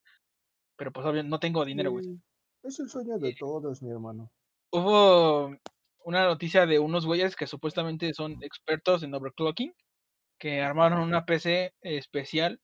Pero 0.76 0.90
pues 0.90 1.04
obviamente 1.04 1.28
no 1.28 1.38
tengo 1.38 1.66
dinero, 1.66 1.90
güey. 1.90 2.18
Es 2.62 2.80
el 2.80 2.88
sueño 2.88 3.18
de 3.18 3.34
todos, 3.34 3.82
mi 3.82 3.90
hermano. 3.90 4.32
Hubo 4.72 5.54
una 6.04 6.24
noticia 6.24 6.64
de 6.64 6.78
unos 6.78 7.04
güeyes 7.04 7.36
que 7.36 7.46
supuestamente 7.46 8.14
son 8.14 8.42
expertos 8.42 9.02
en 9.02 9.12
overclocking. 9.12 9.74
Que 10.38 10.62
armaron 10.62 11.00
una 11.00 11.26
PC 11.26 11.74
especial 11.82 12.58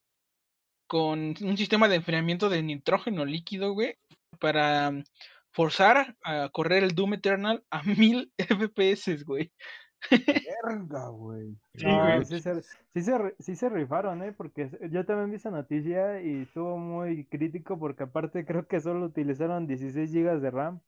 con 0.86 1.34
un 1.40 1.56
sistema 1.56 1.88
de 1.88 1.96
enfriamiento 1.96 2.48
de 2.48 2.62
nitrógeno 2.62 3.24
líquido, 3.24 3.72
güey, 3.72 3.96
para 4.40 4.90
mm, 4.90 5.04
forzar 5.52 6.16
a 6.22 6.48
correr 6.50 6.84
el 6.84 6.94
Doom 6.94 7.14
Eternal 7.14 7.64
a 7.70 7.82
1000 7.84 8.32
FPS, 8.36 9.24
güey. 9.24 9.52
Verga, 10.64 11.08
güey. 11.08 11.56
Sí, 11.74 12.24
sí 12.24 12.40
se, 12.40 12.62
sí 12.62 13.02
se 13.02 13.18
ri- 13.18 13.34
sí 13.38 13.56
se 13.56 13.68
rifaron, 13.68 14.22
¿eh? 14.22 14.32
Porque 14.32 14.70
yo 14.90 15.04
también 15.04 15.30
vi 15.30 15.36
esa 15.36 15.50
noticia 15.50 16.20
y 16.22 16.42
estuvo 16.42 16.78
muy 16.78 17.24
crítico 17.26 17.78
porque 17.78 18.04
aparte 18.04 18.44
creo 18.44 18.66
que 18.66 18.80
solo 18.80 19.06
utilizaron 19.06 19.66
16 19.66 20.12
GB 20.12 20.40
de 20.40 20.50
RAM. 20.50 20.80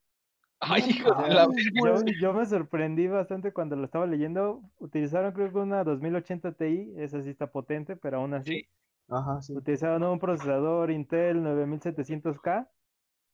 Ay, 0.60 0.82
hijo 0.90 1.14
de 1.14 1.28
la 1.30 1.48
yo, 1.84 2.02
yo 2.20 2.32
me 2.32 2.44
sorprendí 2.46 3.06
bastante 3.06 3.52
cuando 3.52 3.76
lo 3.76 3.84
estaba 3.84 4.06
leyendo. 4.06 4.62
Utilizaron 4.78 5.32
creo 5.32 5.52
que 5.52 5.58
una 5.58 5.84
2080 5.84 6.52
Ti, 6.52 6.94
esa 6.96 7.22
sí 7.22 7.30
está 7.30 7.50
potente, 7.52 7.96
pero 7.96 8.18
aún 8.18 8.34
así. 8.34 8.68
Ajá, 9.08 9.40
sí. 9.42 9.56
Utilizaron 9.56 10.02
un 10.04 10.18
procesador 10.18 10.90
Intel 10.90 11.42
9700K. 11.42 12.68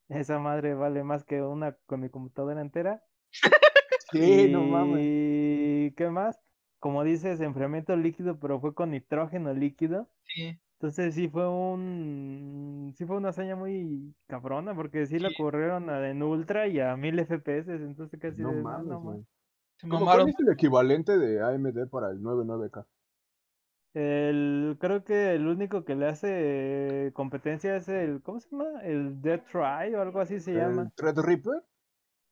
Esa 0.08 0.38
madre 0.38 0.74
vale 0.74 1.02
más 1.02 1.24
que 1.24 1.42
una 1.42 1.76
con 1.86 2.00
mi 2.00 2.08
computadora 2.10 2.60
entera. 2.60 3.02
Sí, 4.12 4.48
no 4.52 4.62
mames. 4.62 5.00
¿Y 5.02 5.92
qué 5.96 6.08
más? 6.08 6.38
Como 6.78 7.02
dices, 7.02 7.40
enfriamiento 7.40 7.96
líquido, 7.96 8.38
pero 8.38 8.60
fue 8.60 8.72
con 8.74 8.90
nitrógeno 8.92 9.52
líquido. 9.54 10.08
Sí. 10.22 10.60
Entonces 10.78 11.14
sí 11.14 11.28
fue 11.28 11.48
un 11.48 12.92
sí 12.96 13.06
fue 13.06 13.16
una 13.16 13.30
hazaña 13.30 13.56
muy 13.56 14.14
cabrona 14.28 14.74
porque 14.74 15.06
sí 15.06 15.18
Sí. 15.18 15.34
corrieron 15.36 15.90
a- 15.90 16.08
en 16.10 16.22
ultra 16.22 16.68
y 16.68 16.78
a 16.78 16.96
1000 16.96 17.18
FPS, 17.18 17.72
entonces 17.74 18.20
casi 18.20 18.42
No 18.42 18.52
de, 18.52 18.62
mames, 18.62 18.86
no, 18.86 19.00
güey. 19.00 19.18
ma- 19.18 19.24
Se 19.78 19.88
¿Cómo 19.88 20.04
cuál 20.04 20.28
es 20.28 20.34
el 20.38 20.52
equivalente 20.52 21.18
de 21.18 21.40
AMD 21.42 21.86
para 21.88 22.10
el 22.10 22.20
99K? 22.22 22.86
El, 23.95 24.76
creo 24.80 25.05
que 25.05 25.34
el 25.34 25.47
único 25.47 25.84
que 25.84 25.95
le 25.95 26.09
hace 26.09 27.12
competencia 27.14 27.76
es 27.76 27.88
el, 27.88 28.22
¿cómo 28.22 28.40
se 28.40 28.51
llama? 28.51 28.82
El 28.82 29.20
Dead 29.22 29.42
Try 29.45 29.95
o 29.95 30.03
algo 30.03 30.20
así 30.20 30.40
se 30.40 30.55
llama. 30.55 30.82
¿El 30.82 30.92
Threadripper? 30.95 31.62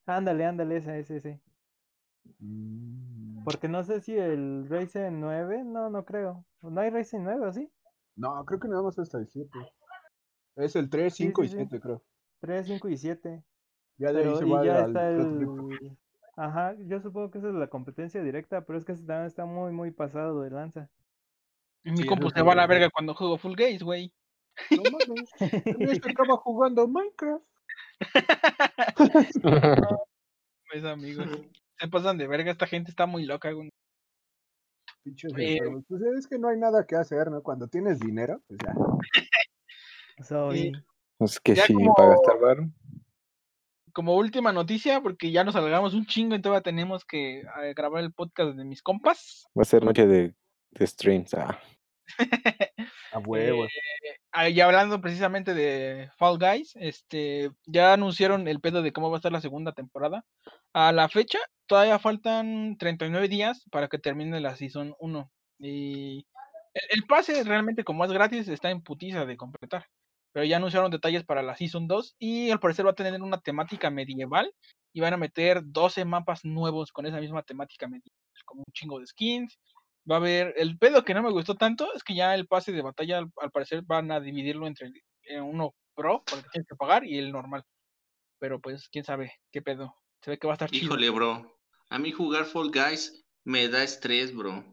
Ándale, 0.06 0.44
ándale, 0.46 0.76
ese, 0.76 0.98
ese, 1.00 1.16
ese. 1.16 1.42
Mm, 2.40 3.44
Porque 3.44 3.68
no 3.68 3.84
sé 3.84 4.00
si 4.00 4.16
el 4.16 4.68
Ryzen 4.68 5.20
9, 5.20 5.64
no, 5.64 5.90
no 5.90 6.04
creo. 6.04 6.46
No 6.62 6.80
hay 6.80 6.90
Ryzen 6.90 7.24
9, 7.24 7.46
¿o 7.48 7.52
sí? 7.52 7.72
No, 8.16 8.44
creo 8.46 8.58
que 8.60 8.68
nada 8.68 8.82
más 8.82 8.98
hasta 8.98 9.18
el 9.18 9.28
7. 9.28 9.58
Es 10.56 10.76
el 10.76 10.88
3, 10.88 11.14
Sí, 11.14 11.32
5 11.32 11.42
sí, 11.42 11.46
y 11.46 11.48
sí. 11.48 11.56
7, 11.56 11.80
creo. 11.80 12.02
3, 12.40 12.66
5 12.66 12.88
y 12.88 12.96
7. 12.96 13.44
Ya 13.98 14.12
de 14.12 14.20
ahí 14.20 14.24
Pero, 14.24 14.36
se 14.36 14.46
y 14.46 14.50
va 14.50 14.64
ya 14.64 14.84
al 14.84 14.86
está 14.86 15.10
el... 15.10 15.98
Ajá, 16.36 16.74
yo 16.80 17.00
supongo 17.00 17.30
que 17.30 17.38
esa 17.38 17.48
es 17.48 17.54
la 17.54 17.68
competencia 17.68 18.22
directa, 18.22 18.64
pero 18.66 18.78
es 18.78 18.84
que 18.84 18.94
también 18.94 19.24
está 19.26 19.44
muy, 19.46 19.72
muy 19.72 19.90
pasado 19.92 20.40
de 20.42 20.50
lanza. 20.50 20.90
Mi 21.84 21.96
Sí, 21.98 22.06
compu 22.06 22.30
se 22.30 22.42
va 22.42 22.52
a 22.52 22.56
la 22.56 22.66
verga 22.66 22.90
cuando 22.90 23.14
juego 23.14 23.38
Full 23.38 23.54
Gaze, 23.56 23.84
güey. 23.84 24.12
No 24.70 24.82
mames. 24.90 25.30
Se 26.00 26.10
acaba 26.10 26.36
jugando 26.36 26.86
Minecraft. 26.88 27.44
Pues 30.70 30.84
amigos. 30.84 31.26
Se 31.78 31.88
pasan 31.88 32.16
de 32.16 32.26
verga, 32.26 32.50
esta 32.50 32.66
gente 32.66 32.90
está 32.90 33.04
muy 33.04 33.26
loca, 33.26 33.50
güey. 33.52 33.68
Pinches 35.04 35.30
Eh. 35.36 35.58
Pues 35.86 36.00
es 36.00 36.26
que 36.26 36.38
no 36.38 36.48
hay 36.48 36.58
nada 36.58 36.86
que 36.86 36.96
hacer, 36.96 37.30
¿no? 37.30 37.42
Cuando 37.42 37.68
tienes 37.68 38.00
dinero, 38.00 38.40
pues 38.48 38.58
ya. 38.64 38.72
Soy... 40.24 40.72
Es 41.18 41.38
que 41.40 41.54
Ya 41.54 41.66
sí, 41.66 41.74
como- 41.74 41.94
para 41.94 42.08
gastar 42.10 42.40
varo. 42.40 42.70
Como 43.92 44.16
última 44.16 44.50
noticia, 44.52 45.02
porque 45.02 45.30
ya 45.30 45.44
nos 45.44 45.56
alargamos 45.56 45.92
un 45.92 46.06
chingo 46.06 46.40
todavía 46.40 46.62
tenemos 46.62 47.04
que 47.04 47.40
eh, 47.40 47.74
grabar 47.76 48.02
el 48.02 48.14
podcast 48.14 48.56
de 48.56 48.64
mis 48.64 48.82
compas. 48.82 49.46
Va 49.56 49.60
a 49.60 49.64
ser 49.66 49.84
noche 49.84 50.06
de, 50.06 50.34
de 50.72 50.86
streams. 50.86 51.34
Ah. 51.34 51.58
A 53.12 53.18
huevo. 53.26 53.64
Eh, 53.64 53.70
ah, 54.32 54.48
y 54.48 54.60
hablando 54.60 55.00
precisamente 55.00 55.54
de 55.54 56.10
Fall 56.18 56.38
Guys, 56.38 56.72
este, 56.76 57.50
ya 57.66 57.94
anunciaron 57.94 58.48
el 58.48 58.60
pedo 58.60 58.82
de 58.82 58.92
cómo 58.92 59.10
va 59.10 59.16
a 59.16 59.20
estar 59.20 59.32
la 59.32 59.40
segunda 59.40 59.72
temporada. 59.72 60.24
A 60.72 60.92
la 60.92 61.08
fecha, 61.08 61.38
todavía 61.66 61.98
faltan 61.98 62.76
39 62.78 63.28
días 63.28 63.64
para 63.70 63.88
que 63.88 63.98
termine 63.98 64.40
la 64.40 64.56
Season 64.56 64.94
1. 64.98 65.30
Y 65.60 66.26
el, 66.74 66.82
el 66.90 67.04
pase 67.06 67.44
realmente 67.44 67.84
como 67.84 68.04
es 68.04 68.12
gratis 68.12 68.48
está 68.48 68.70
en 68.70 68.82
putiza 68.82 69.26
de 69.26 69.36
completar. 69.36 69.86
Pero 70.32 70.46
ya 70.46 70.56
anunciaron 70.56 70.90
detalles 70.90 71.24
para 71.24 71.42
la 71.42 71.56
Season 71.56 71.86
2 71.86 72.16
y 72.18 72.50
al 72.50 72.60
parecer 72.60 72.86
va 72.86 72.92
a 72.92 72.94
tener 72.94 73.20
una 73.20 73.40
temática 73.40 73.90
medieval 73.90 74.52
y 74.94 75.00
van 75.00 75.12
a 75.14 75.18
meter 75.18 75.60
12 75.62 76.04
mapas 76.04 76.44
nuevos 76.44 76.90
con 76.90 77.06
esa 77.06 77.20
misma 77.20 77.42
temática 77.42 77.86
medieval, 77.86 78.16
como 78.44 78.62
un 78.66 78.72
chingo 78.72 78.98
de 78.98 79.06
skins. 79.06 79.58
Va 80.10 80.16
a 80.16 80.18
haber, 80.18 80.54
el 80.56 80.78
pedo 80.78 81.04
que 81.04 81.14
no 81.14 81.22
me 81.22 81.30
gustó 81.30 81.54
tanto 81.54 81.92
es 81.94 82.02
que 82.02 82.14
ya 82.16 82.34
el 82.34 82.46
pase 82.48 82.72
de 82.72 82.82
batalla 82.82 83.18
al, 83.18 83.30
al 83.40 83.50
parecer 83.52 83.82
van 83.82 84.10
a 84.10 84.18
dividirlo 84.20 84.66
entre 84.66 84.90
eh, 85.22 85.40
uno 85.40 85.74
pro, 85.94 86.24
porque 86.24 86.48
tienes 86.52 86.66
que 86.68 86.74
pagar, 86.76 87.04
y 87.04 87.18
el 87.18 87.30
normal. 87.30 87.64
Pero 88.40 88.60
pues, 88.60 88.88
quién 88.88 89.04
sabe, 89.04 89.32
qué 89.52 89.62
pedo. 89.62 89.94
Se 90.22 90.30
ve 90.30 90.38
que 90.38 90.46
va 90.48 90.54
a 90.54 90.56
estar 90.56 90.70
chido. 90.70 90.86
Híjole, 90.86 91.10
bro. 91.10 91.58
A 91.90 91.98
mí 91.98 92.10
jugar 92.10 92.44
Fall 92.46 92.70
Guys 92.72 93.24
me 93.44 93.68
da 93.68 93.84
estrés, 93.84 94.34
bro. 94.34 94.64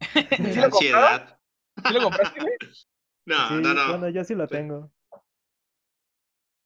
¿Sí 0.12 0.42
Me 0.42 0.48
lo 0.54 0.60
da 0.60 0.64
ansiedad. 0.66 1.40
¿Sí 1.86 1.92
lo 1.94 2.02
compraste, 2.02 2.40
güey? 2.40 2.54
No, 3.24 3.48
Sí, 3.48 3.54
no, 3.54 3.72
no. 3.74 3.88
bueno, 3.88 4.08
yo 4.10 4.24
sí 4.24 4.34
lo 4.34 4.48
tengo. 4.48 4.92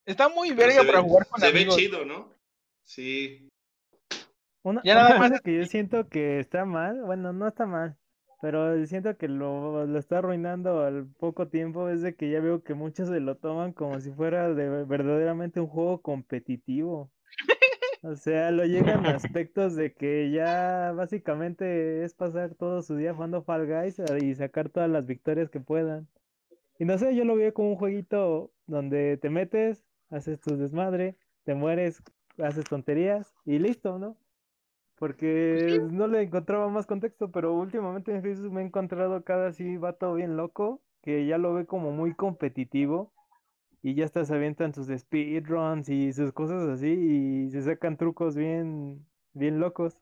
Está 0.06 0.28
muy 0.28 0.52
verga 0.54 0.80
se 0.80 0.86
para 0.86 1.00
ve- 1.00 1.04
jugar 1.08 1.26
con 1.28 1.40
Se 1.40 1.48
amigos. 1.48 1.76
ve 1.76 1.82
chido, 1.82 2.04
¿no? 2.06 2.32
Sí. 2.84 3.48
Una, 4.66 4.82
ya 4.82 4.96
nada 4.96 5.16
más 5.20 5.40
que 5.42 5.56
yo 5.56 5.64
siento 5.66 6.08
que 6.08 6.40
está 6.40 6.64
mal, 6.64 7.00
bueno, 7.04 7.32
no 7.32 7.46
está 7.46 7.66
mal, 7.66 7.96
pero 8.42 8.84
siento 8.86 9.16
que 9.16 9.28
lo, 9.28 9.86
lo 9.86 9.96
está 9.96 10.18
arruinando 10.18 10.82
al 10.82 11.06
poco 11.20 11.46
tiempo, 11.46 11.88
es 11.88 12.02
de 12.02 12.16
que 12.16 12.28
ya 12.30 12.40
veo 12.40 12.64
que 12.64 12.74
muchos 12.74 13.06
se 13.08 13.20
lo 13.20 13.36
toman 13.36 13.72
como 13.72 14.00
si 14.00 14.10
fuera 14.10 14.52
de 14.52 14.84
verdaderamente 14.84 15.60
un 15.60 15.68
juego 15.68 16.02
competitivo. 16.02 17.12
O 18.02 18.16
sea, 18.16 18.50
lo 18.50 18.64
llegan 18.64 19.06
a 19.06 19.10
aspectos 19.14 19.76
de 19.76 19.92
que 19.92 20.32
ya 20.32 20.90
básicamente 20.96 22.02
es 22.02 22.14
pasar 22.14 22.56
todo 22.56 22.82
su 22.82 22.96
día 22.96 23.14
jugando 23.14 23.44
Fall 23.44 23.68
Guys 23.68 24.02
y 24.20 24.34
sacar 24.34 24.68
todas 24.68 24.90
las 24.90 25.06
victorias 25.06 25.48
que 25.48 25.60
puedan. 25.60 26.08
Y 26.80 26.86
no 26.86 26.98
sé, 26.98 27.14
yo 27.14 27.24
lo 27.24 27.36
veo 27.36 27.54
como 27.54 27.70
un 27.70 27.76
jueguito 27.76 28.50
donde 28.66 29.16
te 29.16 29.30
metes, 29.30 29.86
haces 30.10 30.40
tu 30.40 30.56
desmadre, 30.56 31.16
te 31.44 31.54
mueres, 31.54 32.02
haces 32.36 32.64
tonterías 32.64 33.32
y 33.44 33.60
listo, 33.60 34.00
¿no? 34.00 34.16
Porque 34.98 35.80
no 35.90 36.06
le 36.06 36.22
encontraba 36.22 36.68
más 36.68 36.86
contexto, 36.86 37.30
pero 37.30 37.54
últimamente 37.54 38.14
en 38.14 38.22
Facebook 38.22 38.52
me 38.52 38.62
he 38.62 38.64
encontrado 38.64 39.22
cada 39.24 39.48
así 39.48 39.76
vato 39.76 40.14
bien 40.14 40.36
loco, 40.36 40.80
que 41.02 41.26
ya 41.26 41.36
lo 41.38 41.52
ve 41.52 41.66
como 41.66 41.92
muy 41.92 42.14
competitivo 42.14 43.12
y 43.82 43.94
ya 43.94 44.06
hasta 44.06 44.24
se 44.24 44.34
avientan 44.34 44.74
sus 44.74 44.88
speedruns 44.88 45.88
y 45.88 46.12
sus 46.12 46.32
cosas 46.32 46.68
así 46.68 46.88
y 46.88 47.50
se 47.50 47.62
sacan 47.62 47.96
trucos 47.96 48.34
bien, 48.34 49.06
bien 49.32 49.60
locos. 49.60 49.96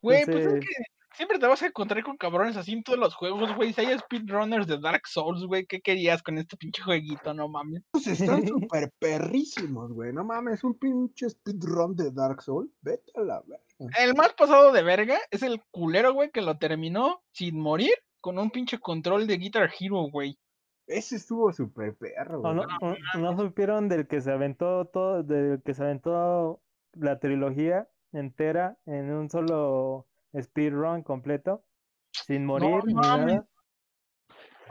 Güey, 0.00 0.24
pues 0.24 0.46
es 0.46 0.60
que 0.60 0.99
siempre 1.20 1.38
te 1.38 1.46
vas 1.46 1.60
a 1.60 1.66
encontrar 1.66 2.02
con 2.02 2.16
cabrones 2.16 2.56
así 2.56 2.72
en 2.72 2.82
todos 2.82 2.98
los 2.98 3.14
juegos, 3.14 3.54
güey. 3.54 3.74
Si 3.74 3.82
hay 3.82 3.98
speedrunners 3.98 4.66
de 4.66 4.78
Dark 4.78 5.06
Souls, 5.06 5.44
güey, 5.44 5.66
¿qué 5.66 5.82
querías 5.82 6.22
con 6.22 6.38
este 6.38 6.56
pinche 6.56 6.82
jueguito? 6.82 7.34
No 7.34 7.46
mames. 7.46 7.82
Pues 7.90 8.06
están 8.06 8.42
súper 8.48 8.90
perrísimos, 8.98 9.92
güey. 9.92 10.14
No 10.14 10.24
mames, 10.24 10.64
un 10.64 10.78
pinche 10.78 11.28
speedrun 11.28 11.94
de 11.94 12.10
Dark 12.10 12.40
Souls. 12.40 12.70
Vete 12.80 13.12
a 13.16 13.20
la 13.20 13.42
verga. 13.46 13.62
El 14.00 14.14
más 14.14 14.32
pasado 14.32 14.72
de 14.72 14.82
verga 14.82 15.18
es 15.30 15.42
el 15.42 15.60
culero, 15.70 16.14
güey, 16.14 16.30
que 16.30 16.40
lo 16.40 16.56
terminó 16.56 17.22
sin 17.32 17.60
morir 17.60 17.92
con 18.22 18.38
un 18.38 18.50
pinche 18.50 18.78
control 18.78 19.26
de 19.26 19.36
Guitar 19.36 19.70
Hero, 19.78 20.08
güey. 20.10 20.38
Ese 20.86 21.16
estuvo 21.16 21.52
súper 21.52 21.96
perro, 21.96 22.40
güey. 22.40 22.54
no, 22.54 22.94
no, 23.18 23.38
supieron 23.38 23.90
del 23.90 24.08
que 24.08 24.22
se 24.22 24.32
aventó 24.32 24.86
todo, 24.86 25.22
del 25.22 25.62
que 25.62 25.74
se 25.74 25.82
aventó 25.82 26.62
la 26.94 27.18
trilogía 27.18 27.90
entera 28.12 28.78
en 28.86 29.12
un 29.12 29.28
solo 29.28 30.06
speedrun 30.34 31.02
completo, 31.02 31.64
sin 32.10 32.46
morir 32.46 32.82
ni 32.84 32.94
nada. 32.94 33.46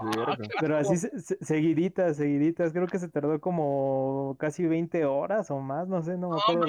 Ah, 0.02 0.38
Pero 0.62 0.78
así 0.78 0.96
seguiditas, 1.42 2.16
seguiditas, 2.18 2.72
creo 2.72 2.88
que 2.88 3.00
se 3.00 3.10
tardó 3.10 3.42
como 3.42 4.38
casi 4.40 4.66
20 4.66 5.04
horas 5.06 5.52
o 5.52 5.60
más, 5.60 5.90
no 5.90 6.02
sé, 6.02 6.18
no 6.18 6.30
me 6.30 6.40
acuerdo. 6.40 6.68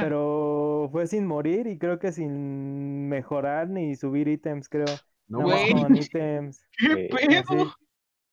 Pero 0.00 0.88
fue 0.90 1.06
sin 1.06 1.26
morir 1.26 1.66
y 1.66 1.76
creo 1.78 1.98
que 1.98 2.12
sin 2.12 3.08
mejorar 3.08 3.68
ni 3.68 3.94
subir 3.94 4.26
ítems, 4.28 4.70
creo. 4.70 4.86
No, 5.28 5.40
no 5.40 5.94
ítems. 5.94 6.64
¿Qué 6.78 7.10
pedo? 7.10 7.74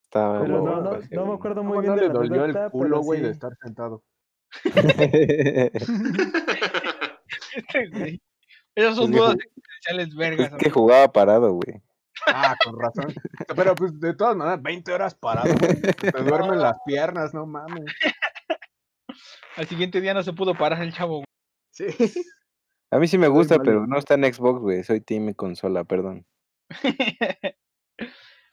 Pero 0.09 0.61
no, 0.61 0.81
no, 0.81 0.99
no, 1.11 1.25
me 1.25 1.33
acuerdo 1.33 1.63
muy 1.63 1.81
bien 1.81 1.95
de 1.95 2.03
le 2.03 2.09
dolió 2.09 2.45
el 2.45 2.55
culo, 2.71 3.01
güey, 3.01 3.19
de 3.21 3.31
estar 3.31 3.51
sentado. 3.61 4.05
Esas 8.77 8.95
son 8.95 9.11
dudas 9.11 9.33
existenciales 9.33 10.15
vergas. 10.15 10.51
Es 10.51 10.57
que 10.59 10.69
jugaba 10.69 11.11
parado, 11.11 11.51
güey. 11.53 11.81
Ah, 12.27 12.55
con 12.63 12.79
razón. 12.79 13.11
Pero 13.55 13.73
pues 13.73 13.99
de 13.99 14.13
todas 14.13 14.35
maneras, 14.35 14.61
20 14.61 14.93
horas 14.93 15.15
parado, 15.15 15.51
güey. 15.59 15.81
Te 15.81 16.11
duermen 16.11 16.59
las 16.61 16.77
piernas, 16.85 17.33
no 17.33 17.47
mames. 17.47 17.85
Al 19.55 19.67
siguiente 19.67 19.99
día 19.99 20.13
no 20.13 20.21
se 20.21 20.33
pudo 20.33 20.53
parar 20.53 20.83
el 20.83 20.93
chavo, 20.93 21.23
güey. 21.23 21.25
Sí. 21.71 21.87
A 22.91 22.99
mí 22.99 23.07
sí 23.07 23.17
me 23.17 23.29
gusta, 23.29 23.57
pero 23.57 23.87
no 23.87 23.97
está 23.97 24.13
en 24.13 24.31
Xbox, 24.31 24.61
güey. 24.61 24.83
Soy 24.83 25.01
team 25.01 25.33
consola, 25.33 25.83
perdón. 25.83 26.27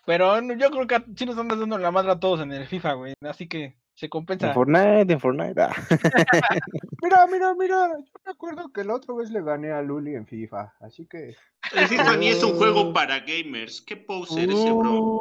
pero 0.06 0.40
yo 0.54 0.70
creo 0.70 0.86
que 0.86 1.04
sí 1.16 1.26
nos 1.26 1.36
están 1.36 1.48
dando 1.48 1.76
la 1.76 1.90
madre 1.90 2.12
a 2.12 2.18
todos 2.18 2.40
en 2.40 2.50
el 2.50 2.66
FIFA, 2.66 2.92
güey. 2.94 3.12
Así 3.20 3.46
que 3.46 3.76
se 3.94 4.08
compensa. 4.08 4.48
En 4.48 4.54
Fortnite, 4.54 5.12
en 5.12 5.20
Fortnite. 5.20 5.62
Ah. 5.62 5.72
mira, 7.02 7.26
mira, 7.26 7.54
mira. 7.54 7.88
Yo 7.98 8.20
me 8.24 8.32
acuerdo 8.32 8.72
que 8.72 8.84
la 8.84 8.94
otra 8.94 9.14
vez 9.14 9.30
le 9.30 9.42
gané 9.42 9.70
a 9.70 9.82
Luli 9.82 10.14
en 10.14 10.26
FIFA, 10.26 10.74
así 10.80 11.06
que. 11.06 11.36
El 11.72 11.88
FIFA 11.88 12.16
ni 12.16 12.28
es 12.28 12.42
un 12.42 12.56
juego 12.56 12.92
para 12.92 13.20
gamers. 13.20 13.80
¿Qué 13.80 13.96
poser 13.96 14.50
ese 14.50 14.72
bro? 14.72 15.20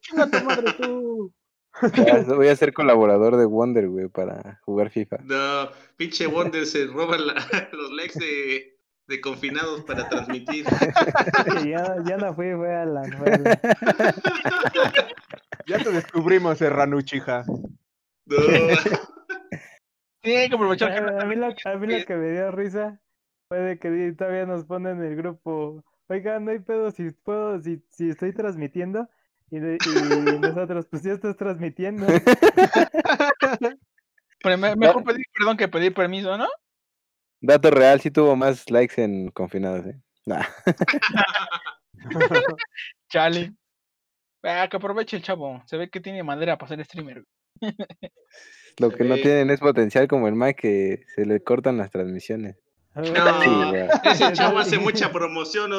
Chinga 0.00 0.30
tu 0.30 0.44
madre 0.44 0.72
tú. 0.80 1.32
voy 2.36 2.48
a 2.48 2.56
ser 2.56 2.72
colaborador 2.72 3.36
de 3.36 3.44
Wonder, 3.44 3.88
güey, 3.88 4.08
para 4.08 4.60
jugar 4.64 4.90
FIFA. 4.90 5.18
No, 5.24 5.70
pinche 5.96 6.26
Wonder 6.26 6.66
se 6.66 6.86
roba 6.86 7.16
los 7.72 7.92
likes 7.92 8.18
de, 8.18 8.75
de, 9.08 9.20
confinados 9.20 9.82
para 9.82 10.08
transmitir. 10.08 10.64
ya, 11.64 11.96
ya 12.04 12.16
no 12.16 12.34
fui, 12.34 12.52
fue 12.54 12.74
a 12.74 12.84
la. 12.84 13.02
Ya 15.68 15.78
te 15.78 15.90
descubrimos, 15.90 16.58
Serranuchija. 16.58 17.44
No. 18.26 18.36
Tiene 20.20 20.48
que 20.48 20.54
aprovechar 20.54 20.92
que 20.92 20.98
a, 20.98 21.24
mí 21.24 21.34
lo, 21.34 21.46
a 21.46 21.76
mí 21.76 21.86
lo 21.86 22.06
que 22.06 22.14
me 22.14 22.30
dio 22.30 22.52
risa 22.52 23.00
fue 23.48 23.58
de 23.58 23.78
que 23.78 24.14
todavía 24.16 24.46
nos 24.46 24.64
ponen 24.64 24.98
en 24.98 25.04
el 25.10 25.16
grupo. 25.16 25.84
Oiga, 26.08 26.38
no 26.38 26.52
hay 26.52 26.60
pedo 26.60 26.92
si 26.92 27.10
puedo, 27.10 27.60
si, 27.60 27.82
si 27.90 28.10
estoy 28.10 28.32
transmitiendo. 28.32 29.08
Y, 29.50 29.58
nosotros, 30.40 30.86
pues 30.90 31.02
ya 31.02 31.12
estás 31.12 31.36
transmitiendo. 31.36 32.06
Pero 34.42 34.58
mejor 34.58 35.04
pedir 35.04 35.26
perdón 35.36 35.56
que 35.56 35.68
pedir 35.68 35.94
permiso, 35.94 36.36
¿no? 36.36 36.46
Dato 37.46 37.70
real, 37.70 38.00
sí 38.00 38.10
tuvo 38.10 38.34
más 38.34 38.68
likes 38.70 39.00
en 39.00 39.30
confinados, 39.30 39.86
¿eh? 39.86 40.00
Nah. 40.26 40.44
Chale. 43.08 43.54
Ah, 44.42 44.66
que 44.68 44.76
aproveche 44.76 45.16
el 45.16 45.22
chavo. 45.22 45.62
Se 45.66 45.76
ve 45.76 45.88
que 45.88 46.00
tiene 46.00 46.24
madera 46.24 46.58
para 46.58 46.70
ser 46.70 46.84
streamer. 46.84 47.24
Lo 48.78 48.90
que 48.90 49.04
no 49.04 49.14
tienen 49.14 49.50
es 49.50 49.60
potencial 49.60 50.08
como 50.08 50.26
el 50.26 50.34
Mike 50.34 50.60
que 50.60 51.04
se 51.14 51.24
le 51.24 51.40
cortan 51.42 51.78
las 51.78 51.92
transmisiones. 51.92 52.56
No, 52.96 53.72
ese 54.04 54.32
chavo 54.32 54.58
hace 54.58 54.78
mucha 54.78 55.12
promoción. 55.12 55.70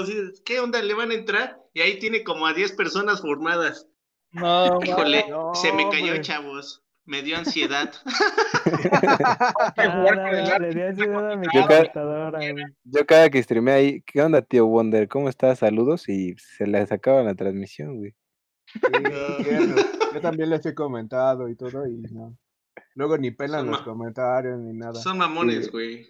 ¿Qué 0.45 0.59
onda? 0.61 0.81
¿Le 0.81 0.93
van 0.93 1.11
a 1.11 1.15
entrar? 1.15 1.59
Y 1.73 1.81
ahí 1.81 1.99
tiene 1.99 2.23
como 2.23 2.47
a 2.47 2.53
10 2.53 2.73
personas 2.73 3.21
formadas. 3.21 3.87
No, 4.31 4.79
Híjole, 4.83 5.25
se 5.53 5.73
me 5.73 5.89
cayó, 5.89 6.17
chavos. 6.21 6.86
Me 7.07 7.21
dio 7.21 7.37
ansiedad. 7.37 7.93
yo, 12.83 13.05
cada, 13.05 13.29
que 13.29 13.41
streamé 13.41 13.71
ahí, 13.71 14.01
¿qué 14.01 14.21
onda, 14.21 14.41
tío 14.41 14.65
Wonder? 14.65 15.07
¿Cómo 15.07 15.29
estás? 15.29 15.59
Saludos 15.59 16.09
y 16.09 16.35
se 16.37 16.67
le 16.67 16.85
sacaba 16.85 17.23
la 17.23 17.33
transmisión, 17.33 17.95
güey. 17.95 18.13
Yo 20.13 20.21
también 20.21 20.49
les 20.49 20.65
he 20.65 20.75
comentado 20.75 21.47
y 21.47 21.55
todo 21.55 21.87
y 21.87 21.95
no. 22.11 22.37
Luego 22.95 23.17
ni 23.17 23.31
pelan 23.31 23.67
los 23.67 23.83
comentarios 23.83 24.59
ni 24.59 24.77
nada. 24.77 24.95
Son 24.95 25.17
mamones, 25.17 25.71
güey. 25.71 26.09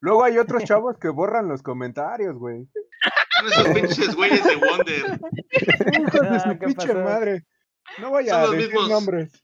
Luego 0.00 0.24
hay 0.24 0.38
otros 0.38 0.64
chavos 0.64 0.96
que 0.98 1.10
borran 1.10 1.46
los 1.46 1.62
comentarios, 1.62 2.38
güey. 2.38 2.66
Son 3.36 3.48
esos 3.48 3.68
pinches 3.68 4.16
güeyes 4.16 4.42
de 4.44 4.56
Wonder. 4.56 5.20
Hijos 6.00 6.30
de 6.30 6.40
su 6.40 6.58
pinche 6.58 6.94
madre. 6.94 7.44
No 7.98 8.08
voy 8.08 8.30
a 8.30 8.46
decir 8.46 8.72
nombres. 8.88 9.38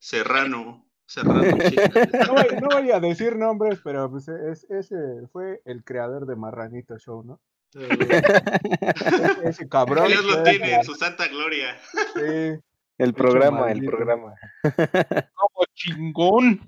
Serrano. 0.00 0.86
Serrano, 1.06 1.42
no, 2.26 2.34
voy, 2.34 2.60
no 2.60 2.68
voy 2.68 2.90
a 2.90 3.00
decir 3.00 3.36
nombres, 3.36 3.80
pero 3.82 4.10
pues 4.10 4.28
es, 4.28 4.64
ese 4.70 4.96
fue 5.32 5.60
el 5.64 5.84
creador 5.84 6.26
de 6.26 6.36
Marranito 6.36 6.98
Show, 6.98 7.24
¿no? 7.24 7.40
ese 9.44 9.68
cabrón. 9.68 10.08
Dios 10.08 10.24
lo 10.24 10.42
tiene 10.42 10.74
en 10.74 10.84
su 10.84 10.94
santa 10.94 11.28
gloria. 11.28 11.78
Sí. 12.14 12.60
El 12.98 13.14
programa, 13.14 13.70
el 13.70 13.84
programa. 13.84 14.34
Como 14.62 15.66
chingón. 15.74 16.60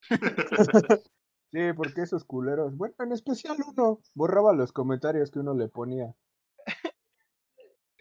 Sí, 1.54 1.72
porque 1.76 2.02
esos 2.02 2.24
culeros, 2.24 2.76
bueno, 2.76 2.96
en 2.98 3.12
especial 3.12 3.56
uno, 3.64 4.00
borraba 4.12 4.52
los 4.52 4.72
comentarios 4.72 5.30
que 5.30 5.38
uno 5.38 5.54
le 5.54 5.68
ponía. 5.68 6.12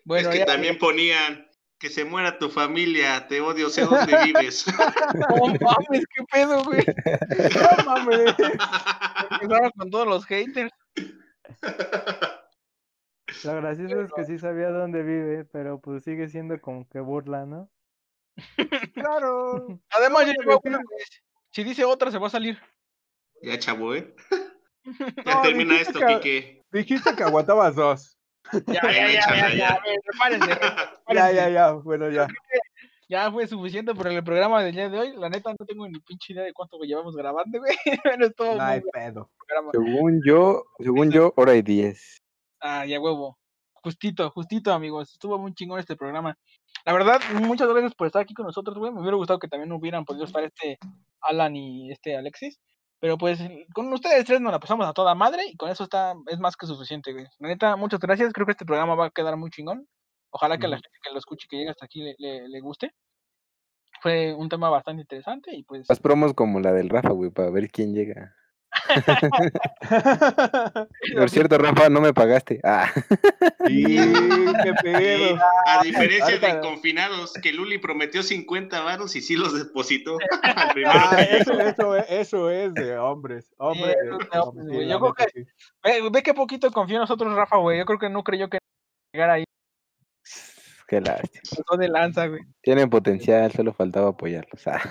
Bueno, 0.06 0.32
es 0.32 0.40
que 0.40 0.46
también 0.46 0.80
ponían 0.80 1.48
que 1.84 1.90
se 1.90 2.06
muera 2.06 2.40
tu 2.40 2.50
familia, 2.50 3.28
te 3.28 3.42
odio, 3.42 3.70
sé 3.70 3.82
dónde 3.82 4.18
vives. 4.24 4.66
No 5.30 5.48
mames, 5.48 6.06
qué 6.16 6.24
pedo, 6.32 6.64
güey. 6.64 6.82
No 7.78 7.84
mames. 7.84 8.36
Empezaron 9.42 9.72
con 9.72 9.92
todos 9.92 10.08
los 10.08 10.26
haters. 10.26 10.72
Lo 13.44 13.56
gracioso 13.56 14.00
es 14.00 14.14
que 14.14 14.24
sí 14.24 14.40
sabía 14.40 14.70
dónde 14.70 15.04
vive, 15.04 15.44
pero 15.44 15.82
pues 15.82 16.06
sigue 16.06 16.30
siendo 16.30 16.58
como 16.62 16.88
que 16.88 17.02
burla, 17.02 17.46
¿no? 17.46 17.70
Claro. 18.94 19.68
Además, 19.90 20.28
si 21.52 21.66
dice 21.66 21.84
otra, 21.84 22.12
se 22.12 22.18
va 22.18 22.28
a 22.28 22.30
salir. 22.30 22.58
Ya, 23.42 23.60
chavo, 23.60 23.94
¿eh? 23.94 24.16
ya 25.26 25.42
termina 25.42 25.82
esto, 25.82 26.00
Kike. 26.00 26.62
Dijiste 26.72 27.14
que 27.14 27.24
aguantabas 27.24 27.76
dos. 27.76 28.18
Ya, 28.68 28.82
ya, 28.92 29.08
ya, 29.10 29.22
ya, 29.56 29.80
ya, 31.10 31.14
ya, 31.14 31.32
ya, 31.32 31.50
ya, 31.50 31.72
bueno, 31.74 32.10
ya. 32.10 32.28
ya 33.10 33.32
fue 33.32 33.48
suficiente 33.48 33.96
por 33.96 34.08
el 34.08 34.24
programa 34.24 34.64
del 34.64 34.76
día 34.76 34.90
de 34.90 35.00
hoy. 35.00 35.14
La 35.18 35.30
neta, 35.30 35.54
no 35.58 35.66
tengo 35.66 35.88
ni 35.88 36.00
pinche 36.00 36.34
idea 36.34 36.44
de 36.44 36.54
cuánto 36.54 36.78
llevamos 36.80 37.16
grabando, 37.16 37.60
güey. 37.60 37.76
Pero 38.04 38.32
todo 38.32 38.56
no 38.56 38.64
hay 38.64 38.82
pedo. 38.92 39.30
Según 39.72 40.22
yo, 40.26 40.64
según 40.80 41.12
yo, 41.12 41.34
hora 41.36 41.56
y 41.56 41.62
diez. 41.62 42.22
Ah, 42.60 42.86
ya 42.86 43.00
huevo. 43.00 43.38
Justito, 43.74 44.30
justito, 44.32 44.72
amigos. 44.72 45.12
Estuvo 45.14 45.38
muy 45.38 45.54
chingón 45.54 45.80
este 45.80 45.96
programa. 45.96 46.38
La 46.86 46.94
verdad, 46.94 47.22
muchas 47.34 47.68
gracias 47.68 47.94
por 47.96 48.08
estar 48.08 48.22
aquí 48.22 48.34
con 48.34 48.46
nosotros, 48.46 48.78
güey. 48.78 48.92
Me 48.92 49.02
hubiera 49.02 49.18
gustado 49.18 49.40
que 49.40 49.48
también 49.48 49.72
hubieran 49.72 50.06
podido 50.06 50.26
estar 50.26 50.44
este 50.44 50.78
Alan 51.22 51.56
y 51.56 51.92
este 51.92 52.16
Alexis. 52.16 52.60
Pero 53.04 53.18
pues 53.18 53.38
con 53.74 53.92
ustedes 53.92 54.24
tres 54.24 54.40
nos 54.40 54.54
la 54.54 54.62
pasamos 54.62 54.88
a 54.88 54.94
toda 54.94 55.14
madre 55.14 55.44
y 55.52 55.58
con 55.58 55.70
eso 55.70 55.84
está 55.84 56.16
es 56.28 56.40
más 56.40 56.56
que 56.56 56.66
suficiente, 56.66 57.12
güey. 57.12 57.26
La 57.40 57.50
neta, 57.50 57.76
muchas 57.76 58.00
gracias. 58.00 58.32
Creo 58.32 58.46
que 58.46 58.54
este 58.54 58.64
programa 58.64 58.96
va 58.96 59.08
a 59.08 59.10
quedar 59.10 59.36
muy 59.36 59.50
chingón. 59.50 59.86
Ojalá 60.30 60.58
que 60.58 60.70
la 60.70 60.78
gente 60.78 60.90
que 61.04 61.12
lo 61.12 61.20
escuche 61.20 61.46
que 61.50 61.58
llegue 61.58 61.70
hasta 61.70 61.84
aquí 61.84 62.02
le, 62.18 62.48
le, 62.48 62.60
guste. 62.62 62.94
Fue 64.02 64.34
un 64.34 64.48
tema 64.48 64.70
bastante 64.70 65.02
interesante 65.02 65.54
y 65.54 65.64
pues... 65.64 65.86
Las 65.90 66.00
promos 66.00 66.34
como 66.34 66.62
la 66.62 66.72
del 66.72 66.88
Rafa, 66.88 67.10
güey, 67.10 67.30
para 67.30 67.50
ver 67.50 67.70
quién 67.72 67.94
llega. 67.94 68.34
Por 71.16 71.30
cierto, 71.30 71.58
Rafa, 71.58 71.90
no 71.90 72.02
me 72.02 72.14
pagaste. 72.14 72.60
Ah. 72.64 72.92
qué 73.66 74.74
pedo. 74.82 75.40
A 75.66 75.84
diferencia 75.84 76.38
de 76.38 76.60
confinados, 76.60 77.34
que 77.34 77.54
Luli 77.54 77.78
prometió 77.78 78.24
50 78.24 78.82
varos 78.82 79.16
y 79.16 79.22
sí 79.22 79.36
los 79.36 79.58
depositó. 79.58 80.18
ah, 80.44 80.74
eso, 81.22 81.60
eso, 81.60 81.96
eso, 81.96 82.50
es 82.50 82.74
de 82.74 82.98
hombres. 82.98 83.54
hombres, 83.58 83.96
Yo 84.88 85.00
creo 85.00 85.14
que, 85.14 85.26
ve, 85.84 86.10
ve 86.12 86.24
qué 86.24 86.34
poquito 86.34 86.72
confía 86.72 86.98
en 86.98 87.02
nosotros, 87.02 87.36
Rafa, 87.36 87.58
güey. 87.58 87.80
Yo 87.80 87.86
creo 87.86 88.00
que 88.00 88.10
no 88.10 88.24
creyó 88.24 88.50
que 88.50 88.60
llegara 89.14 89.34
ahí. 89.34 89.44
Qué 90.88 91.02
lástima. 91.02 91.78
de 91.78 91.88
lanza, 91.88 92.28
güey. 92.28 92.42
Tienen 92.62 92.90
potencial, 92.90 93.52
solo 93.52 93.74
faltaba 93.74 94.10
apoyarlos. 94.10 94.68
Ah. 94.68 94.82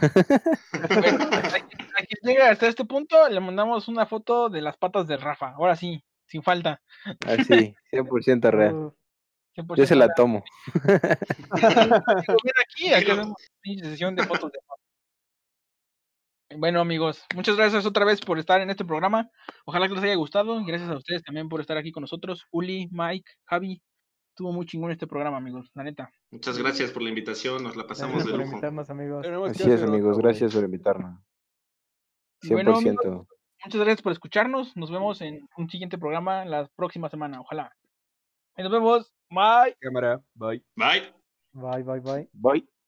Hasta 2.43 2.67
este 2.69 2.85
punto, 2.85 3.29
le 3.29 3.41
mandamos 3.41 3.89
una 3.89 4.07
foto 4.07 4.49
de 4.49 4.63
las 4.63 4.77
patas 4.77 5.07
de 5.07 5.17
Rafa. 5.17 5.53
Ahora 5.53 5.77
sí, 5.77 6.03
sin 6.27 6.43
falta. 6.43 6.81
Así, 7.27 7.75
ah, 7.77 7.97
100% 7.97 8.51
real. 8.51 8.93
Yo 9.77 9.87
se 9.87 9.97
la 9.97 10.09
tomo. 10.15 10.43
aquí, 11.53 12.93
aquí 12.95 13.79
sesión 13.81 14.17
de 14.17 14.23
fotos 14.25 14.51
de 14.51 14.59
Bueno, 16.57 16.81
amigos, 16.81 17.25
muchas 17.35 17.57
gracias 17.57 17.85
otra 17.85 18.07
vez 18.07 18.21
por 18.21 18.39
estar 18.39 18.61
en 18.63 18.71
este 18.71 18.85
programa. 18.85 19.31
Ojalá 19.67 19.89
que 19.89 19.95
les 19.95 20.05
haya 20.05 20.15
gustado. 20.15 20.65
Gracias 20.65 20.89
a 20.89 20.97
ustedes 20.97 21.23
también 21.23 21.49
por 21.49 21.61
estar 21.61 21.77
aquí 21.77 21.93
con 21.93 22.01
nosotros. 22.01 22.47
Uli, 22.51 22.89
Mike, 22.91 23.31
Javi, 23.45 23.83
Estuvo 24.33 24.51
muy 24.51 24.65
chingón 24.65 24.91
este 24.91 25.07
programa, 25.07 25.37
amigos, 25.37 25.71
la 25.75 25.85
neta. 25.85 26.11
Muchas 26.31 26.57
gracias 26.57 26.91
por 26.91 27.03
la 27.03 27.11
invitación, 27.11 27.63
nos 27.63 27.77
la 27.77 27.87
pasamos 27.87 28.25
de 28.25 28.33
lujo. 28.33 28.59
amigos. 28.89 29.27
Así 29.51 29.71
es, 29.71 29.83
amigos, 29.83 30.17
gracias 30.17 30.55
por 30.55 30.65
invitarnos. 30.65 31.21
100%. 32.43 33.27
muchas 33.65 33.81
gracias 33.81 34.03
por 34.03 34.13
escucharnos. 34.13 34.77
Nos 34.77 34.91
vemos 34.91 35.21
en 35.21 35.49
un 35.57 35.69
siguiente 35.71 35.99
programa 35.99 36.45
la 36.45 36.69
próxima 36.77 37.09
semana, 37.09 37.41
ojalá. 37.41 37.73
nos 38.57 38.71
vemos. 38.71 39.13
Bye. 39.31 39.77
Cámara. 39.81 40.21
Bye. 40.35 40.63
Bye. 40.77 41.13
Bye, 41.53 41.83
bye, 41.83 42.01
bye. 42.01 42.29
Bye. 42.33 42.82